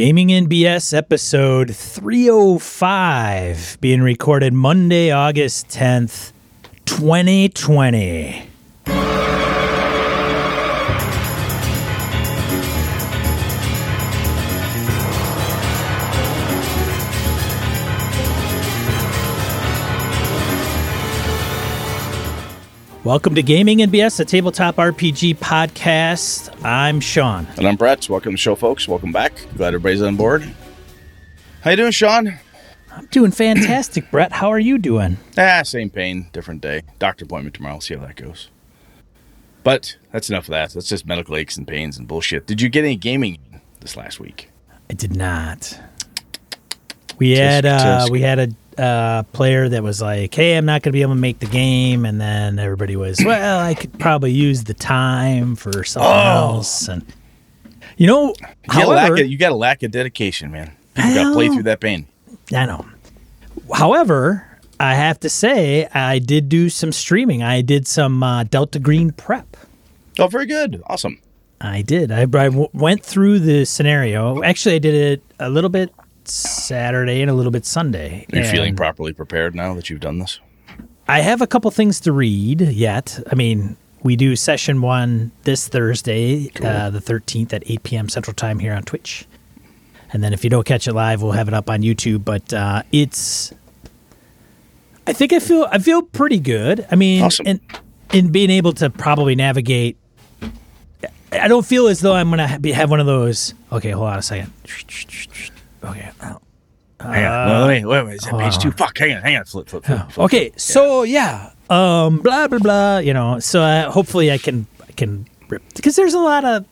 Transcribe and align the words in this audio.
Gaming 0.00 0.28
NBS 0.28 0.96
episode 0.96 1.76
305 1.76 3.76
being 3.82 4.00
recorded 4.00 4.54
Monday, 4.54 5.10
August 5.10 5.68
10th, 5.68 6.32
2020. 6.86 8.49
Welcome 23.10 23.34
to 23.34 23.42
Gaming 23.42 23.78
NBS, 23.78 23.90
BS, 23.90 24.20
a 24.20 24.24
tabletop 24.24 24.76
RPG 24.76 25.38
podcast. 25.38 26.56
I'm 26.64 27.00
Sean. 27.00 27.44
And 27.56 27.66
I'm 27.66 27.74
Brett. 27.74 28.08
Welcome 28.08 28.30
to 28.30 28.34
the 28.34 28.38
show, 28.38 28.54
folks. 28.54 28.86
Welcome 28.86 29.10
back. 29.10 29.32
Glad 29.56 29.74
everybody's 29.74 30.00
on 30.00 30.14
board. 30.14 30.48
How 31.62 31.72
you 31.72 31.76
doing, 31.76 31.90
Sean? 31.90 32.38
I'm 32.92 33.06
doing 33.06 33.32
fantastic, 33.32 34.08
Brett. 34.12 34.30
How 34.30 34.48
are 34.50 34.60
you 34.60 34.78
doing? 34.78 35.16
Ah, 35.36 35.62
same 35.64 35.90
pain, 35.90 36.28
different 36.32 36.60
day. 36.60 36.82
Doctor 37.00 37.24
appointment 37.24 37.56
tomorrow. 37.56 37.80
See 37.80 37.96
how 37.96 38.06
that 38.06 38.14
goes. 38.14 38.48
But 39.64 39.96
that's 40.12 40.30
enough 40.30 40.44
of 40.44 40.52
that. 40.52 40.70
That's 40.70 40.88
just 40.88 41.04
medical 41.04 41.34
aches 41.36 41.56
and 41.56 41.66
pains 41.66 41.98
and 41.98 42.06
bullshit. 42.06 42.46
Did 42.46 42.60
you 42.62 42.68
get 42.68 42.84
any 42.84 42.94
gaming 42.94 43.38
this 43.80 43.96
last 43.96 44.20
week? 44.20 44.50
I 44.88 44.94
did 44.94 45.16
not. 45.16 45.80
We 47.18 47.34
Tisk, 47.34 47.38
had 47.38 47.66
uh, 47.66 48.06
tisk. 48.06 48.10
we 48.10 48.20
had 48.20 48.38
a 48.38 48.48
uh, 48.80 49.22
player 49.32 49.68
that 49.68 49.82
was 49.82 50.00
like, 50.00 50.34
"Hey, 50.34 50.56
I'm 50.56 50.64
not 50.64 50.82
going 50.82 50.90
to 50.90 50.96
be 50.96 51.02
able 51.02 51.14
to 51.14 51.20
make 51.20 51.38
the 51.38 51.46
game," 51.46 52.04
and 52.04 52.20
then 52.20 52.58
everybody 52.58 52.96
was, 52.96 53.20
"Well, 53.24 53.60
I 53.60 53.74
could 53.74 53.98
probably 53.98 54.32
use 54.32 54.64
the 54.64 54.74
time 54.74 55.54
for 55.56 55.84
something 55.84 56.10
Oh. 56.10 56.54
else." 56.54 56.88
And 56.88 57.04
you 57.96 58.06
know, 58.06 58.28
You 58.28 58.46
got, 58.68 58.84
a 58.84 58.88
lack 58.88 58.98
however, 59.08 59.14
of, 59.22 59.26
you 59.30 59.36
got 59.38 59.52
a 59.52 59.56
lack 59.56 59.82
of 59.82 59.90
dedication, 59.90 60.50
man. 60.50 60.72
People 60.94 61.14
got 61.14 61.24
to 61.28 61.32
play 61.34 61.48
through 61.48 61.62
that 61.64 61.80
pain. 61.80 62.06
I 62.54 62.66
know. 62.66 62.86
However, 63.74 64.46
I 64.80 64.94
have 64.94 65.20
to 65.20 65.28
say, 65.28 65.86
I 65.92 66.18
did 66.18 66.48
do 66.48 66.68
some 66.70 66.92
streaming. 66.92 67.42
I 67.42 67.60
did 67.62 67.86
some 67.86 68.22
uh, 68.22 68.44
Delta 68.44 68.78
Green 68.78 69.12
prep. 69.12 69.56
Oh, 70.18 70.26
very 70.26 70.46
good. 70.46 70.82
Awesome. 70.86 71.18
I 71.60 71.82
did. 71.82 72.10
I, 72.10 72.22
I 72.22 72.24
w- 72.24 72.68
went 72.72 73.02
through 73.04 73.40
the 73.40 73.64
scenario. 73.66 74.42
Actually, 74.42 74.76
I 74.76 74.78
did 74.78 74.94
it 74.94 75.22
a 75.38 75.50
little 75.50 75.68
bit 75.70 75.92
Saturday 76.28 77.20
and 77.22 77.30
a 77.30 77.34
little 77.34 77.52
bit 77.52 77.64
Sunday. 77.66 78.26
Are 78.32 78.38
you 78.38 78.44
feeling 78.44 78.76
properly 78.76 79.12
prepared 79.12 79.54
now 79.54 79.74
that 79.74 79.90
you've 79.90 80.00
done 80.00 80.18
this? 80.18 80.40
I 81.08 81.20
have 81.20 81.40
a 81.40 81.46
couple 81.46 81.70
things 81.70 81.98
to 82.00 82.12
read 82.12 82.60
yet. 82.60 83.18
I 83.30 83.34
mean, 83.34 83.76
we 84.02 84.16
do 84.16 84.36
session 84.36 84.80
one 84.80 85.32
this 85.42 85.66
Thursday, 85.68 86.50
uh, 86.62 86.90
the 86.90 87.00
13th 87.00 87.52
at 87.52 87.62
8 87.66 87.82
p.m. 87.82 88.08
Central 88.08 88.34
Time 88.34 88.58
here 88.60 88.72
on 88.74 88.82
Twitch. 88.84 89.26
And 90.12 90.22
then 90.24 90.32
if 90.32 90.42
you 90.44 90.50
don't 90.50 90.64
catch 90.66 90.88
it 90.88 90.92
live, 90.92 91.22
we'll 91.22 91.32
have 91.32 91.48
it 91.48 91.54
up 91.54 91.68
on 91.70 91.82
YouTube. 91.82 92.24
But 92.24 92.52
uh, 92.52 92.82
it's, 92.92 93.52
I 95.06 95.12
think 95.12 95.32
I 95.32 95.38
feel 95.38 95.68
I 95.70 95.78
feel 95.78 96.02
pretty 96.02 96.38
good. 96.38 96.86
I 96.90 96.96
mean, 96.96 97.22
Awesome. 97.22 97.46
in 97.46 97.60
in 98.12 98.32
being 98.32 98.50
able 98.50 98.72
to 98.74 98.90
probably 98.90 99.34
navigate. 99.34 99.96
I 101.32 101.46
don't 101.46 101.64
feel 101.64 101.86
as 101.86 102.00
though 102.00 102.14
I'm 102.14 102.28
gonna 102.30 102.58
be, 102.58 102.72
have 102.72 102.90
one 102.90 102.98
of 102.98 103.06
those. 103.06 103.54
Okay, 103.70 103.90
hold 103.90 104.08
on 104.08 104.18
a 104.18 104.22
second. 104.22 104.52
Okay. 105.82 106.10
oh. 106.22 106.40
hang 107.00 107.24
on. 107.24 107.48
No, 107.48 107.66
wait, 107.66 107.84
wait, 107.84 108.06
wait. 108.06 108.14
Is 108.14 108.22
that 108.22 108.34
page 108.34 108.58
two? 108.58 108.70
Fuck. 108.72 108.98
Hang 108.98 109.16
on. 109.16 109.22
Hang 109.22 109.36
on. 109.36 109.44
Flip, 109.44 109.68
flip, 109.68 109.84
flip. 109.84 110.10
flip. 110.10 110.24
Okay, 110.26 110.52
so 110.56 111.02
yeah, 111.02 111.52
um, 111.68 112.18
blah 112.18 112.48
blah 112.48 112.58
blah. 112.58 112.98
You 112.98 113.14
know, 113.14 113.38
so 113.38 113.62
uh, 113.62 113.90
hopefully 113.90 114.30
I 114.30 114.38
can 114.38 114.66
I 114.86 114.92
can 114.92 115.26
rip 115.48 115.62
because 115.74 115.96
there's 115.96 116.14
a 116.14 116.20
lot 116.20 116.44
of. 116.44 116.64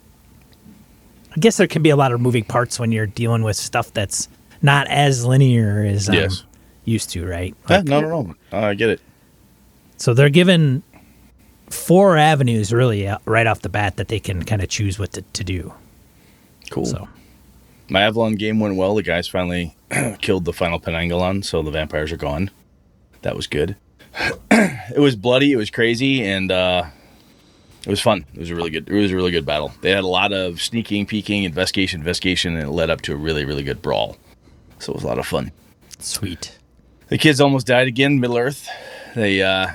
I 1.36 1.40
guess 1.40 1.56
there 1.56 1.66
can 1.68 1.82
be 1.82 1.90
a 1.90 1.96
lot 1.96 2.12
of 2.12 2.20
moving 2.20 2.44
parts 2.44 2.80
when 2.80 2.90
you're 2.90 3.06
dealing 3.06 3.42
with 3.42 3.56
stuff 3.56 3.92
that's 3.92 4.28
not 4.62 4.88
as 4.88 5.24
linear 5.24 5.84
as 5.84 6.08
I'm 6.08 6.30
used 6.84 7.10
to, 7.10 7.26
right? 7.26 7.54
Yeah, 7.68 7.76
Like, 7.76 7.84
no, 7.84 8.00
no, 8.00 8.22
no. 8.22 8.34
Uh, 8.52 8.66
I 8.66 8.74
get 8.74 8.88
it. 8.88 9.00
So 9.98 10.14
they're 10.14 10.30
given 10.30 10.82
four 11.70 12.16
avenues 12.16 12.72
really 12.72 13.06
uh, 13.06 13.18
right 13.24 13.46
off 13.46 13.60
the 13.60 13.68
bat 13.68 13.96
that 13.96 14.08
they 14.08 14.18
can 14.18 14.44
kind 14.44 14.62
of 14.62 14.68
choose 14.68 14.98
what 14.98 15.12
to, 15.12 15.22
to 15.22 15.44
do. 15.44 15.72
Cool. 16.70 16.86
So 16.86 17.08
My 17.90 18.02
Avalon 18.02 18.34
game 18.34 18.60
went 18.60 18.76
well. 18.76 18.94
The 18.94 19.02
guys 19.02 19.28
finally 19.28 19.74
killed 20.20 20.44
the 20.44 20.52
final 20.52 20.78
Penanggalan, 20.78 21.44
so 21.44 21.62
the 21.62 21.70
vampires 21.70 22.12
are 22.12 22.16
gone. 22.16 22.50
That 23.22 23.34
was 23.34 23.46
good. 23.46 23.76
it 24.50 24.98
was 24.98 25.16
bloody, 25.16 25.52
it 25.52 25.56
was 25.56 25.70
crazy, 25.70 26.22
and 26.24 26.52
uh, 26.52 26.84
it 27.86 27.90
was 27.90 28.00
fun. 28.00 28.24
It 28.34 28.40
was 28.40 28.50
a 28.50 28.54
really 28.54 28.70
good. 28.70 28.88
It 28.88 28.94
was 28.94 29.12
a 29.12 29.16
really 29.16 29.30
good 29.30 29.46
battle. 29.46 29.72
They 29.80 29.90
had 29.90 30.04
a 30.04 30.08
lot 30.08 30.32
of 30.32 30.60
sneaking, 30.60 31.06
peeking, 31.06 31.44
investigation, 31.44 32.00
investigation, 32.00 32.56
and 32.56 32.68
it 32.68 32.70
led 32.70 32.90
up 32.90 33.00
to 33.02 33.12
a 33.12 33.16
really, 33.16 33.44
really 33.44 33.62
good 33.62 33.80
brawl. 33.80 34.16
So 34.78 34.92
it 34.92 34.96
was 34.96 35.04
a 35.04 35.08
lot 35.08 35.18
of 35.18 35.26
fun. 35.26 35.52
sweet. 35.98 36.58
The 37.08 37.18
kids 37.18 37.40
almost 37.40 37.66
died 37.66 37.88
again. 37.88 38.20
Middle 38.20 38.36
Earth. 38.36 38.68
They 39.14 39.42
uh, 39.42 39.68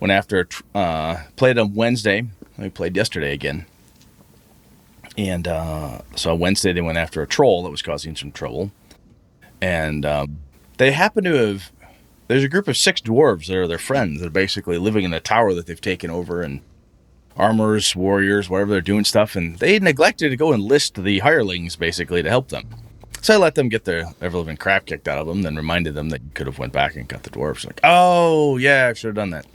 went 0.00 0.12
after 0.12 0.48
uh, 0.74 1.18
played 1.36 1.58
on 1.58 1.74
Wednesday. 1.74 2.26
We 2.56 2.70
played 2.70 2.96
yesterday 2.96 3.34
again. 3.34 3.66
And 5.18 5.48
uh, 5.48 6.00
so 6.14 6.34
Wednesday 6.34 6.72
they 6.72 6.80
went 6.80 6.98
after 6.98 7.22
a 7.22 7.26
troll 7.26 7.62
that 7.62 7.70
was 7.70 7.82
causing 7.82 8.16
some 8.16 8.32
trouble. 8.32 8.70
And 9.60 10.04
um, 10.04 10.38
they 10.76 10.92
happen 10.92 11.24
to 11.24 11.34
have. 11.34 11.72
There's 12.28 12.44
a 12.44 12.48
group 12.48 12.66
of 12.66 12.76
six 12.76 13.00
dwarves 13.00 13.46
that 13.46 13.56
are 13.56 13.68
their 13.68 13.78
friends. 13.78 14.20
They're 14.20 14.30
basically 14.30 14.78
living 14.78 15.04
in 15.04 15.14
a 15.14 15.20
tower 15.20 15.54
that 15.54 15.66
they've 15.66 15.80
taken 15.80 16.10
over 16.10 16.42
and 16.42 16.60
armors, 17.36 17.94
warriors, 17.94 18.50
whatever 18.50 18.72
they're 18.72 18.80
doing 18.80 19.04
stuff. 19.04 19.36
And 19.36 19.58
they 19.58 19.78
neglected 19.78 20.30
to 20.30 20.36
go 20.36 20.52
enlist 20.52 21.02
the 21.02 21.20
hirelings 21.20 21.76
basically 21.76 22.22
to 22.22 22.28
help 22.28 22.48
them. 22.48 22.68
So 23.22 23.34
I 23.34 23.36
let 23.38 23.54
them 23.54 23.68
get 23.68 23.84
their 23.84 24.06
ever 24.20 24.38
living 24.38 24.56
crap 24.56 24.86
kicked 24.86 25.08
out 25.08 25.18
of 25.18 25.26
them, 25.26 25.42
then 25.42 25.56
reminded 25.56 25.94
them 25.94 26.10
that 26.10 26.22
you 26.22 26.30
could 26.34 26.46
have 26.46 26.58
went 26.58 26.72
back 26.72 26.96
and 26.96 27.08
got 27.08 27.22
the 27.22 27.30
dwarves. 27.30 27.64
Like, 27.64 27.80
oh 27.82 28.56
yeah, 28.56 28.88
I 28.90 28.92
should 28.92 29.08
have 29.08 29.14
done 29.16 29.30
that. 29.30 29.46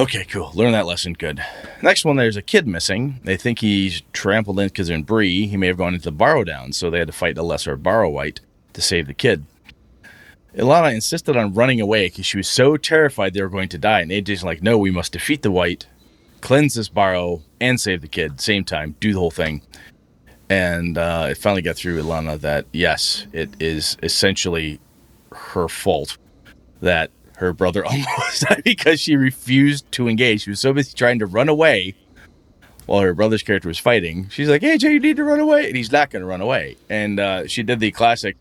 Okay, 0.00 0.24
cool. 0.24 0.50
Learn 0.54 0.72
that 0.72 0.86
lesson. 0.86 1.12
Good. 1.12 1.44
Next 1.82 2.06
one, 2.06 2.16
there's 2.16 2.38
a 2.38 2.42
kid 2.42 2.66
missing. 2.66 3.20
They 3.22 3.36
think 3.36 3.58
he's 3.58 4.00
trampled 4.14 4.58
in 4.58 4.68
because 4.68 4.88
in 4.88 5.02
Bree. 5.02 5.46
He 5.46 5.58
may 5.58 5.66
have 5.66 5.76
gone 5.76 5.92
into 5.92 6.06
the 6.06 6.12
Barrow 6.12 6.42
Down, 6.42 6.72
so 6.72 6.88
they 6.88 7.00
had 7.00 7.08
to 7.08 7.12
fight 7.12 7.36
a 7.36 7.42
lesser 7.42 7.76
Barrow 7.76 8.08
Wight 8.08 8.40
to 8.72 8.80
save 8.80 9.08
the 9.08 9.14
kid. 9.14 9.44
Ilana 10.56 10.94
insisted 10.94 11.36
on 11.36 11.52
running 11.52 11.82
away 11.82 12.08
because 12.08 12.24
she 12.24 12.38
was 12.38 12.48
so 12.48 12.78
terrified 12.78 13.34
they 13.34 13.42
were 13.42 13.50
going 13.50 13.68
to 13.68 13.78
die, 13.78 14.00
and 14.00 14.10
AJ's 14.10 14.42
like, 14.42 14.62
no, 14.62 14.78
we 14.78 14.90
must 14.90 15.12
defeat 15.12 15.42
the 15.42 15.50
Wight, 15.50 15.86
cleanse 16.40 16.74
this 16.76 16.88
Barrow, 16.88 17.42
and 17.60 17.78
save 17.78 18.00
the 18.00 18.08
kid. 18.08 18.40
Same 18.40 18.64
time, 18.64 18.96
do 19.00 19.12
the 19.12 19.18
whole 19.18 19.30
thing 19.30 19.60
and 20.50 20.98
uh, 20.98 21.28
it 21.30 21.38
finally 21.38 21.62
got 21.62 21.76
through 21.76 22.02
Ilana 22.02 22.38
that 22.40 22.66
yes, 22.72 23.26
it 23.32 23.50
is 23.60 23.96
essentially 24.02 24.80
her 25.30 25.68
fault 25.68 26.18
that 26.82 27.10
her 27.40 27.52
brother 27.52 27.84
almost 27.86 28.44
because 28.64 29.00
she 29.00 29.16
refused 29.16 29.90
to 29.92 30.08
engage. 30.08 30.42
She 30.42 30.50
was 30.50 30.60
so 30.60 30.72
busy 30.72 30.94
trying 30.94 31.18
to 31.18 31.26
run 31.26 31.48
away 31.48 31.94
while 32.86 33.00
her 33.00 33.14
brother's 33.14 33.42
character 33.42 33.68
was 33.68 33.78
fighting. 33.78 34.28
She's 34.28 34.48
like, 34.48 34.62
"Hey, 34.62 34.76
you 34.80 35.00
need 35.00 35.16
to 35.16 35.24
run 35.24 35.40
away," 35.40 35.66
and 35.66 35.76
he's 35.76 35.92
not 35.92 36.10
going 36.10 36.20
to 36.20 36.26
run 36.26 36.40
away. 36.40 36.76
And 36.88 37.18
uh, 37.18 37.46
she 37.46 37.62
did 37.62 37.80
the 37.80 37.90
classic. 37.90 38.36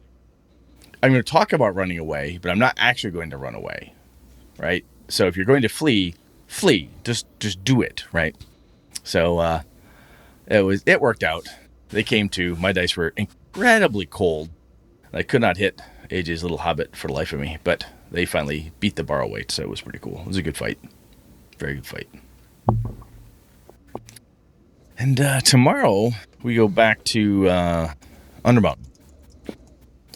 I'm 1.01 1.11
going 1.11 1.23
to 1.23 1.31
talk 1.31 1.53
about 1.53 1.75
running 1.75 1.97
away, 1.97 2.39
but 2.41 2.51
I'm 2.51 2.59
not 2.59 2.73
actually 2.77 3.11
going 3.11 3.29
to 3.29 3.37
run 3.37 3.55
away, 3.55 3.93
right? 4.57 4.83
So 5.07 5.27
if 5.27 5.37
you're 5.37 5.45
going 5.45 5.61
to 5.61 5.69
flee, 5.69 6.15
flee. 6.47 6.89
Just 7.03 7.25
just 7.39 7.63
do 7.63 7.81
it, 7.81 8.03
right? 8.11 8.35
So 9.03 9.39
uh, 9.39 9.61
it 10.47 10.61
was 10.61 10.83
it 10.85 10.99
worked 10.99 11.23
out. 11.23 11.47
They 11.89 12.03
came 12.03 12.27
to. 12.29 12.55
My 12.57 12.73
dice 12.73 12.97
were 12.97 13.13
incredibly 13.15 14.05
cold. 14.05 14.49
I 15.13 15.23
could 15.23 15.41
not 15.41 15.57
hit 15.57 15.81
AJ's 16.09 16.43
little 16.43 16.59
hobbit 16.59 16.95
for 16.95 17.07
the 17.07 17.13
life 17.13 17.33
of 17.33 17.39
me, 17.39 17.57
but 17.63 17.85
they 18.11 18.25
finally 18.25 18.71
beat 18.79 18.95
the 18.95 19.03
Barrow 19.03 19.27
Wight, 19.27 19.51
so 19.51 19.61
it 19.63 19.69
was 19.69 19.81
pretty 19.81 19.99
cool. 19.99 20.19
It 20.21 20.27
was 20.27 20.37
a 20.37 20.41
good 20.41 20.57
fight. 20.57 20.79
Very 21.57 21.75
good 21.75 21.85
fight. 21.85 22.07
And 24.97 25.19
uh, 25.21 25.39
tomorrow 25.41 26.11
we 26.43 26.55
go 26.55 26.67
back 26.67 27.03
to 27.05 27.47
uh, 27.49 27.93
Undermountain. 28.43 28.85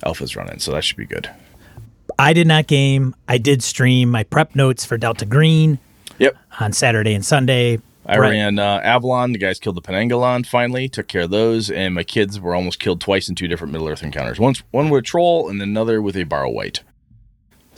Alpha's 0.06 0.35
running, 0.35 0.59
so 0.59 0.71
that 0.73 0.83
should 0.83 0.97
be 0.97 1.06
good. 1.06 1.29
I 2.19 2.33
did 2.33 2.45
not 2.45 2.68
game. 2.68 3.15
I 3.27 3.38
did 3.38 3.63
stream 3.63 4.12
my 4.12 4.23
prep 4.23 4.53
notes 4.56 4.83
for 4.85 4.97
Delta 4.97 5.25
Green 5.25 5.79
Yep. 6.19 6.35
on 6.59 6.73
Saturday 6.73 7.13
and 7.13 7.23
Sunday. 7.23 7.79
I 8.06 8.18
Brett- 8.18 8.31
ran 8.31 8.59
uh, 8.59 8.81
Avalon. 8.83 9.31
The 9.31 9.38
guys 9.38 9.59
killed 9.59 9.77
the 9.77 9.81
Penanggalan 9.81 10.45
finally, 10.45 10.89
took 10.89 11.07
care 11.07 11.21
of 11.21 11.29
those, 11.29 11.71
and 11.71 11.95
my 11.95 12.03
kids 12.03 12.38
were 12.38 12.53
almost 12.53 12.79
killed 12.81 13.00
twice 13.00 13.29
in 13.29 13.35
two 13.35 13.47
different 13.47 13.71
Middle 13.71 13.88
Earth 13.88 14.03
encounters. 14.03 14.39
Once 14.41 14.62
one 14.71 14.89
with 14.89 15.00
a 15.00 15.03
troll 15.03 15.47
and 15.50 15.62
another 15.62 16.01
with 16.01 16.18
a 16.18 16.25
Barrow 16.25 16.51
Wight. 16.51 16.83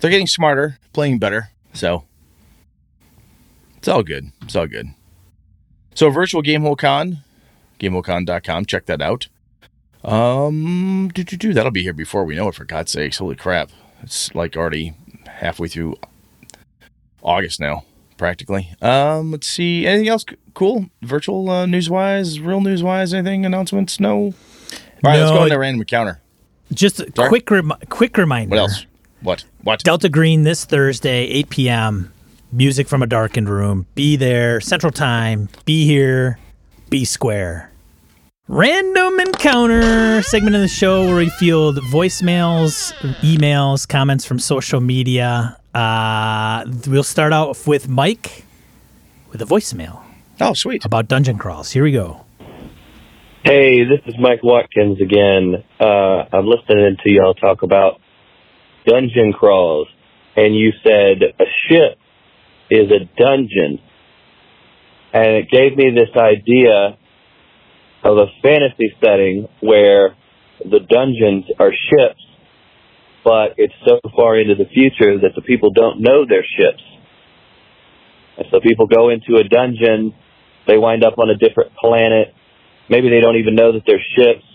They're 0.05 0.11
getting 0.11 0.27
smarter, 0.27 0.77
playing 0.93 1.17
better, 1.17 1.49
so 1.73 2.03
it's 3.77 3.87
all 3.87 4.03
good. 4.03 4.31
It's 4.43 4.55
all 4.55 4.67
good. 4.67 4.89
So 5.95 6.11
virtual 6.11 6.43
Gamehole 6.43 6.77
Con, 6.77 7.23
GameholeCon.com. 7.79 8.65
Check 8.65 8.85
that 8.85 9.01
out. 9.01 9.29
Um, 10.03 11.09
do, 11.11 11.23
do, 11.23 11.35
do. 11.37 11.53
that'll 11.55 11.71
be 11.71 11.81
here 11.81 11.91
before 11.91 12.23
we 12.23 12.35
know 12.35 12.49
it. 12.49 12.53
For 12.53 12.65
God's 12.65 12.91
sakes, 12.91 13.17
holy 13.17 13.35
crap! 13.35 13.71
It's 14.03 14.35
like 14.35 14.55
already 14.55 14.93
halfway 15.25 15.69
through 15.69 15.95
August 17.23 17.59
now, 17.59 17.83
practically. 18.15 18.75
Um, 18.83 19.31
let's 19.31 19.47
see. 19.47 19.87
Anything 19.87 20.09
else 20.09 20.23
cool? 20.53 20.85
Virtual 21.01 21.49
uh, 21.49 21.65
news 21.65 21.89
wise, 21.89 22.39
real 22.39 22.61
news 22.61 22.83
wise, 22.83 23.11
anything 23.11 23.43
announcements? 23.43 23.99
No. 23.99 24.15
All 24.15 24.33
right, 25.03 25.17
let's 25.17 25.31
No, 25.31 25.37
go 25.37 25.43
into 25.45 25.57
random 25.57 25.81
encounter. 25.81 26.21
Just 26.71 26.99
a 26.99 27.11
Sorry? 27.15 27.27
quick 27.27 27.49
rem- 27.49 27.73
quick 27.89 28.15
reminder. 28.19 28.51
What 28.51 28.59
else? 28.59 28.85
What? 29.25 29.43
What? 29.63 29.83
Delta 29.83 30.07
Green 30.07 30.43
this 30.43 30.65
Thursday, 30.65 31.25
8 31.25 31.49
p.m. 31.49 32.13
Music 32.51 32.87
from 32.87 33.01
a 33.01 33.07
darkened 33.07 33.49
room. 33.49 33.87
Be 33.95 34.15
there, 34.15 34.61
Central 34.61 34.91
Time. 34.91 35.49
Be 35.65 35.83
here. 35.87 36.37
Be 36.91 37.05
square. 37.05 37.71
Random 38.47 39.19
encounter 39.19 40.21
segment 40.21 40.55
of 40.55 40.61
the 40.61 40.67
show 40.67 41.07
where 41.07 41.15
we 41.15 41.31
field 41.31 41.79
voicemails, 41.91 42.93
emails, 43.21 43.87
comments 43.87 44.25
from 44.25 44.37
social 44.37 44.79
media. 44.79 45.57
Uh, 45.73 46.63
we'll 46.85 47.01
start 47.01 47.33
out 47.33 47.57
with 47.65 47.89
Mike 47.89 48.45
with 49.31 49.41
a 49.41 49.45
voicemail 49.45 50.03
oh, 50.39 50.53
sweet. 50.53 50.85
about 50.85 51.07
dungeon 51.07 51.39
crawls. 51.39 51.71
Here 51.71 51.83
we 51.83 51.91
go. 51.91 52.23
Hey, 53.43 53.85
this 53.85 54.01
is 54.05 54.13
Mike 54.19 54.43
Watkins 54.43 55.01
again. 55.01 55.63
Uh, 55.79 56.25
I'm 56.31 56.45
listening 56.45 56.97
to 57.03 57.11
y'all 57.11 57.33
talk 57.33 57.63
about 57.63 57.99
dungeon 58.85 59.33
crawls, 59.33 59.87
and 60.35 60.55
you 60.55 60.71
said 60.83 61.21
a 61.39 61.45
ship 61.67 61.97
is 62.69 62.91
a 62.91 63.05
dungeon. 63.17 63.79
And 65.13 65.37
it 65.37 65.49
gave 65.49 65.77
me 65.77 65.91
this 65.91 66.09
idea 66.15 66.97
of 68.03 68.17
a 68.17 68.27
fantasy 68.41 68.93
setting 69.03 69.47
where 69.61 70.15
the 70.59 70.79
dungeons 70.79 71.45
are 71.59 71.71
ships, 71.71 72.21
but 73.23 73.53
it's 73.57 73.73
so 73.85 73.99
far 74.15 74.39
into 74.39 74.55
the 74.55 74.69
future 74.69 75.19
that 75.19 75.31
the 75.35 75.41
people 75.41 75.71
don't 75.71 76.01
know 76.01 76.25
they're 76.27 76.45
ships. 76.57 76.83
And 78.37 78.45
so 78.51 78.59
people 78.59 78.87
go 78.87 79.09
into 79.09 79.37
a 79.39 79.43
dungeon, 79.43 80.13
they 80.67 80.77
wind 80.77 81.03
up 81.03 81.17
on 81.17 81.29
a 81.29 81.35
different 81.35 81.73
planet, 81.75 82.33
maybe 82.89 83.09
they 83.09 83.21
don't 83.21 83.37
even 83.37 83.55
know 83.55 83.71
that 83.73 83.83
they're 83.87 84.03
ships. 84.17 84.45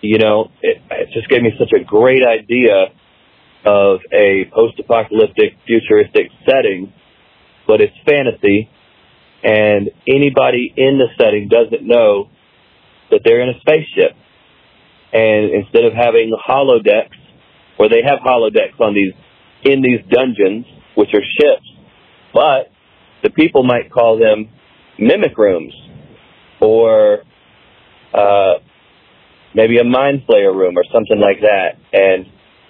You 0.00 0.18
know, 0.18 0.50
it, 0.62 0.82
it 0.90 1.08
just 1.12 1.28
gave 1.28 1.42
me 1.42 1.52
such 1.58 1.72
a 1.72 1.84
great 1.84 2.22
idea 2.26 2.92
of 3.64 4.00
a 4.12 4.44
post-apocalyptic 4.52 5.56
futuristic 5.66 6.30
setting, 6.48 6.92
but 7.66 7.80
it's 7.80 7.96
fantasy, 8.06 8.68
and 9.42 9.90
anybody 10.06 10.72
in 10.76 10.98
the 10.98 11.08
setting 11.18 11.48
doesn't 11.48 11.86
know 11.86 12.28
that 13.10 13.20
they're 13.24 13.40
in 13.40 13.48
a 13.48 13.60
spaceship. 13.60 14.16
And 15.12 15.50
instead 15.52 15.84
of 15.84 15.92
having 15.94 16.32
holodecks, 16.48 17.16
where 17.76 17.88
they 17.88 18.02
have 18.04 18.18
holodecks 18.20 18.80
on 18.80 18.94
these 18.94 19.12
in 19.64 19.82
these 19.82 20.00
dungeons, 20.10 20.66
which 20.94 21.10
are 21.14 21.22
ships, 21.40 21.66
but 22.32 22.70
the 23.22 23.30
people 23.30 23.64
might 23.64 23.90
call 23.90 24.18
them 24.18 24.48
mimic 24.98 25.36
rooms 25.36 25.72
or 26.60 27.22
uh, 28.14 28.54
maybe 29.54 29.78
a 29.78 29.84
mind 29.84 30.22
flayer 30.28 30.54
room 30.54 30.76
or 30.76 30.84
something 30.92 31.18
like 31.18 31.40
that. 31.40 31.76
And 31.92 32.26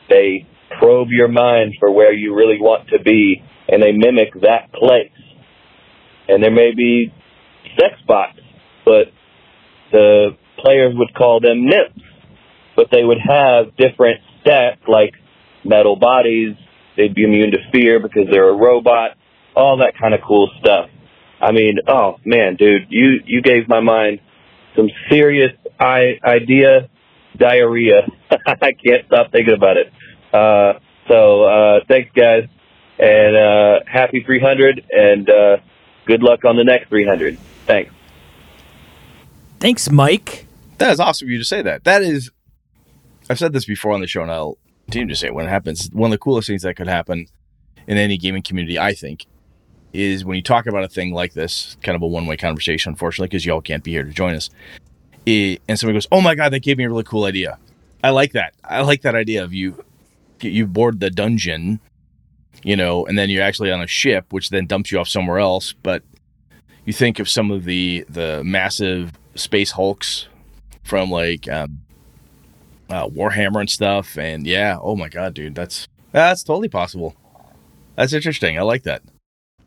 they 0.08 0.46
probe 0.78 1.08
your 1.10 1.28
mind 1.28 1.74
for 1.78 1.90
where 1.90 2.12
you 2.12 2.34
really 2.34 2.58
want 2.60 2.88
to 2.88 3.02
be, 3.02 3.42
and 3.68 3.82
they 3.82 3.92
mimic 3.92 4.34
that 4.42 4.72
place. 4.72 5.12
And 6.28 6.42
there 6.42 6.50
may 6.50 6.74
be 6.74 7.12
sex 7.78 7.94
bots, 8.06 8.38
but 8.84 9.08
the 9.92 10.36
players 10.58 10.94
would 10.96 11.14
call 11.14 11.40
them 11.40 11.66
nymphs. 11.66 12.00
But 12.74 12.88
they 12.90 13.04
would 13.04 13.18
have 13.26 13.76
different 13.76 14.20
stats 14.44 14.86
like 14.86 15.14
metal 15.64 15.96
bodies. 15.96 16.56
They'd 16.96 17.14
be 17.14 17.24
immune 17.24 17.52
to 17.52 17.58
fear 17.72 18.00
because 18.00 18.26
they're 18.30 18.50
a 18.50 18.56
robot. 18.56 19.12
All 19.54 19.78
that 19.78 19.94
kind 19.98 20.14
of 20.14 20.20
cool 20.26 20.50
stuff. 20.60 20.90
I 21.40 21.52
mean, 21.52 21.76
oh 21.88 22.16
man, 22.24 22.56
dude, 22.56 22.86
you 22.90 23.20
you 23.24 23.42
gave 23.42 23.68
my 23.68 23.80
mind 23.80 24.20
some 24.74 24.88
serious 25.10 25.52
I, 25.78 26.18
idea 26.24 26.88
diarrhea. 27.36 28.06
I 28.46 28.72
can't 28.72 29.06
stop 29.06 29.32
thinking 29.32 29.54
about 29.54 29.76
it. 29.76 29.92
Uh, 30.32 30.74
so 31.08 31.44
uh, 31.44 31.80
thanks, 31.88 32.10
guys, 32.14 32.48
and 32.98 33.36
uh, 33.36 33.80
happy 33.86 34.22
300, 34.24 34.84
and 34.90 35.30
uh, 35.30 35.56
good 36.06 36.22
luck 36.22 36.44
on 36.44 36.56
the 36.56 36.64
next 36.64 36.88
300. 36.88 37.38
Thanks. 37.66 37.92
Thanks, 39.60 39.90
Mike. 39.90 40.46
That 40.78 40.92
is 40.92 41.00
awesome 41.00 41.26
of 41.26 41.30
you 41.30 41.38
to 41.38 41.44
say 41.44 41.62
that. 41.62 41.84
That 41.84 42.02
is, 42.02 42.30
I've 43.30 43.38
said 43.38 43.52
this 43.52 43.64
before 43.64 43.92
on 43.92 44.00
the 44.00 44.06
show, 44.06 44.22
and 44.22 44.30
I'll 44.30 44.58
continue 44.86 45.08
to 45.08 45.16
say 45.16 45.28
it 45.28 45.34
when 45.34 45.46
it 45.46 45.50
happens. 45.50 45.88
One 45.92 46.08
of 46.08 46.12
the 46.12 46.18
coolest 46.18 46.48
things 46.48 46.62
that 46.62 46.74
could 46.74 46.88
happen 46.88 47.26
in 47.86 47.96
any 47.96 48.18
gaming 48.18 48.42
community, 48.42 48.78
I 48.78 48.92
think, 48.92 49.26
is 49.92 50.24
when 50.24 50.36
you 50.36 50.42
talk 50.42 50.66
about 50.66 50.84
a 50.84 50.88
thing 50.88 51.12
like 51.12 51.32
this, 51.32 51.76
kind 51.82 51.96
of 51.96 52.02
a 52.02 52.06
one 52.06 52.26
way 52.26 52.36
conversation, 52.36 52.90
unfortunately, 52.90 53.28
because 53.28 53.46
y'all 53.46 53.62
can't 53.62 53.82
be 53.82 53.92
here 53.92 54.04
to 54.04 54.10
join 54.10 54.34
us. 54.34 54.50
It, 55.24 55.62
and 55.66 55.78
somebody 55.78 55.96
goes, 55.96 56.06
"Oh 56.12 56.20
my 56.20 56.34
god, 56.34 56.52
that 56.52 56.62
gave 56.62 56.78
me 56.78 56.84
a 56.84 56.88
really 56.88 57.02
cool 57.04 57.24
idea." 57.24 57.58
I 58.04 58.10
like 58.10 58.32
that. 58.32 58.54
I 58.62 58.82
like 58.82 59.02
that 59.02 59.14
idea 59.14 59.42
of 59.42 59.52
you. 59.52 59.84
You 60.42 60.66
board 60.66 61.00
the 61.00 61.10
dungeon, 61.10 61.80
you 62.62 62.76
know, 62.76 63.06
and 63.06 63.18
then 63.18 63.30
you're 63.30 63.42
actually 63.42 63.70
on 63.70 63.80
a 63.80 63.86
ship, 63.86 64.32
which 64.32 64.50
then 64.50 64.66
dumps 64.66 64.92
you 64.92 64.98
off 64.98 65.08
somewhere 65.08 65.38
else. 65.38 65.72
But 65.72 66.02
you 66.84 66.92
think 66.92 67.18
of 67.18 67.28
some 67.28 67.50
of 67.50 67.64
the 67.64 68.04
the 68.08 68.42
massive 68.44 69.12
space 69.34 69.72
hulks 69.72 70.28
from 70.84 71.10
like 71.10 71.48
um, 71.48 71.80
uh, 72.88 73.08
Warhammer 73.08 73.60
and 73.60 73.70
stuff, 73.70 74.16
and 74.18 74.46
yeah, 74.46 74.78
oh 74.80 74.96
my 74.96 75.08
god, 75.08 75.34
dude, 75.34 75.54
that's 75.54 75.88
that's 76.12 76.42
totally 76.42 76.68
possible. 76.68 77.14
That's 77.96 78.12
interesting. 78.12 78.58
I 78.58 78.62
like 78.62 78.84
that. 78.84 79.02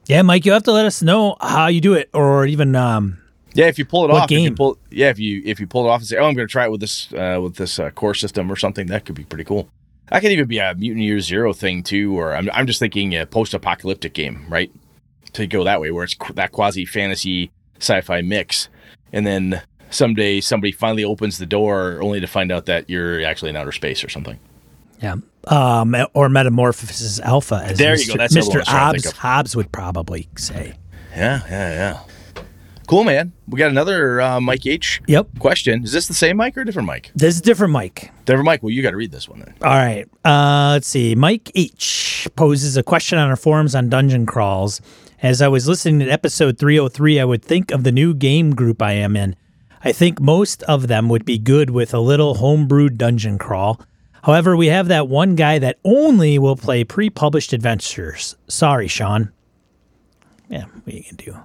Yeah, 0.05 0.21
Mike, 0.23 0.45
you 0.45 0.51
have 0.53 0.63
to 0.63 0.71
let 0.71 0.85
us 0.85 1.03
know 1.03 1.35
how 1.39 1.67
you 1.67 1.81
do 1.81 1.93
it, 1.93 2.09
or 2.13 2.45
even 2.45 2.75
um, 2.75 3.19
Yeah, 3.53 3.67
if 3.67 3.77
you 3.77 3.85
pull 3.85 4.05
it 4.05 4.11
off, 4.11 4.31
if 4.31 4.39
you 4.49 4.55
pull, 4.55 4.77
yeah, 4.89 5.09
if 5.09 5.19
you 5.19 5.41
if 5.45 5.59
you 5.59 5.67
pull 5.67 5.85
it 5.85 5.89
off 5.89 6.01
and 6.01 6.07
say, 6.07 6.17
"Oh, 6.17 6.25
I'm 6.25 6.33
going 6.33 6.47
to 6.47 6.51
try 6.51 6.65
it 6.65 6.71
with 6.71 6.81
this 6.81 7.11
uh, 7.13 7.39
with 7.41 7.55
this 7.55 7.79
uh, 7.79 7.89
core 7.91 8.13
system 8.13 8.51
or 8.51 8.55
something," 8.55 8.87
that 8.87 9.05
could 9.05 9.15
be 9.15 9.23
pretty 9.23 9.43
cool. 9.43 9.69
That 10.11 10.21
could 10.21 10.31
even 10.31 10.47
be 10.47 10.57
a 10.59 10.73
Mutant 10.75 11.03
Year 11.05 11.19
Zero 11.19 11.53
thing 11.53 11.83
too, 11.83 12.17
or 12.17 12.35
I'm 12.35 12.49
I'm 12.53 12.67
just 12.67 12.79
thinking 12.79 13.15
a 13.15 13.25
post-apocalyptic 13.25 14.13
game, 14.13 14.45
right? 14.49 14.71
To 15.33 15.45
go 15.45 15.63
that 15.63 15.79
way, 15.79 15.91
where 15.91 16.03
it's 16.03 16.15
qu- 16.15 16.33
that 16.33 16.51
quasi 16.51 16.85
fantasy 16.85 17.51
sci-fi 17.79 18.21
mix, 18.21 18.67
and 19.13 19.25
then 19.27 19.61
someday 19.91 20.41
somebody 20.41 20.71
finally 20.71 21.03
opens 21.03 21.37
the 21.37 21.45
door, 21.45 21.99
only 22.01 22.19
to 22.19 22.27
find 22.27 22.51
out 22.51 22.65
that 22.65 22.89
you're 22.89 23.23
actually 23.23 23.49
in 23.49 23.55
outer 23.55 23.71
space 23.71 24.03
or 24.03 24.09
something. 24.09 24.39
yeah, 25.01 25.15
um, 25.47 25.95
or 26.13 26.29
Metamorphosis 26.29 27.19
Alpha, 27.19 27.61
as 27.63 27.77
There 27.77 27.95
Mr. 27.95 27.99
you 28.07 28.07
go. 28.13 28.17
That's 28.17 28.33
the 28.33 28.39
other 28.41 28.49
one 28.49 28.57
Mr. 28.59 28.63
to 28.65 28.71
Hobbs. 28.71 29.11
Hobbs 29.11 29.55
would 29.55 29.71
probably 29.71 30.27
say. 30.35 30.73
Yeah, 31.15 31.41
yeah, 31.49 31.69
yeah. 31.71 31.99
Cool, 32.89 33.03
man. 33.03 33.33
We 33.47 33.59
got 33.59 33.69
another 33.69 34.19
uh, 34.19 34.41
Mike 34.41 34.65
H 34.65 34.99
Yep, 35.05 35.37
question. 35.37 35.83
Is 35.83 35.91
this 35.91 36.07
the 36.07 36.15
same 36.15 36.37
Mike 36.37 36.57
or 36.57 36.61
a 36.61 36.65
different 36.65 36.87
Mike? 36.87 37.11
this 37.13 37.35
is 37.35 37.39
a 37.39 37.43
different, 37.43 37.71
Mike. 37.71 38.09
Different 38.25 38.45
Mike. 38.45 38.63
Well, 38.63 38.71
you 38.71 38.81
got 38.81 38.89
to 38.89 38.97
read 38.97 39.11
this 39.11 39.29
one 39.29 39.41
then. 39.41 39.53
All 39.61 39.69
right. 39.69 40.07
Uh, 40.25 40.71
let's 40.73 40.87
see. 40.87 41.13
Mike 41.13 41.51
H 41.53 42.27
poses 42.35 42.77
a 42.77 42.81
question 42.81 43.19
on 43.19 43.29
our 43.29 43.35
forums 43.35 43.75
on 43.75 43.89
dungeon 43.89 44.25
crawls. 44.25 44.81
As 45.21 45.39
I 45.39 45.47
was 45.49 45.67
listening 45.67 45.99
to 45.99 46.09
episode 46.11 46.57
303, 46.57 47.19
I 47.19 47.25
would 47.25 47.43
think 47.45 47.69
of 47.69 47.83
the 47.83 47.91
new 47.91 48.15
game 48.15 48.55
group 48.55 48.81
I 48.81 48.93
am 48.93 49.15
in. 49.15 49.35
I 49.83 49.91
think 49.91 50.19
most 50.19 50.63
of 50.63 50.87
them 50.87 51.09
would 51.09 51.25
be 51.25 51.37
good 51.37 51.69
with 51.69 51.93
a 51.93 51.99
little 51.99 52.37
homebrewed 52.37 52.97
dungeon 52.97 53.37
crawl. 53.37 53.79
However, 54.23 54.55
we 54.57 54.65
have 54.67 54.87
that 54.87 55.07
one 55.07 55.35
guy 55.35 55.59
that 55.59 55.77
only 55.85 56.39
will 56.39 56.55
play 56.55 56.83
pre 56.83 57.11
published 57.11 57.53
adventures. 57.53 58.35
Sorry, 58.47 58.87
Sean. 58.87 59.31
Yeah, 60.49 60.63
what 60.63 60.91
are 60.91 60.97
you 60.97 61.03
to 61.03 61.15
do? 61.15 61.37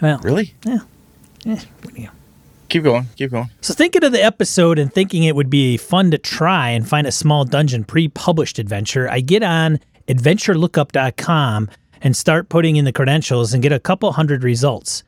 Well, 0.00 0.18
Really? 0.22 0.54
eh, 0.66 0.78
do 1.44 1.56
you- 1.96 2.08
Keep 2.68 2.82
going. 2.82 3.06
Keep 3.16 3.30
going. 3.30 3.48
so 3.62 3.72
thinking 3.72 4.04
of 4.04 4.12
the 4.12 4.22
episode 4.22 4.78
and 4.78 4.92
thinking 4.92 5.22
it 5.24 5.34
would 5.34 5.48
be 5.48 5.76
fun 5.78 6.10
to 6.10 6.18
try 6.18 6.68
and 6.68 6.86
find 6.86 7.06
a 7.06 7.12
small 7.12 7.44
dungeon 7.46 7.82
pre-published 7.84 8.58
adventure, 8.58 9.08
I 9.10 9.20
get 9.20 9.42
on 9.42 9.80
adventurelookup.com 10.06 11.68
and 12.02 12.16
start 12.16 12.48
putting 12.48 12.76
in 12.76 12.84
the 12.84 12.92
credentials 12.92 13.52
and 13.54 13.62
get 13.62 13.72
a 13.72 13.80
couple 13.80 14.12
hundred 14.12 14.44
results. 14.44 15.02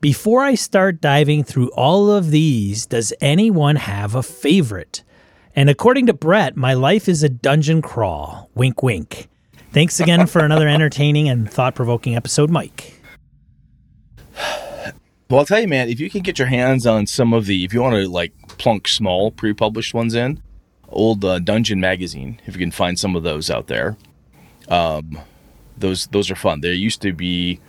Before 0.00 0.42
I 0.42 0.54
start 0.54 1.00
diving 1.00 1.44
through 1.44 1.68
all 1.72 2.10
of 2.10 2.30
these, 2.30 2.86
does 2.86 3.12
anyone 3.20 3.76
have 3.76 4.14
a 4.14 4.22
favorite? 4.22 5.02
And 5.56 5.70
according 5.70 6.06
to 6.06 6.12
Brett, 6.12 6.56
my 6.56 6.74
life 6.74 7.08
is 7.08 7.22
a 7.22 7.28
dungeon 7.28 7.80
crawl. 7.82 8.50
Wink 8.54 8.82
wink. 8.82 9.28
Thanks 9.72 10.00
again 10.00 10.26
for 10.26 10.44
another 10.44 10.68
entertaining 10.76 11.28
and 11.28 11.50
thought-provoking 11.50 12.16
episode, 12.16 12.50
Mike. 12.50 13.00
Well, 15.30 15.40
I'll 15.40 15.46
tell 15.46 15.60
you, 15.60 15.68
man, 15.68 15.88
if 15.88 16.00
you 16.00 16.10
can 16.10 16.22
get 16.22 16.38
your 16.38 16.48
hands 16.48 16.86
on 16.86 17.06
some 17.06 17.32
of 17.32 17.46
the, 17.46 17.64
if 17.64 17.72
you 17.72 17.80
want 17.80 17.96
to 17.96 18.08
like 18.08 18.32
plunk 18.58 18.86
small 18.86 19.30
pre-published 19.30 19.94
ones 19.94 20.14
in, 20.14 20.42
old 20.88 21.24
uh, 21.24 21.38
Dungeon 21.38 21.80
magazine, 21.80 22.40
if 22.46 22.54
you 22.54 22.60
can 22.60 22.70
find 22.70 22.98
some 22.98 23.16
of 23.16 23.22
those 23.22 23.50
out 23.50 23.66
there, 23.66 23.96
um, 24.68 25.18
those 25.76 26.06
those 26.08 26.30
are 26.30 26.36
fun. 26.36 26.60
There 26.60 26.72
used 26.72 27.02
to 27.02 27.12
be, 27.12 27.60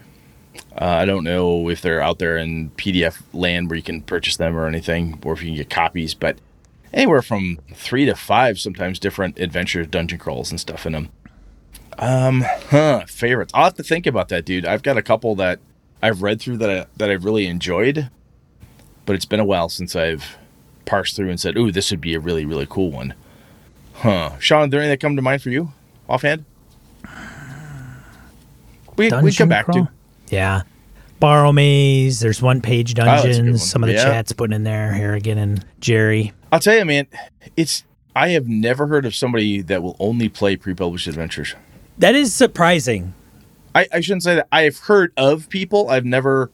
uh, 0.80 0.86
I 0.86 1.06
don't 1.06 1.24
know 1.24 1.70
if 1.70 1.82
they're 1.82 2.02
out 2.02 2.20
there 2.20 2.38
in 2.38 2.72
PDF 2.72 3.22
land 3.34 3.70
where 3.70 3.78
you 3.78 3.84
can 3.84 4.02
purchase 4.02 4.36
them 4.36 4.56
or 4.56 4.68
anything, 4.68 5.20
or 5.24 5.34
if 5.34 5.42
you 5.42 5.50
can 5.50 5.56
get 5.56 5.70
copies, 5.70 6.14
but 6.14 6.38
anywhere 6.94 7.22
from 7.22 7.60
three 7.74 8.06
to 8.06 8.16
five, 8.16 8.60
sometimes 8.60 9.00
different 9.00 9.40
adventure 9.40 9.86
dungeon 9.86 10.20
crawls 10.20 10.52
and 10.52 10.60
stuff 10.60 10.86
in 10.86 10.92
them. 10.94 11.10
Um, 11.98 12.44
huh, 12.70 13.06
favorites. 13.08 13.52
I'll 13.56 13.64
have 13.66 13.76
to 13.76 13.84
think 13.84 14.06
about 14.06 14.28
that, 14.30 14.44
dude. 14.44 14.66
I've 14.66 14.84
got 14.84 14.98
a 14.98 15.02
couple 15.02 15.36
that 15.36 15.60
I've 16.02 16.22
read 16.22 16.40
through 16.42 16.58
that 16.58 16.70
I, 16.70 16.86
that 16.98 17.10
I've 17.10 17.26
really 17.26 17.48
enjoyed, 17.48 18.10
but 19.06 19.16
it's 19.16 19.26
been 19.26 19.40
a 19.40 19.46
while 19.46 19.70
since 19.70 19.96
I've 19.96 20.38
parsed 20.86 21.16
through 21.16 21.30
and 21.30 21.40
said, 21.40 21.58
"Ooh, 21.58 21.72
this 21.72 21.90
would 21.92 22.02
be 22.02 22.14
a 22.14 22.20
really 22.20 22.46
really 22.46 22.68
cool 22.70 22.92
one." 22.92 23.14
Huh, 23.96 24.38
Sean, 24.40 24.64
are 24.64 24.68
there 24.68 24.80
any 24.82 24.90
that 24.90 25.00
come 25.00 25.16
to 25.16 25.22
mind 25.22 25.42
for 25.42 25.50
you 25.50 25.72
offhand? 26.10 26.46
We 28.98 29.10
we 29.22 29.34
come 29.34 29.50
back 29.50 29.66
crawl? 29.66 29.86
to. 29.86 29.92
Yeah. 30.30 30.62
Barrowmaze. 31.22 32.20
There's 32.20 32.42
one 32.42 32.62
page 32.62 32.94
Oh, 32.98 33.02
a 33.02 33.06
good 33.06 33.12
one. 33.12 33.24
dungeons. 33.24 33.70
Some 33.70 33.84
of 33.84 33.88
the 33.88 33.94
Yeah. 33.96 34.04
chats 34.06 34.32
putting 34.32 34.56
in 34.56 34.64
there. 34.64 34.94
Harrigan 34.94 35.38
and 35.38 35.66
Jerry. 35.80 36.34
I'll 36.52 36.60
tell 36.60 36.76
you, 36.78 36.86
man, 36.86 37.08
it's 37.58 37.84
I 38.16 38.30
have 38.30 38.48
never 38.48 38.88
heard 38.88 39.06
of 39.06 39.14
somebody 39.16 39.62
that 39.62 39.84
will 39.84 39.96
only 40.00 40.30
play 40.30 40.56
pre-published 40.56 41.08
adventures. 41.08 41.56
That 41.98 42.16
is 42.16 42.34
surprising. 42.34 43.14
I, 43.76 43.88
I 43.94 44.00
shouldn't 44.00 44.24
say 44.24 44.36
that. 44.36 44.48
I 44.52 44.64
have 44.64 44.78
heard 44.78 45.12
of 45.18 45.50
people. 45.50 45.90
I've 45.90 46.06
never 46.06 46.50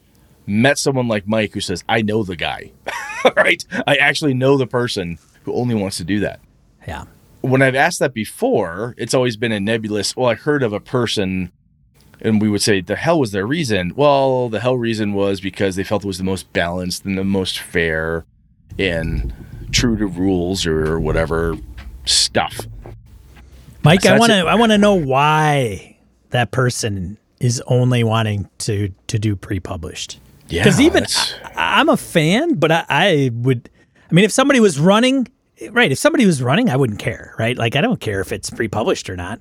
met 0.48 0.78
someone 0.80 1.08
like 1.08 1.28
Mike 1.28 1.54
who 1.54 1.62
says, 1.62 1.84
I 1.88 2.02
know 2.02 2.24
the 2.24 2.36
guy. 2.36 2.72
right? 3.38 3.64
I 3.88 3.96
actually 3.96 4.34
know 4.34 4.58
the 4.58 4.68
person 4.68 5.20
who 5.44 5.54
only 5.54 5.76
wants 5.76 5.98
to 5.98 6.04
do 6.04 6.20
that. 6.22 6.40
Yeah. 6.88 7.06
When 7.42 7.62
I've 7.62 7.76
asked 7.76 8.00
that 8.00 8.14
before, 8.14 8.96
it's 8.98 9.14
always 9.14 9.38
been 9.38 9.52
a 9.52 9.60
nebulous, 9.60 10.16
well, 10.16 10.30
I 10.30 10.36
heard 10.36 10.64
of 10.64 10.74
a 10.74 10.80
person 10.80 11.52
and 12.22 12.42
we 12.42 12.50
would 12.50 12.62
say 12.62 12.82
the 12.82 12.96
hell 12.96 13.20
was 13.20 13.32
their 13.32 13.48
reason? 13.48 13.94
Well, 13.96 14.50
the 14.50 14.60
hell 14.60 14.78
reason 14.78 15.14
was 15.14 15.42
because 15.42 15.76
they 15.76 15.84
felt 15.84 16.04
it 16.04 16.08
was 16.08 16.20
the 16.20 16.24
most 16.24 16.52
balanced 16.54 17.04
and 17.04 17.18
the 17.18 17.24
most 17.24 17.60
fair 17.60 18.26
and 18.78 19.34
true 19.72 19.98
to 19.98 20.06
rules 20.06 20.66
or 20.66 21.00
whatever 21.00 21.58
stuff. 22.06 22.60
Mike, 23.84 24.02
So 24.02 24.14
I 24.14 24.20
want 24.20 24.32
to. 24.32 24.46
I 24.46 24.56
want 24.56 24.72
to 24.72 24.78
know 24.78 24.94
why 24.94 25.91
that 26.32 26.52
person 26.52 27.18
is 27.40 27.62
only 27.68 28.04
wanting 28.04 28.50
to 28.60 28.90
to 29.08 29.18
do 29.20 29.36
pre-published. 29.36 30.20
Yeah. 30.48 30.64
Because 30.64 30.80
even 30.82 31.04
that's- 31.04 31.34
I, 31.56 31.80
I'm 31.80 31.90
a 31.90 31.98
fan, 31.98 32.56
but 32.56 32.72
I, 32.72 32.86
I 32.90 33.32
would. 33.34 33.70
I 34.10 34.14
mean, 34.14 34.26
if 34.26 34.32
somebody 34.32 34.60
was 34.60 34.80
running, 34.80 35.28
right? 35.72 35.92
If 35.92 35.98
somebody 35.98 36.26
was 36.26 36.44
running, 36.44 36.70
I 36.70 36.76
wouldn't 36.76 37.00
care, 37.00 37.34
right? 37.40 37.58
Like 37.58 37.76
I 37.78 37.82
don't 37.82 38.00
care 38.02 38.20
if 38.20 38.32
it's 38.34 38.50
pre-published 38.50 39.10
or 39.10 39.16
not, 39.16 39.40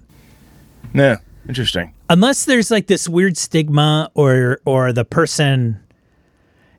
yeah, 0.94 1.16
interesting. 1.48 1.92
unless 2.08 2.44
there's 2.44 2.70
like 2.70 2.86
this 2.86 3.08
weird 3.08 3.36
stigma 3.36 4.10
or 4.14 4.60
or 4.64 4.92
the 4.92 5.04
person. 5.04 5.80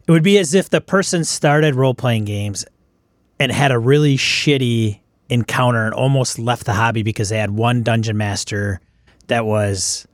It 0.07 0.11
would 0.11 0.23
be 0.23 0.39
as 0.39 0.53
if 0.53 0.69
the 0.69 0.81
person 0.81 1.23
started 1.23 1.75
role 1.75 1.93
playing 1.93 2.25
games 2.25 2.65
and 3.39 3.51
had 3.51 3.71
a 3.71 3.79
really 3.79 4.17
shitty 4.17 4.99
encounter 5.29 5.85
and 5.85 5.93
almost 5.93 6.37
left 6.39 6.65
the 6.65 6.73
hobby 6.73 7.03
because 7.03 7.29
they 7.29 7.37
had 7.37 7.51
one 7.51 7.83
dungeon 7.83 8.17
master 8.17 8.81
that 9.31 9.45
was 9.45 10.07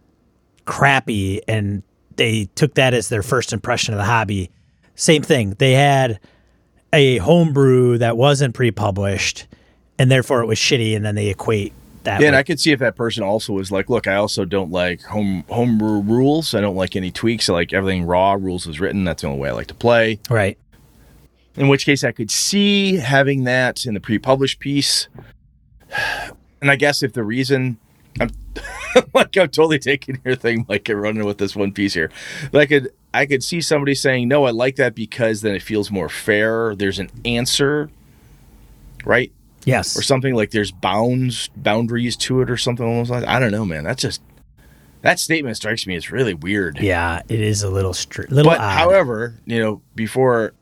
crappy 0.65 1.41
and 1.47 1.83
they 2.15 2.45
took 2.55 2.75
that 2.75 2.93
as 2.93 3.09
their 3.09 3.23
first 3.23 3.53
impression 3.53 3.93
of 3.93 3.97
the 3.97 4.03
hobby. 4.03 4.49
Same 4.95 5.21
thing. 5.21 5.55
They 5.57 5.73
had 5.73 6.19
a 6.93 7.17
homebrew 7.17 7.97
that 7.97 8.17
wasn't 8.17 8.53
pre-published 8.53 9.47
and 9.99 10.11
therefore 10.11 10.41
it 10.41 10.45
was 10.45 10.57
shitty 10.59 10.95
and 10.95 11.05
then 11.05 11.15
they 11.15 11.29
equate 11.29 11.73
that 12.03 12.21
Yeah, 12.21 12.27
and 12.27 12.35
I 12.35 12.43
could 12.43 12.59
see 12.59 12.71
if 12.71 12.79
that 12.79 12.95
person 12.95 13.23
also 13.23 13.53
was 13.53 13.71
like, 13.71 13.89
"Look, 13.89 14.07
I 14.07 14.15
also 14.15 14.45
don't 14.45 14.71
like 14.71 15.01
home 15.01 15.43
homebrew 15.49 16.01
rules. 16.01 16.53
I 16.53 16.61
don't 16.61 16.75
like 16.75 16.95
any 16.95 17.11
tweaks. 17.11 17.49
I 17.49 17.53
like 17.53 17.73
everything 17.73 18.05
raw. 18.05 18.33
Rules 18.33 18.67
as 18.67 18.79
written. 18.79 19.03
That's 19.03 19.23
the 19.23 19.27
only 19.27 19.39
way 19.39 19.49
I 19.49 19.53
like 19.53 19.67
to 19.67 19.75
play." 19.75 20.19
right. 20.29 20.57
In 21.57 21.67
which 21.67 21.85
case, 21.85 22.03
I 22.03 22.11
could 22.11 22.29
see 22.29 22.97
having 22.97 23.43
that 23.45 23.85
in 23.85 23.93
the 23.95 23.99
pre-published 23.99 24.59
piece. 24.59 25.07
And 26.59 26.71
I 26.71 26.75
guess 26.75 27.03
if 27.03 27.13
the 27.13 27.23
reason 27.23 27.77
I'm 28.19 28.29
like 29.13 29.37
I'm 29.37 29.49
totally 29.49 29.79
taking 29.79 30.19
your 30.25 30.35
thing, 30.35 30.65
like 30.67 30.89
I'm 30.89 30.97
running 30.97 31.25
with 31.25 31.37
this 31.37 31.55
one 31.55 31.71
piece 31.71 31.93
here, 31.93 32.11
but 32.51 32.61
I 32.61 32.65
could 32.65 32.91
I 33.13 33.25
could 33.25 33.43
see 33.43 33.61
somebody 33.61 33.95
saying, 33.95 34.27
"No, 34.27 34.45
I 34.45 34.51
like 34.51 34.75
that 34.77 34.95
because 34.95 35.41
then 35.41 35.55
it 35.55 35.61
feels 35.61 35.89
more 35.91 36.09
fair. 36.09 36.75
There's 36.75 36.99
an 36.99 37.09
answer, 37.25 37.89
right?" 39.05 39.31
Yes. 39.65 39.97
or 39.97 40.01
something 40.01 40.33
like 40.33 40.51
there's 40.51 40.71
bounds 40.71 41.49
boundaries 41.57 42.15
to 42.17 42.39
it 42.41 42.49
or 42.49 42.55
something 42.55 42.85
along 42.85 42.99
those 42.99 43.09
lines. 43.09 43.25
I 43.27 43.37
don't 43.37 43.51
know, 43.51 43.65
man. 43.65 43.83
That's 43.83 44.01
just 44.01 44.21
that 45.01 45.19
statement 45.19 45.57
strikes 45.57 45.85
me 45.85 45.95
as 45.95 46.09
really 46.09 46.33
weird. 46.33 46.79
Yeah, 46.79 47.21
it 47.27 47.41
is 47.41 47.63
a 47.63 47.69
little 47.69 47.93
str- 47.93 48.27
little 48.29 48.49
But 48.51 48.61
odd. 48.61 48.71
however, 48.77 49.35
you 49.45 49.59
know, 49.59 49.81
before 49.93 50.53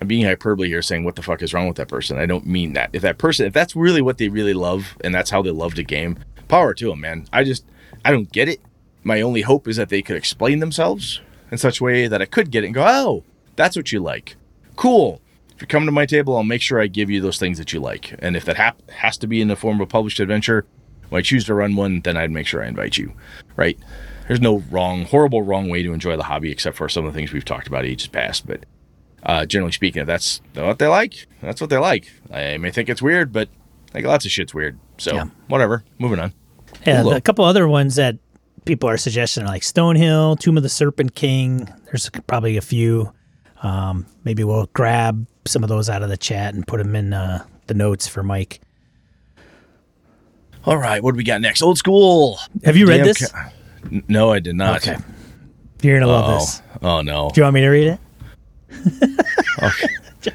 I'm 0.00 0.08
being 0.08 0.24
hyperbole 0.24 0.68
here 0.68 0.82
saying 0.82 1.04
what 1.04 1.16
the 1.16 1.22
fuck 1.22 1.42
is 1.42 1.54
wrong 1.54 1.66
with 1.66 1.76
that 1.76 1.88
person, 1.88 2.18
I 2.18 2.26
don't 2.26 2.46
mean 2.46 2.74
that. 2.74 2.90
If 2.92 3.02
that 3.02 3.18
person, 3.18 3.46
if 3.46 3.52
that's 3.52 3.74
really 3.74 4.02
what 4.02 4.18
they 4.18 4.28
really 4.28 4.54
love 4.54 4.96
and 5.02 5.14
that's 5.14 5.30
how 5.30 5.42
they 5.42 5.50
love 5.50 5.74
the 5.74 5.82
game, 5.82 6.18
power 6.48 6.74
to 6.74 6.88
them, 6.90 7.00
man. 7.00 7.26
I 7.32 7.44
just 7.44 7.64
I 8.04 8.10
don't 8.10 8.30
get 8.30 8.48
it. 8.48 8.60
My 9.04 9.20
only 9.20 9.42
hope 9.42 9.68
is 9.68 9.76
that 9.76 9.88
they 9.88 10.02
could 10.02 10.16
explain 10.16 10.58
themselves 10.58 11.20
in 11.50 11.58
such 11.58 11.80
a 11.80 11.84
way 11.84 12.08
that 12.08 12.20
I 12.20 12.26
could 12.26 12.50
get 12.50 12.64
it 12.64 12.66
and 12.66 12.74
go, 12.74 12.84
oh, 12.86 13.24
that's 13.54 13.76
what 13.76 13.92
you 13.92 14.00
like. 14.00 14.36
Cool. 14.76 15.20
If 15.54 15.62
you 15.62 15.66
come 15.66 15.86
to 15.86 15.92
my 15.92 16.04
table, 16.04 16.36
I'll 16.36 16.42
make 16.42 16.60
sure 16.60 16.80
I 16.80 16.86
give 16.86 17.08
you 17.08 17.20
those 17.20 17.38
things 17.38 17.56
that 17.58 17.72
you 17.72 17.80
like. 17.80 18.14
And 18.18 18.36
if 18.36 18.44
that 18.44 18.76
has 18.90 19.16
to 19.18 19.26
be 19.26 19.40
in 19.40 19.48
the 19.48 19.56
form 19.56 19.76
of 19.76 19.80
a 19.82 19.86
published 19.86 20.20
adventure, 20.20 20.66
when 21.08 21.20
I 21.20 21.22
choose 21.22 21.44
to 21.46 21.54
run 21.54 21.76
one, 21.76 22.00
then 22.02 22.16
I'd 22.16 22.30
make 22.30 22.46
sure 22.46 22.62
I 22.62 22.68
invite 22.68 22.98
you. 22.98 23.14
Right? 23.56 23.78
There's 24.28 24.40
no 24.40 24.58
wrong, 24.70 25.04
horrible, 25.04 25.42
wrong 25.42 25.68
way 25.68 25.82
to 25.82 25.92
enjoy 25.92 26.16
the 26.16 26.24
hobby, 26.24 26.50
except 26.50 26.76
for 26.76 26.88
some 26.88 27.06
of 27.06 27.12
the 27.12 27.18
things 27.18 27.32
we've 27.32 27.44
talked 27.44 27.68
about 27.68 27.84
ages 27.84 28.08
past. 28.08 28.46
But 28.46 28.66
uh, 29.22 29.46
generally 29.46 29.72
speaking, 29.72 30.02
if 30.02 30.06
that's 30.06 30.40
what 30.54 30.78
they 30.78 30.86
like, 30.86 31.26
that's 31.42 31.60
what 31.60 31.70
they 31.70 31.78
like. 31.78 32.10
I 32.32 32.56
may 32.58 32.70
think 32.70 32.88
it's 32.88 33.02
weird, 33.02 33.32
but 33.32 33.48
like 33.94 34.04
lots 34.04 34.24
of 34.24 34.30
shit's 34.30 34.54
weird. 34.54 34.78
So 34.98 35.14
Yeah. 35.14 35.24
whatever. 35.48 35.84
Moving 35.98 36.20
on. 36.20 36.32
Yeah, 36.86 37.02
Cool. 37.02 37.12
a 37.14 37.20
couple 37.20 37.44
other 37.44 37.66
ones 37.68 37.96
that 37.96 38.16
people 38.64 38.88
are 38.88 38.96
suggesting 38.96 39.44
are 39.44 39.48
like 39.48 39.62
Stonehell, 39.62 40.38
Tomb 40.38 40.56
of 40.56 40.62
the 40.62 40.68
Serpent 40.68 41.14
King. 41.14 41.68
There's 41.86 42.10
probably 42.26 42.56
a 42.56 42.60
few. 42.60 43.12
Um, 43.62 44.06
maybe 44.24 44.44
we'll 44.44 44.66
grab 44.74 45.26
some 45.46 45.62
of 45.62 45.68
those 45.68 45.88
out 45.88 46.02
of 46.02 46.08
the 46.08 46.16
chat 46.16 46.54
and 46.54 46.66
put 46.66 46.78
them 46.78 46.94
in 46.94 47.12
uh, 47.12 47.44
the 47.68 47.74
notes 47.74 48.06
for 48.06 48.22
Mike. 48.22 48.60
All 50.64 50.76
right, 50.76 51.02
what 51.02 51.12
do 51.12 51.16
we 51.16 51.24
got 51.24 51.40
next? 51.40 51.62
Old 51.62 51.78
school. 51.78 52.38
Have 52.64 52.76
you 52.76 52.86
read 52.86 52.98
Damn 52.98 53.06
this? 53.06 53.30
ca- 53.30 53.50
no, 54.08 54.32
I 54.32 54.40
did 54.40 54.56
not. 54.56 54.76
Okay. 54.86 54.96
You're 55.82 56.00
gonna 56.00 56.10
love 56.10 56.24
Oh, 56.28 56.34
this. 56.38 56.62
oh 56.82 57.02
no. 57.02 57.30
Do 57.32 57.40
you 57.40 57.44
want 57.44 57.54
me 57.54 57.60
to 57.60 57.68
read 57.68 57.86
it? 57.86 58.00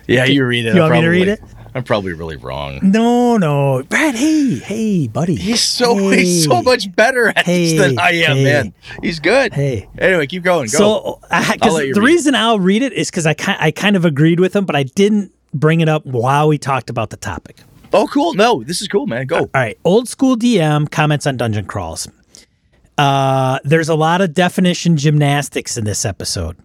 Yeah, 0.08 0.26
you 0.26 0.46
read 0.46 0.66
it. 0.66 0.76
You 0.76 0.82
I'm 0.84 0.90
want 0.90 0.94
me 0.94 1.02
to 1.02 1.08
read 1.10 1.28
probably- 1.28 1.34
it? 1.50 1.56
I'm 1.74 1.84
probably 1.86 2.12
really 2.12 2.36
wrong. 2.36 2.80
No, 2.84 3.38
no, 3.38 3.82
Brad. 3.88 4.14
Hey, 4.16 4.56
hey, 4.56 5.08
buddy. 5.08 5.36
He's 5.36 5.62
so 5.64 5.96
Hey. 6.10 6.18
he's 6.26 6.44
so 6.44 6.62
much 6.62 6.94
better 6.98 7.30
at 7.30 7.46
Hey, 7.46 7.78
this 7.78 7.88
than 7.88 7.98
I 8.00 8.12
am, 8.12 8.36
hey. 8.38 8.44
man. 8.44 8.74
He's 9.02 9.20
good. 9.22 9.54
Hey. 9.54 9.88
Anyway, 9.98 10.28
keep 10.28 10.44
going. 10.44 10.66
Go. 10.70 10.78
So, 10.78 11.20
I, 11.32 11.56
cause 11.58 11.78
the 11.78 11.94
read. 11.94 11.98
reason 11.98 12.36
I'll 12.36 12.60
read 12.60 12.82
it 12.84 12.92
is 12.92 13.10
because 13.10 13.26
I 13.26 13.36
I 13.48 13.72
kind 13.72 13.96
of 13.96 14.04
agreed 14.04 14.42
with 14.42 14.54
him, 14.54 14.66
but 14.66 14.76
I 14.76 14.84
didn't 14.84 15.32
bring 15.54 15.80
it 15.80 15.88
up 15.88 16.06
while 16.06 16.50
we 16.50 16.58
talked 16.58 16.90
about 16.90 17.10
the 17.10 17.18
topic. 17.18 17.58
oh, 17.94 18.06
cool. 18.08 18.34
No, 18.34 18.64
this 18.64 18.82
is 18.82 18.90
cool, 18.90 19.08
man. 19.08 19.26
Go. 19.26 19.40
All 19.40 19.50
right, 19.54 19.78
old 19.86 20.10
school 20.10 20.36
DM 20.36 20.92
comments 20.92 21.26
on 21.26 21.38
dungeon 21.38 21.66
crawls. 21.66 22.06
Uh, 22.98 23.60
there's 23.64 23.88
a 23.90 23.96
lot 23.96 24.20
of 24.20 24.34
definition 24.34 24.98
gymnastics 24.98 25.78
in 25.78 25.86
this 25.86 26.04
episode. 26.04 26.58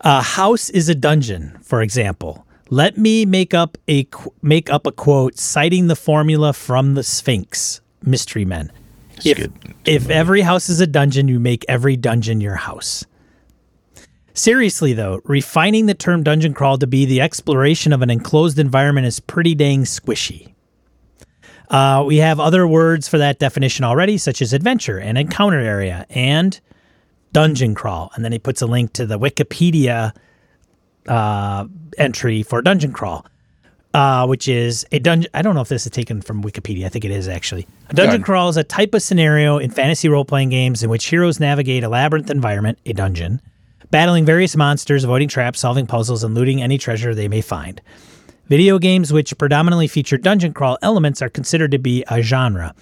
A 0.00 0.20
house 0.22 0.70
is 0.70 0.88
a 0.88 0.94
dungeon, 0.94 1.58
for 1.62 1.82
example. 1.82 2.46
Let 2.70 2.96
me 2.98 3.24
make 3.24 3.54
up 3.54 3.78
a 3.88 4.04
qu- 4.04 4.32
make 4.42 4.70
up 4.70 4.86
a 4.86 4.92
quote 4.92 5.38
citing 5.38 5.86
the 5.86 5.96
formula 5.96 6.52
from 6.52 6.94
the 6.94 7.02
Sphinx, 7.02 7.80
Mystery 8.02 8.44
Men. 8.44 8.72
if 9.24 9.38
good. 9.38 9.52
if 9.84 10.10
every 10.10 10.40
house 10.40 10.68
is 10.68 10.80
a 10.80 10.86
dungeon, 10.86 11.28
you 11.28 11.38
make 11.38 11.64
every 11.68 11.96
dungeon 11.96 12.40
your 12.40 12.56
house. 12.56 13.04
Seriously, 14.32 14.92
though, 14.94 15.20
refining 15.24 15.86
the 15.86 15.94
term 15.94 16.24
dungeon 16.24 16.54
crawl 16.54 16.76
to 16.78 16.86
be 16.88 17.04
the 17.04 17.20
exploration 17.20 17.92
of 17.92 18.02
an 18.02 18.10
enclosed 18.10 18.58
environment 18.58 19.06
is 19.06 19.20
pretty 19.20 19.54
dang 19.54 19.84
squishy. 19.84 20.54
Uh, 21.70 22.02
we 22.06 22.16
have 22.16 22.40
other 22.40 22.66
words 22.66 23.06
for 23.08 23.18
that 23.18 23.38
definition 23.38 23.84
already, 23.84 24.18
such 24.18 24.42
as 24.42 24.52
adventure 24.52 24.98
and 24.98 25.16
encounter 25.16 25.60
area 25.60 26.04
and 26.10 26.60
dungeon 27.34 27.74
crawl. 27.74 28.10
And 28.14 28.24
then 28.24 28.32
he 28.32 28.38
puts 28.38 28.62
a 28.62 28.66
link 28.66 28.94
to 28.94 29.04
the 29.04 29.18
Wikipedia 29.18 30.14
uh, 31.06 31.66
entry 31.98 32.42
for 32.42 32.62
dungeon 32.62 32.92
crawl, 32.92 33.26
uh, 33.92 34.26
which 34.26 34.48
is 34.48 34.86
a 34.92 34.98
dungeon. 34.98 35.30
I 35.34 35.42
don't 35.42 35.54
know 35.54 35.60
if 35.60 35.68
this 35.68 35.84
is 35.84 35.92
taken 35.92 36.22
from 36.22 36.42
Wikipedia. 36.42 36.86
I 36.86 36.88
think 36.88 37.04
it 37.04 37.10
is 37.10 37.28
actually. 37.28 37.66
A 37.90 37.94
dungeon 37.94 38.20
Done. 38.20 38.22
crawl 38.22 38.48
is 38.48 38.56
a 38.56 38.64
type 38.64 38.94
of 38.94 39.02
scenario 39.02 39.58
in 39.58 39.70
fantasy 39.70 40.08
role 40.08 40.24
playing 40.24 40.48
games 40.48 40.82
in 40.82 40.88
which 40.88 41.04
heroes 41.04 41.38
navigate 41.38 41.84
a 41.84 41.90
labyrinth 41.90 42.30
environment, 42.30 42.78
a 42.86 42.94
dungeon, 42.94 43.42
battling 43.90 44.24
various 44.24 44.56
monsters, 44.56 45.04
avoiding 45.04 45.28
traps, 45.28 45.60
solving 45.60 45.86
puzzles, 45.86 46.24
and 46.24 46.34
looting 46.34 46.62
any 46.62 46.78
treasure 46.78 47.14
they 47.14 47.28
may 47.28 47.42
find. 47.42 47.82
Video 48.46 48.78
games 48.78 49.12
which 49.12 49.36
predominantly 49.38 49.88
feature 49.88 50.18
dungeon 50.18 50.52
crawl 50.52 50.78
elements 50.82 51.20
are 51.22 51.30
considered 51.30 51.70
to 51.70 51.78
be 51.78 52.04
a 52.08 52.22
genre. 52.22 52.74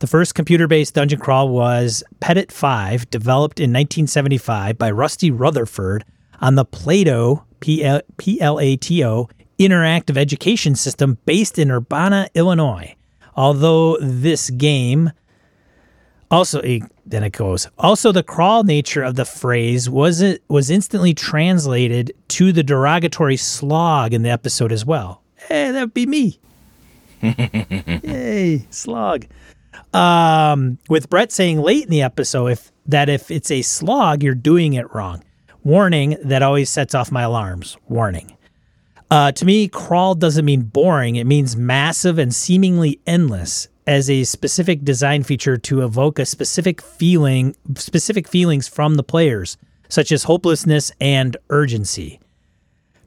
The 0.00 0.06
first 0.06 0.34
computer 0.34 0.66
based 0.66 0.94
dungeon 0.94 1.20
crawl 1.20 1.50
was 1.50 2.02
pedit5, 2.20 3.10
developed 3.10 3.60
in 3.60 3.70
1975 3.70 4.78
by 4.78 4.90
Rusty 4.90 5.30
Rutherford 5.30 6.04
on 6.40 6.54
the 6.54 6.64
Plato, 6.64 7.44
P 7.60 7.84
L 7.84 8.58
A 8.58 8.76
T 8.76 9.04
O, 9.04 9.28
interactive 9.58 10.16
education 10.16 10.74
system 10.74 11.18
based 11.26 11.58
in 11.58 11.70
Urbana, 11.70 12.28
Illinois. 12.34 12.94
Although 13.36 13.98
this 14.00 14.48
game 14.50 15.10
Also, 16.30 16.60
eh, 16.60 16.78
then 17.04 17.22
it 17.24 17.32
goes. 17.32 17.68
Also, 17.76 18.10
the 18.12 18.22
crawl 18.22 18.62
nature 18.64 19.02
of 19.02 19.16
the 19.16 19.24
phrase 19.26 19.90
was 19.90 20.22
it 20.22 20.42
was 20.48 20.70
instantly 20.70 21.12
translated 21.12 22.12
to 22.28 22.52
the 22.52 22.62
derogatory 22.62 23.36
slog 23.36 24.14
in 24.14 24.22
the 24.22 24.30
episode 24.30 24.72
as 24.72 24.86
well. 24.86 25.22
Hey, 25.34 25.72
that'd 25.72 25.92
be 25.92 26.06
me. 26.06 26.38
Yay, 27.22 28.64
slog. 28.70 29.26
Um, 29.92 30.78
with 30.88 31.10
Brett 31.10 31.32
saying 31.32 31.60
late 31.60 31.84
in 31.84 31.90
the 31.90 32.02
episode 32.02 32.48
if 32.48 32.72
that 32.86 33.08
if 33.08 33.30
it's 33.30 33.50
a 33.50 33.62
slog, 33.62 34.22
you're 34.22 34.34
doing 34.34 34.74
it 34.74 34.92
wrong. 34.94 35.22
Warning 35.62 36.16
that 36.24 36.42
always 36.42 36.70
sets 36.70 36.94
off 36.94 37.12
my 37.12 37.22
alarms. 37.22 37.76
Warning. 37.88 38.36
Uh, 39.10 39.32
to 39.32 39.44
me, 39.44 39.68
crawl 39.68 40.14
doesn't 40.14 40.44
mean 40.44 40.62
boring. 40.62 41.16
It 41.16 41.26
means 41.26 41.56
massive 41.56 42.18
and 42.18 42.34
seemingly 42.34 43.00
endless 43.06 43.68
as 43.86 44.08
a 44.08 44.22
specific 44.22 44.84
design 44.84 45.24
feature 45.24 45.56
to 45.56 45.82
evoke 45.82 46.18
a 46.18 46.26
specific 46.26 46.80
feeling, 46.80 47.56
specific 47.74 48.28
feelings 48.28 48.68
from 48.68 48.94
the 48.94 49.02
players, 49.02 49.56
such 49.88 50.12
as 50.12 50.24
hopelessness 50.24 50.92
and 51.00 51.36
urgency. 51.50 52.20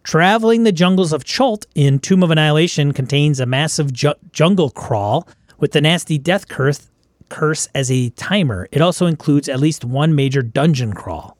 Traveling 0.03 0.63
the 0.63 0.73
jungles 0.73 1.13
of 1.13 1.23
Chult 1.23 1.65
in 1.73 1.99
Tomb 1.99 2.23
of 2.23 2.31
Annihilation 2.31 2.91
contains 2.91 3.39
a 3.39 3.45
massive 3.45 3.93
ju- 3.93 4.13
jungle 4.33 4.69
crawl 4.69 5.25
with 5.63 5.71
the 5.71 5.79
nasty 5.79 6.17
death 6.17 6.49
curse, 6.49 6.89
curse 7.29 7.69
as 7.73 7.89
a 7.89 8.09
timer. 8.09 8.67
It 8.73 8.81
also 8.81 9.05
includes 9.05 9.47
at 9.47 9.61
least 9.61 9.85
one 9.85 10.13
major 10.13 10.41
dungeon 10.41 10.91
crawl. 10.91 11.37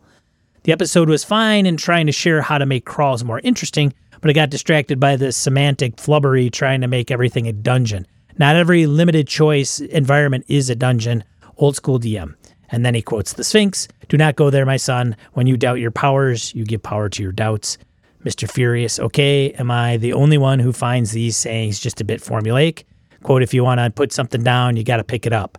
The 0.63 0.72
episode 0.72 1.10
was 1.10 1.25
fine 1.25 1.65
in 1.65 1.75
trying 1.75 2.06
to 2.06 2.13
share 2.13 2.42
how 2.42 2.58
to 2.58 2.65
make 2.65 2.86
crawls 2.86 3.25
more 3.25 3.42
interesting, 3.42 3.94
but 4.22 4.30
I 4.30 4.34
got 4.34 4.50
distracted 4.50 4.98
by 4.98 5.18
the 5.18 5.34
semantic 5.34 5.98
flubbery 5.98 6.50
trying 6.50 6.80
to 6.80 6.88
make 6.88 7.12
everything 7.12 7.48
a 7.48 7.51
dungeon. 7.51 8.08
Not 8.38 8.56
every 8.56 8.86
limited 8.86 9.27
choice 9.27 9.82
environment 9.82 10.46
is 10.48 10.70
a 10.70 10.75
dungeon. 10.75 11.25
Old 11.58 11.75
school 11.75 12.00
DM. 12.00 12.36
And 12.70 12.86
then 12.86 12.96
he 12.96 13.01
quotes 13.01 13.34
the 13.34 13.44
Sphinx 13.44 13.89
Do 14.08 14.15
not 14.15 14.38
go 14.38 14.50
there, 14.50 14.65
my 14.65 14.77
son. 14.77 15.18
When 15.34 15.48
you 15.48 15.58
doubt 15.58 15.82
your 15.82 15.92
powers, 15.92 16.56
you 16.56 16.63
give 16.63 16.82
power 16.82 17.10
to 17.10 17.22
your 17.22 17.34
doubts. 17.34 17.77
Mr. 18.24 18.50
Furious, 18.50 19.01
okay, 19.01 19.51
am 19.60 19.70
I 19.70 19.98
the 19.98 20.13
only 20.13 20.38
one 20.38 20.60
who 20.60 20.72
finds 20.72 21.12
these 21.12 21.36
sayings 21.36 21.77
just 21.77 22.00
a 22.00 22.06
bit 22.06 22.22
formulaic? 22.22 22.86
Quote, 23.24 23.42
if 23.42 23.53
you 23.53 23.63
want 23.63 23.80
to 23.80 23.89
put 23.89 24.12
something 24.13 24.44
down, 24.44 24.75
you 24.77 24.84
got 24.84 24.98
to 24.98 25.03
pick 25.03 25.25
it 25.25 25.34
up. 25.34 25.58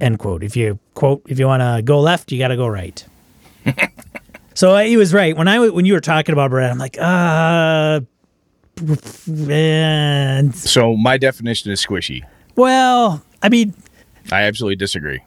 End 0.00 0.18
quote. 0.18 0.42
If 0.44 0.56
you 0.56 0.78
quote, 0.94 1.22
if 1.26 1.38
you 1.38 1.46
want 1.46 1.62
to 1.62 1.82
go 1.82 2.00
left, 2.00 2.30
you 2.30 2.38
got 2.38 2.48
to 2.48 2.56
go 2.56 2.66
right. 2.66 3.04
so 4.54 4.74
uh, 4.74 4.82
he 4.82 4.96
was 4.96 5.12
right. 5.14 5.36
When 5.36 5.48
I 5.48 5.58
when 5.70 5.84
you 5.86 5.94
were 5.94 6.00
talking 6.00 6.32
about 6.34 6.50
Brett, 6.50 6.70
I'm 6.70 6.78
like, 6.78 6.96
uh, 7.00 8.00
and 9.50 10.54
So 10.54 10.96
my 10.96 11.16
definition 11.16 11.70
is 11.72 11.84
squishy. 11.84 12.22
well, 12.56 13.22
I 13.42 13.48
mean, 13.48 13.74
I 14.30 14.42
absolutely 14.42 14.76
disagree. 14.76 15.22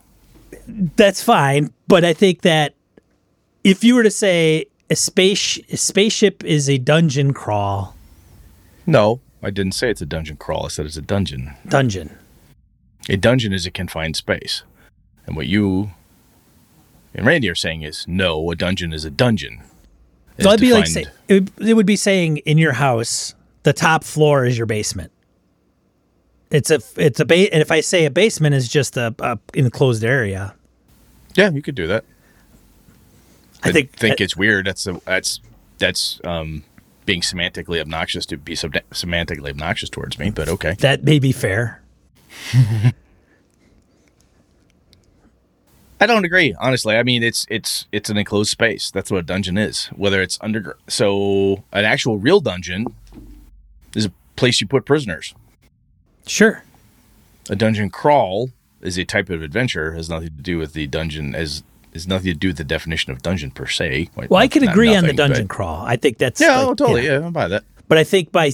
that's 0.68 1.24
fine, 1.24 1.74
but 1.88 2.04
I 2.06 2.14
think 2.14 2.42
that 2.42 2.76
if 3.64 3.84
you 3.84 3.96
were 3.96 4.04
to 4.04 4.12
say 4.12 4.66
a 4.90 4.96
space 4.96 5.60
a 5.72 5.78
spaceship 5.78 6.44
is 6.44 6.70
a 6.70 6.78
dungeon 6.78 7.34
crawl, 7.34 7.96
No, 8.86 9.20
I 9.42 9.50
didn't 9.50 9.74
say 9.74 9.90
it's 9.90 10.02
a 10.02 10.06
dungeon 10.06 10.38
crawl. 10.38 10.66
I 10.66 10.68
said 10.70 10.86
it's 10.86 10.98
a 10.98 11.02
dungeon. 11.02 11.56
dungeon. 11.68 12.18
A 13.08 13.18
dungeon 13.18 13.54
is 13.54 13.66
a 13.66 13.72
confined 13.72 14.16
space. 14.16 14.64
And 15.26 15.36
what 15.36 15.48
you 15.48 15.92
and 17.14 17.26
Randy 17.26 17.50
are 17.50 17.56
saying 17.56 17.82
is 17.82 18.06
no, 18.08 18.52
a 18.52 18.56
dungeon 18.56 18.94
is 18.94 19.06
a 19.06 19.10
dungeon. 19.10 19.62
It's 20.38 20.44
So 20.44 20.50
that'd 20.52 20.62
be 20.62 20.74
like 20.74 20.88
say, 20.88 21.06
it, 21.28 21.34
would, 21.34 21.52
it 21.70 21.74
would 21.74 21.86
be 21.86 21.96
saying 21.96 22.38
in 22.38 22.58
your 22.58 22.74
house, 22.74 23.34
the 23.64 23.74
top 23.74 24.04
floor 24.04 24.46
is 24.46 24.58
your 24.58 24.68
basement. 24.68 25.12
It's 26.52 26.72
a 26.72 26.80
it's 26.98 27.20
a 27.20 27.26
ba- 27.26 27.54
and 27.54 27.62
if 27.62 27.72
I 27.72 27.82
say 27.82 28.06
a 28.06 28.10
basement 28.10 28.56
is 28.56 28.68
just 28.68 28.98
a, 28.98 29.14
a 29.20 29.38
enclosed 29.54 30.04
area, 30.04 30.56
Yeah, 31.36 31.52
you 31.52 31.62
could 31.62 31.76
do 31.76 31.88
that. 31.88 32.06
I 33.64 33.72
think 33.72 33.92
think 33.92 34.20
it's 34.20 34.36
weird. 34.36 34.66
That's 34.66 34.88
a, 34.88 35.00
that's 35.06 35.42
that's 35.78 36.20
um 36.24 36.64
being 37.10 37.22
semantically 37.22 37.82
obnoxious 37.82 38.24
to 38.24 38.38
be 38.38 38.54
sub- 38.54 38.76
semantically 38.92 39.50
obnoxious 39.50 39.90
towards 39.90 40.20
me, 40.20 40.30
but 40.30 40.48
okay. 40.48 40.76
that 40.78 41.04
may 41.04 41.18
be 41.18 41.32
fair. 41.32 41.82
I 46.00 46.06
don't 46.06 46.24
agree, 46.24 46.54
honestly. 46.60 46.96
I 46.96 47.02
mean, 47.02 47.24
it's 47.24 47.48
it's 47.50 47.88
it's 47.92 48.12
an 48.12 48.18
enclosed 48.18 48.52
space. 48.52 48.92
That's 48.92 49.10
what 49.10 49.18
a 49.18 49.24
dungeon 49.24 49.58
is. 49.58 49.88
Whether 49.88 50.22
it's 50.22 50.38
underground, 50.40 50.78
so 50.88 51.64
an 51.74 51.84
actual 51.84 52.20
real 52.20 52.42
dungeon 52.42 52.86
is 53.96 54.06
a 54.06 54.12
place 54.36 54.62
you 54.62 54.68
put 54.68 54.86
prisoners. 54.86 55.34
Sure. 56.28 56.64
A 57.50 57.56
dungeon 57.56 57.90
crawl 57.90 58.52
is 58.82 59.00
a 59.00 59.04
type 59.04 59.32
of 59.32 59.42
adventure. 59.42 59.94
Has 59.94 60.12
nothing 60.12 60.28
to 60.28 60.44
do 60.44 60.60
with 60.60 60.74
the 60.74 60.86
dungeon. 60.86 61.34
As 61.34 61.64
has 62.02 62.08
nothing 62.08 62.32
to 62.34 62.38
do 62.38 62.48
with 62.50 62.58
the 62.58 62.64
definition 62.64 63.12
of 63.12 63.22
dungeon 63.22 63.52
per 63.52 63.68
se. 63.68 64.10
Well, 64.16 64.36
I 64.42 64.48
could 64.48 64.64
agree 64.64 64.96
on 64.96 65.06
the 65.06 65.14
dungeon 65.14 65.48
but- 65.48 65.56
crawl. 65.56 65.84
I 65.86 65.96
think 65.96 66.18
that's 66.18 66.40
Yeah, 66.42 66.58
like, 66.60 66.68
oh, 66.68 66.76
totally. 66.76 67.08
know. 67.08 67.20
Yeah, 67.20 67.28
I 67.28 67.30
buy 67.30 67.48
that. 67.48 67.64
But 67.88 67.98
I 67.98 68.04
think 68.04 68.32
by 68.32 68.52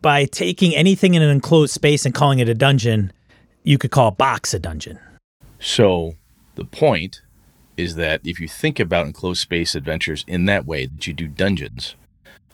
by 0.00 0.24
taking 0.26 0.74
anything 0.76 1.14
in 1.14 1.22
an 1.22 1.28
enclosed 1.30 1.72
space 1.72 2.04
and 2.06 2.14
calling 2.14 2.38
it 2.38 2.48
a 2.48 2.54
dungeon, 2.54 3.12
you 3.64 3.78
could 3.78 3.90
call 3.90 4.08
a 4.08 4.12
box 4.12 4.54
a 4.54 4.58
dungeon. 4.58 4.98
So 5.58 6.14
the 6.54 6.64
point 6.64 7.20
is 7.76 7.96
that 7.96 8.20
if 8.24 8.38
you 8.40 8.46
think 8.48 8.78
about 8.78 9.06
enclosed 9.06 9.40
space 9.40 9.74
adventures 9.74 10.24
in 10.28 10.44
that 10.46 10.66
way, 10.66 10.86
that 10.86 11.06
you 11.06 11.12
do 11.12 11.26
dungeons, 11.28 11.96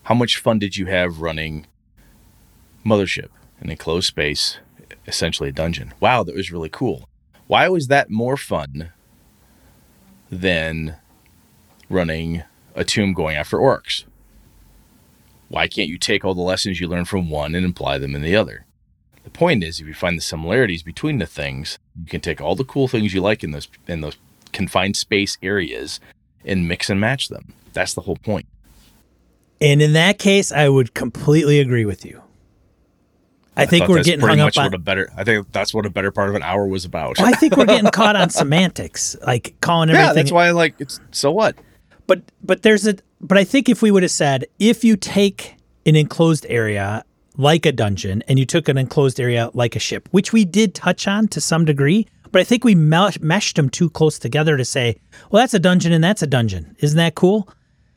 how 0.05 0.15
much 0.15 0.39
fun 0.39 0.59
did 0.59 0.77
you 0.77 0.87
have 0.87 1.21
running 1.21 1.67
Mothership, 2.85 3.29
an 3.61 3.71
enclosed 3.71 4.07
space, 4.07 4.59
essentially 5.07 5.49
a 5.51 5.53
dungeon? 5.53 5.93
Wow, 6.01 6.23
that 6.25 6.35
was 6.35 6.51
really 6.53 6.69
cool. 6.69 7.09
Why 7.47 7.69
was 7.69 7.89
that 7.89 8.11
more 8.11 8.37
fun 8.37 8.91
than 10.31 10.97
running 11.89 12.43
a 12.75 12.85
tomb 12.85 13.13
going 13.13 13.37
after 13.37 13.59
orcs? 13.59 14.05
Why 15.49 15.69
can't 15.69 15.89
you 15.89 15.99
take 15.99 16.25
all 16.25 16.35
the 16.35 16.41
lessons 16.41 16.81
you 16.81 16.89
learn 16.89 17.05
from 17.05 17.31
one 17.31 17.55
and 17.55 17.65
apply 17.67 17.99
them 17.99 18.15
in 18.15 18.23
the 18.23 18.35
other? 18.35 18.67
The 19.23 19.31
point 19.31 19.65
is, 19.65 19.81
if 19.81 19.87
you 19.87 19.95
find 19.95 20.19
the 20.19 20.23
similarities 20.23 20.83
between 20.83 21.19
the 21.19 21.27
things, 21.27 21.79
you 21.99 22.07
can 22.07 22.21
take 22.21 22.41
all 22.41 22.57
the 22.57 22.65
cool 22.65 22.89
things 22.89 23.15
you 23.15 23.21
like 23.21 23.45
in 23.45 23.53
those 23.53 23.69
in 23.87 24.01
those 24.01 24.17
confined 24.53 24.97
space 24.97 25.39
areas 25.43 26.01
and 26.45 26.69
mix 26.69 26.91
and 26.91 27.01
match 27.01 27.29
them. 27.29 27.53
That's 27.73 27.95
the 27.95 28.03
whole 28.03 28.17
point. 28.17 28.47
And 29.61 29.81
in 29.81 29.93
that 29.95 30.19
case, 30.19 30.53
I 30.53 30.69
would 30.69 30.95
completely 30.95 31.61
agree 31.61 31.85
with 31.85 32.05
you. 32.05 32.24
I, 33.57 33.67
think 33.67 33.85
thought 33.85 33.91
we're 33.91 34.03
getting 34.03 34.21
pretty 34.21 34.39
hung 34.39 34.47
much 34.47 34.57
up 34.57 34.65
what 34.65 34.75
on. 34.75 34.75
a 34.75 34.79
better. 34.79 35.13
I 35.17 35.25
think 35.25 35.51
that's 35.53 35.73
what 35.73 35.87
a 35.87 35.91
better 35.91 36.11
part 36.11 36.29
of 36.29 36.35
an 36.35 36.43
hour 36.43 36.67
was 36.67 36.85
about. 36.85 37.21
I 37.21 37.33
think 37.33 37.57
we're 37.57 37.67
getting 37.67 37.91
caught 37.93 38.17
on 38.17 38.31
semantics, 38.31 39.17
like 39.27 39.55
calling 39.61 39.91
everything. 39.91 40.07
yeah, 40.09 40.13
that's 40.13 40.33
why 40.33 40.47
I 40.47 40.51
like 40.51 40.75
it's. 40.79 41.01
So 41.11 41.31
what? 41.31 41.57
But 42.07 42.23
but 42.43 42.63
there's 42.63 42.87
a 42.87 42.97
but 43.21 43.39
I 43.39 43.45
think 43.45 43.69
if 43.69 43.83
we 43.83 43.91
would 43.91 44.03
have 44.03 44.13
said 44.13 44.47
if 44.59 44.85
you 44.85 44.97
take 44.97 45.57
an 45.87 45.97
enclosed 45.97 46.47
area 46.49 47.05
like 47.37 47.67
a 47.67 47.73
dungeon 47.73 48.23
and 48.29 48.39
you 48.39 48.47
took 48.47 48.69
an 48.69 48.79
enclosed 48.79 49.19
area 49.21 49.51
like 49.55 49.77
a 49.77 49.81
ship, 49.81 50.09
which 50.11 50.33
we 50.33 50.45
did 50.45 50.75
touch 50.75 51.09
on 51.09 51.29
to 51.29 51.41
some 51.41 51.65
degree, 51.65 52.07
but 52.31 52.41
I 52.41 52.45
think 52.45 52.65
we 52.65 52.75
meshed 52.75 53.57
them 53.57 53.71
too 53.71 53.91
close 53.91 54.19
together 54.19 54.57
to 54.57 54.65
say, 54.65 54.97
well, 55.31 55.43
that's 55.43 55.55
a 55.55 55.59
dungeon 55.59 55.93
and 55.93 56.03
that's 56.03 56.23
a 56.23 56.27
dungeon. 56.27 56.77
Isn't 56.81 56.97
that 56.97 57.15
cool? 57.15 57.49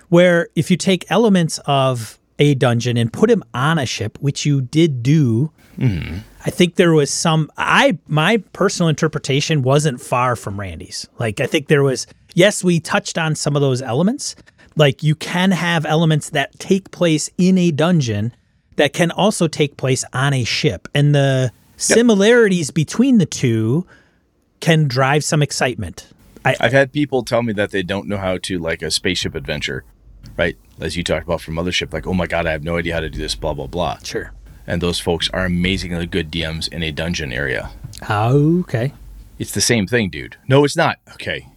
Where 0.09 0.49
if 0.55 0.71
you 0.71 0.77
take 0.77 1.05
elements 1.09 1.59
of 1.65 2.17
a 2.39 2.53
dungeon 2.55 2.97
and 2.97 3.11
put 3.11 3.29
him 3.29 3.43
on 3.53 3.79
a 3.79 3.85
ship, 3.85 4.17
which 4.21 4.45
you 4.45 4.61
did 4.61 5.01
do, 5.03 5.51
I 6.45 6.49
think 6.49 6.75
there 6.75 6.93
was 6.93 7.11
some 7.11 7.51
I 7.57 7.99
my 8.07 8.37
personal 8.53 8.89
interpretation 8.89 9.61
wasn't 9.61 10.01
far 10.01 10.35
from 10.35 10.59
Randy's. 10.59 11.07
Like 11.19 11.39
I 11.39 11.45
think 11.45 11.67
there 11.67 11.83
was 11.83 12.07
yes, 12.33 12.63
we 12.63 12.79
touched 12.79 13.17
on 13.17 13.35
some 13.35 13.55
of 13.55 13.61
those 13.61 13.81
elements. 13.81 14.35
Like 14.75 15.03
you 15.03 15.15
can 15.15 15.51
have 15.51 15.85
elements 15.85 16.31
that 16.31 16.57
take 16.59 16.91
place 16.91 17.29
in 17.37 17.57
a 17.57 17.71
dungeon 17.71 18.33
that 18.77 18.93
can 18.93 19.11
also 19.11 19.47
take 19.47 19.77
place 19.77 20.05
on 20.13 20.33
a 20.33 20.43
ship. 20.43 20.87
And 20.93 21.13
the 21.13 21.51
similarities 21.77 22.71
between 22.71 23.17
the 23.17 23.25
two 23.25 23.85
can 24.59 24.87
drive 24.87 25.23
some 25.23 25.41
excitement. 25.41 26.07
I, 26.45 26.55
I've 26.59 26.71
had 26.71 26.93
people 26.93 27.23
tell 27.23 27.43
me 27.43 27.53
that 27.53 27.71
they 27.71 27.83
don't 27.83 28.07
know 28.07 28.17
how 28.17 28.37
to 28.39 28.57
like 28.57 28.81
a 28.81 28.89
spaceship 28.89 29.35
adventure, 29.35 29.83
right? 30.37 30.57
As 30.79 30.95
you 30.95 31.03
talked 31.03 31.25
about 31.25 31.41
from 31.41 31.55
Mothership, 31.55 31.91
like, 31.93 32.05
oh 32.05 32.13
my 32.13 32.27
god, 32.27 32.45
I 32.45 32.51
have 32.51 32.63
no 32.63 32.77
idea 32.77 32.93
how 32.93 32.99
to 32.99 33.09
do 33.09 33.19
this, 33.19 33.35
blah 33.35 33.53
blah 33.53 33.67
blah. 33.67 33.97
sure. 34.03 34.31
And 34.65 34.81
those 34.81 34.99
folks 34.99 35.29
are 35.29 35.45
amazingly 35.45 36.05
good 36.07 36.29
DMs 36.29 36.67
in 36.67 36.83
a 36.83 36.91
dungeon 36.91 37.31
area. 37.31 37.71
Okay. 38.09 38.93
It's 39.39 39.53
the 39.53 39.61
same 39.61 39.87
thing, 39.87 40.09
dude. 40.09 40.35
No, 40.47 40.65
it's 40.65 40.75
not. 40.75 40.97
Okay. 41.13 41.47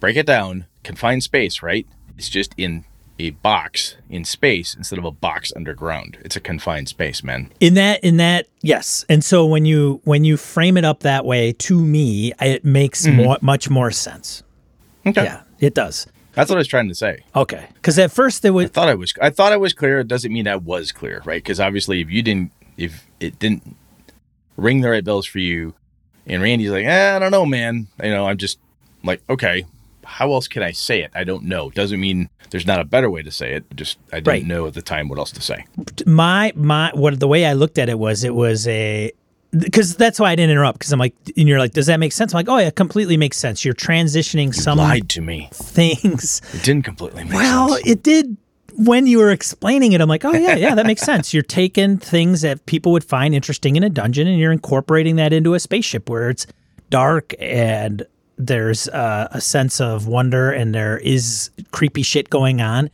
Break 0.00 0.16
it 0.16 0.26
down. 0.26 0.64
Confined 0.82 1.22
space, 1.22 1.62
right? 1.62 1.86
It's 2.16 2.30
just 2.30 2.54
in 2.56 2.84
a 3.18 3.30
box 3.30 3.96
in 4.10 4.24
space 4.24 4.74
instead 4.74 4.98
of 4.98 5.04
a 5.04 5.10
box 5.10 5.52
underground. 5.56 6.18
It's 6.22 6.36
a 6.36 6.40
confined 6.40 6.88
space, 6.88 7.22
man. 7.22 7.50
in 7.60 7.74
that 7.74 8.02
in 8.04 8.18
that 8.18 8.46
yes 8.62 9.04
and 9.08 9.24
so 9.24 9.46
when 9.46 9.64
you 9.64 10.00
when 10.04 10.24
you 10.24 10.36
frame 10.36 10.76
it 10.76 10.84
up 10.84 11.00
that 11.00 11.24
way 11.24 11.52
to 11.52 11.80
me 11.80 12.32
it 12.40 12.64
makes 12.64 13.06
mm-hmm. 13.06 13.16
more, 13.16 13.38
much 13.40 13.70
more 13.70 13.90
sense 13.90 14.42
Okay. 15.06 15.24
yeah 15.24 15.42
it 15.60 15.72
does 15.74 16.06
That's 16.36 16.48
what 16.50 16.56
I 16.56 16.58
was 16.58 16.68
trying 16.68 16.88
to 16.88 16.94
say. 16.94 17.24
okay 17.34 17.66
because 17.74 17.98
at 17.98 18.12
first 18.12 18.42
there 18.42 18.52
was 18.52 18.66
I 18.66 18.68
thought 18.68 18.88
I 18.88 18.94
was 18.94 19.12
I 19.20 19.30
thought 19.30 19.52
I 19.52 19.56
was 19.56 19.72
clear. 19.72 19.98
It 20.00 20.06
doesn't 20.08 20.32
mean 20.32 20.46
I 20.46 20.54
was 20.56 20.92
clear, 20.92 21.20
right? 21.24 21.42
Because 21.42 21.58
obviously 21.58 22.00
if 22.00 22.10
you 22.10 22.22
didn't 22.22 22.52
if 22.76 23.04
it 23.18 23.38
didn't 23.40 23.74
ring 24.56 24.82
the 24.82 24.90
right 24.90 25.04
bells 25.04 25.26
for 25.26 25.38
you, 25.40 25.74
And 26.26 26.42
Randy's 26.42 26.70
like, 26.70 26.84
eh, 26.86 27.16
I 27.16 27.18
don't 27.18 27.30
know, 27.30 27.46
man. 27.46 27.86
You 28.02 28.10
know, 28.10 28.26
I'm 28.28 28.36
just 28.36 28.58
like, 29.04 29.22
okay, 29.30 29.64
how 30.04 30.32
else 30.32 30.46
can 30.48 30.62
I 30.62 30.72
say 30.72 31.02
it? 31.02 31.10
I 31.14 31.24
don't 31.24 31.44
know. 31.44 31.70
Doesn't 31.70 32.00
mean 32.00 32.28
there's 32.50 32.66
not 32.66 32.80
a 32.80 32.84
better 32.84 33.08
way 33.10 33.22
to 33.22 33.30
say 33.30 33.54
it. 33.54 33.64
Just 33.74 33.98
I 34.12 34.16
didn't 34.16 34.28
Right. 34.28 34.44
know 34.46 34.66
at 34.66 34.74
the 34.74 34.82
time 34.82 35.08
what 35.08 35.18
else 35.18 35.32
to 35.32 35.40
say. 35.42 35.64
my 36.06 36.52
my 36.56 36.90
what 36.94 37.18
the 37.20 37.28
way 37.28 37.44
I 37.46 37.54
looked 37.54 37.78
at 37.78 37.88
it 37.88 37.98
was 37.98 38.24
it 38.24 38.34
was 38.34 38.66
a 38.68 39.10
because 39.50 39.96
that's 39.96 40.18
why 40.20 40.30
I 40.30 40.34
didn't 40.34 40.50
interrupt 40.50 40.78
because 40.78 40.92
I'm 40.92 40.98
like 40.98 41.14
and 41.36 41.48
you're 41.48 41.58
like 41.58 41.72
does 41.72 41.86
that 41.86 41.98
make 42.00 42.12
sense? 42.12 42.32
I'm 42.34 42.38
like 42.38 42.48
oh 42.48 42.58
yeah, 42.58 42.68
it 42.68 42.76
completely 42.76 43.16
makes 43.16 43.36
sense. 43.38 43.64
You're 43.64 43.74
transitioning 43.74 44.54
some 44.54 44.78
Lied 44.78 45.08
to 45.10 45.20
me. 45.20 45.48
things. 45.52 46.40
It 46.54 46.62
didn't 46.62 46.84
completely 46.84 47.24
make 47.24 47.34
Well, 47.34 47.70
sense. 47.74 47.86
it 47.86 48.02
did 48.02 48.36
when 48.78 49.06
you 49.06 49.18
were 49.18 49.30
explaining 49.30 49.92
it. 49.92 50.00
I'm 50.00 50.08
like 50.08 50.24
oh 50.24 50.32
yeah, 50.34 50.54
yeah, 50.56 50.74
that 50.74 50.86
makes 50.86 51.02
sense. 51.12 51.32
You're 51.32 51.42
taking 51.42 51.98
things 51.98 52.42
that 52.42 52.66
people 52.66 52.92
would 52.92 53.04
find 53.04 53.34
interesting 53.34 53.76
in 53.76 53.82
a 53.82 53.90
dungeon 53.90 54.26
and 54.26 54.38
you're 54.38 54.52
incorporating 54.52 55.16
that 55.16 55.32
into 55.32 55.54
a 55.54 55.60
spaceship 55.60 56.08
where 56.10 56.30
it's 56.30 56.46
dark 56.90 57.34
and 57.40 58.04
there's 58.38 58.86
uh, 58.88 59.28
a 59.30 59.40
sense 59.40 59.80
of 59.80 60.06
wonder 60.06 60.50
and 60.50 60.74
there 60.74 60.98
is 60.98 61.50
creepy 61.72 62.02
shit 62.02 62.28
going 62.28 62.60
on 62.60 62.90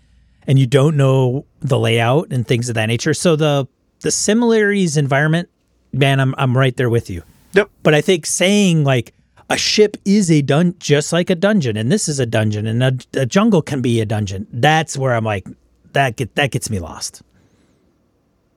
and 0.46 0.58
you 0.58 0.66
don't 0.66 0.96
know 0.96 1.44
the 1.60 1.78
layout 1.78 2.32
and 2.32 2.46
things 2.46 2.68
of 2.68 2.74
that 2.76 2.86
nature. 2.86 3.12
So 3.14 3.34
the 3.36 3.66
the 4.00 4.10
similarities 4.10 4.96
environment, 4.96 5.48
man, 5.92 6.20
I'm 6.20 6.34
I'm 6.38 6.56
right 6.56 6.76
there 6.76 6.90
with 6.90 7.10
you. 7.10 7.22
Yep. 7.54 7.70
But 7.82 7.94
I 7.94 8.00
think 8.00 8.26
saying 8.26 8.84
like 8.84 9.14
a 9.50 9.56
ship 9.56 9.96
is 10.04 10.30
a 10.30 10.42
dun 10.42 10.74
just 10.78 11.12
like 11.12 11.30
a 11.30 11.34
dungeon, 11.34 11.76
and 11.76 11.92
this 11.92 12.08
is 12.08 12.18
a 12.18 12.26
dungeon, 12.26 12.66
and 12.66 12.82
a, 12.82 13.20
a 13.20 13.26
jungle 13.26 13.62
can 13.62 13.82
be 13.82 14.00
a 14.00 14.06
dungeon. 14.06 14.46
That's 14.52 14.96
where 14.96 15.14
I'm 15.14 15.24
like 15.24 15.46
that 15.92 16.16
get 16.16 16.34
that 16.36 16.50
gets 16.50 16.70
me 16.70 16.78
lost. 16.78 17.22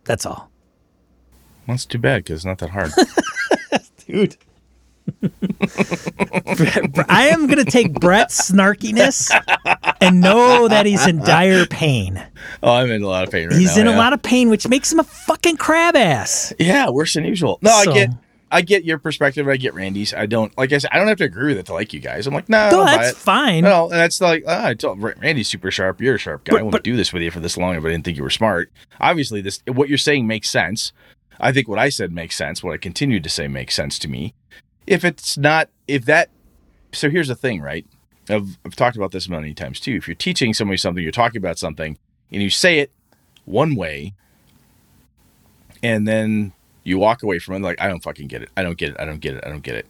That's 0.06 0.26
all, 0.26 0.52
That's 1.68 1.86
too 1.86 1.98
bad 1.98 2.24
because 2.24 2.38
it's 2.38 2.46
not 2.46 2.60
that 2.60 2.70
hard. 2.70 2.92
dude. 4.08 4.38
I 7.10 7.30
am 7.32 7.48
gonna 7.48 7.66
take 7.66 7.94
Brett's 7.94 8.52
snarkiness 8.52 9.32
and 10.02 10.22
know 10.22 10.68
that 10.68 10.86
he's 10.86 11.06
in 11.08 11.20
dire 11.20 11.66
pain. 11.66 12.24
oh, 12.64 12.74
I'm 12.74 12.90
in 12.92 13.04
a 13.04 13.08
lot 13.08 13.24
of 13.24 13.32
pain 13.32 13.48
right 13.48 13.54
now. 13.54 13.60
He's 13.60 13.76
now. 13.76 13.82
in 13.82 13.88
a 13.88 13.98
lot 13.98 14.14
of 14.14 14.22
pain, 14.22 14.50
which 14.50 14.68
makes 14.68 14.92
him 14.92 15.00
a 15.00 15.04
fucking 15.04 15.58
crab 15.58 15.96
ass. 15.96 16.54
Yeah, 16.60 16.90
worse 16.90 17.14
than 17.14 17.26
usual. 17.26 17.60
No, 17.62 17.72
So- 17.84 17.92
I 17.92 17.94
get 17.94 18.10
I 18.52 18.62
get 18.62 18.86
your 18.86 19.00
perspective. 19.00 19.48
I 19.48 19.58
get 19.58 19.74
Randy's. 19.74 20.14
I 20.14 20.28
don't 20.28 20.56
like 20.58 20.72
I 20.72 20.78
said. 20.78 20.92
I 20.94 20.98
don't 20.98 21.08
have 21.08 21.18
to 21.18 21.24
agree 21.26 21.48
with 21.50 21.58
it 21.58 21.66
to 21.66 21.74
like 21.74 21.94
you 21.94 22.00
guys. 22.00 22.28
I'm 22.28 22.34
like, 22.34 22.48
no, 22.48 22.70
No, 22.70 22.80
I'll 22.82 22.86
buy 22.86 23.04
that's 23.06 23.18
fine. 23.18 23.64
No, 23.64 23.86
and 23.90 23.94
that's 24.00 24.22
like 24.22 24.44
ah, 24.48 24.68
I 24.68 24.74
told 24.76 25.02
Randy's 25.02 25.48
super 25.50 25.72
sharp. 25.72 26.00
You're 26.00 26.16
a 26.16 26.20
sharp 26.20 26.46
guy. 26.46 26.52
But- 26.52 26.60
I 26.60 26.64
wouldn't 26.64 26.72
but- 26.72 26.84
do 26.84 26.96
this 26.96 27.12
with 27.12 27.24
you 27.24 27.32
for 27.32 27.40
this 27.40 27.58
long 27.58 27.76
if 27.76 27.84
I 27.84 27.90
didn't 27.90 28.06
think 28.06 28.18
you 28.18 28.24
were 28.24 28.30
smart. 28.30 28.72
Obviously, 29.00 29.42
this 29.42 29.62
what 29.68 29.90
you're 29.90 29.98
saying 29.98 30.28
makes 30.28 30.50
sense. 30.50 30.94
I 31.40 31.52
think 31.52 31.68
what 31.68 31.80
I 31.80 31.90
said 31.90 32.14
makes 32.14 32.36
sense. 32.38 32.64
What 32.64 32.74
I 32.74 32.78
continued 32.78 33.24
to 33.26 33.30
say 33.30 33.48
makes 33.50 33.76
sense 33.76 34.00
to 34.00 34.08
me. 34.08 34.34
If 34.88 35.04
it's 35.04 35.38
not, 35.38 35.70
if 35.88 36.06
that, 36.06 36.30
so 36.92 37.10
here's 37.10 37.28
the 37.28 37.36
thing, 37.36 37.62
right? 37.62 37.86
I've, 38.30 38.58
I've 38.66 38.76
talked 38.76 38.98
about 38.98 39.12
this 39.12 39.30
many 39.30 39.54
times 39.54 39.80
too. 39.80 39.96
If 39.96 40.08
you're 40.08 40.16
teaching 40.16 40.54
somebody 40.54 40.78
something, 40.78 41.04
you're 41.04 41.12
talking 41.12 41.38
about 41.38 41.60
something, 41.60 41.98
and 42.32 42.42
you 42.42 42.50
say 42.50 42.80
it 42.80 42.92
one 43.46 43.76
way, 43.76 44.14
and 45.84 46.08
then 46.08 46.54
you 46.84 46.98
walk 46.98 47.24
away 47.24 47.40
from 47.40 47.56
it 47.56 47.62
like, 47.62 47.80
I 47.82 47.88
don't 47.88 48.04
fucking 48.04 48.28
get 48.28 48.42
it. 48.42 48.50
I 48.56 48.64
don't 48.64 48.78
get 48.78 48.90
it. 48.90 48.96
I 49.00 49.06
don't 49.06 49.20
get 49.20 49.36
it. 49.36 49.44
I 49.46 49.50
don't 49.50 49.64
get 49.64 49.76
it. 49.76 49.88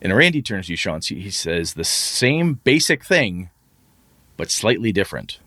And 0.00 0.14
Randy 0.14 0.42
turns 0.42 0.66
to 0.66 0.72
you, 0.72 0.76
Sean. 0.76 1.00
He 1.00 1.30
says 1.30 1.74
the 1.74 1.84
same 1.84 2.54
basic 2.64 3.04
thing, 3.04 3.50
but 4.36 4.50
slightly 4.50 4.92
different. 4.92 5.38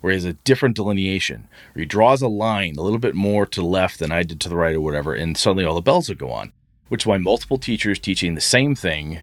Where 0.00 0.12
he 0.12 0.16
has 0.16 0.24
a 0.24 0.32
different 0.32 0.76
delineation, 0.76 1.46
where 1.74 1.80
he 1.82 1.86
draws 1.86 2.22
a 2.22 2.28
line 2.28 2.76
a 2.78 2.82
little 2.82 2.98
bit 2.98 3.14
more 3.14 3.44
to 3.44 3.60
the 3.60 3.66
left 3.66 3.98
than 3.98 4.10
I 4.10 4.22
did 4.22 4.40
to 4.40 4.48
the 4.48 4.56
right 4.56 4.74
or 4.74 4.80
whatever, 4.80 5.12
and 5.12 5.36
suddenly 5.36 5.64
all 5.64 5.74
the 5.74 5.82
bells 5.82 6.08
will 6.08 6.16
go 6.16 6.30
on. 6.30 6.52
Which 6.90 7.02
is 7.02 7.06
why 7.06 7.16
multiple 7.16 7.56
teachers 7.56 7.98
teaching 7.98 8.34
the 8.34 8.40
same 8.42 8.74
thing, 8.74 9.22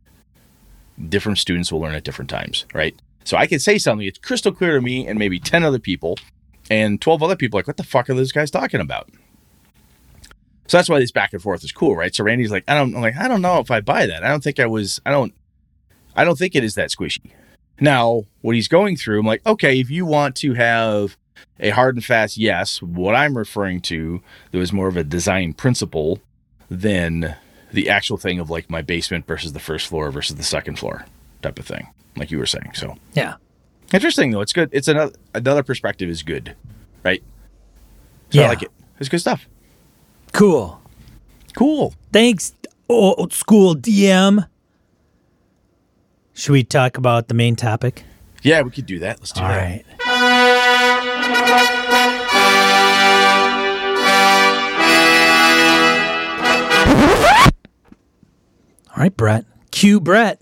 different 1.09 1.37
students 1.37 1.71
will 1.71 1.79
learn 1.79 1.93
at 1.93 2.03
different 2.03 2.29
times, 2.31 2.65
right? 2.73 2.99
So 3.23 3.37
I 3.37 3.45
can 3.45 3.59
say 3.59 3.77
something, 3.77 4.07
it's 4.07 4.17
crystal 4.17 4.51
clear 4.51 4.75
to 4.75 4.81
me 4.81 5.05
and 5.05 5.19
maybe 5.19 5.39
10 5.39 5.63
other 5.63 5.79
people, 5.79 6.17
and 6.69 6.99
12 7.01 7.21
other 7.21 7.35
people 7.35 7.57
like, 7.57 7.67
what 7.67 7.77
the 7.77 7.83
fuck 7.83 8.09
are 8.09 8.15
those 8.15 8.31
guys 8.31 8.49
talking 8.49 8.79
about? 8.79 9.09
So 10.67 10.77
that's 10.77 10.89
why 10.89 10.99
this 10.99 11.11
back 11.11 11.33
and 11.33 11.41
forth 11.41 11.63
is 11.63 11.71
cool, 11.71 11.95
right? 11.95 12.13
So 12.13 12.23
Randy's 12.23 12.51
like, 12.51 12.63
I 12.67 12.73
don't 12.73 12.95
I'm 12.95 13.01
like, 13.01 13.15
I 13.15 13.27
don't 13.27 13.41
know 13.41 13.59
if 13.59 13.71
I 13.71 13.81
buy 13.81 14.05
that. 14.05 14.23
I 14.23 14.29
don't 14.29 14.43
think 14.43 14.59
I 14.59 14.65
was 14.65 14.99
I 15.05 15.11
don't 15.11 15.33
I 16.15 16.23
don't 16.23 16.37
think 16.37 16.55
it 16.55 16.63
is 16.63 16.75
that 16.75 16.89
squishy. 16.89 17.31
Now, 17.79 18.23
what 18.41 18.55
he's 18.55 18.67
going 18.67 18.97
through, 18.97 19.19
I'm 19.19 19.25
like, 19.25 19.45
okay, 19.45 19.79
if 19.79 19.89
you 19.89 20.05
want 20.05 20.35
to 20.37 20.55
have 20.55 21.15
a 21.59 21.69
hard 21.69 21.95
and 21.95 22.03
fast 22.03 22.37
yes, 22.37 22.81
what 22.81 23.15
I'm 23.15 23.37
referring 23.37 23.81
to, 23.81 24.21
there 24.51 24.59
was 24.59 24.73
more 24.73 24.87
of 24.87 24.97
a 24.97 25.03
design 25.03 25.53
principle 25.53 26.19
than 26.69 27.35
the 27.73 27.89
actual 27.89 28.17
thing 28.17 28.39
of 28.39 28.49
like 28.49 28.69
my 28.69 28.81
basement 28.81 29.25
versus 29.27 29.53
the 29.53 29.59
first 29.59 29.87
floor 29.87 30.09
versus 30.11 30.35
the 30.37 30.43
second 30.43 30.77
floor 30.79 31.05
type 31.41 31.59
of 31.59 31.65
thing, 31.65 31.87
like 32.15 32.31
you 32.31 32.37
were 32.37 32.45
saying. 32.45 32.71
So 32.73 32.95
Yeah. 33.13 33.35
interesting 33.93 34.31
though. 34.31 34.41
It's 34.41 34.53
good. 34.53 34.69
It's 34.71 34.87
another 34.87 35.13
another 35.33 35.63
perspective 35.63 36.09
is 36.09 36.23
good, 36.23 36.55
right? 37.03 37.21
So 38.31 38.39
Yeah. 38.39 38.45
I 38.45 38.49
like 38.49 38.63
it. 38.63 38.71
It's 38.99 39.09
good 39.09 39.19
stuff. 39.21 39.47
Cool. 40.33 40.79
Cool. 41.55 41.93
Thanks, 42.13 42.53
old 42.89 43.33
school 43.33 43.75
DM. 43.75 44.47
Should 46.33 46.51
we 46.51 46.63
talk 46.63 46.97
about 46.97 47.27
the 47.27 47.33
main 47.33 47.55
topic? 47.55 48.03
Yeah, 48.43 48.61
we 48.61 48.69
could 48.71 48.85
do 48.85 48.99
that. 48.99 49.19
Let's 49.19 49.31
do 49.31 49.41
All 49.41 49.47
that. 49.49 49.83
right. 50.05 51.73
All 58.97 59.03
right, 59.03 59.15
Brett. 59.15 59.45
Cue 59.69 59.99
Brett. 59.99 60.41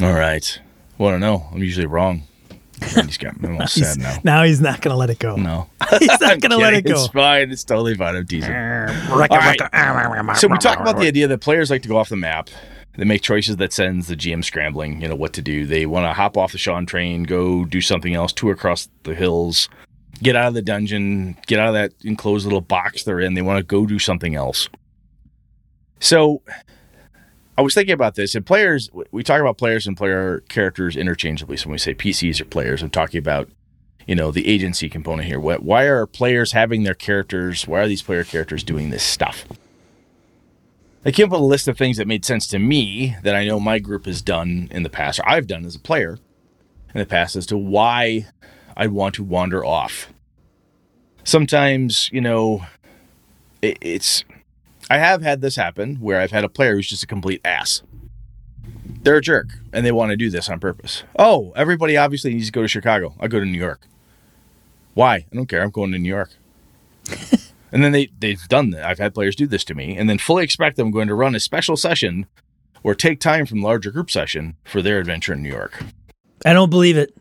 All 0.00 0.14
right. 0.14 0.58
Well, 0.96 1.10
I 1.10 1.12
don't 1.12 1.20
know. 1.20 1.46
I'm 1.52 1.58
usually 1.58 1.84
wrong. 1.84 2.22
He's 2.80 3.18
got 3.18 3.38
me 3.38 3.54
all 3.54 3.66
sad 3.66 3.98
now. 3.98 4.16
Now 4.24 4.42
he's 4.44 4.62
not 4.62 4.80
going 4.80 4.94
to 4.94 4.96
let 4.96 5.10
it 5.10 5.18
go. 5.18 5.36
No. 5.36 5.68
He's 5.98 6.08
not 6.08 6.40
going 6.40 6.52
to 6.52 6.56
let 6.56 6.72
it 6.72 6.86
go. 6.86 6.94
It's 6.94 7.08
fine. 7.08 7.50
It's 7.50 7.64
totally 7.64 7.94
fine. 7.94 8.16
I'm 8.16 8.26
teasing. 8.26 8.50
All 8.50 8.56
right. 8.56 10.38
So 10.38 10.48
we 10.48 10.56
talk 10.56 10.80
about 10.80 10.96
the 10.96 11.06
idea 11.06 11.28
that 11.28 11.42
players 11.42 11.70
like 11.70 11.82
to 11.82 11.88
go 11.88 11.98
off 11.98 12.08
the 12.08 12.16
map. 12.16 12.48
They 12.96 13.04
make 13.04 13.20
choices 13.20 13.58
that 13.58 13.74
sends 13.74 14.08
the 14.08 14.16
GM 14.16 14.42
scrambling, 14.42 15.02
you 15.02 15.08
know, 15.08 15.14
what 15.14 15.34
to 15.34 15.42
do. 15.42 15.66
They 15.66 15.84
want 15.84 16.04
to 16.06 16.14
hop 16.14 16.38
off 16.38 16.52
the 16.52 16.58
Sean 16.58 16.86
train, 16.86 17.24
go 17.24 17.66
do 17.66 17.82
something 17.82 18.14
else, 18.14 18.32
tour 18.32 18.52
across 18.52 18.88
the 19.02 19.14
hills, 19.14 19.68
get 20.22 20.34
out 20.34 20.48
of 20.48 20.54
the 20.54 20.62
dungeon, 20.62 21.36
get 21.46 21.58
out 21.58 21.68
of 21.68 21.74
that 21.74 21.92
enclosed 22.04 22.46
little 22.46 22.62
box 22.62 23.04
they're 23.04 23.20
in. 23.20 23.34
They 23.34 23.42
want 23.42 23.58
to 23.58 23.64
go 23.64 23.84
do 23.84 23.98
something 23.98 24.34
else. 24.34 24.70
So 26.00 26.42
I 27.62 27.64
was 27.64 27.74
thinking 27.74 27.94
about 27.94 28.16
this, 28.16 28.34
and 28.34 28.44
players, 28.44 28.90
we 29.12 29.22
talk 29.22 29.40
about 29.40 29.56
players 29.56 29.86
and 29.86 29.96
player 29.96 30.40
characters 30.48 30.96
interchangeably. 30.96 31.56
So 31.56 31.68
when 31.68 31.74
we 31.74 31.78
say 31.78 31.94
PCs 31.94 32.40
or 32.40 32.44
players, 32.44 32.82
I'm 32.82 32.90
talking 32.90 33.18
about, 33.18 33.48
you 34.04 34.16
know, 34.16 34.32
the 34.32 34.48
agency 34.48 34.88
component 34.88 35.28
here. 35.28 35.38
What, 35.38 35.62
why 35.62 35.84
are 35.84 36.04
players 36.04 36.50
having 36.50 36.82
their 36.82 36.94
characters? 36.94 37.68
Why 37.68 37.78
are 37.78 37.86
these 37.86 38.02
player 38.02 38.24
characters 38.24 38.64
doing 38.64 38.90
this 38.90 39.04
stuff? 39.04 39.44
I 41.04 41.12
came 41.12 41.26
up 41.26 41.32
with 41.32 41.40
a 41.40 41.44
list 41.44 41.68
of 41.68 41.78
things 41.78 41.98
that 41.98 42.08
made 42.08 42.24
sense 42.24 42.48
to 42.48 42.58
me 42.58 43.16
that 43.22 43.36
I 43.36 43.44
know 43.44 43.60
my 43.60 43.78
group 43.78 44.06
has 44.06 44.22
done 44.22 44.66
in 44.72 44.82
the 44.82 44.90
past, 44.90 45.20
or 45.20 45.28
I've 45.28 45.46
done 45.46 45.64
as 45.64 45.76
a 45.76 45.80
player 45.80 46.18
in 46.92 46.98
the 46.98 47.06
past, 47.06 47.36
as 47.36 47.46
to 47.46 47.56
why 47.56 48.26
I 48.76 48.88
want 48.88 49.14
to 49.16 49.22
wander 49.22 49.64
off. 49.64 50.12
Sometimes, 51.22 52.10
you 52.12 52.20
know, 52.20 52.66
it, 53.62 53.78
it's. 53.80 54.24
I 54.92 54.98
have 54.98 55.22
had 55.22 55.40
this 55.40 55.56
happen 55.56 55.96
where 55.96 56.20
I've 56.20 56.32
had 56.32 56.44
a 56.44 56.50
player 56.50 56.74
who's 56.74 56.86
just 56.86 57.02
a 57.02 57.06
complete 57.06 57.40
ass. 57.46 57.82
They're 59.02 59.16
a 59.16 59.22
jerk 59.22 59.48
and 59.72 59.86
they 59.86 59.90
want 59.90 60.10
to 60.10 60.18
do 60.18 60.28
this 60.28 60.50
on 60.50 60.60
purpose. 60.60 61.02
Oh, 61.18 61.50
everybody 61.56 61.96
obviously 61.96 62.34
needs 62.34 62.48
to 62.48 62.52
go 62.52 62.60
to 62.60 62.68
Chicago. 62.68 63.14
I 63.18 63.26
go 63.26 63.40
to 63.40 63.46
New 63.46 63.58
York. 63.58 63.86
Why? 64.92 65.14
I 65.14 65.26
don't 65.32 65.46
care. 65.46 65.62
I'm 65.62 65.70
going 65.70 65.92
to 65.92 65.98
New 65.98 66.10
York. 66.10 66.32
and 67.72 67.82
then 67.82 67.92
they, 67.92 68.10
they've 68.18 68.46
done 68.48 68.68
that. 68.72 68.84
I've 68.84 68.98
had 68.98 69.14
players 69.14 69.34
do 69.34 69.46
this 69.46 69.64
to 69.64 69.74
me 69.74 69.96
and 69.96 70.10
then 70.10 70.18
fully 70.18 70.44
expect 70.44 70.76
them 70.76 70.90
going 70.90 71.08
to 71.08 71.14
run 71.14 71.34
a 71.34 71.40
special 71.40 71.78
session 71.78 72.26
or 72.82 72.94
take 72.94 73.18
time 73.18 73.46
from 73.46 73.62
larger 73.62 73.92
group 73.92 74.10
session 74.10 74.56
for 74.62 74.82
their 74.82 74.98
adventure 74.98 75.32
in 75.32 75.42
New 75.42 75.48
York. 75.48 75.82
I 76.44 76.52
don't 76.52 76.68
believe 76.68 76.98
it. 76.98 77.16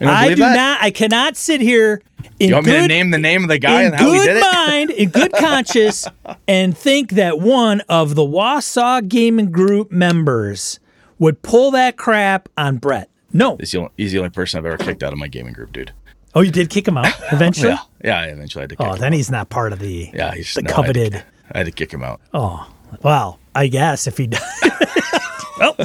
I, 0.00 0.26
I 0.26 0.28
do 0.30 0.36
that. 0.36 0.54
not. 0.56 0.82
I 0.82 0.90
cannot 0.90 1.36
sit 1.36 1.60
here 1.60 2.02
in 2.40 2.48
You 2.48 2.54
want 2.54 2.66
me 2.66 2.72
to 2.72 2.78
good, 2.80 2.88
name 2.88 3.10
the 3.10 3.18
name 3.18 3.42
of 3.42 3.48
the 3.48 3.58
guy 3.58 3.82
in 3.82 3.86
and 3.88 3.94
how 3.96 4.10
he 4.12 4.18
good 4.18 4.26
did 4.26 4.36
it? 4.38 4.40
mind, 4.40 4.90
in 4.90 5.08
good 5.10 5.32
conscience, 5.38 6.06
and 6.48 6.76
think 6.76 7.12
that 7.12 7.38
one 7.40 7.82
of 7.88 8.14
the 8.14 8.22
Wausau 8.22 9.06
Gaming 9.06 9.50
Group 9.52 9.92
members 9.92 10.80
would 11.18 11.42
pull 11.42 11.70
that 11.72 11.96
crap 11.96 12.48
on 12.56 12.78
Brett. 12.78 13.08
No. 13.32 13.56
He's 13.58 13.70
the, 13.72 13.78
only, 13.78 13.90
he's 13.96 14.12
the 14.12 14.18
only 14.18 14.30
person 14.30 14.58
I've 14.58 14.66
ever 14.66 14.76
kicked 14.76 15.02
out 15.02 15.12
of 15.12 15.18
my 15.18 15.28
gaming 15.28 15.52
group, 15.52 15.72
dude. 15.72 15.92
Oh, 16.34 16.40
you 16.40 16.50
did 16.50 16.68
kick 16.70 16.88
him 16.88 16.96
out 16.98 17.14
eventually. 17.32 17.68
Yeah, 17.70 17.78
yeah. 18.04 18.20
I 18.20 18.24
eventually 18.26 18.62
had 18.62 18.70
to 18.70 18.76
oh, 18.80 18.84
kick 18.84 18.92
Oh, 18.94 18.96
then 18.96 19.12
out. 19.12 19.16
he's 19.16 19.30
not 19.30 19.48
part 19.50 19.72
of 19.72 19.78
the 19.78 20.10
Yeah, 20.12 20.34
he's 20.34 20.52
the 20.54 20.62
no, 20.62 20.70
I 20.72 20.72
had 20.72 20.76
to- 20.76 20.82
coveted. 21.00 21.24
I 21.52 21.58
had 21.58 21.66
to 21.66 21.72
kick 21.72 21.92
him 21.92 22.02
out. 22.02 22.20
Oh, 22.34 22.70
well, 23.02 23.38
I 23.54 23.68
guess 23.68 24.06
if 24.06 24.16
he 24.18 24.26
does. 24.26 24.42
well, 25.58 25.76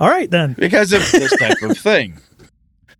all 0.00 0.08
right 0.08 0.30
then. 0.30 0.54
because 0.58 0.92
of 0.92 1.00
this 1.12 1.36
type 1.36 1.60
of 1.62 1.76
thing. 1.76 2.18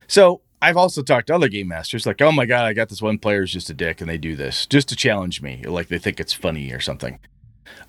So 0.08 0.40
I've 0.60 0.76
also 0.76 1.02
talked 1.02 1.28
to 1.28 1.34
other 1.34 1.48
game 1.48 1.68
masters 1.68 2.06
like, 2.06 2.20
oh 2.20 2.32
my 2.32 2.44
god, 2.44 2.64
I 2.64 2.72
got 2.72 2.88
this 2.88 3.02
one 3.02 3.18
player 3.18 3.40
who's 3.40 3.52
just 3.52 3.70
a 3.70 3.74
dick 3.74 4.00
and 4.00 4.10
they 4.10 4.18
do 4.18 4.34
this 4.34 4.66
just 4.66 4.88
to 4.88 4.96
challenge 4.96 5.40
me, 5.40 5.62
like 5.64 5.88
they 5.88 5.98
think 5.98 6.18
it's 6.18 6.32
funny 6.32 6.72
or 6.72 6.80
something. 6.80 7.20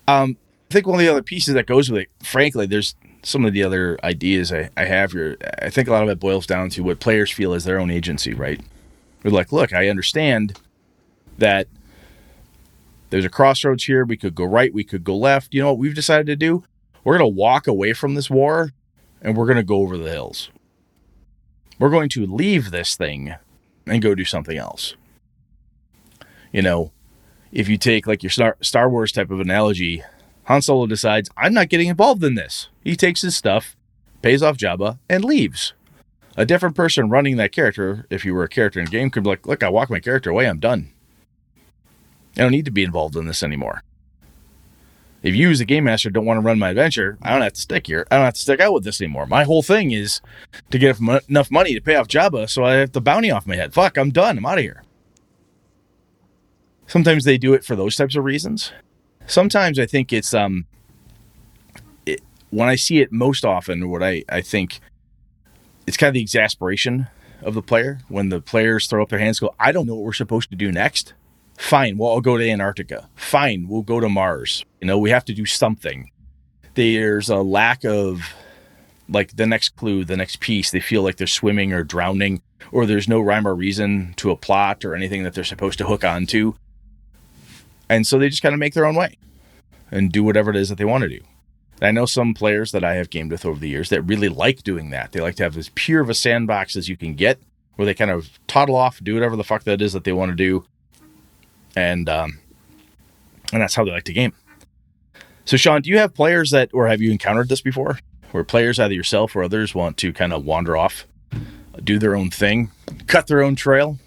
Um, 0.06 0.36
I 0.70 0.74
think 0.74 0.86
one 0.86 1.00
of 1.00 1.00
the 1.00 1.10
other 1.10 1.22
pieces 1.22 1.54
that 1.54 1.66
goes 1.66 1.90
with 1.90 2.02
it, 2.02 2.08
frankly, 2.22 2.66
there's 2.66 2.94
some 3.22 3.44
of 3.44 3.52
the 3.52 3.62
other 3.62 3.98
ideas 4.04 4.52
I, 4.52 4.70
I 4.76 4.84
have 4.84 5.12
here. 5.12 5.36
I 5.60 5.68
think 5.68 5.88
a 5.88 5.92
lot 5.92 6.04
of 6.04 6.08
it 6.08 6.20
boils 6.20 6.46
down 6.46 6.70
to 6.70 6.82
what 6.82 7.00
players 7.00 7.30
feel 7.30 7.54
is 7.54 7.64
their 7.64 7.80
own 7.80 7.90
agency, 7.90 8.34
right? 8.34 8.60
They're 9.22 9.32
like, 9.32 9.52
look, 9.52 9.72
I 9.72 9.88
understand 9.88 10.58
that 11.38 11.66
there's 13.10 13.24
a 13.24 13.30
crossroads 13.30 13.84
here. 13.84 14.04
We 14.04 14.16
could 14.16 14.34
go 14.34 14.44
right, 14.44 14.72
we 14.72 14.84
could 14.84 15.04
go 15.04 15.16
left. 15.16 15.52
You 15.52 15.62
know 15.62 15.68
what 15.68 15.78
we've 15.78 15.94
decided 15.94 16.26
to 16.26 16.36
do? 16.36 16.64
We're 17.02 17.18
going 17.18 17.30
to 17.30 17.36
walk 17.36 17.66
away 17.66 17.92
from 17.92 18.14
this 18.14 18.30
war 18.30 18.70
and 19.20 19.36
we're 19.36 19.46
going 19.46 19.56
to 19.56 19.62
go 19.62 19.76
over 19.76 19.98
the 19.98 20.10
hills. 20.10 20.50
We're 21.80 21.88
going 21.88 22.10
to 22.10 22.26
leave 22.26 22.70
this 22.70 22.94
thing 22.94 23.34
and 23.86 24.02
go 24.02 24.14
do 24.14 24.26
something 24.26 24.56
else. 24.56 24.94
You 26.52 26.60
know, 26.60 26.92
if 27.52 27.70
you 27.70 27.78
take 27.78 28.06
like 28.06 28.22
your 28.22 28.30
Star, 28.30 28.58
Star 28.60 28.90
Wars 28.90 29.12
type 29.12 29.30
of 29.30 29.40
analogy, 29.40 30.04
Han 30.44 30.60
Solo 30.60 30.86
decides, 30.86 31.30
I'm 31.38 31.54
not 31.54 31.70
getting 31.70 31.88
involved 31.88 32.22
in 32.22 32.34
this. 32.34 32.68
He 32.84 32.96
takes 32.96 33.22
his 33.22 33.34
stuff, 33.34 33.76
pays 34.20 34.42
off 34.42 34.58
Jabba, 34.58 34.98
and 35.08 35.24
leaves. 35.24 35.72
A 36.36 36.44
different 36.44 36.76
person 36.76 37.08
running 37.08 37.38
that 37.38 37.50
character, 37.50 38.06
if 38.10 38.26
you 38.26 38.34
were 38.34 38.44
a 38.44 38.48
character 38.48 38.78
in 38.78 38.86
a 38.86 38.90
game, 38.90 39.10
could 39.10 39.22
be 39.22 39.30
like, 39.30 39.46
look, 39.46 39.62
I 39.62 39.70
walk 39.70 39.88
my 39.88 40.00
character 40.00 40.28
away, 40.28 40.46
I'm 40.46 40.60
done. 40.60 40.92
I 42.36 42.42
don't 42.42 42.52
need 42.52 42.66
to 42.66 42.70
be 42.70 42.84
involved 42.84 43.16
in 43.16 43.26
this 43.26 43.42
anymore. 43.42 43.82
If 45.22 45.34
you, 45.34 45.50
as 45.50 45.60
a 45.60 45.66
game 45.66 45.84
master, 45.84 46.08
don't 46.08 46.24
want 46.24 46.38
to 46.38 46.42
run 46.42 46.58
my 46.58 46.70
adventure, 46.70 47.18
I 47.20 47.30
don't 47.32 47.42
have 47.42 47.52
to 47.52 47.60
stick 47.60 47.86
here. 47.86 48.06
I 48.10 48.16
don't 48.16 48.24
have 48.24 48.34
to 48.34 48.40
stick 48.40 48.60
out 48.60 48.72
with 48.72 48.84
this 48.84 49.00
anymore. 49.00 49.26
My 49.26 49.44
whole 49.44 49.62
thing 49.62 49.90
is 49.90 50.20
to 50.70 50.78
get 50.78 50.98
enough 51.28 51.50
money 51.50 51.74
to 51.74 51.80
pay 51.80 51.96
off 51.96 52.08
Jabba 52.08 52.48
so 52.48 52.64
I 52.64 52.74
have 52.74 52.92
the 52.92 53.00
bounty 53.00 53.30
off 53.30 53.46
my 53.46 53.56
head. 53.56 53.74
Fuck, 53.74 53.98
I'm 53.98 54.10
done. 54.10 54.38
I'm 54.38 54.46
out 54.46 54.58
of 54.58 54.64
here. 54.64 54.82
Sometimes 56.86 57.24
they 57.24 57.38
do 57.38 57.52
it 57.52 57.64
for 57.64 57.76
those 57.76 57.96
types 57.96 58.16
of 58.16 58.24
reasons. 58.24 58.72
Sometimes 59.26 59.78
I 59.78 59.86
think 59.86 60.12
it's 60.12 60.34
um 60.34 60.66
it, 62.06 62.20
when 62.48 62.68
I 62.68 62.74
see 62.74 63.00
it 63.00 63.12
most 63.12 63.44
often, 63.44 63.88
what 63.90 64.02
I, 64.02 64.24
I 64.28 64.40
think 64.40 64.80
it's 65.86 65.96
kind 65.96 66.08
of 66.08 66.14
the 66.14 66.22
exasperation 66.22 67.08
of 67.42 67.54
the 67.54 67.62
player 67.62 68.00
when 68.08 68.28
the 68.28 68.40
players 68.40 68.86
throw 68.86 69.02
up 69.02 69.08
their 69.10 69.18
hands 69.18 69.38
go, 69.38 69.54
I 69.60 69.70
don't 69.70 69.86
know 69.86 69.94
what 69.94 70.04
we're 70.04 70.12
supposed 70.12 70.50
to 70.50 70.56
do 70.56 70.72
next. 70.72 71.14
Fine, 71.60 71.98
well, 71.98 72.12
I'll 72.12 72.20
go 72.22 72.38
to 72.38 72.50
Antarctica. 72.50 73.08
Fine, 73.14 73.68
we'll 73.68 73.82
go 73.82 74.00
to 74.00 74.08
Mars. 74.08 74.64
You 74.80 74.86
know, 74.86 74.98
we 74.98 75.10
have 75.10 75.26
to 75.26 75.34
do 75.34 75.44
something. 75.44 76.10
There's 76.74 77.28
a 77.28 77.36
lack 77.36 77.84
of 77.84 78.22
like 79.08 79.36
the 79.36 79.46
next 79.46 79.76
clue, 79.76 80.04
the 80.04 80.16
next 80.16 80.40
piece. 80.40 80.70
They 80.70 80.80
feel 80.80 81.02
like 81.02 81.16
they're 81.16 81.26
swimming 81.26 81.72
or 81.72 81.84
drowning, 81.84 82.40
or 82.72 82.86
there's 82.86 83.08
no 83.08 83.20
rhyme 83.20 83.46
or 83.46 83.54
reason 83.54 84.14
to 84.16 84.30
a 84.30 84.36
plot 84.36 84.84
or 84.86 84.94
anything 84.94 85.22
that 85.22 85.34
they're 85.34 85.44
supposed 85.44 85.78
to 85.78 85.86
hook 85.86 86.02
onto. 86.02 86.54
And 87.88 88.06
so 88.06 88.18
they 88.18 88.30
just 88.30 88.42
kind 88.42 88.54
of 88.54 88.58
make 88.58 88.74
their 88.74 88.86
own 88.86 88.96
way 88.96 89.18
and 89.92 90.10
do 90.10 90.24
whatever 90.24 90.50
it 90.50 90.56
is 90.56 90.70
that 90.70 90.78
they 90.78 90.84
want 90.86 91.02
to 91.02 91.08
do. 91.08 91.20
I 91.82 91.92
know 91.92 92.06
some 92.06 92.34
players 92.34 92.72
that 92.72 92.84
I 92.84 92.94
have 92.94 93.10
gamed 93.10 93.30
with 93.30 93.44
over 93.44 93.60
the 93.60 93.68
years 93.68 93.90
that 93.90 94.02
really 94.02 94.30
like 94.30 94.62
doing 94.62 94.90
that. 94.90 95.12
They 95.12 95.20
like 95.20 95.36
to 95.36 95.42
have 95.44 95.58
as 95.58 95.68
pure 95.74 96.00
of 96.00 96.08
a 96.08 96.14
sandbox 96.14 96.74
as 96.74 96.88
you 96.88 96.96
can 96.96 97.14
get, 97.14 97.38
where 97.76 97.86
they 97.86 97.94
kind 97.94 98.10
of 98.10 98.40
toddle 98.46 98.76
off, 98.76 98.98
do 99.04 99.14
whatever 99.14 99.36
the 99.36 99.44
fuck 99.44 99.64
that 99.64 99.82
is 99.82 99.92
that 99.92 100.04
they 100.04 100.12
want 100.12 100.30
to 100.30 100.36
do, 100.36 100.64
and 101.76 102.08
um, 102.08 102.38
and 103.52 103.62
that's 103.62 103.74
how 103.74 103.84
they 103.84 103.90
like 103.90 104.04
to 104.04 104.12
game. 104.12 104.32
So, 105.44 105.56
Sean, 105.56 105.82
do 105.82 105.90
you 105.90 105.98
have 105.98 106.14
players 106.14 106.50
that, 106.50 106.70
or 106.72 106.86
have 106.86 107.00
you 107.00 107.10
encountered 107.10 107.48
this 107.48 107.60
before, 107.60 107.98
where 108.30 108.44
players, 108.44 108.78
either 108.78 108.94
yourself 108.94 109.34
or 109.34 109.42
others, 109.42 109.74
want 109.74 109.96
to 109.98 110.12
kind 110.12 110.32
of 110.32 110.44
wander 110.44 110.76
off, 110.76 111.06
do 111.82 111.98
their 111.98 112.14
own 112.14 112.30
thing, 112.30 112.70
cut 113.06 113.26
their 113.26 113.42
own 113.42 113.56
trail? 113.56 113.98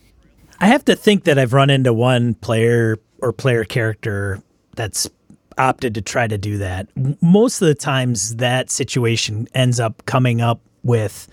I 0.60 0.68
have 0.68 0.86
to 0.86 0.96
think 0.96 1.26
that 1.26 1.38
I've 1.38 1.52
run 1.52 1.70
into 1.70 1.92
one 1.92 2.36
player 2.36 2.98
or 3.20 3.34
player 3.34 3.66
character 3.66 4.42
that's 4.76 5.10
opted 5.58 5.96
to 5.96 6.02
try 6.02 6.28
to 6.28 6.38
do 6.38 6.60
that. 6.60 6.88
Most 7.22 7.62
of 7.62 7.68
the 7.68 7.76
times, 7.76 8.38
that 8.38 8.70
situation 8.70 9.48
ends 9.54 9.80
up 9.80 10.06
coming 10.06 10.40
up 10.40 10.62
with 10.84 11.28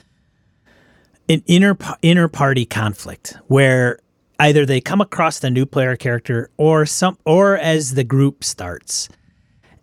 an 1.28 1.42
inner 1.46 1.76
inner 2.02 2.26
party 2.26 2.64
conflict 2.64 3.36
where 3.46 4.00
either 4.40 4.66
they 4.66 4.80
come 4.80 5.00
across 5.00 5.38
the 5.38 5.50
new 5.50 5.64
player 5.64 5.96
character 5.96 6.50
or 6.56 6.84
some 6.86 7.16
or 7.24 7.56
as 7.56 7.94
the 7.94 8.04
group 8.04 8.42
starts 8.42 9.08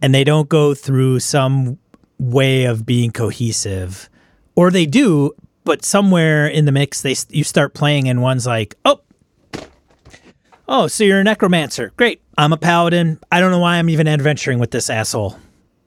and 0.01 0.13
they 0.13 0.23
don't 0.23 0.49
go 0.49 0.73
through 0.73 1.19
some 1.19 1.77
way 2.19 2.65
of 2.65 2.85
being 2.85 3.11
cohesive 3.11 4.09
or 4.55 4.69
they 4.71 4.85
do 4.85 5.31
but 5.63 5.85
somewhere 5.85 6.47
in 6.47 6.65
the 6.65 6.71
mix 6.71 7.01
they 7.01 7.15
you 7.29 7.43
start 7.43 7.73
playing 7.73 8.09
and 8.09 8.21
one's 8.21 8.45
like 8.45 8.75
oh 8.83 8.99
Oh, 10.69 10.87
so 10.87 11.05
you're 11.05 11.21
a 11.21 11.23
necromancer. 11.23 11.93
Great. 11.95 12.21
I'm 12.37 12.51
a 12.51 12.57
paladin. 12.57 13.19
I 13.31 13.39
don't 13.39 13.51
know 13.51 13.59
why 13.59 13.77
I'm 13.77 13.89
even 13.89 14.07
adventuring 14.07 14.59
with 14.59 14.71
this 14.71 14.89
asshole. 14.89 15.39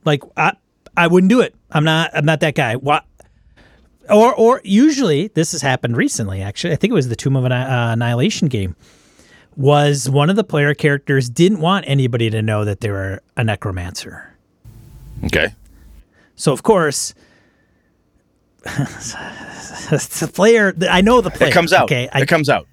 Like 0.04 0.22
I 0.36 0.54
I 0.96 1.06
wouldn't 1.06 1.28
do 1.28 1.40
it. 1.40 1.54
I'm 1.70 1.84
not 1.84 2.10
I'm 2.14 2.24
not 2.24 2.40
that 2.40 2.54
guy. 2.54 2.76
What 2.76 3.04
or 4.10 4.34
or 4.34 4.60
usually 4.64 5.28
this 5.28 5.52
has 5.52 5.62
happened 5.62 5.96
recently 5.96 6.42
actually. 6.42 6.72
I 6.72 6.76
think 6.76 6.90
it 6.90 6.94
was 6.94 7.08
the 7.08 7.16
Tomb 7.16 7.36
of 7.36 7.44
uh, 7.44 7.48
Annihilation 7.48 8.48
game. 8.48 8.76
Was 9.56 10.08
one 10.08 10.30
of 10.30 10.36
the 10.36 10.44
player 10.44 10.74
characters 10.74 11.28
didn't 11.28 11.60
want 11.60 11.84
anybody 11.88 12.30
to 12.30 12.40
know 12.40 12.64
that 12.64 12.80
they 12.80 12.90
were 12.90 13.20
a 13.36 13.44
necromancer. 13.44 14.34
Okay. 15.24 15.48
So 16.36 16.52
of 16.52 16.62
course 16.62 17.14
the 18.62 20.30
player 20.32 20.74
I 20.88 21.00
know 21.00 21.20
the 21.20 21.30
player. 21.30 21.50
It 21.50 21.52
comes 21.52 21.72
out. 21.72 21.84
Okay. 21.84 22.08
I, 22.12 22.22
it 22.22 22.28
comes 22.28 22.48
out 22.48 22.66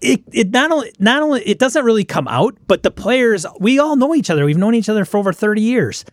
it, 0.00 0.22
it 0.32 0.50
not 0.50 0.70
only 0.72 0.92
not 0.98 1.22
only 1.22 1.42
it 1.42 1.58
doesn't 1.58 1.84
really 1.84 2.04
come 2.04 2.28
out, 2.28 2.56
but 2.66 2.82
the 2.82 2.90
players 2.90 3.46
we 3.58 3.78
all 3.78 3.96
know 3.96 4.14
each 4.14 4.30
other. 4.30 4.44
We've 4.44 4.58
known 4.58 4.74
each 4.74 4.88
other 4.88 5.04
for 5.04 5.18
over 5.18 5.32
thirty 5.32 5.62
years. 5.62 6.04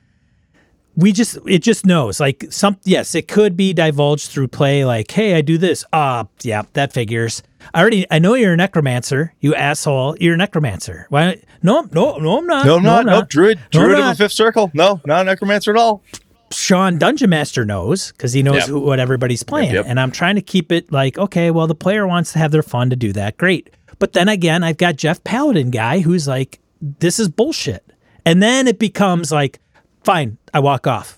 We 0.96 1.12
just 1.12 1.38
it 1.46 1.60
just 1.60 1.86
knows 1.86 2.20
like 2.20 2.46
some 2.50 2.78
yes 2.84 3.16
it 3.16 3.28
could 3.28 3.56
be 3.56 3.74
divulged 3.74 4.32
through 4.32 4.50
play 4.50 4.84
like 4.84 5.10
hey 5.12 5.36
I 5.36 5.42
do 5.42 5.58
this 5.58 5.86
ah 5.94 6.22
uh, 6.22 6.24
yeah 6.44 6.64
that 6.74 6.92
figures 6.92 7.42
I 7.74 7.80
already 7.80 8.06
I 8.12 8.20
know 8.20 8.34
you're 8.34 8.54
a 8.54 8.58
necromancer 8.58 9.34
you 9.40 9.56
asshole 9.56 10.18
you're 10.20 10.34
a 10.34 10.38
necromancer 10.38 11.06
why 11.10 11.42
no 11.64 11.88
no 11.94 12.18
no 12.18 12.40
I'm 12.40 12.48
not 12.48 12.66
no 12.66 12.78
I'm 12.78 12.84
not 12.84 13.06
no, 13.06 13.20
not. 13.20 13.30
druid 13.30 13.60
druid 13.72 13.98
no, 13.98 14.10
of 14.10 14.18
the 14.18 14.24
fifth 14.24 14.34
circle 14.34 14.72
no 14.74 15.00
not 15.06 15.22
a 15.22 15.24
necromancer 15.24 15.72
at 15.72 15.78
all 15.78 16.04
Sean 16.52 16.98
Dungeon 16.98 17.30
Master 17.30 17.66
knows 17.66 18.12
because 18.12 18.34
he 18.34 18.44
knows 18.44 18.56
yep. 18.56 18.68
who, 18.68 18.80
what 18.80 19.00
everybody's 19.00 19.44
playing. 19.44 19.74
Yep, 19.74 19.76
yep. 19.76 19.86
And 19.88 20.00
I'm 20.00 20.12
trying 20.12 20.36
to 20.36 20.42
keep 20.42 20.72
it 20.72 20.92
like, 20.92 21.18
okay, 21.18 21.52
well, 21.52 21.68
the 21.68 21.76
player 21.76 22.08
wants 22.08 22.34
to 22.34 22.40
have 22.40 22.52
their 22.52 22.64
fun 22.64 22.90
to 22.90 22.96
do 22.96 23.14
that. 23.14 23.38
Great. 23.38 23.70
But 24.00 24.14
then 24.14 24.30
again, 24.30 24.64
I've 24.64 24.78
got 24.78 24.96
Jeff 24.96 25.24
Paladin 25.24 25.72
guy 25.72 26.00
who's 26.00 26.28
like, 26.28 26.60
this 26.82 27.20
is 27.20 27.30
bullshit. 27.30 27.86
And 28.26 28.42
then 28.42 28.68
it 28.68 28.80
becomes 28.80 29.32
like, 29.32 29.60
fine, 30.04 30.38
I 30.54 30.60
walk 30.60 30.88
off. 30.88 31.18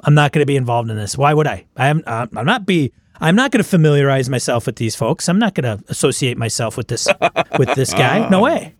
I'm 0.00 0.14
not 0.14 0.32
going 0.32 0.42
to 0.42 0.46
be 0.46 0.56
involved 0.56 0.90
in 0.90 0.96
this. 0.96 1.16
Why 1.16 1.34
would 1.34 1.46
I? 1.46 1.66
I 1.76 1.88
am. 1.88 2.02
Uh, 2.06 2.26
I'm 2.36 2.46
not 2.46 2.66
be. 2.66 2.92
I'm 3.18 3.34
not 3.34 3.50
going 3.50 3.62
to 3.62 3.68
familiarize 3.68 4.28
myself 4.28 4.66
with 4.66 4.76
these 4.76 4.94
folks. 4.94 5.28
I'm 5.28 5.38
not 5.38 5.54
going 5.54 5.78
to 5.78 5.82
associate 5.88 6.36
myself 6.36 6.76
with 6.76 6.88
this 6.88 7.08
with 7.58 7.74
this 7.74 7.92
guy. 7.92 8.28
No 8.28 8.40
way. 8.42 8.74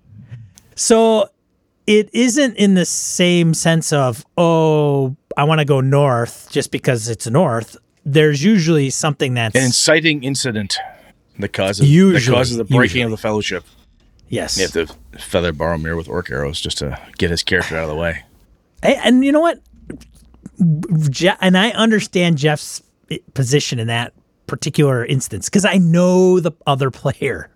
So 0.75 1.31
it 1.87 2.11
isn't 2.13 2.57
in 2.57 2.75
the 2.75 2.85
same 2.85 3.55
sense 3.55 3.93
of 3.93 4.25
oh 4.37 5.17
I 5.37 5.45
want 5.45 5.61
to 5.61 5.65
go 5.65 5.81
north 5.81 6.49
just 6.51 6.71
because 6.71 7.09
it's 7.09 7.27
north. 7.27 7.77
There's 8.05 8.45
usually 8.45 8.91
something 8.91 9.35
that's 9.35 9.57
an 9.57 9.65
inciting 9.65 10.23
incident 10.23 10.79
that 11.39 11.53
causes 11.53 11.91
usually, 11.91 12.21
that 12.21 12.31
causes 12.31 12.57
the 12.57 12.65
breaking 12.65 12.83
usually. 12.83 13.03
of 13.03 13.11
the 13.11 13.17
fellowship. 13.17 13.65
Yes, 14.29 14.57
you 14.57 14.65
have 14.65 14.73
to 14.89 15.19
feather 15.19 15.53
Boromir 15.53 15.97
with 15.97 16.09
orc 16.09 16.31
arrows 16.31 16.61
just 16.61 16.79
to 16.79 16.99
get 17.19 17.31
his 17.31 17.43
character 17.43 17.77
out 17.77 17.85
of 17.85 17.89
the 17.91 17.97
way. 17.97 18.25
And 18.83 19.25
you 19.25 19.33
know 19.33 19.41
what? 19.41 19.61
Je- 21.11 21.37
and 21.41 21.57
I 21.57 21.71
understand 21.71 22.39
Jeff's 22.39 22.83
position 23.35 23.79
in 23.79 23.87
that 23.89 24.13
particular 24.47 25.05
instance 25.05 25.49
because 25.49 25.65
I 25.65 25.75
know 25.75 26.41
the 26.41 26.53
other 26.67 26.91
player. 26.91 27.51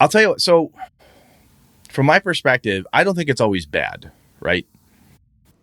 I'll 0.00 0.08
tell 0.08 0.22
you 0.22 0.28
what. 0.30 0.40
So, 0.40 0.72
from 1.90 2.06
my 2.06 2.18
perspective, 2.18 2.86
I 2.92 3.04
don't 3.04 3.14
think 3.14 3.28
it's 3.28 3.40
always 3.40 3.66
bad, 3.66 4.10
right? 4.40 4.66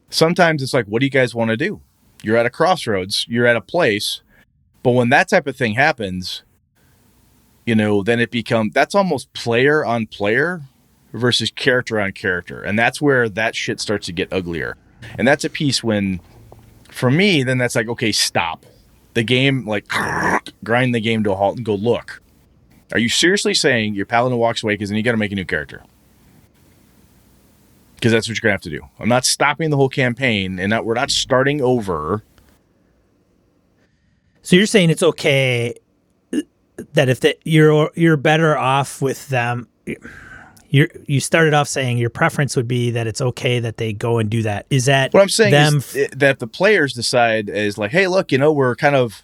sometimes 0.10 0.62
it's 0.62 0.74
like, 0.74 0.86
what 0.86 1.00
do 1.00 1.06
you 1.06 1.12
guys 1.12 1.36
want 1.36 1.50
to 1.50 1.58
do? 1.58 1.82
You're 2.24 2.38
at 2.38 2.46
a 2.46 2.50
crossroads, 2.50 3.26
you're 3.30 3.46
at 3.46 3.56
a 3.56 3.62
place, 3.62 4.22
but 4.84 4.92
when 4.92 5.10
that 5.10 5.30
type 5.30 5.48
of 5.48 5.56
thing 5.56 5.74
happens, 5.74 6.44
you 7.66 7.76
know, 7.76 8.04
then 8.04 8.20
it 8.20 8.32
becomes 8.32 8.74
that's 8.74 8.96
almost 8.96 9.32
player 9.34 9.86
on 9.86 10.08
player 10.08 10.62
versus 11.14 11.52
character 11.52 12.00
on 12.00 12.12
character. 12.12 12.62
And 12.62 12.78
that's 12.78 13.02
where 13.02 13.30
that 13.30 13.56
shit 13.56 13.80
starts 13.80 14.06
to 14.08 14.14
get 14.14 14.32
uglier. 14.32 14.78
And 15.18 15.28
that's 15.28 15.44
a 15.44 15.50
piece 15.50 15.84
when 15.84 16.20
for 16.90 17.10
me, 17.10 17.44
then 17.44 17.58
that's 17.58 17.76
like, 17.76 17.88
okay, 17.88 18.12
stop. 18.12 18.66
The 19.14 19.24
game, 19.24 19.66
like 19.68 19.88
grind 20.64 20.94
the 20.94 21.00
game 21.00 21.24
to 21.24 21.32
a 21.32 21.36
halt 21.36 21.58
and 21.58 21.66
go, 21.66 21.76
look. 21.76 22.22
Are 22.92 23.00
you 23.00 23.10
seriously 23.10 23.54
saying 23.54 23.94
your 23.94 24.08
paladin 24.08 24.40
walks 24.40 24.64
away 24.64 24.74
because 24.74 24.90
then 24.90 24.98
you 24.98 25.04
got 25.04 25.12
to 25.12 25.18
make 25.18 25.32
a 25.32 25.36
new 25.36 25.46
character? 25.46 25.84
because 28.00 28.14
that's 28.14 28.30
what 28.30 28.38
you're 28.38 28.48
gonna 28.48 28.54
have 28.54 28.62
to 28.62 28.70
do. 28.70 28.82
I'm 28.98 29.10
not 29.10 29.26
stopping 29.26 29.70
the 29.70 29.76
whole 29.76 29.90
campaign, 29.90 30.58
and 30.58 30.70
not, 30.70 30.86
we're 30.86 30.94
not 30.94 31.12
starting 31.12 31.62
over. 31.62 32.24
So 34.42 34.56
you're 34.56 34.66
saying 34.66 34.90
it's 34.90 35.04
okay 35.04 35.76
that 36.94 37.10
if 37.10 37.20
the, 37.20 37.38
you're 37.44 37.92
you're 37.96 38.16
better 38.16 38.58
off 38.58 39.02
with 39.02 39.28
them, 39.28 39.68
You 40.70 40.88
you 41.08 41.20
started 41.20 41.54
off 41.54 41.68
saying 41.68 41.98
your 41.98 42.10
preference 42.12 42.56
would 42.56 42.68
be 42.68 42.92
that 42.92 43.08
it's 43.08 43.22
okay 43.22 43.60
that 43.60 43.78
they 43.78 43.92
go 43.92 44.20
and 44.20 44.30
do 44.30 44.44
that. 44.44 44.66
Is 44.70 44.86
that 44.86 45.14
What 45.14 45.22
I'm 45.22 45.30
saying 45.30 45.52
them? 45.52 45.78
is 45.78 45.94
th- 45.94 46.12
that 46.12 46.40
the 46.40 46.48
players 46.48 46.94
decide 46.94 47.50
is 47.50 47.78
like, 47.78 47.92
hey, 47.92 48.08
look, 48.08 48.32
you 48.32 48.38
know, 48.38 48.52
we're 48.52 48.76
kind 48.76 48.96
of 48.96 49.24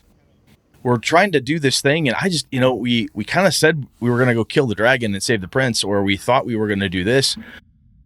we're 0.81 0.97
trying 0.97 1.31
to 1.31 1.41
do 1.41 1.59
this 1.59 1.81
thing, 1.81 2.07
and 2.07 2.15
I 2.21 2.29
just, 2.29 2.47
you 2.51 2.59
know, 2.59 2.73
we 2.73 3.09
we 3.13 3.23
kind 3.23 3.45
of 3.47 3.53
said 3.53 3.87
we 3.99 4.09
were 4.09 4.17
going 4.17 4.29
to 4.29 4.35
go 4.35 4.43
kill 4.45 4.67
the 4.67 4.75
dragon 4.75 5.13
and 5.13 5.21
save 5.23 5.41
the 5.41 5.47
prince, 5.47 5.83
or 5.83 6.03
we 6.03 6.17
thought 6.17 6.45
we 6.45 6.55
were 6.55 6.67
going 6.67 6.79
to 6.79 6.89
do 6.89 7.03
this. 7.03 7.37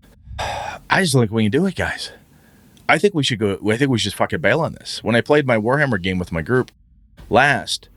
I 0.40 1.02
just 1.02 1.14
think 1.14 1.32
we 1.32 1.44
can 1.44 1.52
do 1.52 1.66
it, 1.66 1.76
guys. 1.76 2.12
I 2.88 2.98
think 2.98 3.14
we 3.14 3.24
should 3.24 3.40
go. 3.40 3.58
I 3.70 3.78
think 3.78 3.92
we 3.92 4.00
should 4.00 4.14
fucking 4.14 4.40
bail 4.42 4.62
on 4.62 4.74
this. 4.74 5.04
When 5.04 5.16
I 5.16 5.22
played 5.22 5.46
my 5.46 5.58
Warhammer 5.58 6.02
game 6.02 6.18
with 6.20 6.32
my 6.32 6.42
group 6.42 6.72
last, 7.30 7.88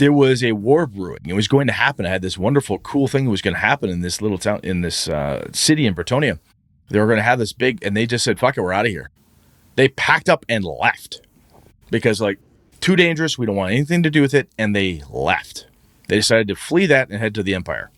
there 0.00 0.12
was 0.12 0.42
a 0.42 0.52
war 0.52 0.86
brewing. 0.86 1.20
It 1.26 1.34
was 1.34 1.46
going 1.46 1.66
to 1.66 1.72
happen. 1.74 2.06
I 2.06 2.08
had 2.08 2.22
this 2.22 2.38
wonderful, 2.38 2.78
cool 2.78 3.06
thing 3.06 3.26
that 3.26 3.30
was 3.30 3.42
going 3.42 3.54
to 3.54 3.60
happen 3.60 3.90
in 3.90 4.00
this 4.00 4.22
little 4.22 4.38
town, 4.38 4.60
in 4.62 4.80
this 4.80 5.08
uh, 5.08 5.48
city 5.52 5.86
in 5.86 5.94
Bretonnia. 5.94 6.38
They 6.88 6.98
were 6.98 7.06
going 7.06 7.18
to 7.18 7.22
have 7.22 7.38
this 7.38 7.52
big, 7.52 7.84
and 7.84 7.96
they 7.96 8.06
just 8.06 8.24
said, 8.24 8.40
"Fuck 8.40 8.56
it, 8.56 8.62
we're 8.62 8.72
out 8.72 8.86
of 8.86 8.90
here." 8.90 9.10
They 9.76 9.88
packed 9.88 10.28
up 10.28 10.44
and 10.48 10.64
left 10.64 11.20
because, 11.90 12.20
like, 12.20 12.38
too 12.80 12.96
dangerous. 12.96 13.38
We 13.38 13.46
don't 13.46 13.56
want 13.56 13.72
anything 13.72 14.02
to 14.02 14.10
do 14.10 14.22
with 14.22 14.34
it, 14.34 14.48
and 14.58 14.74
they 14.74 15.02
left. 15.10 15.66
They 16.08 16.16
decided 16.16 16.48
to 16.48 16.56
flee 16.56 16.86
that 16.86 17.10
and 17.10 17.20
head 17.20 17.34
to 17.36 17.42
the 17.42 17.54
Empire. 17.54 17.90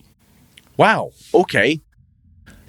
Wow. 0.76 1.12
Okay. 1.32 1.80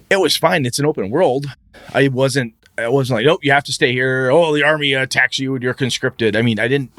It 0.08 0.20
was 0.20 0.36
fine. 0.36 0.64
It's 0.64 0.78
an 0.78 0.86
open 0.86 1.10
world. 1.10 1.46
I 1.92 2.08
wasn't. 2.08 2.54
I 2.78 2.88
wasn't 2.88 3.18
like, 3.18 3.26
nope, 3.26 3.40
you 3.42 3.52
have 3.52 3.64
to 3.64 3.72
stay 3.72 3.92
here. 3.92 4.30
Oh, 4.30 4.54
the 4.54 4.64
army 4.64 4.94
attacks 4.94 5.38
you 5.38 5.54
and 5.54 5.62
you're 5.62 5.74
conscripted. 5.74 6.34
I 6.36 6.42
mean, 6.42 6.58
I 6.58 6.68
didn't. 6.68 6.90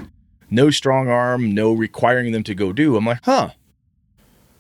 No 0.56 0.70
strong 0.70 1.10
arm. 1.10 1.54
No 1.54 1.74
requiring 1.74 2.32
them 2.32 2.44
to 2.44 2.56
go 2.56 2.72
do. 2.72 2.96
I'm 2.96 3.06
like, 3.06 3.26
huh. 3.26 3.50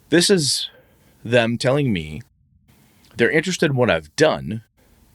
This 0.09 0.29
is 0.29 0.69
them 1.23 1.57
telling 1.57 1.93
me 1.93 2.21
they're 3.15 3.31
interested 3.31 3.71
in 3.71 3.77
what 3.77 3.89
I've 3.89 4.13
done. 4.17 4.63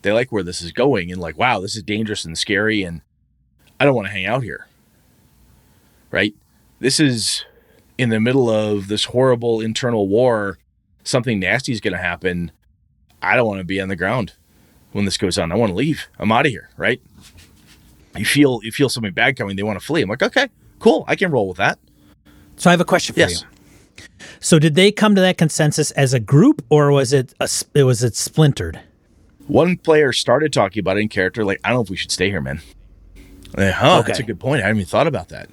They 0.01 0.11
like 0.11 0.33
where 0.33 0.43
this 0.43 0.63
is 0.63 0.73
going 0.73 1.13
and 1.13 1.21
like, 1.21 1.37
wow, 1.37 1.61
this 1.61 1.77
is 1.77 1.83
dangerous 1.83 2.25
and 2.25 2.37
scary, 2.37 2.83
and 2.83 3.03
I 3.79 3.85
don't 3.85 3.95
want 3.95 4.09
to 4.09 4.13
hang 4.13 4.25
out 4.25 4.43
here. 4.43 4.69
Right? 6.11 6.35
This 6.79 6.99
is 6.99 7.45
in 7.99 8.09
the 8.09 8.19
middle 8.19 8.49
of 8.49 8.89
this 8.89 9.05
horrible 9.05 9.61
internal 9.61 10.09
war. 10.09 10.57
Something 11.05 11.41
nasty 11.41 11.73
is 11.73 11.83
going 11.83 11.93
to 11.93 12.03
happen. 12.03 12.53
I 13.21 13.37
don't 13.37 13.47
want 13.47 13.61
to 13.61 13.65
be 13.65 13.83
on 13.83 13.89
the 13.89 13.97
ground 13.97 14.33
when 14.93 15.05
this 15.05 15.19
goes 15.19 15.37
on. 15.37 15.53
I 15.53 15.57
want 15.57 15.73
to 15.73 15.77
leave. 15.77 16.09
I'm 16.19 16.33
out 16.33 16.47
of 16.47 16.53
here. 16.53 16.71
Right? 16.79 17.03
You 18.17 18.25
feel 18.25 18.61
you 18.63 18.73
feel 18.73 18.89
something 18.89 19.13
bad 19.13 19.37
coming. 19.37 19.57
They 19.57 19.63
want 19.63 19.79
to 19.79 19.85
flee. 19.85 20.01
I'm 20.01 20.09
like, 20.09 20.23
okay, 20.23 20.49
cool. 20.81 21.05
I 21.07 21.15
can 21.15 21.31
roll 21.31 21.47
with 21.49 21.59
that. 21.59 21.79
so 22.57 22.69
I 22.69 22.73
have 22.73 22.81
a 22.81 22.85
question 22.85 23.15
for 23.15 23.21
Yes. 23.21 23.43
you. 23.43 24.05
So 24.41 24.59
did 24.59 24.75
they 24.75 24.91
come 24.93 25.15
to 25.15 25.21
that 25.21 25.39
consensus 25.39 25.91
as 25.93 26.13
a 26.15 26.21
group, 26.21 26.65
or 26.71 26.91
was 26.91 27.13
it 27.13 27.33
a, 27.41 27.49
it 27.75 27.85
was 27.85 28.03
it 28.03 28.17
splintered? 28.17 28.81
One 29.47 29.77
player 29.77 30.13
started 30.13 30.53
talking 30.53 30.81
about 30.81 30.97
it 30.97 31.01
in 31.01 31.09
character, 31.09 31.45
like, 31.45 31.61
I 31.65 31.69
don't 31.69 31.77
know 31.79 31.83
if 31.83 31.91
we 31.91 31.97
should 31.97 32.11
stay 32.11 32.29
here, 32.31 32.41
man. 32.41 32.61
Like, 33.57 33.73
huh, 33.75 34.03
that's 34.07 34.19
a 34.19 34.23
good 34.23 34.39
point. 34.41 34.61
I 34.63 34.67
hadn't 34.67 34.79
even 34.79 34.89
thought 34.89 35.07
about 35.07 35.29
that. 35.31 35.49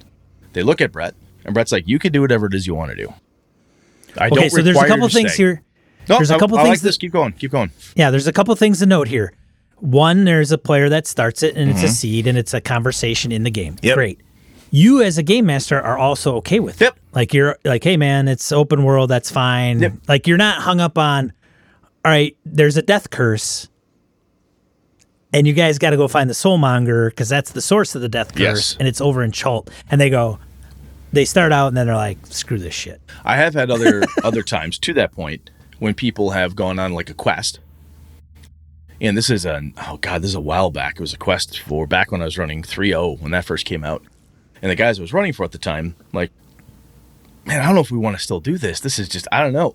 They 0.52 0.62
look 0.62 0.80
at 0.80 0.92
Brett, 0.92 1.14
and 1.44 1.52
Brett's 1.54 1.72
like, 1.72 1.86
you 1.88 1.98
can 1.98 2.12
do 2.12 2.20
whatever 2.20 2.46
it 2.46 2.54
is 2.54 2.66
you 2.66 2.74
want 2.74 2.90
to 2.90 2.96
do. 2.96 3.12
I 4.16 4.28
Okay, 4.28 4.48
so 4.48 4.62
there's 4.62 4.76
a 4.76 4.86
couple 4.86 5.08
things 5.08 5.32
stay." 5.34 5.42
here. 5.42 5.62
No, 6.08 6.16
there's 6.16 6.30
a 6.30 6.36
I- 6.36 6.38
couple 6.38 6.58
I 6.58 6.62
things 6.64 6.78
like 6.78 6.80
this. 6.82 6.96
that- 6.96 7.00
Keep 7.00 7.12
going. 7.12 7.32
Keep 7.32 7.50
going. 7.50 7.70
Yeah, 7.96 8.10
there's 8.10 8.26
a 8.26 8.32
couple 8.32 8.54
things 8.56 8.78
to 8.78 8.86
note 8.86 9.08
here. 9.08 9.32
One, 9.76 10.24
there's 10.24 10.50
a 10.52 10.58
player 10.58 10.88
that 10.88 11.06
starts 11.06 11.42
it 11.42 11.54
and 11.56 11.70
it's 11.70 11.82
a 11.82 11.88
seed 11.88 12.26
and 12.26 12.36
it's 12.38 12.54
a 12.54 12.60
conversation 12.60 13.30
in 13.30 13.42
the 13.44 13.50
game. 13.50 13.74
Mm-hmm. 13.74 13.86
Yep. 13.86 13.94
Great. 13.94 14.20
You 14.70 15.02
as 15.02 15.18
a 15.18 15.22
game 15.22 15.46
master 15.46 15.80
are 15.80 15.96
also 15.98 16.36
okay 16.36 16.60
with 16.60 16.80
Yep. 16.80 16.96
it. 16.96 17.02
Like 17.14 17.34
you're 17.34 17.56
like, 17.64 17.82
hey 17.84 17.96
man, 17.96 18.28
it's 18.28 18.52
open 18.52 18.84
world, 18.84 19.10
that's 19.10 19.30
fine. 19.30 19.80
Yep. 19.80 19.92
Like 20.08 20.26
you're 20.26 20.36
not 20.36 20.62
hung 20.62 20.80
up 20.80 20.98
on, 20.98 21.32
all 22.04 22.10
right, 22.12 22.36
there's 22.44 22.76
a 22.76 22.82
death 22.82 23.10
curse. 23.10 23.68
And 25.32 25.46
you 25.46 25.52
guys 25.52 25.78
got 25.78 25.90
to 25.90 25.96
go 25.96 26.08
find 26.08 26.28
the 26.30 26.34
soulmonger 26.34 27.10
because 27.10 27.28
that's 27.28 27.52
the 27.52 27.60
source 27.60 27.94
of 27.94 28.00
the 28.00 28.08
death 28.08 28.32
curse, 28.34 28.40
Yes. 28.40 28.76
and 28.78 28.88
it's 28.88 29.00
over 29.00 29.22
in 29.22 29.30
Chult. 29.30 29.68
And 29.90 30.00
they 30.00 30.08
go, 30.10 30.38
they 31.12 31.24
start 31.26 31.52
out 31.52 31.68
and 31.68 31.76
then 31.76 31.86
they're 31.86 31.96
like, 31.96 32.18
screw 32.26 32.58
this 32.58 32.74
shit. 32.74 33.00
I 33.24 33.36
have 33.36 33.54
had 33.54 33.70
other 33.70 34.04
other 34.24 34.42
times 34.42 34.78
to 34.80 34.92
that 34.94 35.12
point 35.12 35.50
when 35.78 35.94
people 35.94 36.30
have 36.30 36.56
gone 36.56 36.78
on 36.78 36.92
like 36.94 37.10
a 37.10 37.14
quest. 37.14 37.60
And 39.00 39.16
this 39.16 39.30
is 39.30 39.44
a 39.46 39.62
oh 39.88 39.98
god, 40.00 40.22
this 40.22 40.30
is 40.30 40.34
a 40.34 40.40
while 40.40 40.70
back. 40.70 40.94
It 40.96 41.00
was 41.00 41.12
a 41.14 41.18
quest 41.18 41.60
for 41.60 41.86
back 41.86 42.10
when 42.10 42.20
I 42.20 42.24
was 42.24 42.36
running 42.38 42.62
3.0 42.62 43.20
when 43.20 43.30
that 43.32 43.44
first 43.44 43.64
came 43.64 43.84
out. 43.84 44.02
And 44.60 44.70
the 44.70 44.76
guys 44.76 44.98
I 44.98 45.02
was 45.02 45.12
running 45.12 45.32
for 45.32 45.44
at 45.44 45.52
the 45.52 45.58
time, 45.58 45.94
like, 46.12 46.30
man, 47.44 47.60
I 47.60 47.66
don't 47.66 47.74
know 47.74 47.80
if 47.80 47.90
we 47.90 47.98
want 47.98 48.16
to 48.16 48.22
still 48.22 48.40
do 48.40 48.58
this. 48.58 48.80
This 48.80 48.98
is 48.98 49.08
just 49.08 49.28
I 49.30 49.42
don't 49.42 49.52
know. 49.52 49.74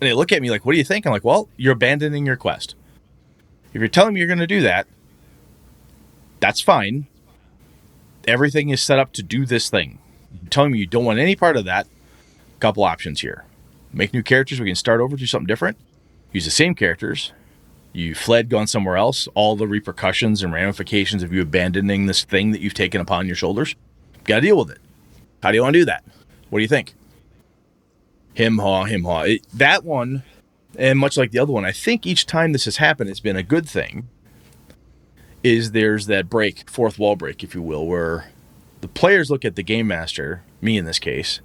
And 0.00 0.08
they 0.08 0.12
look 0.12 0.32
at 0.32 0.42
me 0.42 0.50
like, 0.50 0.64
what 0.64 0.72
do 0.72 0.78
you 0.78 0.84
think? 0.84 1.06
I'm 1.06 1.12
like, 1.12 1.24
well, 1.24 1.48
you're 1.56 1.72
abandoning 1.72 2.24
your 2.24 2.36
quest. 2.36 2.74
If 3.72 3.80
you're 3.80 3.88
telling 3.88 4.14
me 4.14 4.20
you're 4.20 4.28
gonna 4.28 4.46
do 4.46 4.62
that, 4.62 4.86
that's 6.40 6.60
fine. 6.60 7.06
Everything 8.26 8.68
is 8.68 8.82
set 8.82 8.98
up 8.98 9.12
to 9.14 9.22
do 9.22 9.46
this 9.46 9.70
thing. 9.70 9.98
You're 10.42 10.50
telling 10.50 10.72
me 10.72 10.78
you 10.78 10.86
don't 10.86 11.04
want 11.04 11.18
any 11.18 11.34
part 11.34 11.56
of 11.56 11.64
that 11.64 11.86
couple 12.60 12.84
options 12.84 13.20
here. 13.20 13.44
Make 13.92 14.12
new 14.12 14.22
characters. 14.22 14.60
We 14.60 14.66
can 14.66 14.74
start 14.74 15.00
over, 15.00 15.16
do 15.16 15.26
something 15.26 15.46
different. 15.46 15.76
Use 16.32 16.44
the 16.44 16.50
same 16.50 16.74
characters. 16.74 17.32
You 17.92 18.14
fled, 18.14 18.50
gone 18.50 18.66
somewhere 18.66 18.96
else. 18.96 19.28
All 19.34 19.56
the 19.56 19.66
repercussions 19.66 20.42
and 20.42 20.52
ramifications 20.52 21.22
of 21.22 21.32
you 21.32 21.40
abandoning 21.40 22.06
this 22.06 22.22
thing 22.22 22.50
that 22.52 22.60
you've 22.60 22.74
taken 22.74 23.00
upon 23.00 23.26
your 23.26 23.36
shoulders. 23.36 23.74
Got 24.28 24.36
to 24.36 24.40
deal 24.42 24.58
with 24.58 24.70
it. 24.70 24.78
How 25.42 25.50
do 25.50 25.56
you 25.56 25.62
want 25.62 25.72
to 25.72 25.80
do 25.80 25.84
that? 25.86 26.04
What 26.50 26.58
do 26.58 26.62
you 26.62 26.68
think? 26.68 26.92
Him 28.34 28.58
haw, 28.58 28.84
him 28.84 29.04
haw. 29.04 29.22
It, 29.22 29.46
that 29.54 29.84
one, 29.84 30.22
and 30.76 30.98
much 30.98 31.16
like 31.16 31.30
the 31.30 31.38
other 31.38 31.52
one, 31.52 31.64
I 31.64 31.72
think 31.72 32.06
each 32.06 32.26
time 32.26 32.52
this 32.52 32.66
has 32.66 32.76
happened, 32.76 33.08
it's 33.08 33.20
been 33.20 33.36
a 33.36 33.42
good 33.42 33.66
thing. 33.66 34.06
Is 35.42 35.72
there's 35.72 36.06
that 36.08 36.28
break, 36.28 36.68
fourth 36.68 36.98
wall 36.98 37.16
break, 37.16 37.42
if 37.42 37.54
you 37.54 37.62
will, 37.62 37.86
where 37.86 38.30
the 38.82 38.88
players 38.88 39.30
look 39.30 39.46
at 39.46 39.56
the 39.56 39.62
game 39.62 39.86
master, 39.86 40.42
me 40.60 40.76
in 40.76 40.84
this 40.84 40.98
case, 40.98 41.40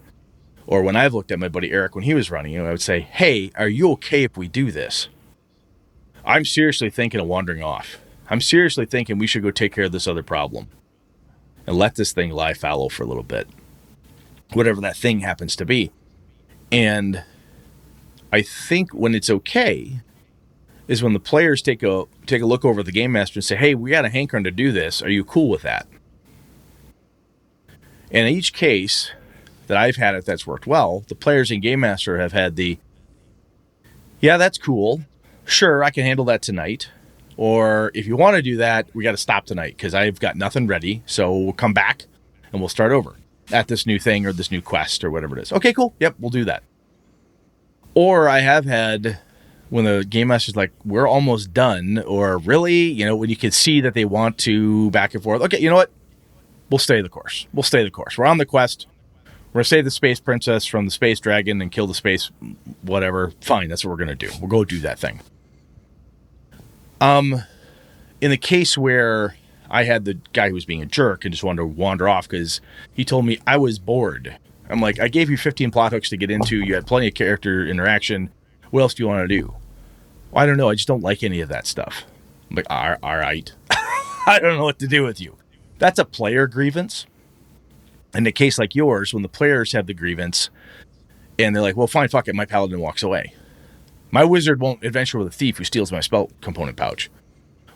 or 0.68 0.82
when 0.82 0.98
I've 0.98 1.14
looked 1.14 1.32
at 1.32 1.40
my 1.40 1.48
buddy 1.48 1.72
Eric 1.72 1.96
when 1.96 2.04
he 2.04 2.14
was 2.14 2.30
running, 2.30 2.60
I 2.60 2.70
would 2.70 2.82
say, 2.82 3.00
"Hey, 3.00 3.52
are 3.56 3.70
you 3.70 3.92
okay 3.92 4.24
if 4.24 4.36
we 4.36 4.50
do 4.50 4.72
this?" 4.72 5.08
I'm 6.26 6.44
seriously 6.44 6.90
thinking 6.90 7.22
of 7.22 7.28
wandering 7.28 7.64
off. 7.64 8.00
I'm 8.30 8.42
seriously 8.42 8.86
thinking 8.86 9.18
we 9.18 9.28
should 9.28 9.44
go 9.44 9.52
take 9.52 9.74
care 9.74 9.86
of 9.86 9.94
this 9.94 10.08
other 10.08 10.24
problem 10.24 10.68
and 11.66 11.78
let 11.78 11.96
this 11.96 12.12
thing 12.12 12.32
lie 12.32 12.54
fallow 12.54 12.90
for 12.90 13.04
a 13.04 13.08
little 13.08 13.24
bit, 13.24 13.48
whatever 14.54 14.82
that 14.82 14.98
thing 14.98 15.20
happens 15.20 15.56
to 15.56 15.66
be. 15.66 15.92
And 16.72 17.24
I 18.32 18.42
think 18.42 18.92
when 18.92 19.16
it's 19.16 19.30
okay 19.30 20.02
is 20.88 21.02
when 21.02 21.14
the 21.14 21.20
players 21.20 21.62
take 21.62 21.84
a 21.84 22.06
take 22.26 22.42
a 22.42 22.46
look 22.46 22.66
over 22.66 22.84
the 22.84 22.92
game 22.92 23.12
master 23.14 23.38
and 23.38 23.46
say, 23.46 23.56
"Hey, 23.56 23.76
we 23.76 23.90
got 23.92 24.06
a 24.06 24.10
hankering 24.10 24.44
to 24.44 24.52
do 24.52 24.72
this. 24.72 25.02
Are 25.02 25.10
you 25.10 25.24
cool 25.24 25.50
with 25.50 25.62
that?" 25.62 25.88
And 28.14 28.28
in 28.28 28.34
each 28.34 28.54
case 28.54 29.12
that 29.68 29.78
I've 29.78 29.96
had 29.96 30.14
it 30.14 30.26
that's 30.26 30.46
worked 30.46 30.68
well, 30.68 31.04
the 31.08 31.16
players 31.16 31.50
and 31.50 31.62
Game 31.62 31.80
Master 31.80 32.20
have 32.20 32.32
had 32.32 32.56
the, 32.56 32.78
yeah, 34.20 34.38
that's 34.38 34.60
cool. 34.60 35.02
Sure, 35.46 35.84
I 35.84 35.90
can 35.90 36.04
handle 36.04 36.26
that 36.26 36.44
tonight. 36.44 36.90
Or 37.38 37.92
if 37.94 38.06
you 38.06 38.16
want 38.16 38.36
to 38.36 38.42
do 38.42 38.58
that, 38.58 38.88
we 38.94 39.04
got 39.04 39.12
to 39.12 39.18
stop 39.18 39.46
tonight 39.46 39.76
because 39.76 39.94
I've 39.94 40.20
got 40.20 40.36
nothing 40.36 40.68
ready. 40.68 41.04
So 41.06 41.36
we'll 41.36 41.54
come 41.54 41.74
back 41.74 42.06
and 42.52 42.62
we'll 42.62 42.70
start 42.70 42.92
over 42.92 43.16
at 43.52 43.68
this 43.68 43.86
new 43.86 44.00
thing 44.00 44.26
or 44.26 44.34
this 44.34 44.52
new 44.52 44.62
quest 44.62 45.04
or 45.04 45.12
whatever 45.12 45.38
it 45.38 45.42
is. 45.42 45.52
Okay, 45.52 45.74
cool. 45.74 45.94
Yep, 46.00 46.16
we'll 46.20 46.30
do 46.30 46.46
that. 46.46 46.64
Or 47.96 48.28
I 48.28 48.40
have 48.40 48.66
had 48.66 49.20
when 49.70 49.86
the 49.86 50.06
game 50.08 50.28
master's 50.28 50.56
like, 50.56 50.72
we're 50.86 51.08
almost 51.08 51.54
done, 51.54 52.04
or 52.06 52.38
really, 52.38 52.84
you 52.84 53.06
know, 53.06 53.16
when 53.16 53.30
you 53.30 53.36
can 53.36 53.52
see 53.52 53.82
that 53.82 53.96
they 53.96 54.06
want 54.06 54.38
to 54.40 54.92
back 54.92 55.14
and 55.14 55.24
forth. 55.24 55.42
Okay, 55.42 55.60
you 55.60 55.70
know 55.70 55.76
what? 55.76 55.92
We'll 56.70 56.80
stay 56.80 57.02
the 57.02 57.10
course. 57.10 57.48
We'll 57.54 57.64
stay 57.64 57.84
the 57.84 57.92
course. 57.92 58.18
We're 58.18 58.26
on 58.26 58.38
the 58.38 58.46
quest. 58.46 58.88
We're 59.26 59.60
gonna 59.60 59.66
save 59.66 59.86
the 59.86 59.92
space 59.92 60.20
princess 60.20 60.66
from 60.66 60.86
the 60.86 60.92
space 60.92 61.20
dragon 61.20 61.62
and 61.62 61.72
kill 61.72 61.86
the 61.86 61.94
space 61.94 62.32
whatever. 62.82 63.32
Fine, 63.42 63.70
that's 63.70 63.86
what 63.86 63.92
we're 63.92 63.98
gonna 63.98 64.16
do. 64.16 64.32
We'll 64.40 64.50
go 64.50 64.64
do 64.64 64.80
that 64.80 64.98
thing. 64.98 65.22
Um, 67.02 67.44
in 68.22 68.32
the 68.32 68.38
case 68.38 68.78
where 68.78 69.36
I 69.70 69.84
had 69.84 70.06
the 70.06 70.18
guy 70.34 70.50
who 70.50 70.54
was 70.54 70.66
being 70.66 70.82
a 70.82 70.86
jerk 70.86 71.26
and 71.26 71.34
just 71.34 71.44
wanted 71.44 71.62
to 71.62 71.66
wander 71.66 72.08
off 72.08 72.28
because 72.30 72.62
he 72.94 73.04
told 73.04 73.26
me 73.26 73.40
I 73.46 73.58
was 73.58 73.80
bored. 73.80 74.38
I'm 74.70 74.80
like, 74.80 75.00
I 75.00 75.08
gave 75.08 75.30
you 75.30 75.38
15 75.38 75.72
plot 75.72 75.92
hooks 75.92 76.10
to 76.10 76.18
get 76.18 76.32
into. 76.32 76.58
You 76.58 76.76
had 76.76 76.88
plenty 76.88 77.08
of 77.08 77.14
character 77.14 77.66
interaction. 77.66 78.32
What 78.72 78.82
else 78.82 78.94
do 78.94 79.04
you 79.04 79.08
want 79.08 79.28
to 79.28 79.36
do? 79.36 79.54
Well, 80.32 80.44
I 80.44 80.46
don't 80.46 80.58
know. 80.58 80.70
I 80.70 80.76
just 80.76 80.88
don't 80.88 81.04
like 81.04 81.24
any 81.24 81.42
of 81.42 81.50
that 81.50 81.68
stuff. 81.68 82.06
I'm 82.50 82.56
like, 82.56 82.68
all 82.70 82.96
all 83.04 83.18
right. 83.18 83.52
I 84.26 84.40
don't 84.42 84.58
know 84.58 84.64
what 84.64 84.80
to 84.80 84.88
do 84.88 85.04
with 85.04 85.20
you. 85.20 85.38
That's 85.80 86.00
a 86.00 86.06
player 86.06 86.48
grievance. 86.48 87.06
In 88.14 88.28
a 88.28 88.32
case 88.32 88.58
like 88.58 88.76
yours, 88.76 89.14
when 89.14 89.24
the 89.24 89.30
players 89.30 89.72
have 89.72 89.88
the 89.88 89.94
grievance 89.94 90.50
and 91.40 91.56
they're 91.56 91.64
like, 91.64 91.76
well, 91.76 91.88
fine, 91.88 92.08
fuck 92.10 92.28
it, 92.28 92.36
my 92.36 92.46
paladin 92.46 92.80
walks 92.80 93.02
away. 93.04 93.34
My 94.14 94.24
wizard 94.24 94.60
won't 94.60 94.84
adventure 94.84 95.18
with 95.18 95.28
a 95.28 95.32
thief 95.32 95.58
who 95.58 95.64
steals 95.64 95.92
my 95.92 96.00
spell 96.00 96.30
component 96.40 96.78
pouch. 96.78 97.10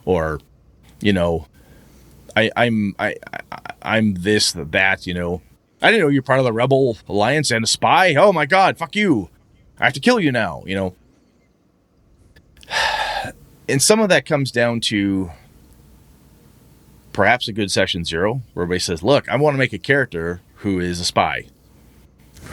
Or, 0.06 0.40
you 1.02 1.12
know, 1.12 1.48
I, 2.36 2.52
I'm 2.56 2.96
I, 3.00 3.16
I 3.52 3.72
I'm 3.82 4.14
this, 4.14 4.52
that, 4.52 5.08
you 5.08 5.16
know. 5.16 5.42
I 5.82 5.90
didn't 5.90 6.02
know 6.02 6.10
you're 6.10 6.22
part 6.22 6.38
of 6.38 6.46
the 6.46 6.54
rebel 6.54 6.96
alliance 7.10 7.50
and 7.50 7.64
a 7.64 7.68
spy. 7.68 8.14
Oh 8.14 8.32
my 8.32 8.46
god, 8.46 8.78
fuck 8.78 8.96
you. 8.96 9.30
I 9.80 9.86
have 9.86 9.94
to 9.94 10.00
kill 10.00 10.20
you 10.20 10.32
now, 10.32 10.62
you 10.68 10.76
know. 10.76 10.96
and 13.68 13.82
some 13.82 14.00
of 14.00 14.10
that 14.10 14.28
comes 14.28 14.52
down 14.52 14.80
to 14.82 15.32
perhaps 17.14 17.48
a 17.48 17.52
good 17.52 17.72
session 17.72 18.06
zero 18.06 18.44
where 18.54 18.66
everybody 18.66 18.80
says, 18.80 19.02
"Look, 19.02 19.28
I 19.28 19.38
want 19.38 19.56
to 19.56 19.60
make 19.60 19.74
a 19.74 19.80
character 19.80 20.42
who 20.58 20.80
is 20.80 21.00
a 21.00 21.06
spy." 21.06 21.48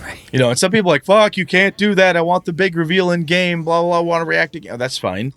Right. 0.02 0.18
You 0.32 0.38
know, 0.38 0.50
and 0.50 0.58
some 0.58 0.70
people 0.70 0.90
are 0.90 0.94
like, 0.94 1.04
"Fuck, 1.04 1.36
you 1.36 1.46
can't 1.46 1.76
do 1.76 1.94
that. 1.94 2.16
I 2.16 2.22
want 2.22 2.44
the 2.44 2.52
big 2.52 2.76
reveal 2.76 3.10
in 3.10 3.24
game." 3.24 3.64
Blah 3.64 3.82
blah. 3.82 3.90
blah 3.90 3.98
I 3.98 4.02
want 4.02 4.22
to 4.22 4.26
react 4.26 4.56
again. 4.56 4.74
Oh, 4.74 4.76
that's 4.76 4.98
fine. 4.98 5.32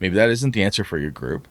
Maybe 0.00 0.14
that 0.16 0.28
isn't 0.30 0.52
the 0.52 0.62
answer 0.62 0.84
for 0.84 0.98
your 0.98 1.10
group. 1.10 1.48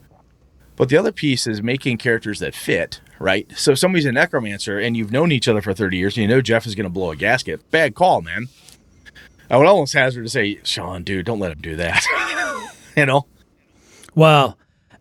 But 0.75 0.89
the 0.89 0.97
other 0.97 1.11
piece 1.11 1.47
is 1.47 1.61
making 1.61 1.97
characters 1.97 2.39
that 2.39 2.53
fit, 2.53 2.99
right? 3.19 3.49
So 3.55 3.71
if 3.71 3.79
somebody's 3.79 4.05
a 4.05 4.11
necromancer 4.11 4.77
and 4.77 4.97
you've 4.97 5.11
known 5.11 5.31
each 5.31 5.47
other 5.47 5.61
for 5.61 5.73
30 5.73 5.97
years 5.97 6.17
and 6.17 6.23
you 6.23 6.27
know 6.27 6.41
Jeff 6.41 6.67
is 6.67 6.75
going 6.75 6.85
to 6.85 6.89
blow 6.89 7.11
a 7.11 7.15
gasket. 7.15 7.69
Bad 7.71 7.95
call, 7.95 8.21
man. 8.21 8.49
I 9.49 9.57
would 9.57 9.67
almost 9.67 9.93
hazard 9.93 10.23
to 10.23 10.29
say, 10.29 10.59
Sean, 10.63 11.03
dude, 11.03 11.25
don't 11.25 11.39
let 11.39 11.51
him 11.51 11.61
do 11.61 11.75
that. 11.77 12.03
you 12.97 13.05
know? 13.05 13.25
Well, 14.15 14.57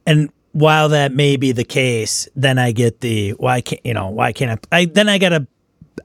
and 0.07 0.30
while 0.52 0.90
that 0.90 1.12
may 1.12 1.36
be 1.36 1.52
the 1.52 1.64
case, 1.64 2.28
then 2.36 2.59
I 2.59 2.72
get 2.72 3.00
the 3.00 3.30
why 3.30 3.61
can't 3.61 3.84
you 3.84 3.94
know 3.94 4.09
why 4.09 4.32
can't 4.32 4.61
I? 4.70 4.80
I 4.80 4.84
then 4.84 5.09
I 5.09 5.18
gotta 5.18 5.46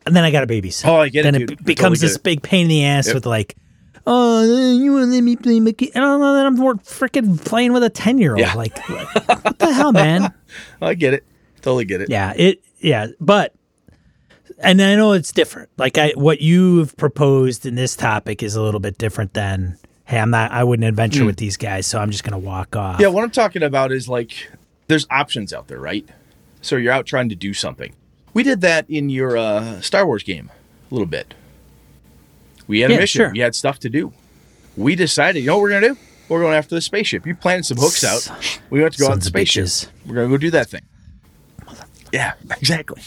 then 0.06 0.24
I 0.24 0.32
got 0.32 0.44
a 0.44 0.48
babysit. 0.48 0.88
Oh, 0.88 0.98
I 0.98 1.10
get 1.10 1.26
it, 1.26 1.32
then 1.32 1.42
it 1.42 1.64
becomes 1.64 2.00
totally 2.00 2.08
this 2.08 2.16
it. 2.16 2.24
big 2.24 2.42
pain 2.42 2.64
in 2.64 2.68
the 2.70 2.86
ass 2.86 3.08
Yep. 3.08 3.16
with 3.16 3.26
like, 3.26 3.56
oh, 4.06 4.74
you 4.74 4.94
want 4.94 5.06
to 5.06 5.12
let 5.12 5.22
me 5.22 5.36
play 5.36 5.60
Mickey? 5.60 5.92
And 5.94 6.04
I 6.04 6.08
don't 6.08 6.20
know 6.20 6.36
that 6.36 6.46
I'm 6.46 6.56
more 6.56 6.76
freaking 6.76 7.44
playing 7.44 7.74
with 7.74 7.84
a 7.84 7.90
ten 7.90 8.18
year 8.18 8.36
old. 8.36 8.56
Like, 8.56 8.78
what 8.88 9.60
the 9.60 9.74
hell, 9.74 9.92
man? 9.92 10.34
I 10.82 10.94
get 10.94 11.14
it. 11.14 11.26
Totally 11.62 11.86
get 11.86 12.02
it. 12.02 12.10
Yeah, 12.10 12.34
it 12.36 12.64
yeah, 12.80 13.08
but 13.20 13.54
and 14.60 14.82
I 14.82 14.96
know 14.96 15.14
it's 15.14 15.32
different. 15.32 15.70
Like 15.78 15.98
I 15.98 16.12
what 16.16 16.42
you've 16.42 16.96
proposed 16.98 17.66
in 17.66 17.76
this 17.76 17.96
topic 17.96 18.44
is 18.44 18.56
a 18.56 18.62
little 18.62 18.80
bit 18.80 18.98
different 18.98 19.34
than 19.34 19.78
hey, 20.06 20.20
I'm 20.20 20.30
not 20.30 20.52
I 20.52 20.64
wouldn't 20.64 20.88
adventure 20.88 21.22
hmm. 21.22 21.28
with 21.28 21.38
these 21.38 21.58
guys, 21.58 21.88
so 21.88 22.00
I'm 22.00 22.12
just 22.12 22.24
gonna 22.24 22.40
walk 22.40 22.76
off. 22.76 23.00
Yeah, 23.00 23.08
what 23.08 23.24
I'm 23.24 23.32
talking 23.32 23.64
about 23.64 23.92
is 23.92 24.08
like 24.08 24.50
there's 24.88 25.06
options 25.10 25.54
out 25.54 25.68
there, 25.68 25.80
right? 25.80 26.08
So 26.62 26.76
you're 26.76 26.94
out 26.94 27.06
trying 27.06 27.30
to 27.30 27.36
do 27.36 27.54
something. 27.54 27.94
We 28.40 28.44
did 28.44 28.62
that 28.62 28.90
in 28.90 29.10
your 29.10 29.36
uh, 29.36 29.82
Star 29.82 30.06
Wars 30.06 30.24
game 30.24 30.50
a 30.90 30.94
little 30.94 31.06
bit. 31.06 31.34
We 32.68 32.80
had 32.80 32.90
a 32.90 32.94
Yeah, 32.94 33.00
mission. 33.02 33.20
sure. 33.20 33.32
We 33.34 33.40
had 33.40 33.54
stuff 33.54 33.80
to 33.80 33.90
do. 33.90 34.14
We 34.78 34.96
decided, 34.96 35.42
you 35.42 35.48
know 35.48 35.58
what 35.58 35.64
we're 35.64 35.72
gonna 35.72 35.90
do? 35.90 35.98
We're 36.30 36.40
going 36.40 36.56
after 36.56 36.74
the 36.74 36.80
spaceship. 36.80 37.28
You 37.28 37.36
planted 37.36 37.66
some 37.66 37.76
hooks 37.76 38.02
out. 38.02 38.32
We 38.70 38.80
went 38.82 38.94
to 38.94 39.00
go 39.00 39.08
on 39.08 39.18
the 39.20 39.26
Sons 39.26 39.26
spaceship. 39.26 39.66
bitches. 39.66 39.88
We're 40.06 40.16
gonna 40.16 40.30
go 40.30 40.38
do 40.38 40.52
that 40.52 40.70
thing. 40.70 40.84
Yeah, 42.14 42.36
exactly. 42.62 43.02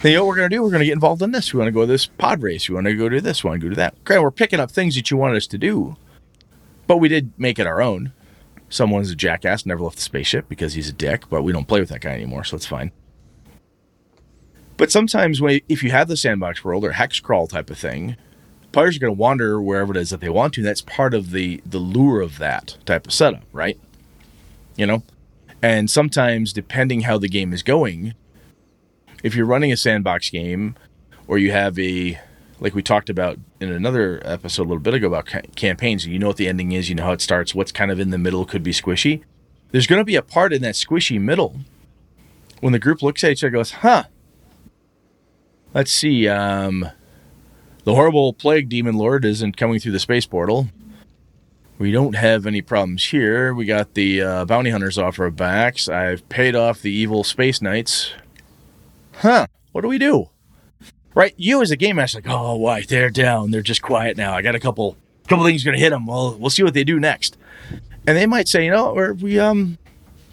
Then 0.00 0.12
you 0.12 0.16
know 0.16 0.24
what 0.24 0.30
we're 0.30 0.36
gonna 0.36 0.48
do? 0.48 0.62
We're 0.62 0.70
gonna 0.70 0.86
get 0.86 0.94
involved 0.94 1.20
in 1.20 1.32
this. 1.32 1.52
We 1.52 1.58
want 1.58 1.68
to 1.68 1.72
go 1.72 1.82
to 1.82 1.86
this 1.86 2.06
pod 2.06 2.40
race. 2.40 2.66
We 2.66 2.74
want 2.74 2.86
to 2.86 2.94
go 2.96 3.10
do 3.10 3.20
this. 3.20 3.44
We 3.44 3.48
want 3.50 3.60
to 3.60 3.66
go 3.66 3.68
do 3.68 3.76
that. 3.76 3.96
Okay, 4.00 4.18
we're 4.18 4.30
picking 4.30 4.60
up 4.60 4.70
things 4.70 4.94
that 4.94 5.10
you 5.10 5.18
wanted 5.18 5.36
us 5.36 5.46
to 5.48 5.58
do, 5.58 5.96
but 6.86 6.96
we 6.96 7.10
did 7.10 7.32
make 7.36 7.58
it 7.58 7.66
our 7.66 7.82
own. 7.82 8.14
Someone's 8.70 9.10
a 9.10 9.14
jackass, 9.14 9.66
never 9.66 9.82
left 9.82 9.96
the 9.96 10.02
spaceship 10.02 10.48
because 10.48 10.72
he's 10.72 10.88
a 10.88 10.92
dick, 10.94 11.28
but 11.28 11.42
we 11.42 11.52
don't 11.52 11.68
play 11.68 11.80
with 11.80 11.90
that 11.90 12.00
guy 12.00 12.12
anymore, 12.12 12.44
so 12.44 12.56
it's 12.56 12.64
fine. 12.64 12.92
But 14.76 14.90
sometimes, 14.90 15.40
when 15.40 15.60
if 15.68 15.82
you 15.82 15.90
have 15.90 16.08
the 16.08 16.16
sandbox 16.16 16.64
world 16.64 16.84
or 16.84 16.92
hex 16.92 17.20
crawl 17.20 17.46
type 17.46 17.70
of 17.70 17.78
thing, 17.78 18.16
players 18.72 18.96
are 18.96 19.00
going 19.00 19.14
to 19.14 19.18
wander 19.18 19.62
wherever 19.62 19.92
it 19.92 19.96
is 19.96 20.10
that 20.10 20.20
they 20.20 20.28
want 20.28 20.54
to. 20.54 20.62
That's 20.62 20.80
part 20.80 21.14
of 21.14 21.30
the 21.30 21.62
the 21.64 21.78
lure 21.78 22.20
of 22.20 22.38
that 22.38 22.76
type 22.84 23.06
of 23.06 23.12
setup, 23.12 23.44
right? 23.52 23.78
You 24.76 24.86
know, 24.86 25.02
and 25.62 25.88
sometimes 25.88 26.52
depending 26.52 27.02
how 27.02 27.18
the 27.18 27.28
game 27.28 27.52
is 27.52 27.62
going, 27.62 28.14
if 29.22 29.34
you're 29.34 29.46
running 29.46 29.72
a 29.72 29.76
sandbox 29.76 30.28
game 30.30 30.74
or 31.26 31.38
you 31.38 31.52
have 31.52 31.78
a 31.78 32.18
like 32.60 32.74
we 32.74 32.82
talked 32.82 33.08
about 33.08 33.38
in 33.60 33.70
another 33.70 34.20
episode 34.24 34.62
a 34.62 34.68
little 34.68 34.78
bit 34.78 34.94
ago 34.94 35.06
about 35.06 35.26
ca- 35.26 35.42
campaigns, 35.54 36.06
you 36.06 36.18
know 36.18 36.28
what 36.28 36.36
the 36.36 36.48
ending 36.48 36.72
is, 36.72 36.88
you 36.88 36.94
know 36.94 37.04
how 37.04 37.12
it 37.12 37.20
starts, 37.20 37.54
what's 37.54 37.72
kind 37.72 37.90
of 37.90 38.00
in 38.00 38.10
the 38.10 38.18
middle 38.18 38.44
could 38.44 38.62
be 38.62 38.72
squishy. 38.72 39.22
There's 39.70 39.86
going 39.86 40.00
to 40.00 40.04
be 40.04 40.16
a 40.16 40.22
part 40.22 40.52
in 40.52 40.62
that 40.62 40.74
squishy 40.74 41.20
middle 41.20 41.60
when 42.60 42.72
the 42.72 42.78
group 42.78 43.02
looks 43.02 43.22
at 43.24 43.32
each 43.32 43.44
other 43.44 43.50
goes, 43.50 43.72
"Huh, 43.72 44.04
let's 45.74 45.92
see, 45.92 46.28
um, 46.28 46.88
the 47.84 47.94
horrible 47.94 48.32
plague 48.32 48.68
demon 48.68 48.96
lord 48.96 49.24
isn't 49.24 49.56
coming 49.56 49.78
through 49.78 49.92
the 49.92 50.00
space 50.00 50.24
portal. 50.24 50.68
We 51.76 51.90
don't 51.90 52.14
have 52.14 52.46
any 52.46 52.62
problems 52.62 53.04
here. 53.04 53.52
We 53.52 53.64
got 53.64 53.94
the 53.94 54.22
uh, 54.22 54.44
bounty 54.44 54.70
hunters 54.70 54.96
off 54.96 55.18
our 55.18 55.30
backs. 55.30 55.88
I've 55.88 56.26
paid 56.28 56.54
off 56.54 56.80
the 56.80 56.92
evil 56.92 57.24
space 57.24 57.60
knights. 57.60 58.12
Huh? 59.16 59.48
What 59.72 59.80
do 59.80 59.88
we 59.88 59.98
do? 59.98 60.30
Right? 61.14 61.34
You 61.36 61.62
as 61.62 61.72
a 61.72 61.76
game 61.76 61.96
master, 61.96 62.18
like, 62.18 62.28
oh, 62.28 62.56
why 62.56 62.82
they're 62.82 63.10
down? 63.10 63.50
They're 63.50 63.60
just 63.60 63.82
quiet 63.82 64.16
now. 64.16 64.34
I 64.34 64.42
got 64.42 64.54
a 64.54 64.60
couple, 64.60 64.96
couple 65.28 65.44
things 65.44 65.64
gonna 65.64 65.78
hit 65.78 65.90
them. 65.90 66.06
Well, 66.06 66.36
we'll 66.38 66.50
see 66.50 66.62
what 66.62 66.74
they 66.74 66.84
do 66.84 67.00
next. 67.00 67.36
And 68.06 68.16
they 68.16 68.26
might 68.26 68.48
say, 68.48 68.64
you 68.64 68.70
know, 68.70 68.92
we 69.20 69.38
um, 69.38 69.78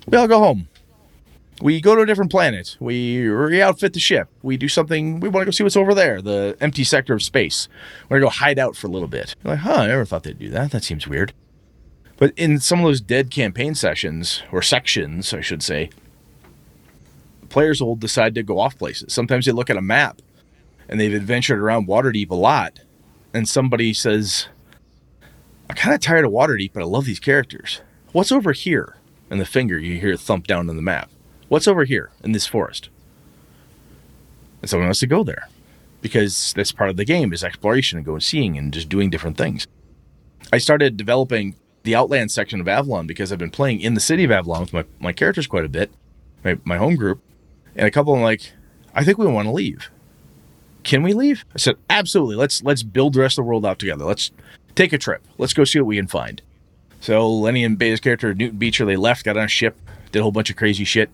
we 0.07 0.17
all 0.17 0.27
go 0.27 0.39
home. 0.39 0.67
We 1.61 1.79
go 1.79 1.95
to 1.95 2.01
a 2.01 2.05
different 2.05 2.31
planet. 2.31 2.75
We 2.79 3.27
re-outfit 3.27 3.93
the 3.93 3.99
ship. 3.99 4.29
We 4.41 4.57
do 4.57 4.67
something. 4.67 5.19
We 5.19 5.29
want 5.29 5.43
to 5.43 5.45
go 5.45 5.51
see 5.51 5.63
what's 5.63 5.77
over 5.77 5.93
there, 5.93 6.21
the 6.21 6.57
empty 6.59 6.83
sector 6.83 7.13
of 7.13 7.21
space. 7.21 7.67
We're 8.09 8.17
gonna 8.17 8.25
go 8.25 8.31
hide 8.31 8.57
out 8.57 8.75
for 8.75 8.87
a 8.87 8.89
little 8.89 9.07
bit. 9.07 9.35
You're 9.43 9.53
like, 9.53 9.61
huh? 9.61 9.73
I 9.73 9.87
never 9.87 10.05
thought 10.05 10.23
they'd 10.23 10.39
do 10.39 10.49
that. 10.49 10.71
That 10.71 10.83
seems 10.83 11.07
weird. 11.07 11.33
But 12.17 12.33
in 12.35 12.59
some 12.59 12.79
of 12.79 12.85
those 12.85 12.99
dead 12.99 13.29
campaign 13.29 13.75
sessions 13.75 14.41
or 14.51 14.63
sections, 14.63 15.33
I 15.33 15.41
should 15.41 15.61
say, 15.61 15.91
players 17.49 17.79
will 17.79 17.95
decide 17.95 18.33
to 18.35 18.43
go 18.43 18.59
off 18.59 18.77
places. 18.77 19.13
Sometimes 19.13 19.45
they 19.45 19.51
look 19.51 19.69
at 19.69 19.77
a 19.77 19.81
map 19.81 20.19
and 20.89 20.99
they've 20.99 21.13
adventured 21.13 21.59
around 21.59 21.87
Waterdeep 21.87 22.31
a 22.31 22.35
lot, 22.35 22.79
and 23.35 23.47
somebody 23.47 23.93
says, 23.93 24.47
"I'm 25.69 25.75
kind 25.75 25.93
of 25.93 26.01
tired 26.01 26.25
of 26.25 26.31
Waterdeep, 26.31 26.71
but 26.73 26.81
I 26.81 26.85
love 26.85 27.05
these 27.05 27.19
characters. 27.19 27.81
What's 28.13 28.31
over 28.31 28.51
here?" 28.51 28.95
And 29.29 29.39
the 29.39 29.45
finger 29.45 29.77
you 29.77 29.99
hear 29.99 30.17
thump 30.17 30.47
down 30.47 30.69
on 30.69 30.75
the 30.75 30.81
map. 30.81 31.10
What's 31.51 31.67
over 31.67 31.83
here 31.83 32.11
in 32.23 32.31
this 32.31 32.47
forest? 32.47 32.87
And 34.61 34.69
someone 34.69 34.87
wants 34.87 35.01
to 35.01 35.05
go 35.05 35.21
there 35.21 35.49
because 35.99 36.53
that's 36.55 36.71
part 36.71 36.89
of 36.89 36.95
the 36.95 37.03
game 37.03 37.33
is 37.33 37.43
exploration 37.43 37.97
and 37.97 38.05
going 38.05 38.21
seeing 38.21 38.57
and 38.57 38.73
just 38.73 38.87
doing 38.87 39.09
different 39.09 39.35
things. 39.35 39.67
I 40.53 40.59
started 40.59 40.95
developing 40.95 41.57
the 41.83 41.93
Outland 41.93 42.31
section 42.31 42.61
of 42.61 42.69
Avalon 42.69 43.05
because 43.05 43.33
I've 43.33 43.37
been 43.37 43.51
playing 43.51 43.81
in 43.81 43.95
the 43.95 43.99
city 43.99 44.23
of 44.23 44.31
Avalon 44.31 44.61
with 44.61 44.71
my, 44.71 44.85
my 44.97 45.11
characters 45.11 45.45
quite 45.45 45.65
a 45.65 45.67
bit, 45.67 45.91
my, 46.41 46.57
my 46.63 46.77
home 46.77 46.95
group, 46.95 47.21
and 47.75 47.85
a 47.85 47.91
couple 47.91 48.13
of 48.13 48.19
them 48.19 48.23
like, 48.23 48.53
I 48.95 49.03
think 49.03 49.17
we 49.17 49.27
want 49.27 49.49
to 49.49 49.51
leave. 49.51 49.91
Can 50.83 51.03
we 51.03 51.11
leave? 51.11 51.43
I 51.53 51.57
said, 51.57 51.75
absolutely. 51.89 52.37
Let's 52.37 52.63
let's 52.63 52.81
build 52.81 53.11
the 53.11 53.19
rest 53.19 53.37
of 53.37 53.43
the 53.43 53.49
world 53.49 53.65
out 53.65 53.77
together. 53.77 54.05
Let's 54.05 54.31
take 54.73 54.93
a 54.93 54.97
trip. 54.97 55.21
Let's 55.37 55.53
go 55.53 55.65
see 55.65 55.81
what 55.81 55.87
we 55.87 55.97
can 55.97 56.07
find. 56.07 56.41
So 57.01 57.29
Lenny 57.29 57.65
and 57.65 57.77
Beta's 57.77 57.99
character 57.99 58.33
Newton 58.33 58.57
Beecher, 58.57 58.85
they 58.85 58.95
left, 58.95 59.25
got 59.25 59.35
on 59.35 59.43
a 59.43 59.49
ship, 59.49 59.77
did 60.13 60.19
a 60.19 60.21
whole 60.21 60.31
bunch 60.31 60.49
of 60.49 60.55
crazy 60.55 60.85
shit, 60.85 61.09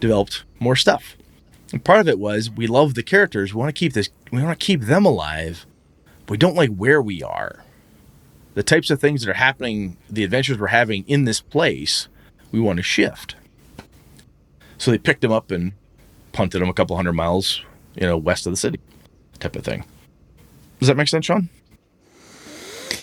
developed 0.00 0.44
more 0.58 0.76
stuff. 0.76 1.16
And 1.72 1.84
part 1.84 2.00
of 2.00 2.08
it 2.08 2.18
was 2.18 2.50
we 2.50 2.66
love 2.66 2.94
the 2.94 3.02
characters. 3.02 3.52
We 3.52 3.58
want 3.58 3.74
to 3.74 3.78
keep 3.78 3.92
this. 3.92 4.10
We 4.30 4.42
want 4.42 4.58
to 4.58 4.64
keep 4.64 4.82
them 4.82 5.04
alive. 5.04 5.66
We 6.28 6.36
don't 6.36 6.56
like 6.56 6.70
where 6.70 7.02
we 7.02 7.22
are. 7.22 7.64
The 8.54 8.62
types 8.62 8.90
of 8.90 9.00
things 9.00 9.22
that 9.22 9.30
are 9.30 9.34
happening, 9.34 9.96
the 10.08 10.24
adventures 10.24 10.58
we're 10.58 10.68
having 10.68 11.04
in 11.06 11.24
this 11.24 11.40
place, 11.40 12.08
we 12.52 12.60
want 12.60 12.78
to 12.78 12.82
shift. 12.82 13.36
So 14.78 14.90
they 14.90 14.98
picked 14.98 15.22
him 15.22 15.32
up 15.32 15.50
and 15.50 15.72
punted 16.32 16.62
him 16.62 16.68
a 16.68 16.74
couple 16.74 16.96
hundred 16.96 17.14
miles, 17.14 17.62
you 17.94 18.06
know, 18.06 18.16
west 18.16 18.46
of 18.46 18.52
the 18.52 18.56
city, 18.56 18.80
type 19.38 19.56
of 19.56 19.64
thing. 19.64 19.84
Does 20.78 20.88
that 20.88 20.96
make 20.96 21.08
sense, 21.08 21.26
Sean? 21.26 21.48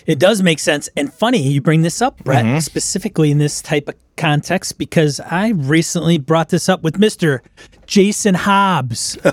It 0.06 0.18
does 0.18 0.42
make 0.42 0.58
sense. 0.58 0.88
And 0.96 1.12
funny 1.12 1.42
you 1.48 1.60
bring 1.60 1.82
this 1.82 2.02
up, 2.02 2.22
Brett, 2.24 2.44
Mm-hmm. 2.44 2.58
specifically 2.58 3.30
in 3.30 3.38
this 3.38 3.62
type 3.62 3.88
of 3.88 3.94
context, 4.16 4.76
because 4.78 5.18
I 5.20 5.48
recently 5.50 6.18
brought 6.18 6.50
this 6.50 6.68
up 6.68 6.82
with 6.82 6.98
Mr. 6.98 7.40
Jason 7.86 8.34
Hobbs. 8.34 9.16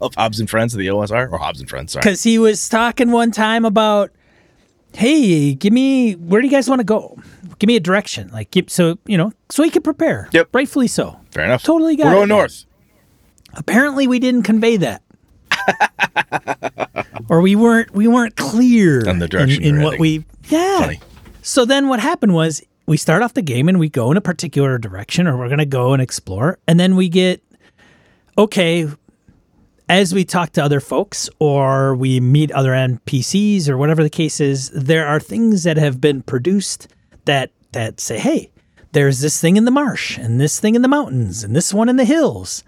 Of 0.00 0.14
Hobbs 0.14 0.38
and 0.38 0.48
Friends 0.48 0.74
of 0.74 0.78
the 0.78 0.86
OSR, 0.86 1.30
or 1.32 1.38
Hobbs 1.38 1.58
and 1.60 1.68
Friends, 1.68 1.92
sorry. 1.92 2.02
Because 2.02 2.22
he 2.22 2.38
was 2.38 2.68
talking 2.68 3.10
one 3.10 3.32
time 3.32 3.64
about, 3.64 4.12
hey, 4.94 5.54
give 5.54 5.72
me, 5.72 6.12
where 6.14 6.40
do 6.40 6.46
you 6.46 6.52
guys 6.52 6.68
want 6.68 6.78
to 6.78 6.84
go? 6.84 7.18
Give 7.58 7.66
me 7.66 7.74
a 7.74 7.80
direction. 7.80 8.28
Like, 8.28 8.54
so, 8.68 8.98
you 9.06 9.18
know, 9.18 9.32
so 9.50 9.64
he 9.64 9.70
could 9.70 9.82
prepare. 9.82 10.28
Yep. 10.32 10.50
Rightfully 10.52 10.86
so. 10.86 11.18
Fair 11.32 11.44
enough. 11.44 11.64
Totally 11.64 11.96
got 11.96 12.04
We're 12.06 12.12
going 12.12 12.28
man. 12.28 12.38
north. 12.38 12.64
Apparently 13.54 14.06
we 14.06 14.20
didn't 14.20 14.42
convey 14.44 14.76
that. 14.76 15.02
or 17.28 17.40
we 17.40 17.56
weren't 17.56 17.92
we 17.92 18.08
weren't 18.08 18.36
clear 18.36 19.08
On 19.08 19.18
the 19.18 19.28
direction 19.28 19.62
in, 19.62 19.76
in 19.76 19.82
what 19.82 19.92
heading. 19.98 20.00
we 20.00 20.24
yeah. 20.48 20.80
Funny. 20.80 21.00
So 21.42 21.64
then 21.64 21.88
what 21.88 22.00
happened 22.00 22.34
was 22.34 22.62
we 22.86 22.96
start 22.96 23.22
off 23.22 23.34
the 23.34 23.42
game 23.42 23.68
and 23.68 23.78
we 23.78 23.88
go 23.88 24.10
in 24.10 24.16
a 24.16 24.20
particular 24.20 24.78
direction 24.78 25.26
or 25.26 25.36
we're 25.36 25.48
going 25.48 25.58
to 25.58 25.66
go 25.66 25.92
and 25.92 26.02
explore 26.02 26.58
and 26.66 26.80
then 26.80 26.96
we 26.96 27.08
get 27.08 27.42
okay 28.36 28.88
as 29.90 30.12
we 30.14 30.24
talk 30.24 30.52
to 30.52 30.62
other 30.62 30.80
folks 30.80 31.28
or 31.38 31.94
we 31.94 32.20
meet 32.20 32.50
other 32.52 32.72
NPCs 32.72 33.68
or 33.68 33.76
whatever 33.76 34.02
the 34.02 34.10
case 34.10 34.40
is 34.40 34.70
there 34.70 35.06
are 35.06 35.20
things 35.20 35.64
that 35.64 35.76
have 35.76 36.00
been 36.00 36.22
produced 36.22 36.88
that 37.24 37.50
that 37.72 38.00
say 38.00 38.18
hey 38.18 38.50
there's 38.92 39.20
this 39.20 39.38
thing 39.40 39.56
in 39.56 39.64
the 39.66 39.70
marsh 39.70 40.16
and 40.16 40.40
this 40.40 40.58
thing 40.58 40.74
in 40.74 40.82
the 40.82 40.88
mountains 40.88 41.44
and 41.44 41.54
this 41.54 41.74
one 41.74 41.88
in 41.88 41.96
the 41.96 42.04
hills 42.04 42.64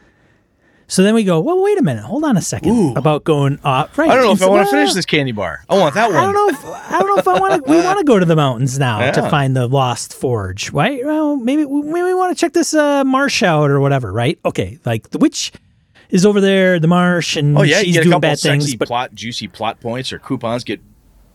So 0.90 1.04
then 1.04 1.14
we 1.14 1.22
go, 1.22 1.38
well, 1.38 1.62
wait 1.62 1.78
a 1.78 1.82
minute, 1.82 2.02
hold 2.02 2.24
on 2.24 2.36
a 2.36 2.42
second 2.42 2.72
Ooh. 2.72 2.94
about 2.96 3.22
going 3.22 3.60
off. 3.62 3.96
Right. 3.96 4.10
I 4.10 4.16
don't 4.16 4.24
know 4.24 4.32
if 4.32 4.42
I 4.42 4.48
want 4.48 4.68
to 4.68 4.74
well, 4.74 4.82
finish 4.82 4.92
this 4.92 5.06
candy 5.06 5.30
bar. 5.30 5.64
I 5.68 5.78
want 5.78 5.94
that 5.94 6.10
one. 6.10 6.18
I 6.18 6.24
don't 6.24 6.34
know 6.34 6.48
if 6.48 6.64
I 6.64 6.98
don't 6.98 7.06
know 7.06 7.18
if 7.18 7.28
I 7.28 7.38
want 7.38 7.64
to. 7.64 7.70
We 7.70 7.76
want 7.84 7.98
to 7.98 8.04
go 8.04 8.18
to 8.18 8.24
the 8.24 8.34
mountains 8.34 8.76
now 8.76 9.12
to 9.12 9.30
find 9.30 9.54
the 9.54 9.68
lost 9.68 10.12
forge, 10.12 10.72
right? 10.72 11.04
Well, 11.04 11.36
maybe 11.36 11.64
maybe 11.64 12.02
we 12.02 12.14
want 12.14 12.36
to 12.36 12.40
check 12.40 12.54
this 12.54 12.74
uh, 12.74 13.04
marsh 13.04 13.44
out 13.44 13.70
or 13.70 13.78
whatever, 13.78 14.12
right? 14.12 14.36
Okay, 14.44 14.80
like 14.84 15.10
the 15.10 15.18
witch 15.18 15.52
is 16.10 16.26
over 16.26 16.40
there, 16.40 16.80
the 16.80 16.88
marsh, 16.88 17.36
and 17.36 17.56
Oh 17.56 17.62
yeah, 17.62 17.78
you 17.78 17.92
get 17.92 18.00
a 18.00 18.02
doing 18.02 18.12
couple 18.14 18.20
bad 18.22 18.40
sexy 18.40 18.58
things. 18.58 18.74
But 18.74 18.88
plot, 18.88 19.14
juicy 19.14 19.46
plot 19.46 19.80
points 19.80 20.12
or 20.12 20.18
coupons 20.18 20.64
get 20.64 20.80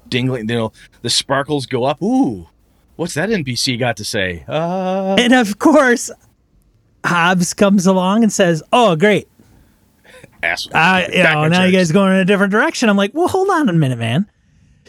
dingling. 0.10 0.49
You 0.49 0.56
know, 0.58 0.72
the 1.01 1.10
sparkles 1.10 1.66
go 1.66 1.86
up. 1.86 2.01
Ooh, 2.01 2.49
what's 2.97 3.14
that 3.14 3.30
NPC 3.30 3.80
got 3.80 3.95
to 3.97 4.03
say? 4.03 4.43
Uh, 4.49 5.16
and 5.18 5.34
of 5.34 5.60
course, 5.60 6.12
Hobbs 7.06 7.53
comes 7.53 7.88
along 7.88 8.24
and 8.24 8.34
says, 8.34 8.62
"Oh, 8.74 8.97
great, 8.97 9.30
ass. 10.46 10.68
uh, 10.72 11.08
you 11.12 11.24
know, 11.24 11.48
now 11.48 11.64
you 11.64 11.72
guys 11.72 11.91
going 11.91 12.14
in 12.14 12.20
a 12.20 12.26
different 12.26 12.52
direction." 12.52 12.89
I'm 12.89 12.98
like, 12.98 13.12
"Well, 13.14 13.28
hold 13.28 13.50
on 13.50 13.70
a 13.70 13.74
minute, 13.74 14.00
man. 14.00 14.30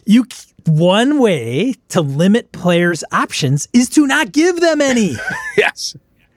You 0.04 0.26
one 0.66 1.18
way 1.18 1.74
to 1.88 2.00
limit 2.00 2.52
players' 2.52 3.02
options 3.12 3.68
is 3.72 3.88
to 3.90 4.06
not 4.06 4.32
give 4.32 4.60
them 4.60 4.80
any." 4.80 5.16
yes. 5.56 5.96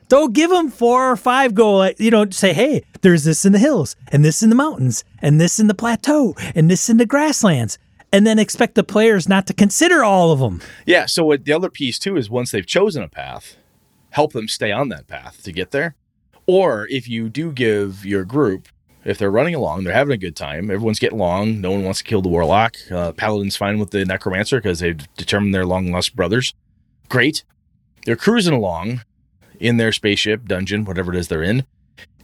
Don't 0.09 0.33
give 0.33 0.49
them 0.49 0.71
four 0.71 1.11
or 1.11 1.15
five 1.15 1.53
go, 1.53 1.87
you 1.99 2.09
know, 2.09 2.27
say, 2.31 2.51
hey, 2.51 2.83
there's 3.01 3.25
this 3.25 3.45
in 3.45 3.51
the 3.53 3.59
hills 3.59 3.95
and 4.11 4.25
this 4.25 4.41
in 4.41 4.49
the 4.49 4.55
mountains 4.55 5.03
and 5.21 5.39
this 5.39 5.59
in 5.59 5.67
the 5.67 5.75
plateau 5.75 6.33
and 6.55 6.69
this 6.69 6.89
in 6.89 6.97
the 6.97 7.05
grasslands. 7.05 7.77
And 8.11 8.25
then 8.25 8.39
expect 8.39 8.73
the 8.73 8.83
players 8.83 9.29
not 9.29 9.45
to 9.45 9.53
consider 9.53 10.03
all 10.03 10.31
of 10.31 10.39
them. 10.39 10.61
Yeah. 10.87 11.05
So 11.05 11.23
what 11.23 11.45
the 11.45 11.53
other 11.53 11.69
piece 11.69 11.99
too 11.99 12.17
is 12.17 12.27
once 12.27 12.49
they've 12.49 12.65
chosen 12.65 13.03
a 13.03 13.07
path, 13.07 13.55
help 14.09 14.33
them 14.33 14.47
stay 14.47 14.71
on 14.71 14.89
that 14.89 15.05
path 15.05 15.43
to 15.43 15.51
get 15.51 15.69
there. 15.69 15.95
Or 16.47 16.87
if 16.89 17.07
you 17.07 17.29
do 17.29 17.51
give 17.51 18.03
your 18.03 18.25
group, 18.25 18.67
if 19.05 19.17
they're 19.17 19.31
running 19.31 19.55
along, 19.55 19.83
they're 19.83 19.93
having 19.93 20.13
a 20.13 20.17
good 20.17 20.35
time, 20.35 20.69
everyone's 20.69 20.99
getting 20.99 21.19
along, 21.19 21.61
no 21.61 21.71
one 21.71 21.83
wants 21.83 21.99
to 21.99 22.05
kill 22.05 22.21
the 22.21 22.29
warlock, 22.29 22.75
uh, 22.91 23.11
paladin's 23.13 23.55
fine 23.55 23.79
with 23.79 23.91
the 23.91 24.05
necromancer 24.05 24.57
because 24.57 24.79
they've 24.79 25.13
determined 25.15 25.53
they're 25.53 25.65
long 25.65 25.91
lost 25.91 26.15
brothers. 26.15 26.53
Great. 27.07 27.43
They're 28.05 28.15
cruising 28.15 28.53
along 28.53 29.01
in 29.59 29.77
their 29.77 29.91
spaceship, 29.91 30.47
dungeon, 30.47 30.85
whatever 30.85 31.13
it 31.13 31.17
is 31.17 31.27
they're 31.27 31.43
in, 31.43 31.65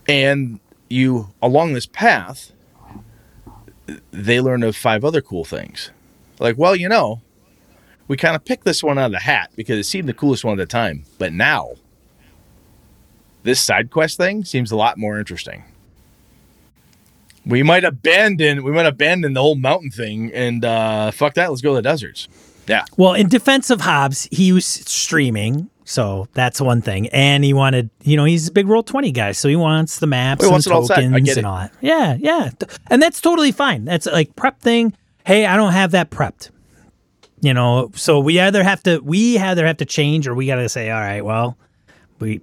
and 0.08 0.60
you 0.90 1.30
along 1.42 1.74
this 1.74 1.86
path, 1.86 2.52
they 4.12 4.40
learn 4.40 4.64
of 4.64 4.76
five 4.76 5.04
other 5.04 5.22
cool 5.22 5.46
things. 5.46 5.92
Like, 6.40 6.58
well, 6.58 6.76
you 6.76 6.90
know, 6.90 7.22
we 8.08 8.18
kind 8.18 8.36
of 8.36 8.46
picked 8.46 8.66
this 8.66 8.84
one 8.84 8.98
out 8.98 9.08
of 9.08 9.12
the 9.12 9.20
hat 9.20 9.52
because 9.56 9.80
it 9.80 9.86
seemed 9.86 10.08
the 10.08 10.14
coolest 10.14 10.44
one 10.44 10.54
at 10.54 10.58
the 10.58 10.72
time. 10.72 11.06
But 11.18 11.34
now, 11.34 11.72
this 13.44 13.60
side 13.60 13.92
quest 13.92 14.18
thing 14.18 14.44
seems 14.44 14.72
a 14.72 14.76
lot 14.76 14.98
more 14.98 15.18
interesting. 15.18 15.64
We 17.46 17.64
might 17.64 17.84
abandon 17.84 18.64
we 18.64 18.72
might 18.72 18.86
abandon 18.86 19.34
the 19.34 19.42
whole 19.42 19.56
mountain 19.56 19.92
thing 19.92 20.32
and 20.34 20.66
uh, 20.66 21.12
fuck 21.12 21.36
that. 21.36 21.50
Let's 21.50 21.62
go 21.62 21.72
to 21.72 21.76
the 21.76 21.82
deserts. 21.82 22.28
Yeah, 22.68 22.86
Well, 22.98 23.14
in 23.14 23.30
defense 23.30 23.70
of 23.70 23.82
Hobbs, 23.82 24.28
he 24.32 24.52
was 24.52 24.66
streaming. 24.66 25.70
So 25.84 26.28
that's 26.34 26.60
one 26.60 26.82
thing. 26.82 27.10
And 27.10 27.44
he 27.44 27.54
wanted, 27.54 27.92
you 28.02 28.18
know, 28.18 28.26
he's 28.26 28.48
a 28.48 28.52
big 28.52 28.68
roll 28.68 28.82
20 28.82 29.12
guy. 29.12 29.34
So 29.34 29.48
he 29.48 29.56
wants 29.56 30.00
the 30.00 30.08
maps 30.08 30.42
He 30.42 30.48
and 30.48 30.52
wants 30.52 30.66
it 30.66 30.74
all 30.74 30.88
set. 30.88 30.98
I 30.98 31.02
tokens 31.04 31.38
and 31.38 31.46
all 31.46 31.58
that. 31.58 31.72
Yeah, 31.80 32.18
yeah. 32.20 32.50
And 32.88 33.04
that's 33.04 33.22
totally 33.22 33.52
fine. 33.52 33.86
That's 33.86 34.08
like 34.08 34.36
prep 34.36 34.60
thing. 34.62 34.98
Hey, 35.28 35.46
I 35.46 35.56
don't 35.58 35.74
have 35.74 35.92
that 35.92 36.10
prepped. 36.10 36.50
You 37.42 37.54
know, 37.54 37.92
so 37.94 38.20
we 38.20 38.40
either 38.40 38.64
have 38.64 38.82
to 38.84 38.98
we 39.00 39.38
either 39.38 39.68
have 39.68 39.78
to 39.78 39.86
change 39.86 40.28
or 40.28 40.34
we 40.34 40.48
got 40.48 40.56
to 40.56 40.68
say, 40.68 40.90
all 40.90 41.00
right, 41.00 41.24
well, 41.24 41.56
we 42.18 42.42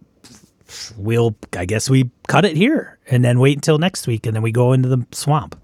we'll 0.97 1.35
I 1.57 1.65
guess 1.65 1.89
we 1.89 2.11
cut 2.29 2.45
it 2.45 2.57
here 2.57 2.99
and 3.09 3.25
then 3.25 3.39
wait 3.39 3.57
until 3.57 3.79
next 3.79 4.07
week 4.07 4.27
and 4.27 4.35
then 4.35 4.43
we 4.43 4.53
go 4.53 4.73
into 4.73 4.89
the 4.89 5.07
swamp. 5.13 5.59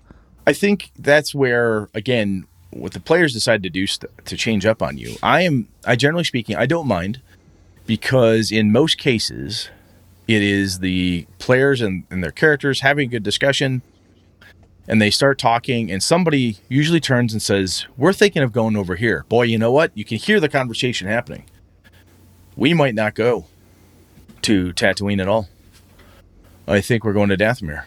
I 0.47 0.53
think 0.53 0.91
that's 0.99 1.35
where 1.35 1.89
again 1.95 2.47
what 2.71 2.93
the 2.93 3.01
players 3.01 3.33
decide 3.33 3.63
to 3.63 3.71
do 3.71 3.87
st- 3.87 4.11
to 4.27 4.37
change 4.37 4.67
up 4.67 4.83
on 4.83 4.99
you. 4.99 5.17
I 5.23 5.43
am 5.43 5.69
I 5.87 5.97
generally 5.97 6.25
speaking 6.25 6.57
I 6.57 6.67
don't 6.67 6.87
mind 6.87 7.21
because 7.87 8.53
in 8.53 8.73
most 8.73 8.99
cases 8.99 9.71
it 10.27 10.43
is 10.43 10.81
the 10.81 11.27
players 11.39 11.81
and, 11.81 12.05
and 12.11 12.23
their 12.23 12.31
characters 12.31 12.81
having 12.81 13.09
a 13.09 13.11
good 13.11 13.23
discussion 13.23 13.83
and 14.87 15.01
they 15.01 15.11
start 15.11 15.39
talking 15.39 15.91
and 15.91 16.03
somebody 16.03 16.59
usually 16.69 17.01
turns 17.01 17.33
and 17.33 17.43
says 17.43 17.87
we're 17.97 18.13
thinking 18.13 18.43
of 18.43 18.53
going 18.53 18.77
over 18.77 18.97
here 18.97 19.25
boy 19.29 19.43
you 19.43 19.59
know 19.59 19.73
what 19.73 19.91
you 19.95 20.05
can 20.05 20.19
hear 20.19 20.39
the 20.41 20.49
conversation 20.49 21.09
happening 21.09 21.45
we 22.57 22.75
might 22.75 22.95
not 22.95 23.15
go 23.15 23.47
to 24.43 24.73
tatooine 24.73 25.21
at 25.21 25.29
all 25.29 25.49
i 26.67 26.81
think 26.81 27.05
we're 27.05 27.13
going 27.13 27.29
to 27.29 27.37
dathomir 27.37 27.85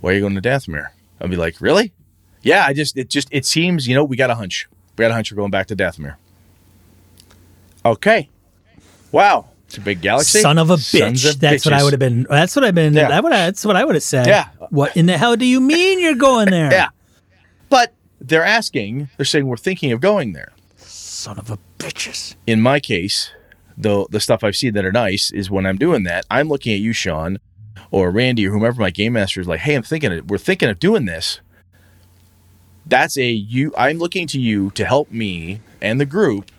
why 0.00 0.10
are 0.10 0.14
you 0.14 0.20
going 0.20 0.34
to 0.34 0.42
dathomir 0.42 0.88
i'll 1.20 1.28
be 1.28 1.36
like 1.36 1.60
really 1.60 1.92
yeah 2.42 2.64
i 2.66 2.72
just 2.72 2.96
it 2.96 3.08
just 3.08 3.28
it 3.30 3.44
seems 3.44 3.88
you 3.88 3.94
know 3.94 4.04
we 4.04 4.16
got 4.16 4.30
a 4.30 4.34
hunch 4.34 4.68
we 4.96 5.02
got 5.02 5.10
a 5.10 5.14
hunch 5.14 5.30
we're 5.32 5.36
going 5.36 5.50
back 5.50 5.66
to 5.66 5.76
dathomir 5.76 6.16
okay 7.84 8.28
wow 9.12 9.46
it's 9.74 9.78
a 9.78 9.80
big 9.80 10.00
galaxy 10.00 10.40
Son 10.40 10.58
of 10.58 10.70
a 10.70 10.76
bitch. 10.76 11.28
of 11.28 11.40
That's 11.40 11.64
what 11.64 11.74
I 11.74 11.82
would 11.82 11.92
have 11.92 11.98
been. 11.98 12.26
That's 12.30 12.54
what 12.54 12.64
I've 12.64 12.76
been. 12.76 12.94
Yeah. 12.94 13.08
That 13.08 13.24
would. 13.24 13.32
That's 13.32 13.64
what 13.64 13.74
I 13.74 13.84
would 13.84 13.96
have 13.96 14.04
said. 14.04 14.28
Yeah. 14.28 14.48
What 14.70 14.96
in 14.96 15.06
the 15.06 15.18
hell 15.18 15.34
do 15.36 15.44
you 15.44 15.60
mean 15.60 15.98
you're 15.98 16.14
going 16.14 16.50
there? 16.50 16.70
Yeah. 16.72 16.90
But 17.70 17.92
they're 18.20 18.44
asking, 18.44 19.08
they're 19.16 19.26
saying 19.26 19.46
we're 19.48 19.56
thinking 19.56 19.90
of 19.90 20.00
going 20.00 20.32
there. 20.32 20.52
Son 20.76 21.38
of 21.40 21.50
a 21.50 21.58
bitches. 21.78 22.36
In 22.46 22.60
my 22.60 22.78
case, 22.78 23.32
the 23.76 24.06
the 24.10 24.20
stuff 24.20 24.44
I've 24.44 24.56
seen 24.56 24.74
that 24.74 24.84
are 24.84 24.92
nice 24.92 25.30
is 25.30 25.50
when 25.50 25.66
I'm 25.66 25.78
doing 25.78 26.04
that, 26.04 26.24
I'm 26.30 26.48
looking 26.48 26.72
at 26.74 26.80
you, 26.80 26.92
Sean, 26.92 27.38
or 27.90 28.10
Randy, 28.10 28.46
or 28.46 28.50
whomever 28.50 28.80
my 28.80 28.90
game 28.90 29.14
master 29.14 29.40
is 29.40 29.48
like, 29.48 29.60
hey, 29.60 29.74
I'm 29.74 29.82
thinking 29.82 30.12
of, 30.12 30.30
we're 30.30 30.38
thinking 30.38 30.68
of 30.68 30.78
doing 30.78 31.04
this. 31.04 31.40
That's 32.86 33.16
a 33.16 33.30
you 33.30 33.72
I'm 33.76 33.98
looking 33.98 34.26
to 34.28 34.40
you 34.40 34.70
to 34.72 34.84
help 34.84 35.10
me 35.10 35.60
and 35.80 36.00
the 36.00 36.06
group. 36.06 36.50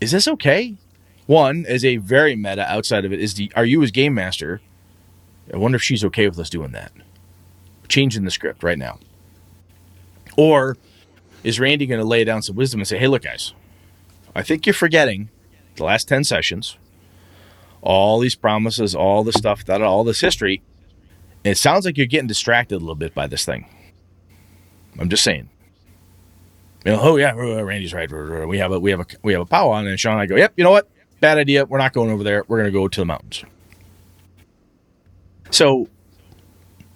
Is 0.00 0.12
this 0.12 0.28
okay? 0.28 0.76
One, 1.26 1.64
is 1.68 1.84
a 1.84 1.98
very 1.98 2.34
meta 2.34 2.70
outside 2.70 3.04
of 3.04 3.12
it, 3.12 3.20
is 3.20 3.34
the 3.34 3.52
are 3.54 3.64
you 3.64 3.82
as 3.82 3.90
game 3.90 4.14
master? 4.14 4.60
I 5.52 5.56
wonder 5.56 5.76
if 5.76 5.82
she's 5.82 6.04
okay 6.04 6.28
with 6.28 6.38
us 6.38 6.50
doing 6.50 6.72
that. 6.72 6.92
Changing 7.88 8.24
the 8.24 8.30
script 8.30 8.62
right 8.62 8.78
now. 8.78 9.00
Or 10.36 10.76
is 11.42 11.58
Randy 11.58 11.86
going 11.86 12.00
to 12.00 12.06
lay 12.06 12.22
down 12.22 12.42
some 12.42 12.54
wisdom 12.54 12.80
and 12.80 12.86
say, 12.86 12.98
hey, 12.98 13.08
look, 13.08 13.22
guys, 13.22 13.52
I 14.34 14.42
think 14.42 14.64
you're 14.64 14.74
forgetting 14.74 15.28
the 15.80 15.86
last 15.86 16.06
10 16.08 16.24
sessions, 16.24 16.76
all 17.82 18.20
these 18.20 18.36
promises, 18.36 18.94
all 18.94 19.24
the 19.24 19.32
stuff, 19.32 19.64
that, 19.64 19.82
all 19.82 20.04
this 20.04 20.20
history. 20.20 20.62
It 21.42 21.56
sounds 21.56 21.84
like 21.84 21.96
you're 21.96 22.06
getting 22.06 22.28
distracted 22.28 22.76
a 22.76 22.78
little 22.78 22.94
bit 22.94 23.14
by 23.14 23.26
this 23.26 23.44
thing. 23.44 23.66
I'm 24.98 25.08
just 25.08 25.24
saying. 25.24 25.48
You 26.84 26.92
know, 26.92 27.00
oh 27.00 27.16
yeah, 27.16 27.32
Randy's 27.32 27.92
right. 27.92 28.10
We 28.46 28.58
have 28.58 28.72
a 28.72 28.80
we 28.80 28.90
have 28.90 29.00
a 29.00 29.06
we 29.22 29.32
have 29.32 29.42
a 29.42 29.46
pow 29.46 29.70
on, 29.70 29.86
and 29.86 29.98
Sean 29.98 30.14
and 30.14 30.22
I 30.22 30.26
go, 30.26 30.36
yep. 30.36 30.52
You 30.56 30.64
know 30.64 30.70
what? 30.70 30.88
Bad 31.20 31.38
idea. 31.38 31.64
We're 31.66 31.78
not 31.78 31.92
going 31.92 32.10
over 32.10 32.22
there. 32.22 32.44
We're 32.48 32.58
going 32.58 32.72
to 32.72 32.78
go 32.78 32.88
to 32.88 33.00
the 33.00 33.04
mountains. 33.04 33.44
So, 35.50 35.88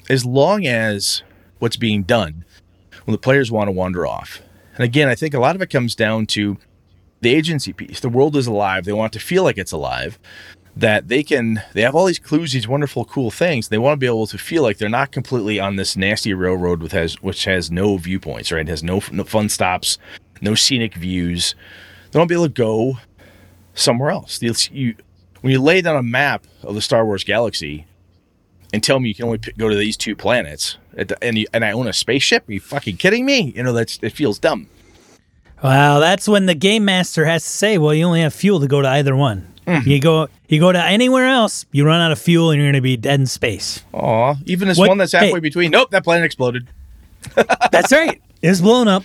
as 0.08 0.24
long 0.24 0.66
as 0.66 1.22
what's 1.58 1.76
being 1.76 2.02
done 2.02 2.44
when 3.04 3.12
the 3.12 3.18
players 3.18 3.50
want 3.50 3.68
to 3.68 3.72
wander 3.72 4.06
off. 4.06 4.40
And 4.74 4.84
again, 4.84 5.08
I 5.08 5.14
think 5.14 5.34
a 5.34 5.40
lot 5.40 5.54
of 5.54 5.62
it 5.62 5.70
comes 5.70 5.94
down 5.94 6.26
to 6.26 6.58
the 7.24 7.34
agency 7.34 7.72
piece. 7.72 7.98
The 7.98 8.08
world 8.08 8.36
is 8.36 8.46
alive. 8.46 8.84
They 8.84 8.92
want 8.92 9.12
to 9.14 9.18
feel 9.18 9.42
like 9.42 9.58
it's 9.58 9.72
alive. 9.72 10.18
That 10.76 11.08
they 11.08 11.22
can, 11.22 11.62
they 11.72 11.82
have 11.82 11.94
all 11.94 12.06
these 12.06 12.18
clues, 12.18 12.52
these 12.52 12.68
wonderful, 12.68 13.04
cool 13.04 13.30
things. 13.30 13.68
They 13.68 13.78
want 13.78 13.94
to 13.94 14.00
be 14.00 14.06
able 14.06 14.26
to 14.26 14.38
feel 14.38 14.62
like 14.62 14.78
they're 14.78 14.88
not 14.88 15.12
completely 15.12 15.58
on 15.58 15.76
this 15.76 15.96
nasty 15.96 16.34
railroad 16.34 16.82
with 16.82 16.92
has, 16.92 17.14
which 17.22 17.44
has 17.44 17.70
no 17.70 17.96
viewpoints, 17.96 18.50
right? 18.52 18.60
It 18.60 18.68
has 18.68 18.82
no, 18.82 19.00
no 19.12 19.24
fun 19.24 19.48
stops, 19.48 19.98
no 20.40 20.54
scenic 20.54 20.94
views. 20.94 21.54
They 22.10 22.18
want 22.18 22.28
to 22.28 22.32
be 22.32 22.36
able 22.36 22.48
to 22.48 22.52
go 22.52 22.98
somewhere 23.74 24.10
else. 24.10 24.42
You, 24.42 24.94
when 25.40 25.52
you 25.52 25.62
lay 25.62 25.80
down 25.80 25.96
a 25.96 26.02
map 26.02 26.44
of 26.62 26.74
the 26.74 26.82
Star 26.82 27.04
Wars 27.06 27.24
galaxy 27.24 27.86
and 28.72 28.82
tell 28.82 28.98
me 28.98 29.08
you 29.08 29.14
can 29.14 29.26
only 29.26 29.38
p- 29.38 29.52
go 29.56 29.68
to 29.68 29.76
these 29.76 29.96
two 29.96 30.16
planets, 30.16 30.76
and 31.22 31.38
you, 31.38 31.46
and 31.52 31.64
I 31.64 31.72
own 31.72 31.86
a 31.86 31.92
spaceship, 31.92 32.48
are 32.48 32.52
you 32.52 32.60
fucking 32.60 32.96
kidding 32.96 33.24
me? 33.24 33.52
You 33.54 33.62
know 33.62 33.72
that's 33.72 33.98
it 34.02 34.10
feels 34.10 34.38
dumb. 34.38 34.68
Well, 35.62 36.00
that's 36.00 36.28
when 36.28 36.46
the 36.46 36.54
game 36.54 36.84
master 36.84 37.24
has 37.24 37.42
to 37.42 37.48
say, 37.48 37.78
"Well, 37.78 37.94
you 37.94 38.04
only 38.04 38.20
have 38.20 38.34
fuel 38.34 38.60
to 38.60 38.66
go 38.66 38.82
to 38.82 38.88
either 38.88 39.16
one. 39.16 39.48
Mm-hmm. 39.66 39.88
You 39.88 39.98
go, 40.00 40.28
you 40.48 40.60
go 40.60 40.72
to 40.72 40.82
anywhere 40.84 41.26
else, 41.26 41.64
you 41.72 41.86
run 41.86 42.00
out 42.02 42.12
of 42.12 42.18
fuel, 42.18 42.50
and 42.50 42.58
you're 42.60 42.66
going 42.66 42.74
to 42.74 42.82
be 42.82 42.96
dead 42.96 43.20
in 43.20 43.26
space." 43.26 43.82
Aw, 43.92 44.34
even 44.44 44.68
this 44.68 44.76
What- 44.78 44.88
one 44.88 44.98
that's 44.98 45.12
halfway 45.12 45.32
hey. 45.32 45.40
between. 45.40 45.70
Nope, 45.70 45.90
that 45.90 46.04
planet 46.04 46.24
exploded. 46.24 46.68
That's 47.72 47.90
right. 47.90 48.20
It's 48.42 48.60
blown 48.60 48.86
up. 48.86 49.02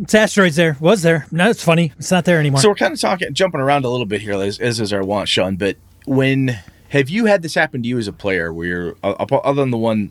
It's 0.00 0.14
asteroids 0.14 0.56
there. 0.56 0.78
Was 0.80 1.02
there? 1.02 1.26
No, 1.30 1.50
it's 1.50 1.62
funny. 1.62 1.92
It's 1.98 2.10
not 2.10 2.24
there 2.24 2.40
anymore. 2.40 2.60
So 2.62 2.70
we're 2.70 2.76
kind 2.76 2.94
of 2.94 2.98
talking, 3.00 3.34
jumping 3.34 3.60
around 3.60 3.84
a 3.84 3.90
little 3.90 4.06
bit 4.06 4.22
here, 4.22 4.32
as, 4.40 4.58
as 4.58 4.80
is 4.80 4.90
our 4.94 5.04
want, 5.04 5.28
Sean. 5.28 5.56
But 5.56 5.76
when 6.06 6.58
have 6.88 7.10
you 7.10 7.26
had 7.26 7.42
this 7.42 7.54
happen 7.54 7.82
to 7.82 7.88
you 7.88 7.98
as 7.98 8.08
a 8.08 8.12
player, 8.14 8.50
where 8.50 8.66
you're 8.66 8.96
uh, 9.04 9.10
other 9.12 9.60
than 9.60 9.70
the 9.70 9.76
one, 9.76 10.10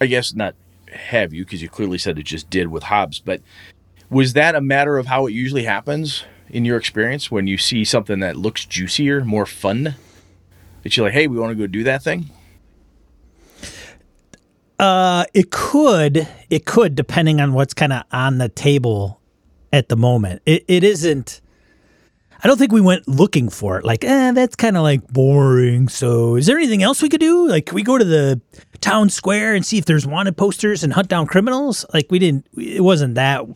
I 0.00 0.06
guess 0.06 0.32
not 0.32 0.54
have 0.92 1.34
you 1.34 1.44
because 1.44 1.60
you 1.60 1.68
clearly 1.68 1.98
said 1.98 2.16
it 2.16 2.22
just 2.26 2.48
did 2.48 2.68
with 2.68 2.84
Hobbs, 2.84 3.18
but 3.18 3.40
was 4.10 4.32
that 4.34 4.54
a 4.54 4.60
matter 4.60 4.98
of 4.98 5.06
how 5.06 5.26
it 5.26 5.32
usually 5.32 5.64
happens 5.64 6.24
in 6.48 6.64
your 6.64 6.76
experience 6.76 7.30
when 7.30 7.46
you 7.46 7.58
see 7.58 7.84
something 7.84 8.20
that 8.20 8.36
looks 8.36 8.64
juicier, 8.64 9.24
more 9.24 9.46
fun? 9.46 9.94
That 10.82 10.96
you're 10.96 11.06
like, 11.06 11.14
hey, 11.14 11.26
we 11.26 11.38
want 11.38 11.50
to 11.50 11.56
go 11.56 11.66
do 11.66 11.82
that 11.84 12.02
thing. 12.02 12.30
Uh, 14.78 15.24
it 15.32 15.50
could, 15.50 16.28
it 16.50 16.66
could, 16.66 16.94
depending 16.94 17.40
on 17.40 17.54
what's 17.54 17.74
kind 17.74 17.92
of 17.92 18.02
on 18.12 18.38
the 18.38 18.48
table 18.48 19.20
at 19.72 19.88
the 19.88 19.96
moment. 19.96 20.42
It, 20.44 20.64
it 20.68 20.84
isn't. 20.84 21.40
I 22.44 22.46
don't 22.46 22.58
think 22.58 22.72
we 22.72 22.82
went 22.82 23.08
looking 23.08 23.48
for 23.48 23.78
it. 23.78 23.86
Like, 23.86 24.04
eh, 24.04 24.32
that's 24.32 24.54
kind 24.54 24.76
of 24.76 24.82
like 24.82 25.08
boring. 25.08 25.88
So, 25.88 26.36
is 26.36 26.44
there 26.44 26.58
anything 26.58 26.82
else 26.82 27.00
we 27.00 27.08
could 27.08 27.20
do? 27.20 27.48
Like, 27.48 27.66
can 27.66 27.74
we 27.74 27.82
go 27.82 27.96
to 27.96 28.04
the 28.04 28.38
town 28.82 29.08
square 29.08 29.54
and 29.54 29.64
see 29.64 29.78
if 29.78 29.86
there's 29.86 30.06
wanted 30.06 30.36
posters 30.36 30.84
and 30.84 30.92
hunt 30.92 31.08
down 31.08 31.26
criminals? 31.26 31.86
Like, 31.94 32.08
we 32.10 32.18
didn't. 32.18 32.46
It 32.56 32.82
wasn't 32.82 33.14
that. 33.14 33.46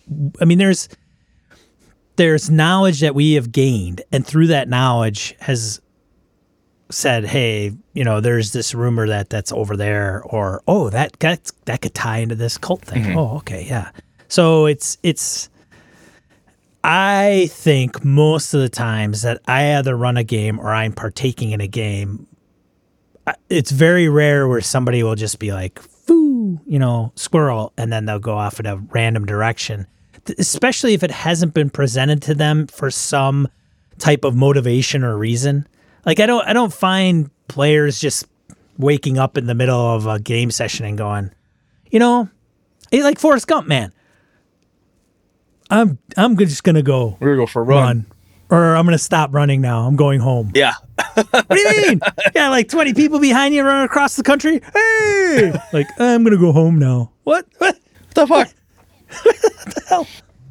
I 0.41 0.47
mean, 0.47 0.57
there's 0.57 0.89
there's 2.17 2.49
knowledge 2.49 3.01
that 3.01 3.15
we 3.15 3.35
have 3.35 3.53
gained, 3.53 4.01
and 4.11 4.27
through 4.27 4.49
that 4.49 4.71
knowledge 4.71 5.37
has 5.41 5.83
said, 6.91 7.27
"Hey, 7.27 7.73
you 7.93 8.05
know, 8.05 8.21
there's 8.21 8.53
this 8.53 8.75
rumor 8.75 9.07
that 9.07 9.29
that's 9.29 9.53
over 9.53 9.77
there," 9.77 10.23
or 10.25 10.63
"Oh, 10.67 10.89
that 10.89 11.13
that 11.21 11.53
that 11.67 11.83
could 11.83 11.95
tie 11.95 12.19
into 12.19 12.35
this 12.35 12.57
cult 12.57 12.83
thing." 12.83 13.17
Oh, 13.17 13.37
okay, 13.37 13.67
yeah. 13.69 13.91
So 14.29 14.65
it's 14.65 14.97
it's. 15.03 15.51
I 16.91 17.49
think 17.51 18.03
most 18.03 18.55
of 18.55 18.63
the 18.63 18.71
times 18.71 19.21
that 19.21 19.43
I 19.47 19.77
either 19.77 19.95
run 19.95 20.17
a 20.17 20.25
game 20.25 20.59
or 20.59 20.73
I'm 20.73 20.95
partaking 20.95 21.51
in 21.51 21.61
a 21.61 21.67
game, 21.67 22.27
it's 23.51 23.71
very 23.71 24.09
rare 24.09 24.49
where 24.49 24.63
somebody 24.63 25.03
will 25.03 25.15
just 25.15 25.39
be 25.39 25.53
like, 25.53 25.79
"Foo," 25.81 26.59
you 26.67 26.79
know, 26.79 27.13
squirrel, 27.15 27.75
and 27.77 27.93
then 27.93 28.07
they'll 28.07 28.19
go 28.19 28.33
off 28.33 28.59
in 28.59 28.65
a 28.65 28.77
random 28.77 29.27
direction. 29.27 29.87
Especially 30.39 30.95
if 30.95 31.03
it 31.03 31.11
hasn't 31.11 31.53
been 31.53 31.69
presented 31.69 32.23
to 32.23 32.35
them 32.35 32.67
for 32.67 32.91
some 32.91 33.49
type 33.99 34.25
of 34.25 34.35
motivation 34.35 35.05
or 35.05 35.19
reason. 35.19 35.69
Like 36.07 36.21
I 36.21 36.27
don't 36.27 36.47
I 36.49 36.55
don't 36.55 36.73
find 36.73 37.31
players 37.49 38.01
just 38.01 38.27
waking 38.79 39.19
up 39.19 39.37
in 39.37 39.45
the 39.45 39.55
middle 39.55 39.95
of 39.95 40.07
a 40.07 40.19
game 40.19 40.51
session 40.51 40.87
and 40.87 40.97
going, 40.97 41.33
you 41.91 41.99
know, 41.99 42.31
like 42.91 43.19
Forrest 43.19 43.47
Gump, 43.47 43.67
man. 43.69 43.93
I'm 45.71 45.99
I'm 46.17 46.37
just 46.37 46.65
gonna 46.65 46.83
go 46.83 47.17
We're 47.21 47.29
gonna 47.29 47.43
go 47.43 47.47
for 47.47 47.63
a 47.63 47.65
run. 47.65 47.83
run, 47.83 48.07
or 48.51 48.75
I'm 48.77 48.85
gonna 48.87 48.99
stop 48.99 49.35
running 49.35 49.61
now. 49.61 49.87
I'm 49.87 49.97
going 49.97 50.21
home. 50.21 50.53
Yeah. 50.55 50.73
What 51.15 51.49
do 51.51 51.59
you 51.59 51.83
mean? 51.89 52.01
yeah, 52.35 52.49
like 52.49 52.69
20 52.69 52.95
people 52.95 53.19
behind 53.21 53.55
you 53.55 53.63
running 53.65 53.85
across 53.85 54.17
the 54.17 54.23
country. 54.23 54.61
Hey, 54.73 55.53
like 55.73 55.87
I'm 55.99 56.25
gonna 56.25 56.37
go 56.39 56.53
home 56.53 56.79
now. 56.79 57.13
What? 57.25 57.47
What? 57.59 57.79
What 58.15 58.15
the 58.15 58.27
fuck? 58.27 58.49
The 59.25 59.83
hell? 59.89 60.07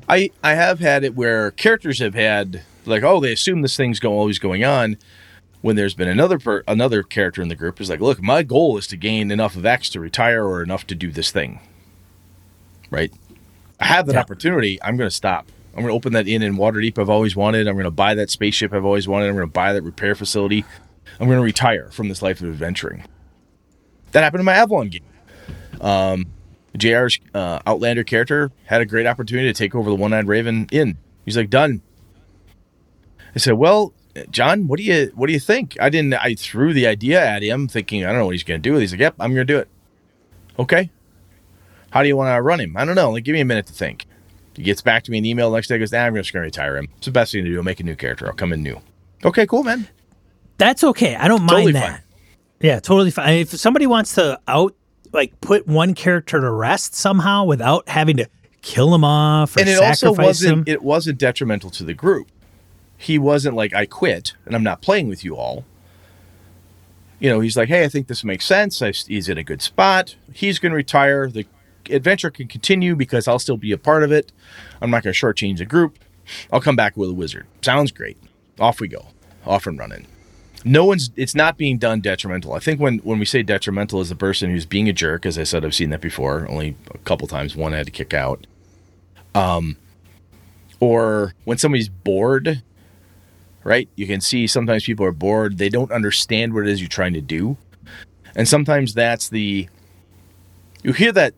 I 0.08 0.30
I 0.44 0.54
have 0.54 0.80
had 0.80 1.04
it 1.04 1.16
where 1.16 1.52
characters 1.52 2.00
have 2.00 2.14
had 2.14 2.62
like, 2.86 3.04
oh, 3.04 3.20
they 3.20 3.34
assume 3.34 3.62
this 3.62 3.76
thing's 3.76 4.00
go, 4.00 4.14
always 4.14 4.40
going 4.40 4.64
on. 4.64 4.98
When 5.62 5.76
there's 5.76 5.96
been 5.96 6.08
another 6.08 6.38
per, 6.40 6.64
another 6.68 7.04
character 7.04 7.42
in 7.42 7.50
the 7.50 7.56
group 7.56 7.82
is 7.82 7.90
like, 7.90 8.00
look, 8.00 8.22
my 8.22 8.44
goal 8.44 8.78
is 8.78 8.88
to 8.88 8.96
gain 8.96 9.32
enough 9.32 9.56
of 9.58 9.66
X 9.66 9.90
to 9.90 10.00
retire 10.00 10.46
or 10.46 10.62
enough 10.64 10.86
to 10.88 10.96
do 10.96 11.12
this 11.12 11.32
thing. 11.32 11.60
Right? 12.90 13.12
I 13.80 13.86
have 13.86 14.06
that 14.08 14.14
Yeah. 14.14 14.22
opportunity. 14.22 14.82
I'm 14.82 14.98
going 14.98 15.10
to 15.10 15.16
stop. 15.16 15.48
I'm 15.74 15.84
going 15.84 15.92
to 15.92 15.96
open 15.96 16.14
that 16.14 16.28
inn 16.28 16.42
in 16.42 16.56
Waterdeep 16.56 16.98
I've 16.98 17.10
always 17.10 17.36
wanted. 17.36 17.68
I'm 17.68 17.76
going 17.76 17.84
to 17.86 17.92
buy 17.92 18.16
that 18.16 18.30
spaceship 18.32 18.74
I've 18.74 18.86
always 18.86 19.08
wanted. 19.08 19.28
I'm 19.28 19.36
going 19.36 19.48
to 19.48 19.52
buy 19.54 19.74
that 19.74 19.84
repair 19.84 20.16
facility. 20.16 20.66
I'm 21.20 21.28
going 21.28 21.38
to 21.38 21.44
retire 21.44 21.90
from 21.92 22.10
this 22.10 22.22
life 22.22 22.42
of 22.42 22.48
adventuring. 22.50 23.06
That 24.14 24.24
happened 24.24 24.40
in 24.42 24.46
my 24.46 24.54
Avalon 24.56 24.90
game. 24.90 25.04
Um, 25.80 26.26
JR's 26.76 27.20
uh, 27.34 27.60
Outlander 27.68 28.04
character 28.04 28.52
had 28.66 28.82
a 28.82 28.86
great 28.86 29.06
opportunity 29.06 29.48
to 29.48 29.54
take 29.54 29.76
over 29.76 29.90
the 29.90 29.96
One 29.96 30.14
Eyed 30.14 30.28
Raven 30.28 30.68
Inn. 30.72 30.98
He's 31.26 31.38
like, 31.38 31.50
done. 31.50 31.82
I 33.36 33.40
said, 33.40 33.54
well, 33.54 33.94
John, 34.32 34.68
what 34.68 34.78
do 34.78 34.84
you 34.84 35.12
what 35.14 35.28
do 35.28 35.34
you 35.34 35.40
think? 35.40 35.78
I 35.80 35.90
didn't. 35.90 36.16
I 36.16 36.34
threw 36.34 36.74
the 36.74 36.88
idea 36.88 37.24
at 37.24 37.44
him, 37.44 37.68
thinking 37.68 38.04
I 38.04 38.08
don't 38.10 38.20
know 38.20 38.26
what 38.26 38.32
he's 38.34 38.44
going 38.44 38.62
to 38.62 38.68
do. 38.70 38.76
He's 38.78 38.92
like, 38.92 39.00
yep, 39.00 39.14
I'm 39.20 39.34
going 39.36 39.46
to 39.46 39.54
do 39.54 39.60
it. 39.60 39.68
Okay. 40.58 40.90
How 41.98 42.04
do 42.04 42.10
you 42.10 42.16
want 42.16 42.36
to 42.36 42.40
run 42.44 42.60
him? 42.60 42.78
I 42.78 42.86
don't 42.86 42.94
know. 42.94 43.10
Like, 43.10 43.24
give 43.24 43.34
me 43.34 43.42
a 43.42 43.46
minute 43.46 43.66
to 43.66 43.74
think. 43.74 44.06
He 44.56 44.62
gets 44.62 44.84
back 44.84 45.02
to 45.06 45.12
me 45.12 45.18
an 45.18 45.26
email 45.26 45.50
next 45.52 45.68
day. 45.68 45.80
Goes, 45.80 45.92
nah, 45.92 46.02
I'm 46.06 46.14
just 46.14 46.32
going 46.32 46.44
to 46.44 46.46
retire 46.46 46.78
him. 46.78 46.90
It's 46.98 47.06
the 47.06 47.12
best 47.12 47.32
thing 47.32 47.44
to 47.44 47.50
do. 47.50 47.58
I'll 47.58 47.64
make 47.64 47.80
a 47.80 47.84
new 47.84 47.96
character. 47.96 48.28
I'll 48.28 48.34
come 48.34 48.54
in 48.54 48.62
new. 48.62 48.80
Okay, 49.26 49.48
cool, 49.48 49.64
man. 49.64 49.88
That's 50.60 50.84
okay. 50.84 51.16
I 51.16 51.28
don't 51.28 51.42
mind 51.42 51.50
Totally 51.50 51.72
that. 51.72 51.92
fine. 51.92 52.02
Yeah, 52.60 52.80
totally 52.80 53.10
fine. 53.10 53.40
If 53.40 53.50
somebody 53.50 53.88
wants 53.88 54.14
to 54.14 54.40
out 54.48 54.76
like 55.12 55.42
put 55.42 55.66
one 55.66 55.96
character 55.96 56.40
to 56.40 56.52
rest 56.52 56.94
somehow 56.94 57.46
without 57.46 57.90
having 57.90 58.18
to 58.18 58.30
kill 58.62 58.94
him 58.94 59.04
off 59.04 59.58
or 59.58 59.62
and 59.62 59.70
it 59.70 59.80
also 59.82 60.14
wasn't 60.14 60.54
him, 60.54 60.64
it 60.68 60.84
wasn't 60.84 61.18
detrimental 61.18 61.72
to 61.72 61.84
the 61.84 61.94
group 61.94 62.28
he 62.98 63.18
wasn't 63.18 63.56
like 63.56 63.74
i 63.74 63.86
quit 63.86 64.34
and 64.46 64.56
i'm 64.56 64.64
not 64.64 64.82
playing 64.82 65.08
with 65.08 65.24
you 65.24 65.36
all 65.36 65.64
you 67.20 67.30
know 67.30 67.40
he's 67.40 67.56
like 67.56 67.70
hey 67.70 67.86
i 67.86 67.88
think 67.88 68.08
this 68.08 68.24
makes 68.24 68.46
sense 68.46 68.82
I, 68.82 68.92
he's 68.92 69.30
in 69.30 69.38
a 69.38 69.44
good 69.44 69.62
spot 69.62 70.16
he's 70.34 70.60
going 70.60 70.72
to 70.72 70.76
retire 70.76 71.30
the 71.30 71.46
adventure 71.90 72.32
can 72.32 72.48
continue 72.48 72.96
because 72.96 73.28
i'll 73.28 73.40
still 73.40 73.58
be 73.58 73.72
a 73.72 73.78
part 73.78 74.04
of 74.04 74.12
it. 74.12 74.32
I'm 74.82 74.90
not 74.90 75.04
going 75.04 75.14
to 75.14 75.20
shortchange 75.20 75.58
the 75.58 75.66
group. 75.66 76.00
I'll 76.52 76.62
come 76.62 76.76
back 76.76 76.98
with 76.98 77.10
a 77.10 77.14
wizard. 77.14 77.48
Sounds 77.62 77.92
great. 77.92 78.18
Off 78.60 78.80
we 78.80 78.88
go. 78.88 79.08
Off 79.46 79.66
and 79.66 79.80
running. 79.80 80.06
No 80.66 80.86
one's 80.86 81.12
it's 81.16 81.36
not 81.36 81.58
being 81.58 81.78
done 81.78 82.02
detrimental. 82.02 82.54
I 82.54 82.60
think 82.60 82.80
when 82.80 83.00
when 83.00 83.20
we 83.20 83.26
say 83.26 83.44
detrimental 83.44 84.02
is 84.02 84.10
the 84.10 84.16
person 84.16 84.50
who's 84.50 84.66
being 84.66 84.90
a 84.90 84.94
jerk 84.94 85.26
as 85.26 85.38
i 85.38 85.44
said 85.44 85.64
i've 85.64 85.76
seen 85.76 85.92
that 85.92 86.02
before 86.02 86.46
only 86.50 86.76
a 86.94 86.98
couple 87.00 87.28
times 87.28 87.56
one 87.56 87.74
I 87.74 87.78
had 87.78 87.86
to 87.86 87.92
kick 87.92 88.14
out. 88.14 88.46
Um, 89.36 89.78
or 90.80 91.34
when 91.44 91.58
somebody's 91.58 91.90
bored, 91.90 92.64
right? 93.64 93.90
You 93.96 94.08
can 94.08 94.22
see 94.22 94.48
sometimes 94.48 94.86
people 94.86 95.06
are 95.06 95.12
bored. 95.12 95.58
They 95.58 95.70
don't 95.70 95.92
understand 95.92 96.54
what 96.54 96.68
it 96.68 96.70
is 96.70 96.82
you're 96.82 96.88
trying 96.88 97.14
to 97.14 97.22
do. 97.22 97.58
And 98.36 98.48
sometimes 98.48 98.94
that's 98.94 99.30
the, 99.30 99.68
you 100.84 100.94
hear 100.94 101.12
that, 101.14 101.34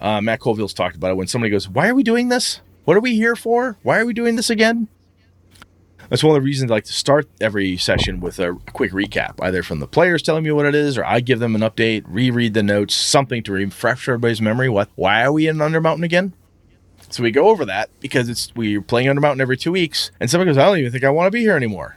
uh, 0.00 0.20
Matt 0.20 0.40
Colville's 0.40 0.74
talked 0.74 0.96
about 0.96 1.10
it 1.10 1.16
when 1.16 1.26
somebody 1.26 1.50
goes, 1.50 1.68
Why 1.68 1.88
are 1.88 1.94
we 1.94 2.02
doing 2.02 2.28
this? 2.28 2.60
What 2.84 2.96
are 2.96 3.00
we 3.00 3.14
here 3.14 3.36
for? 3.36 3.76
Why 3.82 3.98
are 3.98 4.06
we 4.06 4.14
doing 4.14 4.36
this 4.36 4.50
again? 4.50 4.88
That's 6.08 6.24
one 6.24 6.34
of 6.34 6.40
the 6.42 6.46
reasons 6.46 6.70
I 6.70 6.74
like 6.74 6.84
to 6.84 6.92
start 6.92 7.28
every 7.38 7.76
session 7.76 8.20
with 8.20 8.38
a 8.38 8.58
quick 8.72 8.92
recap, 8.92 9.34
either 9.42 9.62
from 9.62 9.78
the 9.78 9.86
players 9.86 10.22
telling 10.22 10.42
me 10.42 10.50
what 10.50 10.64
it 10.64 10.74
is, 10.74 10.96
or 10.96 11.04
I 11.04 11.20
give 11.20 11.38
them 11.38 11.54
an 11.54 11.60
update, 11.60 12.04
reread 12.06 12.54
the 12.54 12.62
notes, 12.62 12.94
something 12.94 13.42
to 13.42 13.52
refresh 13.52 14.08
everybody's 14.08 14.40
memory. 14.40 14.70
What? 14.70 14.88
Why 14.94 15.22
are 15.22 15.32
we 15.32 15.48
in 15.48 15.58
Undermountain 15.58 16.04
again? 16.04 16.32
So 17.10 17.22
we 17.22 17.30
go 17.30 17.48
over 17.48 17.64
that 17.66 17.90
because 18.00 18.28
it's 18.30 18.54
we're 18.54 18.80
playing 18.80 19.08
Undermountain 19.08 19.40
every 19.40 19.58
two 19.58 19.72
weeks, 19.72 20.10
and 20.18 20.30
somebody 20.30 20.48
goes, 20.48 20.56
"I 20.56 20.64
don't 20.64 20.78
even 20.78 20.92
think 20.92 21.04
I 21.04 21.10
want 21.10 21.26
to 21.26 21.30
be 21.30 21.40
here 21.40 21.56
anymore." 21.56 21.96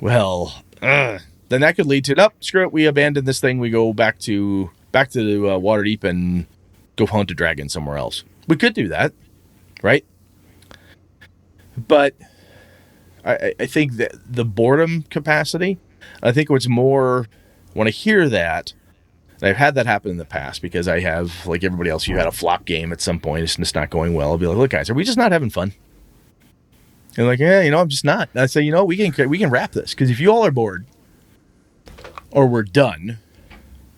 Well, 0.00 0.62
then 0.80 1.20
that 1.48 1.76
could 1.76 1.86
lead 1.86 2.04
to, 2.06 2.16
"Up, 2.16 2.34
screw 2.40 2.62
it, 2.62 2.72
we 2.72 2.84
abandon 2.84 3.24
this 3.24 3.40
thing. 3.40 3.58
We 3.58 3.70
go 3.70 3.94
back 3.94 4.18
to 4.20 4.70
back 4.92 5.10
to 5.12 5.48
uh, 5.48 5.58
Waterdeep 5.58 6.04
and 6.04 6.46
go 6.96 7.06
hunt 7.06 7.30
a 7.30 7.34
dragon 7.34 7.68
somewhere 7.68 7.96
else." 7.96 8.24
We 8.48 8.56
could 8.56 8.74
do 8.74 8.88
that, 8.88 9.12
right? 9.82 10.04
But 11.76 12.14
I, 13.24 13.54
I- 13.58 13.66
think 13.66 13.94
that 13.94 14.12
the 14.28 14.44
boredom 14.44 15.02
capacity. 15.10 15.78
I 16.22 16.32
think 16.32 16.50
what's 16.50 16.68
more 16.68 17.26
when 17.72 17.88
I 17.88 17.90
hear 17.90 18.28
that, 18.28 18.72
I've 19.42 19.56
had 19.56 19.74
that 19.74 19.86
happen 19.86 20.10
in 20.10 20.16
the 20.18 20.24
past 20.24 20.62
because 20.62 20.86
I 20.86 21.00
have, 21.00 21.46
like 21.46 21.64
everybody 21.64 21.90
else, 21.90 22.06
you 22.06 22.16
had 22.16 22.26
a 22.26 22.32
flop 22.32 22.64
game 22.66 22.92
at 22.92 23.00
some 23.00 23.18
point. 23.18 23.42
It's 23.42 23.56
just 23.56 23.74
not 23.74 23.90
going 23.90 24.14
well. 24.14 24.30
I'll 24.30 24.38
be 24.38 24.46
like, 24.46 24.56
look, 24.56 24.70
guys, 24.70 24.88
are 24.88 24.94
we 24.94 25.02
just 25.04 25.18
not 25.18 25.32
having 25.32 25.50
fun? 25.50 25.72
And 27.16 27.26
like, 27.26 27.38
yeah, 27.40 27.60
you 27.62 27.70
know, 27.70 27.80
I'm 27.80 27.88
just 27.88 28.04
not. 28.04 28.28
And 28.32 28.42
I 28.42 28.46
say, 28.46 28.62
you 28.62 28.70
know, 28.72 28.84
we 28.84 28.96
can 28.96 29.28
we 29.28 29.38
can 29.38 29.50
wrap 29.50 29.72
this 29.72 29.90
because 29.94 30.10
if 30.10 30.20
you 30.20 30.30
all 30.30 30.44
are 30.44 30.50
bored, 30.50 30.86
or 32.30 32.46
we're 32.46 32.62
done, 32.62 33.18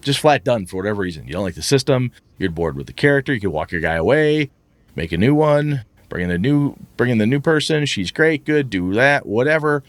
just 0.00 0.20
flat 0.20 0.44
done 0.44 0.66
for 0.66 0.76
whatever 0.76 1.02
reason. 1.02 1.26
You 1.26 1.32
don't 1.32 1.44
like 1.44 1.54
the 1.54 1.62
system. 1.62 2.12
You're 2.38 2.50
bored 2.50 2.76
with 2.76 2.86
the 2.86 2.92
character. 2.92 3.32
You 3.32 3.40
can 3.40 3.52
walk 3.52 3.72
your 3.72 3.80
guy 3.80 3.94
away, 3.94 4.50
make 4.94 5.12
a 5.12 5.16
new 5.16 5.34
one, 5.34 5.84
bring 6.08 6.24
in 6.24 6.28
the 6.28 6.38
new 6.38 6.76
bring 6.96 7.10
in 7.10 7.18
the 7.18 7.26
new 7.26 7.40
person. 7.40 7.86
She's 7.86 8.10
great, 8.10 8.44
good. 8.44 8.70
Do 8.70 8.92
that, 8.94 9.26
whatever. 9.26 9.82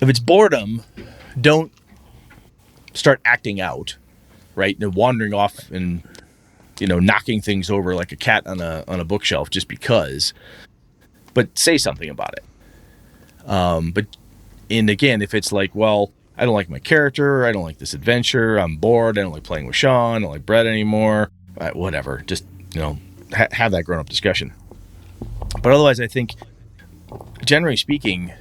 If 0.00 0.08
it's 0.08 0.20
boredom, 0.20 0.82
don't 1.40 1.72
start 2.94 3.20
acting 3.24 3.60
out, 3.60 3.96
right? 4.54 4.78
And 4.80 4.94
wandering 4.94 5.34
off 5.34 5.70
and 5.70 6.02
you 6.78 6.86
know 6.86 6.98
knocking 6.98 7.40
things 7.40 7.70
over 7.70 7.94
like 7.94 8.12
a 8.12 8.16
cat 8.16 8.46
on 8.46 8.60
a 8.60 8.84
on 8.88 9.00
a 9.00 9.04
bookshelf 9.04 9.50
just 9.50 9.68
because. 9.68 10.32
But 11.34 11.58
say 11.58 11.76
something 11.78 12.08
about 12.08 12.34
it. 12.34 13.48
Um, 13.48 13.92
but 13.92 14.06
and 14.70 14.88
again, 14.88 15.20
if 15.20 15.34
it's 15.34 15.52
like, 15.52 15.74
well, 15.74 16.12
I 16.36 16.44
don't 16.44 16.54
like 16.54 16.68
my 16.68 16.80
character, 16.80 17.46
I 17.46 17.52
don't 17.52 17.62
like 17.62 17.78
this 17.78 17.94
adventure, 17.94 18.56
I'm 18.58 18.76
bored, 18.76 19.18
I 19.18 19.22
don't 19.22 19.32
like 19.32 19.44
playing 19.44 19.66
with 19.66 19.76
Sean, 19.76 20.16
I 20.16 20.18
don't 20.20 20.30
like 20.30 20.46
Brett 20.46 20.66
anymore, 20.66 21.30
uh, 21.58 21.70
whatever. 21.70 22.22
Just 22.26 22.44
you 22.74 22.80
know, 22.80 22.98
ha- 23.32 23.48
have 23.52 23.72
that 23.72 23.84
grown 23.84 24.00
up 24.00 24.08
discussion. 24.08 24.52
But 25.62 25.72
otherwise, 25.72 26.00
I 26.00 26.08
think, 26.08 26.32
generally 27.44 27.76
speaking, 27.76 28.32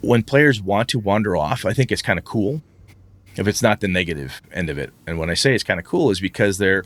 when 0.00 0.22
players 0.22 0.60
want 0.62 0.88
to 0.90 0.98
wander 0.98 1.36
off, 1.36 1.64
I 1.64 1.72
think 1.72 1.90
it's 1.90 2.02
kind 2.02 2.18
of 2.18 2.24
cool. 2.24 2.62
If 3.36 3.48
it's 3.48 3.62
not 3.62 3.80
the 3.80 3.88
negative 3.88 4.40
end 4.52 4.70
of 4.70 4.78
it, 4.78 4.92
and 5.06 5.18
when 5.18 5.28
I 5.28 5.34
say 5.34 5.54
it's 5.54 5.64
kind 5.64 5.80
of 5.80 5.86
cool, 5.86 6.10
is 6.10 6.20
because 6.20 6.58
they're 6.58 6.84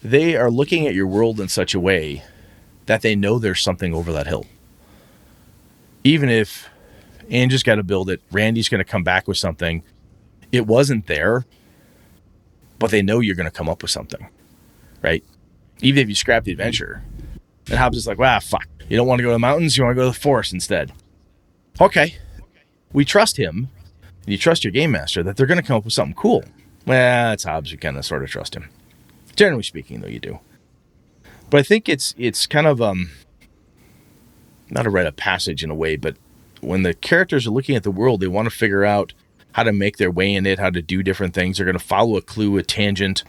they 0.00 0.36
are 0.36 0.50
looking 0.50 0.86
at 0.86 0.94
your 0.94 1.08
world 1.08 1.40
in 1.40 1.48
such 1.48 1.74
a 1.74 1.80
way 1.80 2.22
that 2.86 3.02
they 3.02 3.16
know 3.16 3.38
there's 3.40 3.60
something 3.60 3.92
over 3.92 4.12
that 4.12 4.28
hill. 4.28 4.46
Even 6.04 6.28
if 6.28 6.68
Andrew's 7.30 7.62
got 7.62 7.76
to 7.76 7.82
build 7.82 8.10
it, 8.10 8.20
Randy's 8.32 8.68
going 8.68 8.78
to 8.78 8.90
come 8.90 9.04
back 9.04 9.28
with 9.28 9.36
something. 9.36 9.82
It 10.52 10.66
wasn't 10.66 11.06
there. 11.06 11.44
but 12.78 12.90
they 12.90 13.02
know 13.02 13.18
you're 13.20 13.34
going 13.34 13.50
to 13.50 13.56
come 13.56 13.68
up 13.68 13.82
with 13.82 13.90
something, 13.90 14.28
right? 15.02 15.24
Even 15.80 16.00
if 16.02 16.08
you 16.08 16.14
scrap 16.14 16.44
the 16.44 16.52
adventure, 16.52 17.02
and 17.68 17.76
Hobbs 17.76 17.96
is 17.96 18.06
like, 18.06 18.18
"Wow, 18.18 18.38
fuck! 18.40 18.66
You 18.88 18.96
don't 18.96 19.06
want 19.08 19.18
to 19.18 19.22
go 19.24 19.30
to 19.30 19.34
the 19.34 19.38
mountains. 19.40 19.76
You 19.76 19.84
want 19.84 19.96
to 19.96 20.00
go 20.00 20.06
to 20.10 20.14
the 20.14 20.20
forest 20.20 20.52
instead." 20.52 20.92
Okay, 21.80 22.16
we 22.92 23.04
trust 23.04 23.36
him, 23.36 23.68
and 24.22 24.28
you 24.28 24.38
trust 24.38 24.62
your 24.64 24.70
game 24.70 24.92
master 24.92 25.22
that 25.24 25.36
they're 25.36 25.46
going 25.46 25.60
to 25.60 25.66
come 25.66 25.76
up 25.76 25.84
with 25.84 25.92
something 25.92 26.14
cool. 26.14 26.44
Well, 26.86 27.32
it's 27.32 27.44
Hobbs. 27.44 27.72
You 27.72 27.78
kind 27.78 27.96
of 27.98 28.04
sort 28.06 28.22
of 28.22 28.30
trust 28.30 28.54
him. 28.56 28.68
Generally 29.36 29.64
speaking, 29.64 30.00
though, 30.00 30.08
you 30.08 30.20
do. 30.20 30.38
But 31.50 31.58
I 31.58 31.62
think 31.64 31.88
it's 31.88 32.14
it's 32.16 32.46
kind 32.46 32.66
of 32.66 32.80
um 32.80 33.10
not 34.70 34.86
a 34.86 34.90
rite 34.90 35.06
of 35.06 35.16
passage 35.16 35.62
in 35.64 35.70
a 35.70 35.74
way, 35.74 35.96
but 35.96 36.16
when 36.60 36.82
the 36.82 36.94
characters 36.94 37.46
are 37.46 37.50
looking 37.50 37.76
at 37.76 37.82
the 37.82 37.90
world, 37.90 38.20
they 38.20 38.26
want 38.26 38.46
to 38.46 38.56
figure 38.56 38.84
out 38.84 39.12
how 39.52 39.62
to 39.62 39.72
make 39.72 39.96
their 39.96 40.10
way 40.10 40.34
in 40.34 40.46
it, 40.46 40.58
how 40.58 40.70
to 40.70 40.82
do 40.82 41.02
different 41.02 41.34
things. 41.34 41.56
They're 41.56 41.66
going 41.66 41.78
to 41.78 41.84
follow 41.84 42.16
a 42.16 42.22
clue, 42.22 42.56
a 42.58 42.62
tangent. 42.62 43.24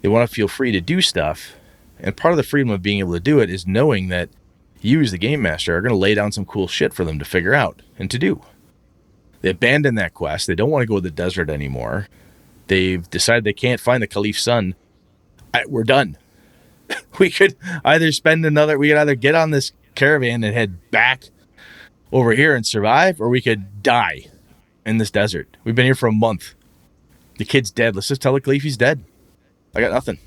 They 0.00 0.08
want 0.08 0.28
to 0.28 0.34
feel 0.34 0.48
free 0.48 0.72
to 0.72 0.80
do 0.80 1.00
stuff. 1.00 1.54
And 2.00 2.16
part 2.16 2.32
of 2.32 2.36
the 2.36 2.42
freedom 2.42 2.70
of 2.70 2.82
being 2.82 3.00
able 3.00 3.14
to 3.14 3.20
do 3.20 3.40
it 3.40 3.50
is 3.50 3.66
knowing 3.66 4.08
that 4.08 4.28
you, 4.80 5.00
as 5.00 5.10
the 5.10 5.18
game 5.18 5.42
master, 5.42 5.76
are 5.76 5.80
going 5.80 5.92
to 5.92 5.98
lay 5.98 6.14
down 6.14 6.32
some 6.32 6.44
cool 6.44 6.68
shit 6.68 6.94
for 6.94 7.04
them 7.04 7.18
to 7.18 7.24
figure 7.24 7.54
out 7.54 7.82
and 7.98 8.10
to 8.10 8.18
do. 8.18 8.40
They 9.40 9.50
abandon 9.50 9.96
that 9.96 10.14
quest. 10.14 10.46
They 10.46 10.54
don't 10.54 10.70
want 10.70 10.82
to 10.82 10.86
go 10.86 10.96
to 10.96 11.00
the 11.00 11.10
desert 11.10 11.50
anymore. 11.50 12.08
They've 12.68 13.08
decided 13.08 13.44
they 13.44 13.52
can't 13.52 13.80
find 13.80 14.02
the 14.02 14.06
Caliph's 14.06 14.42
son. 14.42 14.74
I, 15.52 15.64
we're 15.66 15.84
done. 15.84 16.16
we 17.18 17.30
could 17.30 17.56
either 17.84 18.12
spend 18.12 18.44
another, 18.44 18.78
we 18.78 18.88
could 18.88 18.98
either 18.98 19.14
get 19.14 19.34
on 19.34 19.50
this 19.50 19.72
caravan 19.94 20.44
and 20.44 20.54
head 20.54 20.90
back 20.90 21.24
over 22.12 22.32
here 22.32 22.54
and 22.54 22.66
survive, 22.66 23.20
or 23.20 23.28
we 23.28 23.40
could 23.40 23.82
die 23.82 24.26
in 24.86 24.98
this 24.98 25.10
desert. 25.10 25.56
We've 25.64 25.74
been 25.74 25.84
here 25.84 25.94
for 25.94 26.08
a 26.08 26.12
month. 26.12 26.54
The 27.38 27.44
kid's 27.44 27.70
dead. 27.70 27.94
Let's 27.94 28.08
just 28.08 28.22
tell 28.22 28.32
the 28.32 28.40
Caliph 28.40 28.62
he's 28.62 28.76
dead. 28.76 29.04
I 29.74 29.80
got 29.80 29.92
nothing. 29.92 30.18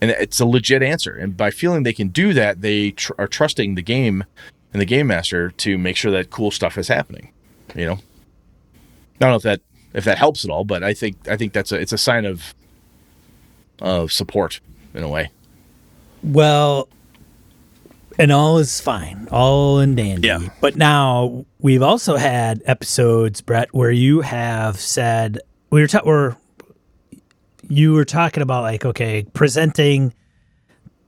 And 0.00 0.10
it's 0.10 0.40
a 0.40 0.46
legit 0.46 0.82
answer. 0.82 1.14
And 1.14 1.36
by 1.36 1.50
feeling 1.50 1.82
they 1.82 1.92
can 1.92 2.08
do 2.08 2.32
that, 2.34 2.62
they 2.62 2.92
tr- 2.92 3.12
are 3.18 3.28
trusting 3.28 3.74
the 3.74 3.82
game 3.82 4.24
and 4.72 4.80
the 4.80 4.86
game 4.86 5.06
master 5.06 5.50
to 5.50 5.78
make 5.78 5.96
sure 5.96 6.10
that 6.12 6.30
cool 6.30 6.50
stuff 6.50 6.78
is 6.78 6.88
happening. 6.88 7.32
You 7.74 7.86
know, 7.86 7.92
I 7.92 7.98
don't 9.20 9.30
know 9.30 9.36
if 9.36 9.42
that 9.42 9.60
if 9.92 10.04
that 10.04 10.18
helps 10.18 10.44
at 10.44 10.50
all, 10.50 10.64
but 10.64 10.82
I 10.82 10.94
think 10.94 11.28
I 11.28 11.36
think 11.36 11.52
that's 11.52 11.72
a 11.72 11.76
it's 11.76 11.92
a 11.92 11.98
sign 11.98 12.24
of 12.24 12.54
of 13.80 14.12
support 14.12 14.60
in 14.94 15.02
a 15.02 15.08
way. 15.08 15.30
Well, 16.22 16.88
and 18.18 18.32
all 18.32 18.58
is 18.58 18.80
fine, 18.80 19.28
all 19.30 19.78
in 19.80 19.94
dandy. 19.94 20.28
Yeah. 20.28 20.48
But 20.60 20.76
now 20.76 21.44
we've 21.58 21.82
also 21.82 22.16
had 22.16 22.62
episodes, 22.66 23.40
Brett, 23.40 23.72
where 23.72 23.90
you 23.90 24.20
have 24.20 24.78
said 24.78 25.38
we 25.70 25.80
were 25.80 25.86
ta- 25.86 26.02
were 26.04 26.36
you 27.68 27.92
were 27.92 28.04
talking 28.04 28.42
about 28.42 28.62
like 28.62 28.84
okay, 28.84 29.24
presenting 29.32 30.12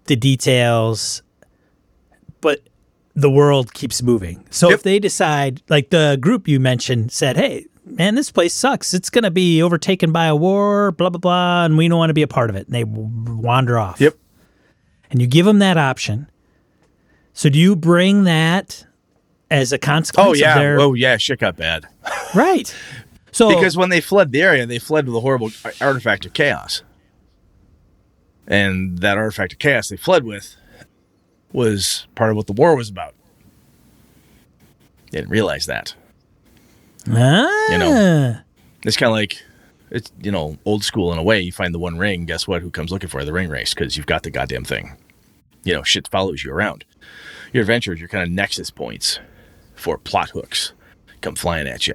the 0.06 0.16
details, 0.16 1.22
but 2.40 2.60
the 3.14 3.30
world 3.30 3.74
keeps 3.74 4.02
moving. 4.02 4.44
So 4.50 4.68
Yep. 4.70 4.76
if 4.78 4.82
they 4.82 4.98
decide, 4.98 5.62
like 5.68 5.90
the 5.90 6.16
group 6.20 6.48
you 6.48 6.60
mentioned 6.60 7.12
said, 7.12 7.36
hey. 7.36 7.66
Man, 7.84 8.14
this 8.14 8.30
place 8.30 8.54
sucks. 8.54 8.94
It's 8.94 9.10
going 9.10 9.24
to 9.24 9.30
be 9.32 9.60
overtaken 9.60 10.12
by 10.12 10.26
a 10.26 10.36
war, 10.36 10.92
blah, 10.92 11.10
blah, 11.10 11.18
blah, 11.18 11.64
and 11.64 11.76
we 11.76 11.88
don't 11.88 11.98
want 11.98 12.10
to 12.10 12.14
be 12.14 12.22
a 12.22 12.28
part 12.28 12.48
of 12.48 12.54
it. 12.54 12.68
And 12.68 12.74
they 12.76 12.84
wander 12.84 13.76
off 13.76 14.00
Yep. 14.00 14.14
and 15.10 15.20
you 15.20 15.26
give 15.26 15.44
them 15.44 15.58
that 15.58 15.76
option. 15.76 16.28
So 17.34 17.48
do 17.48 17.58
you 17.58 17.76
bring 17.76 18.24
that 18.24 18.86
as 19.50 19.72
a 19.72 19.78
consequence? 19.78 20.28
Oh 20.28 20.32
yeah. 20.34 20.58
their, 20.58 20.80
Oh 20.80 20.94
yeah. 20.94 21.16
Shit 21.16 21.40
got 21.40 21.56
bad. 21.56 21.86
right. 22.34 22.74
So 23.30 23.48
because 23.48 23.76
when 23.76 23.88
they 23.88 24.00
fled 24.00 24.32
the 24.32 24.42
area, 24.42 24.66
they 24.66 24.78
fled 24.78 25.06
with 25.06 25.16
a 25.16 25.20
horrible 25.20 25.50
artifact 25.80 26.26
of 26.26 26.32
chaos. 26.34 26.82
And 28.46 28.98
that 28.98 29.16
artifact 29.16 29.54
of 29.54 29.58
chaos 29.58 29.88
they 29.88 29.96
fled 29.96 30.24
with 30.24 30.56
was 31.52 32.06
part 32.14 32.30
of 32.30 32.36
what 32.36 32.46
the 32.46 32.52
war 32.52 32.76
was 32.76 32.90
about. 32.90 33.14
They 35.10 35.18
didn't 35.18 35.30
realize 35.30 35.66
that. 35.66 35.94
ah, 37.08 37.72
you 37.72 37.78
know. 37.78 38.38
It's 38.84 38.96
kind 38.96 39.08
of 39.08 39.14
like 39.14 39.42
it's 39.90 40.10
you 40.20 40.32
know 40.32 40.58
old 40.64 40.84
school 40.84 41.12
in 41.12 41.18
a 41.18 41.22
way. 41.22 41.40
You 41.40 41.52
find 41.52 41.74
the 41.74 41.78
one 41.78 41.98
ring. 41.98 42.24
Guess 42.26 42.48
what? 42.48 42.62
Who 42.62 42.70
comes 42.70 42.90
looking 42.90 43.08
for 43.08 43.24
the 43.24 43.32
ring 43.32 43.48
wraiths? 43.48 43.74
Because 43.74 43.96
you've 43.96 44.06
got 44.06 44.22
the 44.22 44.30
goddamn 44.30 44.64
thing. 44.64 44.96
You 45.64 45.74
know, 45.74 45.82
shit 45.82 46.08
follows 46.08 46.42
you 46.42 46.52
around. 46.52 46.84
Your 47.52 47.62
adventures, 47.62 48.00
your 48.00 48.08
kind 48.08 48.22
of 48.24 48.30
nexus 48.30 48.70
points 48.70 49.18
for 49.74 49.98
plot 49.98 50.30
hooks 50.30 50.72
come 51.20 51.34
flying 51.34 51.66
at 51.66 51.86
you. 51.86 51.94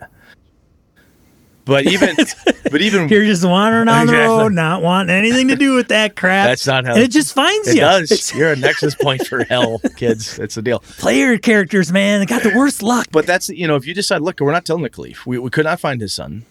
But 1.66 1.86
even, 1.86 2.16
but 2.72 2.82
even 2.82 3.10
you're 3.10 3.26
just 3.26 3.44
wandering 3.44 3.90
on 3.90 4.08
the 4.08 4.14
road, 4.14 4.54
not 4.54 4.82
wanting 4.82 5.14
anything 5.14 5.50
to 5.50 5.58
do 5.58 5.74
with 5.74 5.90
that 5.90 6.16
crap. 6.16 6.48
That's 6.48 6.66
not 6.66 6.86
how- 6.86 6.94
and 6.94 7.04
it 7.04 7.12
just 7.12 7.34
finds 7.34 7.68
it 7.68 7.76
you. 7.76 7.82
does. 7.82 8.10
It's 8.10 8.34
You're 8.34 8.54
a 8.54 8.56
nexus 8.56 8.96
point 8.96 9.28
for 9.28 9.44
hell, 9.44 9.80
kids. 9.98 10.40
It's 10.40 10.56
the 10.56 10.62
deal. 10.62 10.80
player 10.80 11.38
characters, 11.38 11.92
man. 11.92 12.22
They 12.22 12.26
got 12.26 12.44
the 12.44 12.56
worst 12.56 12.82
luck. 12.82 13.08
But 13.12 13.26
that's 13.26 13.50
you 13.50 13.68
know, 13.68 13.76
if 13.76 13.86
you 13.86 13.94
decide, 13.94 14.22
look, 14.22 14.40
we're 14.40 14.54
not 14.54 14.64
telling 14.66 14.84
the 14.84 14.90
Caliph. 14.90 15.26
We, 15.26 15.40
we 15.40 15.50
could 15.50 15.66
not 15.66 15.80
find 15.82 16.00
his 16.00 16.14
son. 16.14 16.46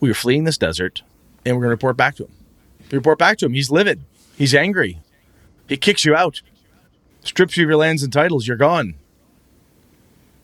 We 0.00 0.08
were 0.08 0.14
fleeing 0.14 0.42
this 0.42 0.58
desert, 0.58 1.02
and 1.44 1.54
we're 1.54 1.62
going 1.62 1.70
to 1.70 1.74
report 1.76 1.96
back 1.96 2.16
to 2.16 2.24
him. 2.24 2.32
We 2.90 2.98
report 2.98 3.18
back 3.20 3.38
to 3.38 3.46
him. 3.46 3.52
He's 3.54 3.70
livid. 3.70 4.02
He's 4.36 4.54
angry. 4.56 4.98
He 5.68 5.76
kicks 5.76 6.04
you 6.04 6.16
out, 6.16 6.42
strips 7.26 7.56
you 7.56 7.64
of 7.64 7.68
your 7.70 7.76
lands 7.78 8.02
and 8.02 8.12
titles. 8.12 8.46
You're 8.46 8.56
gone. 8.56 8.94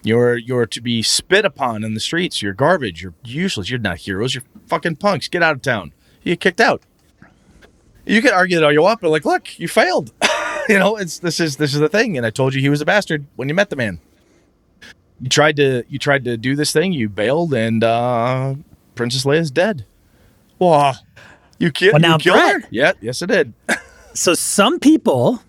You're 0.02 0.36
you're 0.36 0.66
to 0.66 0.80
be 0.80 1.02
spit 1.02 1.44
upon 1.44 1.84
in 1.84 1.94
the 1.94 2.00
streets. 2.00 2.42
You're 2.42 2.52
garbage. 2.54 3.02
You're 3.02 3.14
useless. 3.24 3.70
You're 3.70 3.78
not 3.78 3.98
heroes. 3.98 4.34
You're 4.34 4.44
fucking 4.66 4.96
punks. 4.96 5.28
Get 5.28 5.42
out 5.42 5.54
of 5.54 5.62
town. 5.62 5.92
You 6.22 6.32
get 6.32 6.40
kicked 6.40 6.60
out. 6.60 6.82
You 8.04 8.20
can 8.20 8.32
argue 8.32 8.58
that 8.58 8.64
all 8.64 8.72
you 8.72 8.82
want, 8.82 9.00
but 9.00 9.10
like, 9.10 9.24
look, 9.24 9.58
you 9.60 9.68
failed. 9.68 10.12
you 10.68 10.78
know, 10.78 10.96
it's 10.96 11.20
this 11.20 11.38
is 11.38 11.56
this 11.56 11.72
is 11.72 11.80
the 11.80 11.88
thing. 11.88 12.16
And 12.16 12.26
I 12.26 12.30
told 12.30 12.52
you 12.54 12.60
he 12.60 12.68
was 12.68 12.80
a 12.80 12.84
bastard 12.84 13.26
when 13.36 13.48
you 13.48 13.54
met 13.54 13.70
the 13.70 13.76
man 13.76 14.00
you 15.22 15.28
tried 15.28 15.56
to 15.56 15.84
you 15.88 15.98
tried 15.98 16.24
to 16.24 16.36
do 16.36 16.56
this 16.56 16.72
thing 16.72 16.92
you 16.92 17.08
bailed 17.08 17.54
and 17.54 17.84
uh 17.84 18.54
princess 18.96 19.24
leia's 19.24 19.50
dead 19.50 19.86
wow 20.58 20.92
you, 21.58 21.70
ki- 21.70 21.90
Well, 21.92 22.00
now, 22.00 22.14
you 22.14 22.18
killed 22.18 22.40
her 22.40 22.58
Brett- 22.58 22.68
yeah 22.72 22.92
yes 23.00 23.22
i 23.22 23.26
did 23.26 23.52
So 24.14 24.34
some 24.34 24.78
people, 24.78 25.40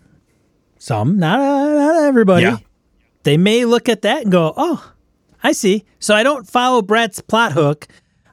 some 0.83 1.17
not 1.17 1.39
uh, 1.39 1.73
not 1.73 2.03
everybody, 2.03 2.43
Yeah. 2.43 2.57
they 3.23 3.37
may 3.37 3.63
look 3.65 3.87
at 3.87 4.01
that 4.01 4.23
and 4.23 4.31
go, 4.31 4.53
"Oh, 4.57 4.91
I 5.41 5.53
see." 5.53 5.85
So 5.99 6.13
I 6.13 6.23
don't 6.23 6.45
follow 6.47 6.81
Brett's 6.81 7.21
plot 7.21 7.53
hook. 7.53 7.87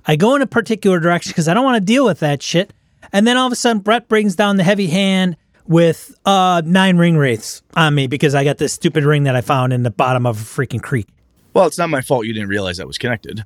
I 0.06 0.16
go 0.16 0.34
in 0.34 0.42
a 0.42 0.46
particular 0.46 0.98
direction 0.98 1.30
because 1.30 1.46
I 1.46 1.54
don't 1.54 1.64
want 1.64 1.76
to 1.76 1.84
deal 1.84 2.04
with 2.04 2.18
that 2.20 2.42
shit. 2.42 2.72
And 3.12 3.26
then 3.26 3.36
all 3.36 3.46
of 3.46 3.52
a 3.52 3.56
sudden, 3.56 3.82
Brett 3.82 4.08
brings 4.08 4.34
down 4.34 4.56
the 4.56 4.64
heavy 4.64 4.88
hand 4.88 5.36
with 5.66 6.12
uh, 6.26 6.62
nine 6.64 6.96
ring 6.96 7.16
wraiths 7.16 7.62
on 7.76 7.94
me 7.94 8.08
because 8.08 8.34
I 8.34 8.42
got 8.42 8.58
this 8.58 8.72
stupid 8.72 9.04
ring 9.04 9.22
that 9.24 9.36
I 9.36 9.40
found 9.42 9.72
in 9.72 9.84
the 9.84 9.90
bottom 9.90 10.26
of 10.26 10.40
a 10.40 10.44
freaking 10.44 10.82
creek. 10.82 11.06
well 11.54 11.66
it's 11.66 11.78
not 11.78 11.88
my 11.90 12.00
fault 12.00 12.26
you 12.26 12.32
didn't 12.32 12.48
realize 12.48 12.78
that 12.78 12.86
was 12.88 12.98
connected 12.98 13.44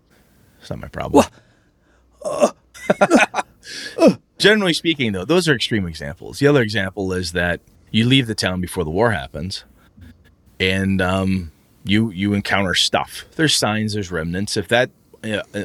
it's 0.60 0.70
not 0.70 0.78
my 0.78 0.88
problem 0.88 1.24
generally 4.38 4.72
speaking 4.72 5.12
though 5.12 5.24
those 5.24 5.48
are 5.48 5.54
extreme 5.54 5.86
examples 5.86 6.38
the 6.38 6.46
other 6.46 6.62
example 6.62 7.12
is 7.12 7.32
that 7.32 7.60
you 7.94 8.04
leave 8.06 8.26
the 8.26 8.34
town 8.34 8.60
before 8.60 8.82
the 8.84 8.90
war 8.90 9.12
happens 9.12 9.64
and 10.58 11.00
um 11.00 11.50
you 11.84 12.10
you 12.10 12.32
encounter 12.34 12.74
stuff 12.74 13.24
there's 13.36 13.54
signs 13.56 13.94
there's 13.94 14.10
remnants 14.10 14.56
if 14.56 14.66
that 14.68 14.90
uh, 15.22 15.40
uh, 15.54 15.64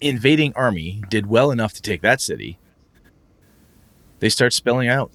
invading 0.00 0.52
army 0.54 1.02
did 1.08 1.26
well 1.26 1.50
enough 1.50 1.72
to 1.74 1.82
take 1.82 2.00
that 2.00 2.20
city 2.20 2.58
they 4.20 4.28
start 4.28 4.52
spelling 4.52 4.88
out 4.88 5.10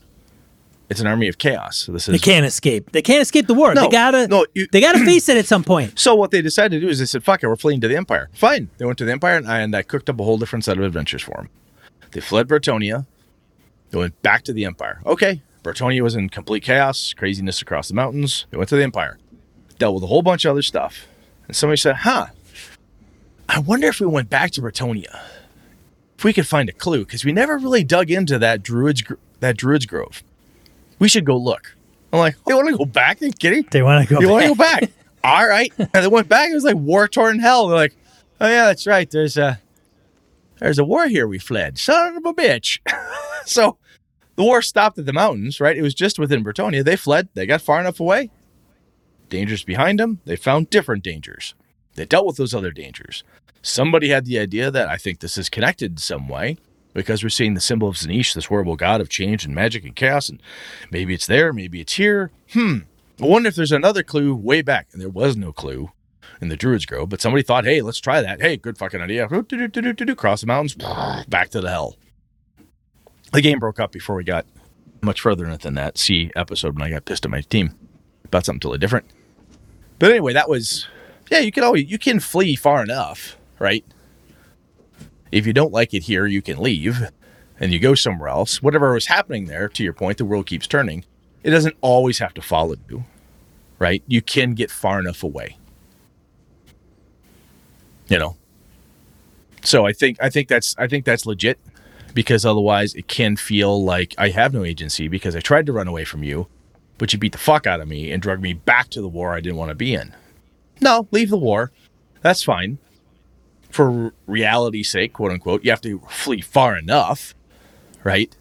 it's 0.89 0.99
an 0.99 1.07
army 1.07 1.27
of 1.27 1.37
chaos 1.37 1.77
so 1.77 1.91
this 1.91 2.05
They 2.05 2.19
can't 2.19 2.45
escape. 2.45 2.91
They 2.91 3.01
can't 3.01 3.21
escape 3.21 3.47
the 3.47 3.55
war. 3.55 3.73
No, 3.73 3.83
they 3.83 3.89
gotta. 3.89 4.27
no, 4.27 4.45
you- 4.53 4.67
they 4.71 4.79
gotta 4.81 4.99
face 5.03 5.27
it 5.27 5.37
at 5.37 5.45
some 5.47 5.63
point. 5.63 5.97
So 5.99 6.13
what 6.13 6.29
they 6.29 6.41
decided 6.41 6.79
to 6.81 6.85
do 6.85 6.89
is 6.89 6.99
they 6.99 7.05
said, 7.05 7.23
"Fuck 7.23 7.41
it, 7.41 7.47
we're 7.47 7.55
fleeing 7.55 7.81
to 7.81 7.87
the 7.87 7.95
Empire." 7.95 8.29
Fine, 8.33 8.69
they 8.77 8.85
went 8.85 8.97
to 8.99 9.05
the 9.05 9.11
Empire, 9.11 9.37
and 9.37 9.47
I, 9.47 9.59
and 9.61 9.73
I 9.75 9.81
cooked 9.81 10.07
up 10.09 10.19
a 10.19 10.23
whole 10.23 10.37
different 10.37 10.65
set 10.65 10.77
of 10.77 10.83
adventures 10.83 11.23
for 11.23 11.35
them. 11.37 11.49
They 12.11 12.19
fled 12.19 12.47
Bretonnia. 12.47 13.07
They 13.89 13.97
went 13.97 14.21
back 14.21 14.43
to 14.43 14.53
the 14.53 14.65
Empire. 14.65 14.99
Okay, 15.05 15.41
Bretonnia 15.63 16.01
was 16.01 16.15
in 16.15 16.29
complete 16.29 16.63
chaos, 16.63 17.13
craziness 17.13 17.61
across 17.61 17.87
the 17.87 17.93
mountains. 17.93 18.45
They 18.51 18.57
went 18.57 18.69
to 18.69 18.75
the 18.75 18.83
Empire, 18.83 19.17
dealt 19.79 19.95
with 19.95 20.03
a 20.03 20.07
whole 20.07 20.21
bunch 20.21 20.45
of 20.45 20.51
other 20.51 20.61
stuff, 20.61 21.07
and 21.47 21.55
somebody 21.55 21.77
said, 21.77 21.95
"Huh, 21.97 22.27
I 23.49 23.59
wonder 23.59 23.87
if 23.87 23.99
we 23.99 24.05
went 24.07 24.29
back 24.29 24.51
to 24.51 24.61
Bretonnia, 24.61 25.21
if 26.17 26.23
we 26.23 26.33
could 26.33 26.47
find 26.47 26.69
a 26.69 26.73
clue, 26.73 27.05
because 27.05 27.23
we 27.25 27.31
never 27.31 27.57
really 27.57 27.83
dug 27.83 28.11
into 28.11 28.37
that 28.39 28.61
druids 28.61 29.03
that 29.39 29.57
druids 29.57 29.85
grove. 29.85 30.23
We 30.99 31.07
should 31.07 31.25
go 31.25 31.37
look." 31.37 31.75
I'm 32.11 32.19
like, 32.19 32.35
oh, 32.45 32.51
"You 32.51 32.55
want 32.57 32.69
to 32.69 32.77
go 32.77 32.85
back? 32.85 33.21
Are 33.21 33.25
you 33.25 33.31
kidding?" 33.31 33.65
They 33.71 33.81
want 33.81 34.07
to 34.07 34.13
go. 34.13 34.19
Back. 34.19 34.21
You 34.21 34.31
want 34.31 34.43
to 34.43 34.49
go 34.49 34.55
back? 34.55 34.91
All 35.23 35.47
right. 35.47 35.71
And 35.77 35.89
they 35.93 36.07
went 36.07 36.27
back. 36.27 36.51
It 36.51 36.53
was 36.53 36.65
like 36.65 36.75
war 36.75 37.07
torn 37.07 37.39
hell. 37.39 37.67
They're 37.67 37.77
like, 37.77 37.95
oh 38.41 38.47
yeah, 38.47 38.65
that's 38.65 38.85
right. 38.85 39.09
There's 39.09 39.37
a 39.37 39.59
there's 40.59 40.79
a 40.79 40.83
war 40.83 41.07
here. 41.07 41.27
We 41.27 41.39
fled. 41.39 41.77
Son 41.77 42.17
of 42.17 42.25
a 42.25 42.33
bitch. 42.33 42.79
so 43.45 43.77
the 44.35 44.43
war 44.43 44.61
stopped 44.61 44.97
at 44.97 45.05
the 45.05 45.13
mountains. 45.13 45.59
Right. 45.59 45.77
It 45.77 45.81
was 45.81 45.93
just 45.93 46.19
within 46.19 46.43
Bretonnia. 46.43 46.83
They 46.83 46.95
fled. 46.95 47.29
They 47.33 47.45
got 47.45 47.61
far 47.61 47.79
enough 47.79 47.99
away. 47.99 48.29
Dangers 49.29 49.63
behind 49.63 49.99
them. 49.99 50.19
They 50.25 50.35
found 50.35 50.69
different 50.69 51.03
dangers. 51.03 51.55
They 51.95 52.05
dealt 52.05 52.25
with 52.25 52.37
those 52.37 52.53
other 52.53 52.71
dangers. 52.71 53.23
Somebody 53.61 54.09
had 54.09 54.25
the 54.25 54.39
idea 54.39 54.69
that 54.71 54.89
I 54.89 54.97
think 54.97 55.19
this 55.19 55.37
is 55.37 55.49
connected 55.49 55.91
in 55.93 55.97
some 55.97 56.27
way. 56.27 56.57
because 56.93 57.23
we're 57.23 57.29
seeing 57.29 57.53
the 57.55 57.61
symbol 57.61 57.87
of 57.87 57.95
Tzeentch, 57.95 58.33
this 58.33 58.45
horrible 58.45 58.75
god 58.75 59.01
of 59.01 59.09
change 59.09 59.45
and 59.45 59.55
magic 59.55 59.83
and 59.83 59.95
chaos, 59.95 60.29
and 60.29 60.41
maybe 60.91 61.13
it's 61.13 61.27
there, 61.27 61.51
maybe 61.51 61.81
it's 61.81 61.93
here. 61.93 62.31
Hmm. 62.51 62.79
I 63.21 63.25
wonder 63.25 63.49
if 63.49 63.55
there's 63.55 63.71
another 63.71 64.03
clue 64.03 64.35
way 64.35 64.61
back, 64.61 64.87
and 64.91 65.01
there 65.01 65.09
was 65.09 65.35
no 65.35 65.51
clue 65.51 65.91
in 66.41 66.49
the 66.49 66.57
Druids 66.57 66.85
Grove, 66.85 67.09
but 67.09 67.21
somebody 67.21 67.43
thought, 67.43 67.65
hey, 67.65 67.81
let's 67.81 67.99
try 67.99 68.21
that. 68.21 68.41
Hey, 68.41 68.57
good 68.57 68.77
fucking 68.77 69.01
idea. 69.01 69.27
Cross 70.17 70.41
the 70.41 70.47
mountains, 70.47 70.75
back 71.27 71.49
to 71.49 71.61
the 71.61 71.69
hell. 71.69 71.95
The 73.33 73.41
game 73.41 73.57
broke 73.57 73.79
up 73.79 73.91
before 73.91 74.15
we 74.15 74.23
got 74.23 74.45
much 75.01 75.19
further 75.19 75.57
than 75.57 75.73
that 75.73 75.97
C 75.97 76.31
episode 76.35 76.75
when 76.75 76.83
I 76.83 76.91
got 76.91 77.05
pissed 77.05 77.25
at 77.25 77.31
my 77.31 77.41
team 77.41 77.75
about 78.23 78.45
something 78.45 78.59
totally 78.59 78.77
different. 78.77 79.05
But 79.97 80.11
anyway, 80.11 80.33
that 80.33 80.47
was 80.47 80.87
yeah, 81.31 81.39
you 81.39 81.51
can 81.51 81.63
always 81.63 81.89
you 81.89 81.97
can 81.97 82.19
flee 82.19 82.55
far 82.55 82.83
enough, 82.83 83.37
right? 83.57 83.83
If 85.31 85.47
you 85.47 85.53
don't 85.53 85.73
like 85.73 85.95
it 85.95 86.03
here, 86.03 86.27
you 86.27 86.43
can 86.43 86.59
leave 86.59 87.09
and 87.59 87.73
you 87.73 87.79
go 87.79 87.95
somewhere 87.95 88.29
else. 88.29 88.61
Whatever 88.61 88.93
was 88.93 89.07
happening 89.07 89.45
there, 89.45 89.67
to 89.67 89.83
your 89.83 89.93
point, 89.93 90.19
the 90.19 90.25
world 90.25 90.45
keeps 90.45 90.67
turning. 90.67 91.03
It 91.41 91.49
doesn't 91.49 91.75
always 91.81 92.19
have 92.19 92.35
to 92.35 92.41
follow 92.41 92.75
you, 92.87 93.03
right? 93.79 94.03
You 94.07 94.21
can 94.21 94.53
get 94.53 94.69
far 94.69 94.99
enough 94.99 95.23
away. 95.23 95.57
You 98.09 98.19
know. 98.19 98.37
So 99.63 99.87
I 99.87 99.93
think 99.93 100.17
I 100.21 100.29
think 100.29 100.49
that's 100.49 100.75
I 100.77 100.87
think 100.87 101.03
that's 101.03 101.25
legit 101.25 101.57
because 102.13 102.45
otherwise 102.45 102.93
it 102.93 103.07
can 103.07 103.35
feel 103.35 103.83
like 103.83 104.13
I 104.17 104.29
have 104.29 104.53
no 104.53 104.63
agency 104.63 105.07
because 105.07 105.35
I 105.35 105.39
tried 105.39 105.65
to 105.65 105.73
run 105.73 105.87
away 105.87 106.05
from 106.05 106.23
you, 106.23 106.47
but 106.97 107.11
you 107.11 107.19
beat 107.19 107.31
the 107.31 107.37
fuck 107.37 107.65
out 107.65 107.81
of 107.81 107.87
me 107.87 108.11
and 108.11 108.21
drug 108.21 108.41
me 108.41 108.53
back 108.53 108.89
to 108.89 109.01
the 109.01 109.07
war 109.07 109.33
I 109.33 109.41
didn't 109.41 109.57
want 109.57 109.69
to 109.69 109.75
be 109.75 109.93
in. 109.93 110.13
No, 110.81 111.07
leave 111.11 111.29
the 111.29 111.37
war. 111.37 111.71
That's 112.21 112.43
fine. 112.43 112.77
For 113.69 114.13
reality's 114.27 114.89
sake, 114.89 115.13
quote 115.13 115.31
unquote, 115.31 115.63
you 115.63 115.71
have 115.71 115.81
to 115.81 115.99
flee 116.09 116.41
far 116.41 116.77
enough, 116.77 117.33
right? 118.03 118.35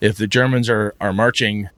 If 0.00 0.16
the 0.16 0.26
Germans 0.26 0.68
are 0.70 0.94
are 1.00 1.12
marching, 1.12 1.70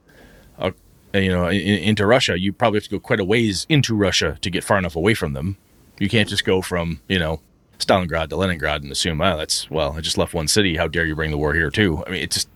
uh, 0.58 0.72
you 1.14 1.30
know, 1.30 1.48
in, 1.48 1.60
into 1.60 2.06
Russia, 2.06 2.38
you 2.38 2.52
probably 2.52 2.78
have 2.78 2.84
to 2.84 2.90
go 2.90 3.00
quite 3.00 3.20
a 3.20 3.24
ways 3.24 3.66
into 3.68 3.94
Russia 3.94 4.38
to 4.42 4.50
get 4.50 4.64
far 4.64 4.78
enough 4.78 4.96
away 4.96 5.14
from 5.14 5.32
them. 5.32 5.56
You 5.98 6.08
can't 6.08 6.28
just 6.28 6.44
go 6.44 6.60
from, 6.60 7.00
you 7.08 7.18
know, 7.18 7.40
Stalingrad 7.78 8.28
to 8.28 8.36
Leningrad 8.36 8.82
and 8.82 8.92
assume, 8.92 9.20
oh, 9.20 9.36
that's 9.36 9.70
well, 9.70 9.92
I 9.92 10.00
just 10.00 10.18
left 10.18 10.34
one 10.34 10.48
city. 10.48 10.76
How 10.76 10.88
dare 10.88 11.04
you 11.04 11.14
bring 11.14 11.30
the 11.30 11.38
war 11.38 11.54
here 11.54 11.70
too? 11.70 12.02
I 12.06 12.10
mean, 12.10 12.22
it's 12.22 12.36
just 12.36 12.48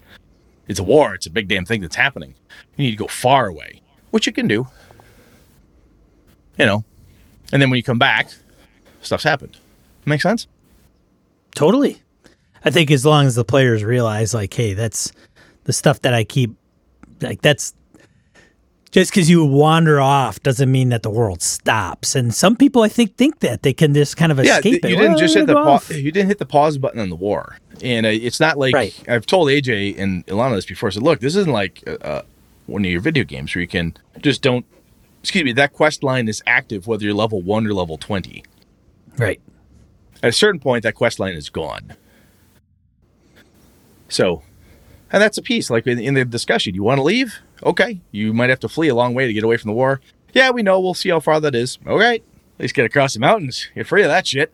it's 0.68 0.78
a 0.78 0.84
war. 0.84 1.14
It's 1.14 1.26
a 1.26 1.30
big 1.30 1.48
damn 1.48 1.64
thing 1.64 1.80
that's 1.80 1.96
happening. 1.96 2.34
You 2.76 2.84
need 2.84 2.90
to 2.92 2.96
go 2.96 3.08
far 3.08 3.46
away, 3.46 3.82
which 4.10 4.26
you 4.26 4.32
can 4.32 4.46
do. 4.46 4.66
You 6.58 6.66
know, 6.66 6.84
and 7.52 7.62
then 7.62 7.70
when 7.70 7.76
you 7.76 7.82
come 7.82 7.98
back, 7.98 8.30
stuff's 9.00 9.24
happened. 9.24 9.56
Make 10.04 10.22
sense? 10.22 10.46
Totally. 11.54 12.02
I 12.64 12.70
think 12.70 12.90
as 12.90 13.06
long 13.06 13.26
as 13.26 13.34
the 13.34 13.44
players 13.44 13.84
realize, 13.84 14.34
like, 14.34 14.52
hey, 14.52 14.74
that's 14.74 15.12
the 15.64 15.72
stuff 15.72 16.00
that 16.02 16.14
I 16.14 16.24
keep, 16.24 16.56
like, 17.20 17.40
that's 17.42 17.74
just 18.90 19.10
because 19.10 19.28
you 19.28 19.44
wander 19.44 20.00
off 20.00 20.42
doesn't 20.42 20.70
mean 20.70 20.88
that 20.90 21.02
the 21.02 21.10
world 21.10 21.42
stops. 21.42 22.14
And 22.14 22.32
some 22.34 22.56
people, 22.56 22.82
I 22.82 22.88
think, 22.88 23.16
think 23.16 23.40
that 23.40 23.62
they 23.62 23.72
can 23.72 23.92
just 23.94 24.16
kind 24.16 24.32
of 24.32 24.38
Yeah, 24.44 24.56
escape 24.58 24.82
th- 24.82 24.84
it. 24.84 24.90
you 24.90 24.96
didn't 24.96 25.12
Well, 25.12 25.18
just 25.20 25.34
hit 25.34 25.46
the 25.46 25.54
pa- 25.54 25.80
you 25.90 26.10
didn't 26.12 26.28
hit 26.28 26.38
the 26.38 26.46
pause 26.46 26.78
button 26.78 26.98
on 27.00 27.08
the 27.10 27.16
war, 27.16 27.58
and 27.82 28.06
uh, 28.06 28.08
it's 28.08 28.40
not 28.40 28.56
like 28.58 28.74
Right. 28.74 28.94
I've 29.08 29.26
told 29.26 29.48
AJ 29.48 29.98
and 29.98 30.26
Ilana 30.26 30.54
this 30.56 30.66
before. 30.66 30.88
I 30.88 30.92
said, 30.92 31.02
look, 31.02 31.20
this 31.20 31.36
isn't 31.36 31.52
like 31.52 31.82
uh, 31.86 31.92
uh, 32.02 32.22
one 32.66 32.84
of 32.84 32.90
your 32.90 33.00
video 33.00 33.24
games 33.24 33.54
where 33.54 33.62
you 33.62 33.68
can 33.68 33.94
just 34.20 34.42
don't. 34.42 34.64
Excuse 35.22 35.44
me, 35.44 35.52
that 35.52 35.72
quest 35.72 36.02
line 36.02 36.28
is 36.28 36.42
active 36.46 36.86
whether 36.86 37.04
you're 37.04 37.12
level 37.14 37.42
one 37.42 37.66
or 37.66 37.74
level 37.74 37.98
twenty. 37.98 38.44
Right. 39.16 39.40
At 40.22 40.28
a 40.30 40.32
certain 40.32 40.60
point, 40.60 40.82
that 40.84 40.94
quest 40.94 41.18
line 41.18 41.34
is 41.34 41.48
gone. 41.50 41.94
So, 44.08 44.42
and 45.12 45.22
that's 45.22 45.36
a 45.38 45.42
piece. 45.42 45.70
Like 45.70 45.86
in, 45.86 45.98
in 45.98 46.14
the 46.14 46.24
discussion, 46.24 46.74
you 46.74 46.82
want 46.82 46.98
to 46.98 47.02
leave? 47.02 47.40
Okay, 47.62 48.00
you 48.12 48.32
might 48.32 48.50
have 48.50 48.60
to 48.60 48.68
flee 48.68 48.88
a 48.88 48.94
long 48.94 49.14
way 49.14 49.26
to 49.26 49.32
get 49.32 49.44
away 49.44 49.56
from 49.56 49.68
the 49.68 49.74
war. 49.74 50.00
Yeah, 50.32 50.50
we 50.50 50.62
know. 50.62 50.80
We'll 50.80 50.94
see 50.94 51.08
how 51.08 51.20
far 51.20 51.40
that 51.40 51.54
is. 51.54 51.78
All 51.86 51.98
right, 51.98 52.22
at 52.58 52.60
least 52.60 52.74
get 52.74 52.84
across 52.84 53.14
the 53.14 53.20
mountains. 53.20 53.68
Get 53.74 53.86
free 53.86 54.02
of 54.02 54.08
that 54.08 54.26
shit. 54.26 54.52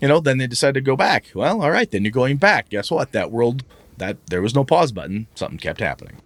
You 0.00 0.08
know. 0.08 0.20
Then 0.20 0.38
they 0.38 0.46
decide 0.46 0.74
to 0.74 0.80
go 0.80 0.96
back. 0.96 1.26
Well, 1.34 1.62
all 1.62 1.70
right. 1.70 1.90
Then 1.90 2.04
you're 2.04 2.12
going 2.12 2.36
back. 2.36 2.68
Guess 2.68 2.90
what? 2.90 3.12
That 3.12 3.30
world, 3.30 3.64
that 3.98 4.18
there 4.26 4.42
was 4.42 4.54
no 4.54 4.64
pause 4.64 4.92
button. 4.92 5.26
Something 5.34 5.58
kept 5.58 5.80
happening. 5.80 6.20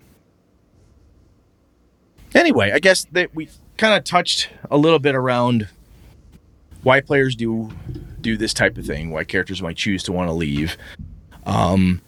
Anyway, 2.35 2.73
I 2.73 2.79
guess 2.79 3.05
that 3.13 3.35
we 3.35 3.49
kind 3.77 3.95
of 3.95 4.05
touched 4.05 4.49
a 4.71 4.77
little 4.77 4.99
bit 4.99 5.15
around 5.15 5.69
why 6.83 7.01
players 7.01 7.35
do 7.35 7.71
do 8.21 8.37
this 8.37 8.55
type 8.55 8.79
of 8.79 8.87
thing, 8.87 9.11
why 9.11 9.25
characters 9.25 9.63
might 9.63 9.77
choose 9.77 10.03
to 10.05 10.13
want 10.13 10.29
to 10.29 10.33
leave. 10.33 10.77
Um, 11.45 12.01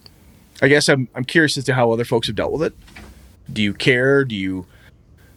I 0.60 0.68
guess 0.68 0.88
I'm 0.88 1.08
I'm 1.14 1.24
curious 1.24 1.56
as 1.56 1.64
to 1.64 1.74
how 1.74 1.92
other 1.92 2.04
folks 2.04 2.26
have 2.26 2.36
dealt 2.36 2.52
with 2.52 2.62
it. 2.62 2.74
Do 3.52 3.62
you 3.62 3.74
care? 3.74 4.24
Do 4.24 4.34
you 4.34 4.66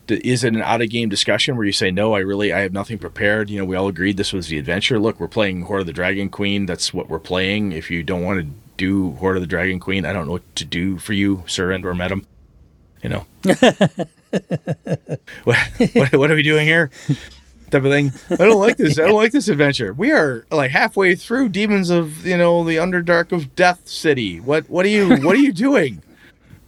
is 0.07 0.43
it 0.43 0.53
an 0.53 0.62
out 0.62 0.82
of 0.82 0.89
game 0.89 1.09
discussion 1.09 1.55
where 1.55 1.66
you 1.66 1.72
say 1.72 1.91
no? 1.91 2.14
I 2.14 2.20
really 2.20 2.51
I 2.51 2.59
have 2.59 2.74
nothing 2.74 2.97
prepared. 2.97 3.49
You 3.49 3.59
know, 3.59 3.66
we 3.66 3.76
all 3.76 3.88
agreed 3.88 4.18
this 4.18 4.34
was 4.34 4.47
the 4.47 4.57
adventure. 4.57 4.99
Look, 4.99 5.20
we're 5.20 5.28
playing 5.28 5.64
Hoard 5.64 5.82
of 5.82 5.88
the 5.88 5.93
Dragon 5.93 6.30
Queen. 6.30 6.66
That's 6.66 6.93
what 6.93 7.09
we're 7.09 7.20
playing. 7.20 7.72
If 7.72 7.89
you 7.89 8.03
don't 8.03 8.24
want 8.24 8.41
to 8.41 8.47
do 8.78 9.12
Hoard 9.14 9.38
of 9.38 9.41
the 9.41 9.47
Dragon 9.47 9.80
Queen, 9.80 10.05
I 10.05 10.14
don't 10.14 10.26
know 10.26 10.34
what 10.34 10.55
to 10.57 10.66
do 10.66 10.97
for 10.97 11.14
you, 11.14 11.43
sir, 11.47 11.72
and 11.72 11.86
or 11.86 11.93
madam. 11.93 12.26
You 13.01 13.09
know, 13.09 13.26
what, 15.43 15.57
what 15.93 16.14
what 16.14 16.32
are 16.32 16.36
we 16.36 16.43
doing 16.43 16.68
here? 16.68 16.91
type 17.72 17.86
of 17.86 17.91
thing. 17.91 18.12
I 18.30 18.36
don't 18.36 18.59
like 18.59 18.78
this. 18.78 18.99
I 18.99 19.03
don't 19.03 19.16
like 19.16 19.32
this 19.32 19.47
adventure. 19.47 19.93
We 19.93 20.12
are 20.12 20.45
like 20.51 20.72
halfway 20.72 21.16
through 21.16 21.49
Demons 21.49 21.89
of 21.89 22.26
you 22.26 22.38
know 22.38 22.64
the 22.64 22.76
Underdark 22.76 23.32
of 23.32 23.55
Death 23.55 23.88
City. 23.88 24.39
What 24.39 24.70
what 24.70 24.86
are 24.86 24.89
you 24.89 25.16
what 25.22 25.36
are 25.36 25.39
you 25.39 25.53
doing? 25.53 26.03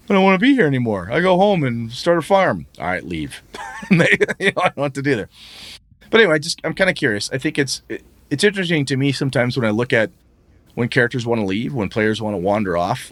I 0.10 0.14
don't 0.14 0.24
want 0.24 0.40
to 0.40 0.46
be 0.46 0.54
here 0.54 0.68
anymore. 0.68 1.10
I 1.12 1.22
go 1.22 1.38
home 1.38 1.64
and 1.64 1.92
start 1.92 2.18
a 2.18 2.22
farm. 2.22 2.66
All 2.80 2.86
right, 2.86 3.04
leave. 3.04 3.42
They- 3.90 4.18
you 4.40 4.52
know, 4.56 4.62
I 4.62 4.68
don't 4.70 4.78
what 4.78 4.94
to 4.96 5.02
do 5.02 5.16
that. 5.18 5.30
But 6.10 6.22
anyway, 6.22 6.40
just 6.40 6.62
I'm 6.64 6.74
kind 6.74 6.90
of 6.90 6.96
curious. 6.96 7.30
I 7.32 7.38
think 7.38 7.58
it's 7.58 7.82
it, 7.90 8.04
it's 8.30 8.44
interesting 8.44 8.86
to 8.86 8.98
me 8.98 9.12
sometimes 9.12 9.58
when 9.58 9.66
I 9.66 9.72
look 9.72 9.92
at 9.92 10.10
when 10.76 10.88
characters 10.90 11.26
want 11.26 11.40
to 11.42 11.46
leave, 11.46 11.74
when 11.74 11.90
players 11.90 12.22
want 12.22 12.34
to 12.34 12.38
wander 12.38 12.78
off. 12.78 13.12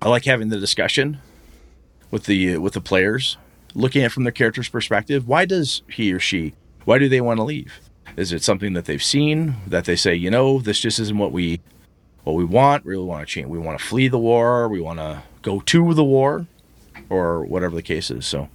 I 0.00 0.08
like 0.08 0.24
having 0.24 0.48
the 0.48 0.58
discussion 0.58 1.18
with 2.10 2.24
the 2.24 2.56
with 2.58 2.72
the 2.74 2.80
players, 2.80 3.36
looking 3.74 4.02
at 4.02 4.12
from 4.12 4.24
their 4.24 4.32
character's 4.32 4.68
perspective. 4.68 5.26
Why 5.28 5.44
does 5.44 5.82
he 5.88 6.12
or 6.12 6.20
she? 6.20 6.54
Why 6.84 6.98
do 6.98 7.08
they 7.08 7.20
want 7.20 7.38
to 7.38 7.44
leave? 7.44 7.72
Is 8.16 8.32
it 8.32 8.42
something 8.42 8.72
that 8.74 8.84
they've 8.86 9.02
seen 9.02 9.56
that 9.66 9.84
they 9.84 9.96
say, 9.96 10.14
you 10.14 10.30
know, 10.30 10.60
this 10.60 10.80
just 10.80 10.98
isn't 10.98 11.18
what 11.18 11.32
we 11.32 11.60
what 12.24 12.34
we 12.34 12.44
want? 12.44 12.84
Really 12.86 13.04
want 13.04 13.26
to 13.26 13.32
change? 13.32 13.48
We 13.48 13.58
want 13.58 13.78
to 13.78 13.84
flee 13.84 14.08
the 14.08 14.18
war. 14.18 14.68
We 14.68 14.80
want 14.80 14.98
to 14.98 15.22
go 15.44 15.60
to 15.60 15.94
the 15.94 16.02
war, 16.02 16.46
or 17.08 17.44
whatever 17.44 17.76
the 17.76 17.82
case 17.82 18.10
is. 18.10 18.26
So, 18.26 18.48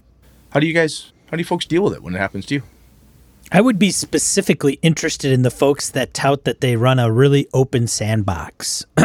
how 0.49 0.59
do 0.59 0.67
you 0.67 0.73
guys? 0.73 1.13
How 1.27 1.37
do 1.37 1.41
you 1.41 1.45
folks 1.45 1.65
deal 1.65 1.83
with 1.83 1.93
it 1.93 2.03
when 2.03 2.15
it 2.15 2.17
happens 2.17 2.45
to 2.47 2.55
you? 2.55 2.63
I 3.51 3.61
would 3.61 3.79
be 3.79 3.91
specifically 3.91 4.79
interested 4.81 5.31
in 5.31 5.43
the 5.43 5.51
folks 5.51 5.89
that 5.91 6.13
tout 6.13 6.43
that 6.43 6.61
they 6.61 6.75
run 6.75 6.99
a 6.99 7.11
really 7.11 7.47
open 7.53 7.87
sandbox. 7.87 8.85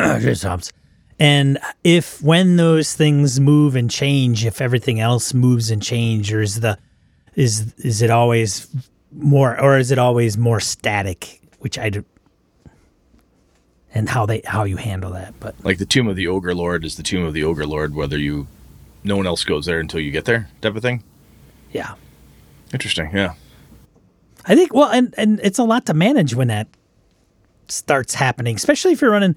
And 1.19 1.59
if 1.85 2.21
when 2.23 2.57
those 2.57 2.95
things 2.95 3.39
move 3.39 3.77
and 3.77 3.91
change, 3.91 4.45
if 4.45 4.61
everything 4.61 4.99
else 4.99 5.33
moves 5.33 5.71
and 5.71 5.81
change, 5.81 6.33
or 6.33 6.43
is 6.43 6.61
the 6.61 6.77
is 7.37 7.73
is 7.79 8.03
it 8.03 8.11
always 8.11 8.69
more 9.13 9.59
or 9.61 9.79
is 9.79 9.91
it 9.91 9.99
always 9.99 10.37
more 10.37 10.61
static? 10.61 11.41
Which 11.61 11.79
I 11.79 11.91
and 13.95 14.09
how 14.09 14.27
they 14.27 14.43
how 14.45 14.65
you 14.65 14.77
handle 14.77 15.13
that. 15.13 15.35
But 15.41 15.55
Like 15.65 15.79
the 15.79 15.87
tomb 15.87 16.09
of 16.09 16.17
the 16.17 16.27
ogre 16.27 16.55
lord 16.55 16.85
is 16.85 16.97
the 16.97 17.03
tomb 17.03 17.25
of 17.25 17.33
the 17.33 17.45
ogre 17.45 17.67
lord, 17.67 17.95
whether 17.95 18.19
you 18.19 18.47
no 19.05 19.17
one 19.17 19.27
else 19.27 19.45
goes 19.45 19.67
there 19.67 19.81
until 19.81 20.01
you 20.01 20.11
get 20.11 20.25
there, 20.25 20.49
type 20.61 20.75
of 20.77 20.83
thing. 20.83 21.03
yeah. 21.73 21.95
Interesting. 22.73 23.11
Yeah. 23.15 23.35
I 24.47 24.55
think 24.57 24.75
well, 24.75 24.91
and 24.91 25.15
and 25.17 25.39
it's 25.43 25.59
a 25.59 25.65
lot 25.65 25.87
to 25.87 25.95
manage 25.95 26.35
when 26.35 26.49
that 26.49 26.67
starts 27.69 28.15
happening, 28.15 28.57
especially 28.57 28.93
if 28.93 29.01
you're 29.01 29.11
running 29.13 29.37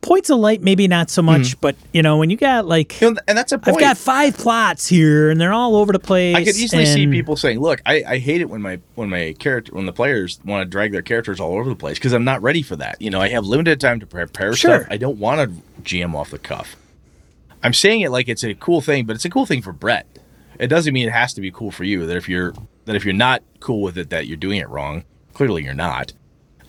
points 0.00 0.30
of 0.30 0.38
light. 0.38 0.62
Maybe 0.62 0.88
not 0.88 1.10
so 1.10 1.22
much, 1.22 1.60
but 1.60 1.76
you 1.92 2.02
know 2.02 2.16
when 2.16 2.30
you 2.30 2.36
got 2.36 2.66
like 2.66 3.00
You 3.00 3.12
know, 3.12 3.20
and 3.28 3.36
that's 3.36 3.52
a 3.52 3.58
point. 3.58 3.76
I've 3.76 3.80
got 3.80 3.98
five 3.98 4.36
plots 4.36 4.86
here, 4.86 5.30
and 5.30 5.40
they're 5.40 5.52
all 5.52 5.76
over 5.76 5.92
the 5.92 5.98
place. 5.98 6.36
I 6.36 6.44
could 6.44 6.56
easily 6.56 6.86
see 6.86 7.06
people 7.06 7.36
saying, 7.36 7.60
"Look, 7.60 7.80
I, 7.86 8.02
I 8.06 8.18
hate 8.18 8.40
it 8.40 8.48
when 8.50 8.62
my 8.62 8.80
when 8.94 9.10
my 9.10 9.34
character 9.38 9.72
when 9.74 9.86
the 9.86 9.92
players 9.92 10.40
want 10.44 10.62
to 10.62 10.64
drag 10.68 10.92
their 10.92 11.02
characters 11.02 11.40
all 11.40 11.54
over 11.54 11.68
the 11.68 11.76
place 11.76 11.98
because 11.98 12.12
I'm 12.12 12.24
not 12.24 12.42
ready 12.42 12.62
for 12.62 12.76
that. 12.76 13.00
You 13.00 13.10
know, 13.10 13.20
I 13.20 13.28
have 13.28 13.44
limited 13.44 13.80
time 13.80 14.00
to 14.00 14.06
prepare 14.06 14.54
Sure. 14.54 14.80
stuff. 14.80 14.88
I 14.90 14.96
don't 14.96 15.18
want 15.18 15.40
to 15.40 15.82
GM 15.82 16.14
off 16.14 16.30
the 16.30 16.38
cuff. 16.38 16.76
I'm 17.62 17.74
saying 17.74 18.00
it 18.00 18.10
like 18.10 18.28
it's 18.28 18.42
a 18.44 18.54
cool 18.54 18.80
thing, 18.80 19.04
but 19.06 19.16
it's 19.16 19.24
a 19.24 19.30
cool 19.30 19.46
thing 19.46 19.60
for 19.62 19.72
Brett. 19.72 20.06
It 20.58 20.68
doesn't 20.68 20.92
mean 20.94 21.08
it 21.08 21.12
has 21.12 21.34
to 21.34 21.40
be 21.40 21.50
cool 21.50 21.70
for 21.70 21.84
you. 21.84 22.06
That 22.06 22.16
if 22.16 22.28
you're 22.28 22.54
that 22.86 22.96
if 22.96 23.04
you're 23.04 23.14
not 23.14 23.42
cool 23.60 23.82
with 23.82 23.98
it, 23.98 24.10
that 24.10 24.26
you're 24.26 24.36
doing 24.36 24.58
it 24.58 24.68
wrong. 24.68 25.04
Clearly, 25.34 25.64
you're 25.64 25.74
not. 25.74 26.12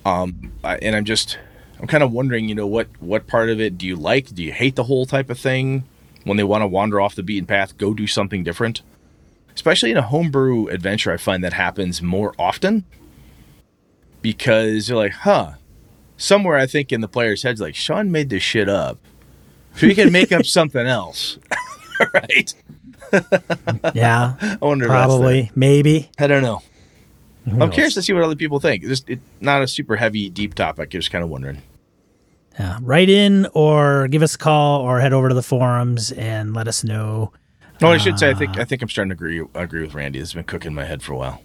Um, 0.05 0.51
I, 0.63 0.77
and 0.77 0.95
I'm 0.95 1.05
just 1.05 1.37
I'm 1.81 1.87
kind 1.87 2.03
of 2.03 2.11
wondering, 2.11 2.47
you 2.47 2.55
know, 2.55 2.67
what 2.67 2.87
what 2.99 3.27
part 3.27 3.49
of 3.49 3.59
it 3.59 3.77
do 3.77 3.87
you 3.87 3.95
like? 3.95 4.33
Do 4.33 4.43
you 4.43 4.53
hate 4.53 4.75
the 4.75 4.83
whole 4.83 5.05
type 5.05 5.29
of 5.29 5.39
thing? 5.39 5.83
When 6.23 6.37
they 6.37 6.43
want 6.43 6.61
to 6.61 6.67
wander 6.67 7.01
off 7.01 7.15
the 7.15 7.23
beaten 7.23 7.47
path, 7.47 7.77
go 7.77 7.93
do 7.95 8.05
something 8.05 8.43
different 8.43 8.83
especially 9.55 9.91
in 9.91 9.97
a 9.97 10.01
homebrew 10.01 10.67
adventure, 10.67 11.11
I 11.11 11.17
find 11.17 11.43
that 11.43 11.53
happens 11.53 12.01
more 12.01 12.33
often 12.39 12.85
because 14.21 14.89
you're 14.89 14.97
like, 14.97 15.11
huh, 15.13 15.53
somewhere 16.17 16.57
I 16.57 16.65
think 16.65 16.91
in 16.91 17.01
the 17.01 17.07
players' 17.07 17.43
heads, 17.43 17.61
like 17.61 17.75
Sean 17.75 18.11
made 18.11 18.29
this 18.29 18.43
shit 18.43 18.69
up, 18.69 18.99
so 19.75 19.87
he 19.87 19.95
can 19.95 20.11
make 20.11 20.31
up 20.31 20.45
something 20.47 20.85
else, 20.85 21.37
right? 22.13 22.53
Yeah, 23.93 24.35
I 24.39 24.57
wonder. 24.61 24.85
if 24.85 24.89
probably, 24.89 25.51
maybe. 25.53 26.09
I 26.17 26.27
don't 26.27 26.43
know. 26.43 26.61
Who 27.43 27.51
I'm 27.51 27.59
knows? 27.59 27.73
curious 27.73 27.93
to 27.95 28.01
see 28.01 28.13
what 28.13 28.23
other 28.23 28.37
people 28.37 28.61
think. 28.61 28.83
Just 28.83 29.09
it, 29.09 29.19
not 29.41 29.61
a 29.61 29.67
super 29.67 29.97
heavy, 29.97 30.29
deep 30.29 30.53
topic. 30.53 30.91
Just 30.91 31.11
kind 31.11 31.21
of 31.21 31.29
wondering. 31.29 31.61
Yeah, 32.59 32.77
write 32.81 33.09
in 33.09 33.47
or 33.53 34.07
give 34.09 34.21
us 34.21 34.35
a 34.35 34.37
call 34.37 34.81
or 34.81 34.99
head 34.99 35.13
over 35.13 35.29
to 35.29 35.35
the 35.35 35.41
forums 35.43 36.11
and 36.11 36.53
let 36.53 36.67
us 36.67 36.83
know. 36.83 37.31
No, 37.79 37.91
I 37.91 37.97
should 37.97 38.19
say 38.19 38.29
I 38.29 38.33
think 38.33 38.57
I 38.59 38.63
think 38.65 38.81
I'm 38.81 38.89
starting 38.89 39.09
to 39.09 39.13
agree 39.13 39.43
agree 39.55 39.81
with 39.81 39.93
Randy. 39.95 40.19
This 40.19 40.29
has 40.29 40.33
been 40.35 40.43
cooking 40.43 40.73
my 40.73 40.85
head 40.85 41.01
for 41.01 41.13
a 41.13 41.17
while. 41.17 41.41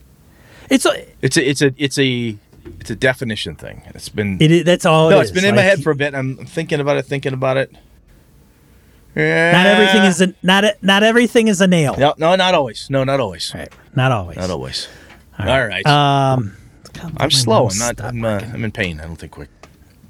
It's 0.68 0.84
a, 0.84 1.06
It's 1.22 1.36
a 1.36 1.48
it's 1.48 1.62
a 1.62 1.74
it's 1.78 1.98
a 1.98 2.36
it's 2.80 2.90
a 2.90 2.96
definition 2.96 3.54
thing. 3.54 3.82
It's 3.94 4.08
been 4.08 4.36
it, 4.42 4.50
is- 4.50 4.64
that's 4.64 4.84
all. 4.84 5.08
no, 5.08 5.18
it 5.18 5.22
it's 5.22 5.30
is. 5.30 5.34
been 5.34 5.44
in 5.48 5.54
my 5.54 5.62
head 5.62 5.82
for 5.82 5.92
a 5.92 5.94
bit. 5.96 6.14
I'm 6.14 6.36
thinking 6.44 6.80
about 6.80 6.96
it, 6.98 7.06
thinking 7.06 7.32
about 7.32 7.56
it. 7.56 7.72
Yeah. 9.14 9.52
Not 9.52 9.66
everything 9.66 10.02
is 10.04 10.20
a, 10.20 10.34
not 10.42 10.64
a, 10.64 10.76
not 10.82 11.02
everything 11.02 11.48
is 11.48 11.60
a 11.62 11.66
nail. 11.66 11.96
No, 11.96 12.12
no, 12.18 12.36
not 12.36 12.54
always. 12.54 12.90
No, 12.90 13.02
not 13.02 13.18
always. 13.18 13.50
Right. 13.54 13.72
Not 13.94 14.12
always. 14.12 14.36
Not 14.36 14.50
always. 14.50 14.88
All 15.38 15.48
All 15.48 15.66
right. 15.66 15.86
Um, 15.86 16.54
God, 16.92 17.14
I'm 17.16 17.30
slow. 17.30 17.68
I'm 17.70 17.78
not. 17.78 18.00
I'm, 18.00 18.24
uh. 18.24 18.40
I'm 18.52 18.62
in 18.64 18.72
pain. 18.72 19.00
I 19.00 19.04
don't 19.04 19.16
think 19.16 19.32
quick. 19.32 19.48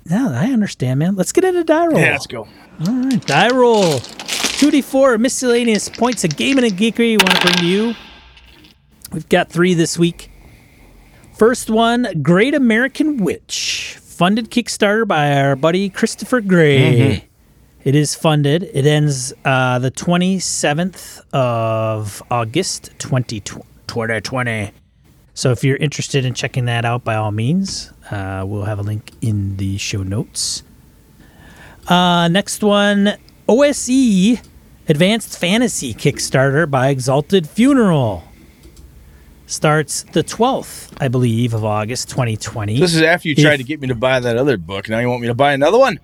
No, 0.09 0.33
I 0.33 0.47
understand, 0.53 1.01
man. 1.01 1.17
Let's 1.17 1.33
get 1.33 1.45
into 1.45 1.65
die 1.65 1.87
roll. 1.87 1.99
Yeah, 1.99 2.13
let's 2.13 2.27
go. 2.27 2.47
All 2.87 2.95
right, 2.95 3.27
die 3.27 3.51
roll. 3.51 3.99
2d4 3.99 5.19
miscellaneous 5.19 5.89
points 5.89 6.25
of 6.25 6.37
gaming 6.37 6.65
and 6.65 6.75
geekery 6.75 6.99
we 6.99 7.17
want 7.19 7.31
to 7.33 7.41
bring 7.43 7.55
to 7.57 7.67
you. 7.67 7.95
We've 9.13 9.29
got 9.29 9.51
three 9.51 9.75
this 9.75 9.99
week. 9.99 10.31
First 11.37 11.69
one 11.69 12.07
Great 12.23 12.55
American 12.55 13.19
Witch, 13.19 13.99
funded 14.01 14.51
Kickstarter 14.51 15.07
by 15.07 15.33
our 15.41 15.57
buddy 15.57 15.91
Christopher 15.91 16.41
Gray. 16.41 17.29
It 17.85 17.95
is 17.95 18.15
funded. 18.15 18.63
It 18.73 18.87
ends 18.87 19.33
uh, 19.45 19.79
the 19.79 19.91
27th 19.91 21.21
of 21.33 22.23
August 22.31 22.91
2020. 22.99 24.73
So 25.37 25.51
if 25.53 25.63
you're 25.63 25.77
interested 25.77 26.25
in 26.25 26.33
checking 26.33 26.65
that 26.65 26.87
out, 26.87 27.05
by 27.05 27.15
all 27.15 27.31
means, 27.31 27.93
uh, 28.11 28.43
we'll 28.47 28.65
have 28.65 28.79
a 28.79 28.83
link 28.83 29.13
in 29.21 29.59
the 29.59 29.77
show 29.77 30.03
notes. 30.03 30.63
Uh, 31.89 32.27
next 32.29 32.63
one 32.63 33.19
OSE 33.47 34.41
Advanced 34.89 35.39
Fantasy 35.39 35.93
Kickstarter 35.93 36.69
by 36.69 36.89
Exalted 36.89 37.47
Funeral. 37.47 38.25
Starts 39.47 40.05
the 40.13 40.25
12th, 40.25 40.91
I 41.03 41.09
believe, 41.09 41.53
of 41.53 41.67
August 41.67 42.09
2020. 42.09 42.81
This 42.81 42.95
is 42.95 43.03
after 43.03 43.29
you 43.29 43.35
If- 43.37 43.45
tried 43.45 43.59
to 43.59 43.65
get 43.65 43.79
me 43.79 43.89
to 43.89 43.95
buy 43.95 44.19
that 44.19 44.39
other 44.39 44.57
book. 44.57 44.89
Now 44.89 45.01
you 45.01 45.09
want 45.11 45.21
me 45.21 45.29
to 45.29 45.35
buy 45.35 45.53
another 45.53 45.79
one? 45.79 46.01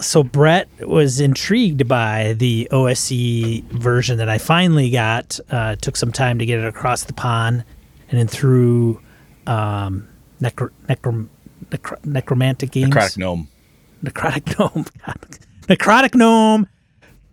so 0.00 0.24
Brett 0.24 0.68
was 0.80 1.20
intrigued 1.20 1.86
by 1.86 2.32
the 2.36 2.66
OSE 2.72 3.60
version 3.70 4.18
that 4.18 4.28
I 4.28 4.38
finally 4.38 4.90
got. 4.90 5.38
Uh, 5.48 5.76
took 5.76 5.94
some 5.96 6.10
time 6.10 6.40
to 6.40 6.46
get 6.46 6.58
it 6.58 6.64
across 6.66 7.04
the 7.04 7.12
pond, 7.12 7.62
and 8.12 8.20
then 8.20 8.28
through 8.28 9.00
um, 9.48 10.06
necro, 10.40 10.70
necro, 10.88 11.26
necro, 11.70 12.04
necromantic 12.04 12.70
games, 12.70 12.94
Necrotic 12.94 13.16
gnome. 13.18 13.48
necrotic 14.04 14.56
gnome, 14.58 14.84
necrotic 15.62 16.14
gnome, 16.14 16.68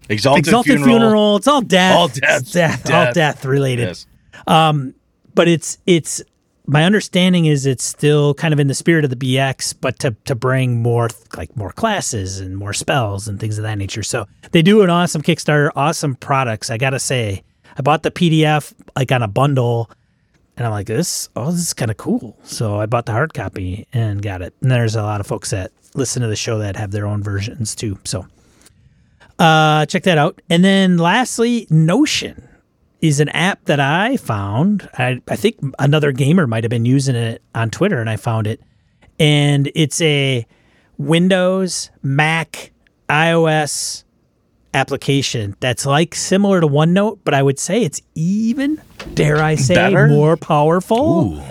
Exalted, 0.09 0.39
exalted 0.47 0.77
funeral. 0.77 0.99
funeral. 0.99 1.35
It's 1.35 1.47
all 1.47 1.61
death, 1.61 1.95
All 1.95 2.07
death. 2.07 2.41
It's 2.41 2.51
death, 2.51 2.85
all 2.87 3.05
Death. 3.05 3.13
death 3.13 3.45
related 3.45 3.89
Yes. 3.89 4.07
but 4.47 5.47
it's 5.47 5.77
it's 5.85 6.21
my 6.65 6.83
understanding 6.83 7.45
is 7.45 7.65
it's 7.65 7.83
still 7.83 8.33
kind 8.35 8.53
of 8.53 8.59
in 8.59 8.67
the 8.67 8.73
spirit 8.75 9.03
of 9.03 9.09
the 9.09 9.15
BX, 9.15 9.73
but 9.81 9.99
to 9.99 10.15
to 10.25 10.35
bring 10.35 10.81
more 10.81 11.09
like 11.37 11.55
more 11.55 11.71
classes 11.71 12.39
and 12.39 12.55
more 12.57 12.73
spells 12.73 13.27
and 13.27 13.39
things 13.39 13.57
of 13.57 13.63
that 13.63 13.77
nature. 13.77 14.03
So 14.03 14.25
they 14.51 14.61
do 14.61 14.81
an 14.83 14.89
awesome 14.89 15.21
Kickstarter, 15.21 15.69
awesome 15.75 16.15
products. 16.15 16.69
I 16.69 16.77
gotta 16.77 16.99
say, 16.99 17.43
I 17.77 17.81
bought 17.81 18.03
the 18.03 18.11
PDF 18.11 18.73
like 18.95 19.11
on 19.11 19.21
a 19.23 19.27
bundle, 19.27 19.89
and 20.59 20.67
I'm 20.67 20.71
like, 20.71 20.87
this 20.87 21.29
oh 21.35 21.51
this 21.51 21.61
is 21.61 21.73
kind 21.73 21.89
of 21.89 21.97
cool. 21.97 22.37
So 22.43 22.79
I 22.79 22.85
bought 22.85 23.07
the 23.07 23.13
hard 23.13 23.33
copy 23.33 23.87
and 23.93 24.21
got 24.21 24.41
it. 24.43 24.53
And 24.61 24.69
there's 24.69 24.95
a 24.95 25.01
lot 25.01 25.21
of 25.21 25.25
folks 25.25 25.49
that 25.49 25.71
listen 25.95 26.21
to 26.21 26.27
the 26.27 26.35
show 26.35 26.59
that 26.59 26.75
have 26.75 26.91
their 26.91 27.07
own 27.07 27.23
versions 27.23 27.73
too. 27.73 27.97
So 28.03 28.27
uh, 29.39 29.85
check 29.85 30.03
that 30.03 30.17
out. 30.17 30.41
And 30.49 30.63
then 30.63 30.97
lastly, 30.97 31.65
Notion 31.69 32.47
is 33.01 33.21
an 33.21 33.29
app 33.29 33.63
that 33.65 33.79
I 33.79 34.17
found. 34.17 34.89
I, 34.97 35.21
I 35.29 35.37
think 35.37 35.55
another 35.79 36.11
gamer 36.11 36.45
might 36.45 36.65
have 36.65 36.69
been 36.69 36.85
using 36.85 37.15
it 37.15 37.41
on 37.55 37.69
Twitter, 37.69 38.01
and 38.01 38.09
I 38.09 38.17
found 38.17 38.45
it. 38.45 38.59
And 39.17 39.71
it's 39.73 40.01
a 40.01 40.45
Windows, 40.97 41.89
Mac, 42.03 42.71
iOS 43.07 44.03
application 44.73 45.55
that's 45.61 45.85
like 45.85 46.13
similar 46.13 46.59
to 46.59 46.67
OneNote, 46.67 47.19
but 47.23 47.33
I 47.33 47.41
would 47.41 47.57
say 47.57 47.83
it's 47.83 48.01
even, 48.15 48.81
dare 49.13 49.37
I 49.37 49.55
say, 49.55 49.75
Better? 49.75 50.07
more 50.07 50.37
powerful. 50.37 51.41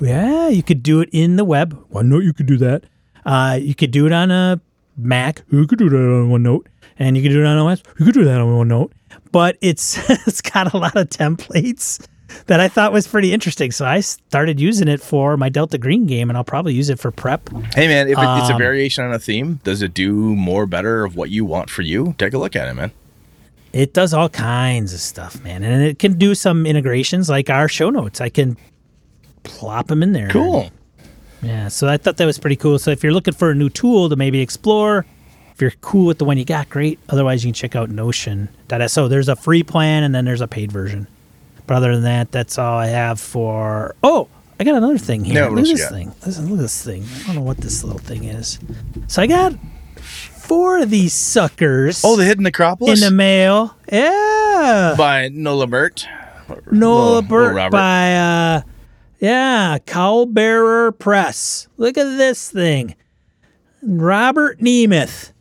Yeah, 0.00 0.48
you 0.48 0.62
could 0.62 0.82
do 0.82 1.00
it 1.00 1.08
in 1.12 1.36
the 1.36 1.44
web. 1.44 1.78
OneNote, 1.90 2.24
you 2.24 2.32
could 2.32 2.46
do 2.46 2.56
that. 2.58 2.84
Uh, 3.24 3.58
you 3.60 3.74
could 3.74 3.90
do 3.92 4.06
it 4.06 4.12
on 4.12 4.30
a 4.30 4.60
Mac. 4.96 5.42
You 5.50 5.66
could 5.66 5.78
do 5.78 5.88
that 5.88 5.96
on 5.96 6.28
OneNote, 6.30 6.66
and 6.98 7.16
you 7.16 7.22
could 7.22 7.30
do 7.30 7.40
it 7.40 7.46
on 7.46 7.56
OS. 7.58 7.82
You 7.98 8.04
could 8.06 8.14
do 8.14 8.24
that 8.24 8.40
on 8.40 8.48
OneNote. 8.48 8.90
But 9.30 9.56
it's 9.60 9.98
it's 10.26 10.40
got 10.42 10.74
a 10.74 10.76
lot 10.76 10.96
of 10.96 11.08
templates 11.08 12.04
that 12.46 12.60
I 12.60 12.68
thought 12.68 12.92
was 12.92 13.06
pretty 13.06 13.32
interesting. 13.32 13.70
So 13.70 13.84
I 13.86 14.00
started 14.00 14.58
using 14.58 14.88
it 14.88 15.00
for 15.00 15.36
my 15.36 15.48
Delta 15.48 15.78
Green 15.78 16.06
game, 16.06 16.28
and 16.30 16.36
I'll 16.36 16.44
probably 16.44 16.74
use 16.74 16.88
it 16.90 16.98
for 16.98 17.10
prep. 17.10 17.48
Hey 17.74 17.86
man, 17.88 18.08
if 18.08 18.18
it, 18.18 18.22
it's 18.40 18.50
a 18.50 18.54
Um, 18.54 18.58
variation 18.58 19.04
on 19.04 19.12
a 19.12 19.18
theme, 19.18 19.60
does 19.64 19.82
it 19.82 19.94
do 19.94 20.12
more 20.12 20.66
better 20.66 21.04
of 21.04 21.14
what 21.14 21.30
you 21.30 21.44
want 21.44 21.70
for 21.70 21.82
you? 21.82 22.14
Take 22.18 22.32
a 22.34 22.38
look 22.38 22.56
at 22.56 22.68
it, 22.68 22.74
man. 22.74 22.90
It 23.72 23.94
does 23.94 24.12
all 24.12 24.28
kinds 24.28 24.92
of 24.92 25.00
stuff, 25.00 25.42
man, 25.42 25.62
and 25.62 25.82
it 25.82 25.98
can 25.98 26.18
do 26.18 26.34
some 26.34 26.66
integrations 26.66 27.30
like 27.30 27.48
our 27.48 27.68
show 27.68 27.88
notes. 27.90 28.20
I 28.20 28.28
can 28.28 28.56
plop 29.44 29.88
them 29.88 30.02
in 30.02 30.12
there. 30.12 30.28
Cool. 30.28 30.70
Yeah, 31.42 31.68
so 31.68 31.88
I 31.88 31.96
thought 31.96 32.18
that 32.18 32.26
was 32.26 32.38
pretty 32.38 32.56
cool. 32.56 32.78
So 32.78 32.90
if 32.90 33.02
you're 33.02 33.12
looking 33.12 33.34
for 33.34 33.50
a 33.50 33.54
new 33.54 33.68
tool 33.68 34.08
to 34.08 34.16
maybe 34.16 34.40
explore, 34.40 35.06
if 35.54 35.60
you're 35.60 35.72
cool 35.80 36.06
with 36.06 36.18
the 36.18 36.24
one 36.24 36.38
you 36.38 36.44
got, 36.44 36.68
great. 36.68 36.98
Otherwise, 37.08 37.44
you 37.44 37.48
can 37.48 37.54
check 37.54 37.74
out 37.74 37.90
Notion.so. 37.90 39.08
There's 39.08 39.28
a 39.28 39.36
free 39.36 39.62
plan 39.62 40.04
and 40.04 40.14
then 40.14 40.24
there's 40.24 40.40
a 40.40 40.48
paid 40.48 40.70
version. 40.70 41.08
But 41.66 41.76
other 41.76 41.94
than 41.94 42.04
that, 42.04 42.30
that's 42.30 42.58
all 42.58 42.78
I 42.78 42.86
have 42.88 43.18
for. 43.20 43.94
Oh, 44.02 44.28
I 44.60 44.64
got 44.64 44.76
another 44.76 44.98
thing 44.98 45.24
here. 45.24 45.44
What 45.44 45.54
look 45.54 45.66
at 45.66 45.76
this 45.76 45.90
thing. 45.90 46.14
Listen, 46.24 46.44
look 46.48 46.58
at 46.58 46.62
this 46.62 46.84
thing. 46.84 47.04
I 47.04 47.26
don't 47.26 47.36
know 47.36 47.42
what 47.42 47.56
this 47.56 47.82
little 47.82 47.98
thing 47.98 48.24
is. 48.24 48.60
So 49.08 49.22
I 49.22 49.26
got 49.26 49.54
four 50.42 50.78
of 50.78 50.90
these 50.90 51.12
suckers 51.12 52.02
Oh, 52.04 52.16
the 52.16 52.24
Hidden 52.24 52.44
Necropolis 52.44 53.00
in 53.02 53.08
the 53.08 53.14
mail. 53.14 53.76
Yeah. 53.90 54.94
by 54.98 55.28
Nola 55.32 55.66
Burt. 55.66 56.06
Nola 56.70 57.22
Burt 57.22 57.70
by 57.70 58.14
uh 58.16 58.62
yeah, 59.20 59.78
Cowl 59.86 60.26
Bearer 60.26 60.90
Press. 60.90 61.68
Look 61.76 61.96
at 61.96 62.16
this 62.16 62.50
thing. 62.50 62.96
Robert 63.80 64.58
Nemeth, 64.60 65.32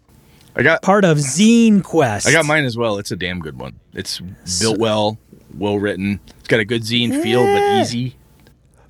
I 0.55 0.61
got 0.61 0.83
part 0.83 1.03
of 1.03 1.17
Zine 1.17 1.83
Quest. 1.83 2.27
I 2.27 2.31
got 2.31 2.45
mine 2.45 2.63
as 2.65 2.77
well. 2.77 2.97
It's 2.99 3.11
a 3.11 3.15
damn 3.15 3.39
good 3.39 3.57
one. 3.59 3.79
It's 3.93 4.19
built 4.59 4.77
well, 4.77 5.17
well 5.57 5.79
written. 5.79 6.19
It's 6.39 6.47
got 6.47 6.59
a 6.59 6.65
good 6.65 6.83
zine 6.83 7.21
feel, 7.23 7.41
but 7.43 7.81
easy. 7.81 8.15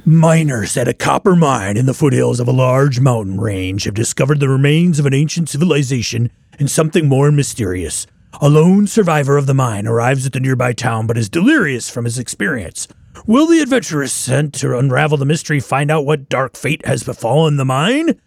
Miners 0.03 0.77
at 0.77 0.87
a 0.87 0.95
copper 0.95 1.35
mine 1.35 1.77
in 1.77 1.85
the 1.85 1.93
foothills 1.93 2.39
of 2.39 2.47
a 2.47 2.51
large 2.51 2.99
mountain 2.99 3.39
range 3.39 3.83
have 3.83 3.93
discovered 3.93 4.39
the 4.39 4.49
remains 4.49 4.97
of 4.97 5.05
an 5.05 5.13
ancient 5.13 5.47
civilization 5.47 6.31
and 6.57 6.71
something 6.71 7.07
more 7.07 7.31
mysterious. 7.31 8.07
A 8.41 8.49
lone 8.49 8.87
survivor 8.87 9.37
of 9.37 9.45
the 9.45 9.53
mine 9.53 9.85
arrives 9.85 10.25
at 10.25 10.33
the 10.33 10.39
nearby 10.39 10.73
town 10.73 11.05
but 11.05 11.19
is 11.19 11.29
delirious 11.29 11.87
from 11.87 12.05
his 12.05 12.17
experience. 12.17 12.87
Will 13.27 13.45
the 13.45 13.59
adventurers 13.59 14.11
sent 14.11 14.55
to 14.55 14.75
unravel 14.75 15.17
the 15.17 15.25
mystery 15.25 15.59
find 15.59 15.91
out 15.91 16.03
what 16.03 16.29
dark 16.29 16.57
fate 16.57 16.83
has 16.87 17.03
befallen 17.03 17.57
the 17.57 17.65
mine? 17.65 18.19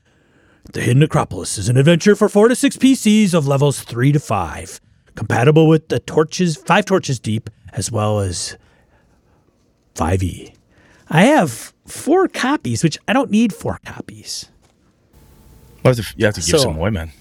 The 0.72 0.80
Hidden 0.80 1.00
Necropolis 1.00 1.58
is 1.58 1.68
an 1.68 1.76
adventure 1.76 2.14
for 2.14 2.28
four 2.28 2.46
to 2.46 2.54
six 2.54 2.76
PCs 2.76 3.34
of 3.34 3.48
levels 3.48 3.82
three 3.82 4.12
to 4.12 4.20
five, 4.20 4.80
compatible 5.16 5.66
with 5.66 5.88
the 5.88 5.98
torches, 5.98 6.56
five 6.56 6.84
torches 6.84 7.18
deep, 7.18 7.50
as 7.72 7.90
well 7.90 8.20
as 8.20 8.56
5e. 9.96 10.53
I 11.14 11.26
have 11.26 11.72
four 11.86 12.26
copies, 12.26 12.82
which 12.82 12.98
I 13.06 13.12
don't 13.12 13.30
need 13.30 13.54
four 13.54 13.78
copies. 13.86 14.50
You 15.84 15.88
have 15.90 15.96
to, 15.96 16.14
you 16.16 16.24
have 16.26 16.34
to 16.34 16.40
give 16.40 16.50
So- 16.50 16.58
some 16.58 16.76
away, 16.76 16.90
man. 16.90 17.12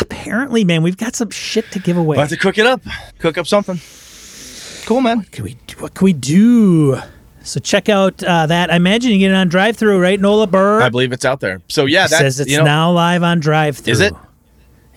Apparently, 0.00 0.62
man, 0.62 0.84
we've 0.84 0.96
got 0.96 1.16
some 1.16 1.30
shit 1.30 1.68
to 1.72 1.80
give 1.80 1.96
away. 1.96 2.14
We'll 2.14 2.20
have 2.20 2.28
to 2.28 2.36
cook 2.36 2.58
it 2.58 2.66
up. 2.66 2.80
Cook 3.18 3.36
up 3.36 3.48
something. 3.48 3.80
Cool, 4.86 5.00
man. 5.00 5.24
can 5.24 5.42
we 5.42 5.56
do? 5.66 5.74
What 5.78 5.94
can 5.94 6.04
we 6.04 6.12
do? 6.12 7.00
So 7.42 7.58
check 7.58 7.88
out 7.88 8.22
uh, 8.22 8.46
that. 8.46 8.72
I 8.72 8.76
imagine 8.76 9.10
you 9.10 9.18
get 9.18 9.32
it 9.32 9.34
on 9.34 9.50
DriveThru, 9.50 10.00
right? 10.00 10.20
Nola 10.20 10.46
Burr 10.46 10.80
I 10.80 10.90
believe 10.90 11.12
it's 11.12 11.24
out 11.24 11.40
there. 11.40 11.60
So 11.68 11.86
yeah, 11.86 12.06
that 12.06 12.18
says 12.18 12.38
it's 12.38 12.50
you 12.50 12.58
know, 12.58 12.64
now 12.64 12.92
live 12.92 13.24
on 13.24 13.40
DriveThru. 13.40 13.88
Is 13.88 14.00
it? 14.00 14.14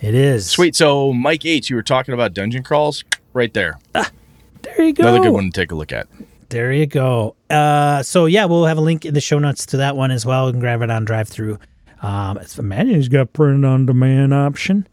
It 0.00 0.14
is. 0.14 0.48
sweet. 0.48 0.76
So 0.76 1.12
Mike 1.12 1.44
H, 1.44 1.70
you 1.70 1.76
were 1.76 1.82
talking 1.82 2.14
about 2.14 2.32
dungeon 2.34 2.62
crawls, 2.62 3.02
right 3.32 3.52
there. 3.52 3.78
There 3.92 4.82
you 4.86 4.92
go. 4.92 5.02
Another 5.02 5.20
good 5.20 5.32
one 5.32 5.44
to 5.46 5.50
take 5.50 5.72
a 5.72 5.74
look 5.74 5.90
at. 5.92 6.06
There 6.48 6.72
you 6.72 6.86
go. 6.86 7.36
Uh, 7.50 8.02
so 8.02 8.26
yeah, 8.26 8.44
we'll 8.44 8.66
have 8.66 8.78
a 8.78 8.82
link 8.82 9.04
in 9.04 9.14
the 9.14 9.20
show 9.20 9.38
notes 9.38 9.66
to 9.66 9.78
that 9.78 9.96
one 9.96 10.10
as 10.10 10.24
well. 10.26 10.46
You 10.46 10.52
can 10.52 10.60
grab 10.60 10.82
it 10.82 10.90
on 10.90 11.04
DriveThru. 11.06 11.58
Um, 12.02 12.36
it's- 12.36 12.58
imagine 12.58 12.94
he's 12.94 13.08
got 13.08 13.32
print 13.32 13.64
on 13.64 13.86
demand 13.86 14.34
option. 14.34 14.86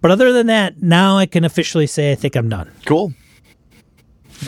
But 0.00 0.10
other 0.10 0.32
than 0.32 0.46
that, 0.46 0.80
now 0.82 1.18
I 1.18 1.26
can 1.26 1.44
officially 1.44 1.86
say 1.86 2.12
I 2.12 2.14
think 2.14 2.34
I'm 2.36 2.48
done. 2.48 2.70
Cool. 2.86 3.12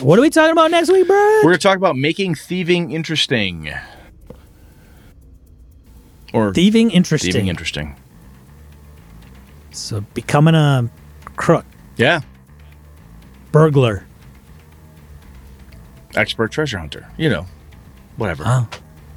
What 0.01 0.17
are 0.17 0.21
we 0.23 0.31
talking 0.31 0.51
about 0.51 0.71
next 0.71 0.89
week, 0.91 1.05
bro? 1.05 1.15
We're 1.15 1.41
going 1.43 1.53
to 1.55 1.59
talk 1.59 1.77
about 1.77 1.95
making 1.95 2.33
thieving 2.35 2.91
interesting. 2.91 3.69
Or 6.33 6.51
thieving 6.51 6.89
interesting. 6.89 7.31
thieving 7.31 7.47
interesting. 7.47 7.95
so 9.71 10.01
becoming 10.15 10.55
a 10.55 10.89
crook, 11.35 11.65
Yeah. 11.97 12.21
burglar. 13.51 14.05
Expert 16.15 16.51
treasure 16.51 16.77
hunter. 16.77 17.07
You 17.17 17.29
know, 17.29 17.45
whatever. 18.17 18.43
Oh, 18.45 18.67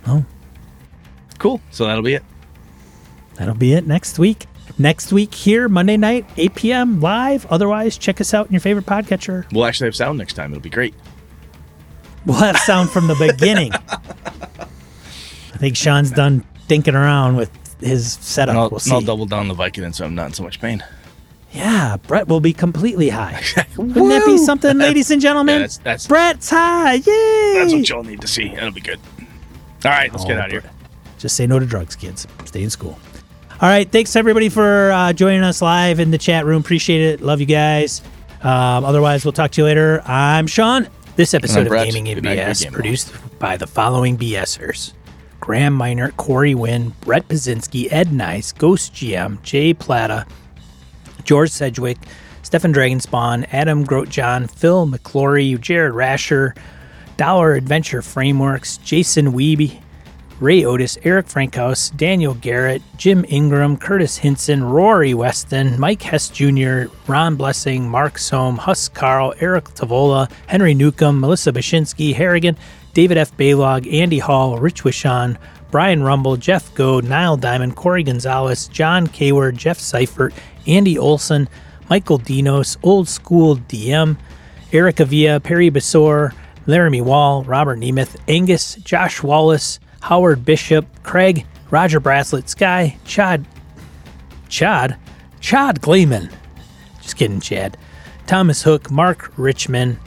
oh, 0.06 0.24
Cool. 1.38 1.60
So 1.70 1.84
that'll 1.86 2.02
be 2.02 2.14
it. 2.14 2.24
that'll 3.34 3.54
be 3.54 3.74
it 3.74 3.86
next 3.86 4.18
week. 4.18 4.46
Next 4.78 5.12
week 5.12 5.32
here, 5.34 5.68
Monday 5.68 5.96
night, 5.96 6.26
8 6.36 6.54
p.m. 6.54 7.00
live. 7.00 7.46
Otherwise, 7.46 7.96
check 7.96 8.20
us 8.20 8.34
out 8.34 8.46
in 8.46 8.52
your 8.52 8.60
favorite 8.60 8.84
podcatcher. 8.86 9.50
We'll 9.52 9.64
actually 9.64 9.86
have 9.86 9.96
sound 9.96 10.18
next 10.18 10.34
time. 10.34 10.52
It'll 10.52 10.62
be 10.62 10.70
great. 10.70 10.94
We'll 12.26 12.36
have 12.38 12.58
sound 12.58 12.90
from 12.90 13.06
the 13.06 13.14
beginning. 13.38 13.72
I 13.72 15.58
think 15.58 15.76
Sean's 15.76 16.10
done 16.10 16.40
thinking 16.68 16.94
around 16.94 17.36
with 17.36 17.50
his 17.80 18.14
setup. 18.14 18.50
And 18.54 18.58
I'll, 18.58 18.70
we'll 18.70 18.80
and 18.82 18.92
I'll 18.92 19.00
double 19.00 19.26
down 19.26 19.48
the 19.48 19.54
Vicodin 19.54 19.94
so 19.94 20.04
I'm 20.04 20.14
not 20.14 20.26
in 20.26 20.32
so 20.32 20.42
much 20.42 20.60
pain. 20.60 20.82
Yeah, 21.52 21.96
Brett 22.06 22.28
will 22.28 22.40
be 22.40 22.52
completely 22.52 23.08
high. 23.08 23.42
Wouldn't 23.76 23.94
that 24.08 24.24
be 24.26 24.36
something, 24.38 24.76
ladies 24.76 25.10
and 25.10 25.20
gentlemen? 25.22 25.54
Yeah, 25.54 25.58
that's- 25.60 25.78
that's- 25.78 26.06
Brett's 26.06 26.50
high. 26.50 26.94
Yay! 26.94 27.54
That's 27.58 27.72
what 27.72 27.88
y'all 27.88 28.02
need 28.04 28.20
to 28.20 28.26
see. 28.26 28.48
That'll 28.48 28.72
be 28.72 28.80
good. 28.80 29.00
All 29.84 29.90
right, 29.92 30.10
let's 30.12 30.24
get 30.24 30.36
Oh, 30.36 30.40
out 30.40 30.46
of 30.46 30.52
here. 30.52 30.70
Just 31.18 31.36
say 31.36 31.46
no 31.46 31.58
to 31.58 31.64
drugs, 31.66 31.96
kids. 31.96 32.26
Stay 32.44 32.62
in 32.62 32.70
school. 32.70 32.98
All 33.60 33.68
right. 33.70 33.90
Thanks 33.90 34.16
everybody 34.16 34.50
for 34.50 34.90
uh, 34.92 35.14
joining 35.14 35.42
us 35.42 35.62
live 35.62 35.98
in 35.98 36.10
the 36.10 36.18
chat 36.18 36.44
room. 36.44 36.60
Appreciate 36.60 37.00
it. 37.00 37.20
Love 37.22 37.40
you 37.40 37.46
guys. 37.46 38.02
Um, 38.42 38.84
otherwise, 38.84 39.24
we'll 39.24 39.32
talk 39.32 39.50
to 39.52 39.62
you 39.62 39.64
later. 39.64 40.02
I'm 40.04 40.46
Sean. 40.46 40.88
This 41.16 41.32
episode 41.32 41.66
of 41.66 41.72
Gaming 41.72 42.04
NBS 42.04 42.70
produced 42.70 43.14
by 43.38 43.56
the 43.56 43.66
following 43.66 44.18
BSers: 44.18 44.92
Graham 45.40 45.72
Miner, 45.72 46.10
Corey 46.18 46.54
Wynn, 46.54 46.92
Brett 47.00 47.26
Pazinski, 47.28 47.88
Ed 47.90 48.12
Nice, 48.12 48.52
Ghost 48.52 48.92
GM, 48.92 49.40
Jay 49.40 49.72
Plata, 49.72 50.26
George 51.26 51.50
Sedgwick, 51.50 51.98
Stefan 52.42 52.72
Dragonspawn, 52.72 53.48
Adam 53.52 53.84
Grotjohn, 53.84 54.48
Phil 54.48 54.86
McClory, 54.86 55.60
Jared 55.60 55.92
Rasher, 55.92 56.54
Dollar 57.16 57.54
Adventure 57.54 58.00
Frameworks, 58.00 58.78
Jason 58.78 59.32
Wiebe, 59.32 59.80
Ray 60.38 60.64
Otis, 60.64 60.98
Eric 61.02 61.28
Frankhouse, 61.28 61.90
Daniel 61.90 62.34
Garrett, 62.34 62.82
Jim 62.96 63.24
Ingram, 63.28 63.76
Curtis 63.76 64.18
Hinson, 64.18 64.62
Rory 64.62 65.14
Weston, 65.14 65.80
Mike 65.80 66.02
Hess 66.02 66.28
Jr., 66.28 66.84
Ron 67.06 67.36
Blessing, 67.36 67.88
Mark 67.88 68.18
Sohm, 68.18 68.58
Huss 68.58 68.88
Carl, 68.88 69.34
Eric 69.40 69.64
Tavola, 69.70 70.30
Henry 70.46 70.74
Newcomb, 70.74 71.18
Melissa 71.18 71.52
Bashinsky, 71.52 72.14
Harrigan, 72.14 72.56
David 72.92 73.16
F. 73.16 73.36
Baylog, 73.36 73.90
Andy 73.92 74.18
Hall, 74.18 74.58
Rich 74.58 74.84
Wishon, 74.84 75.38
Brian 75.70 76.02
Rumble, 76.02 76.36
Jeff 76.36 76.72
Goad, 76.74 77.04
Niall 77.04 77.38
Diamond, 77.38 77.74
Corey 77.74 78.02
Gonzalez, 78.02 78.68
John 78.68 79.06
Kayward, 79.06 79.56
Jeff 79.56 79.78
Seifert, 79.78 80.34
Andy 80.66 80.98
Olson, 80.98 81.48
Michael 81.88 82.18
Dinos, 82.18 82.76
Old 82.82 83.08
School 83.08 83.56
DM, 83.56 84.16
Eric 84.72 85.00
Avia, 85.00 85.40
Perry 85.40 85.70
Besor, 85.70 86.32
Laramie 86.66 87.00
Wall, 87.00 87.44
Robert 87.44 87.78
Nemeth, 87.78 88.16
Angus, 88.28 88.74
Josh 88.76 89.22
Wallace, 89.22 89.78
Howard 90.00 90.44
Bishop, 90.44 90.86
Craig, 91.02 91.46
Roger 91.70 92.00
Braslett, 92.00 92.48
Sky, 92.48 92.96
Chad, 93.04 93.46
Chad, 94.48 94.96
Chad 95.40 95.80
Gleeman. 95.80 96.30
Just 97.02 97.16
kidding, 97.16 97.40
Chad. 97.40 97.76
Thomas 98.26 98.62
Hook, 98.62 98.90
Mark 98.90 99.32
Richmond, 99.36 99.98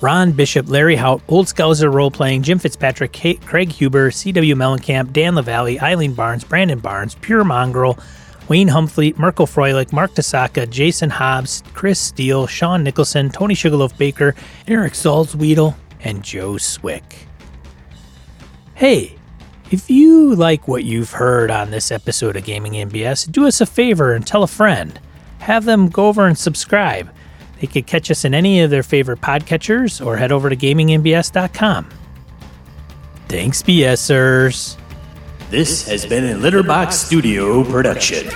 Ron 0.00 0.32
Bishop, 0.32 0.68
Larry 0.68 0.96
Hout, 0.96 1.22
Old 1.28 1.46
Scouser 1.46 1.92
Role 1.92 2.10
Playing, 2.10 2.42
Jim 2.42 2.58
Fitzpatrick, 2.58 3.12
Kate, 3.12 3.40
Craig 3.46 3.70
Huber, 3.70 4.10
C.W. 4.10 4.56
Mellencamp, 4.56 5.12
Dan 5.12 5.36
LaValle, 5.36 5.78
Eileen 5.78 6.14
Barnes, 6.14 6.42
Brandon 6.42 6.80
Barnes, 6.80 7.14
Pure 7.14 7.44
Mongrel, 7.44 7.96
Wayne 8.52 8.68
Humphrey, 8.68 9.14
Mirko 9.16 9.46
Froelich, 9.46 9.94
Mark 9.94 10.12
Tasaka, 10.12 10.68
Jason 10.68 11.08
Hobbs, 11.08 11.62
Chris 11.72 11.98
Steele, 11.98 12.46
Sean 12.46 12.82
Nicholson, 12.82 13.30
Tony 13.30 13.54
Sugarloaf 13.54 13.96
Baker, 13.96 14.34
Eric 14.68 14.92
Salzwedel, 14.92 15.74
and 16.02 16.22
Joe 16.22 16.58
Swick. 16.58 17.26
Hey, 18.74 19.16
if 19.70 19.88
you 19.88 20.34
like 20.34 20.68
what 20.68 20.84
you've 20.84 21.12
heard 21.12 21.50
on 21.50 21.70
this 21.70 21.90
episode 21.90 22.36
of 22.36 22.44
Gaming 22.44 22.74
NBS, 22.74 23.32
do 23.32 23.46
us 23.46 23.62
a 23.62 23.64
favor 23.64 24.12
and 24.12 24.26
tell 24.26 24.42
a 24.42 24.46
friend. 24.46 25.00
Have 25.38 25.64
them 25.64 25.88
go 25.88 26.08
over 26.08 26.26
and 26.26 26.36
subscribe. 26.36 27.10
They 27.58 27.68
could 27.68 27.86
catch 27.86 28.10
us 28.10 28.26
in 28.26 28.34
any 28.34 28.60
of 28.60 28.68
their 28.68 28.82
favorite 28.82 29.22
podcatchers 29.22 30.04
or 30.04 30.18
head 30.18 30.30
over 30.30 30.50
to 30.50 30.56
gamingnbs.com. 30.56 31.88
Thanks, 33.28 33.62
BSers. 33.62 34.76
This 35.52 35.86
has 35.86 36.06
been 36.06 36.24
a 36.24 36.34
Litterbox 36.34 36.94
Studio 36.94 37.62
production. 37.62 38.26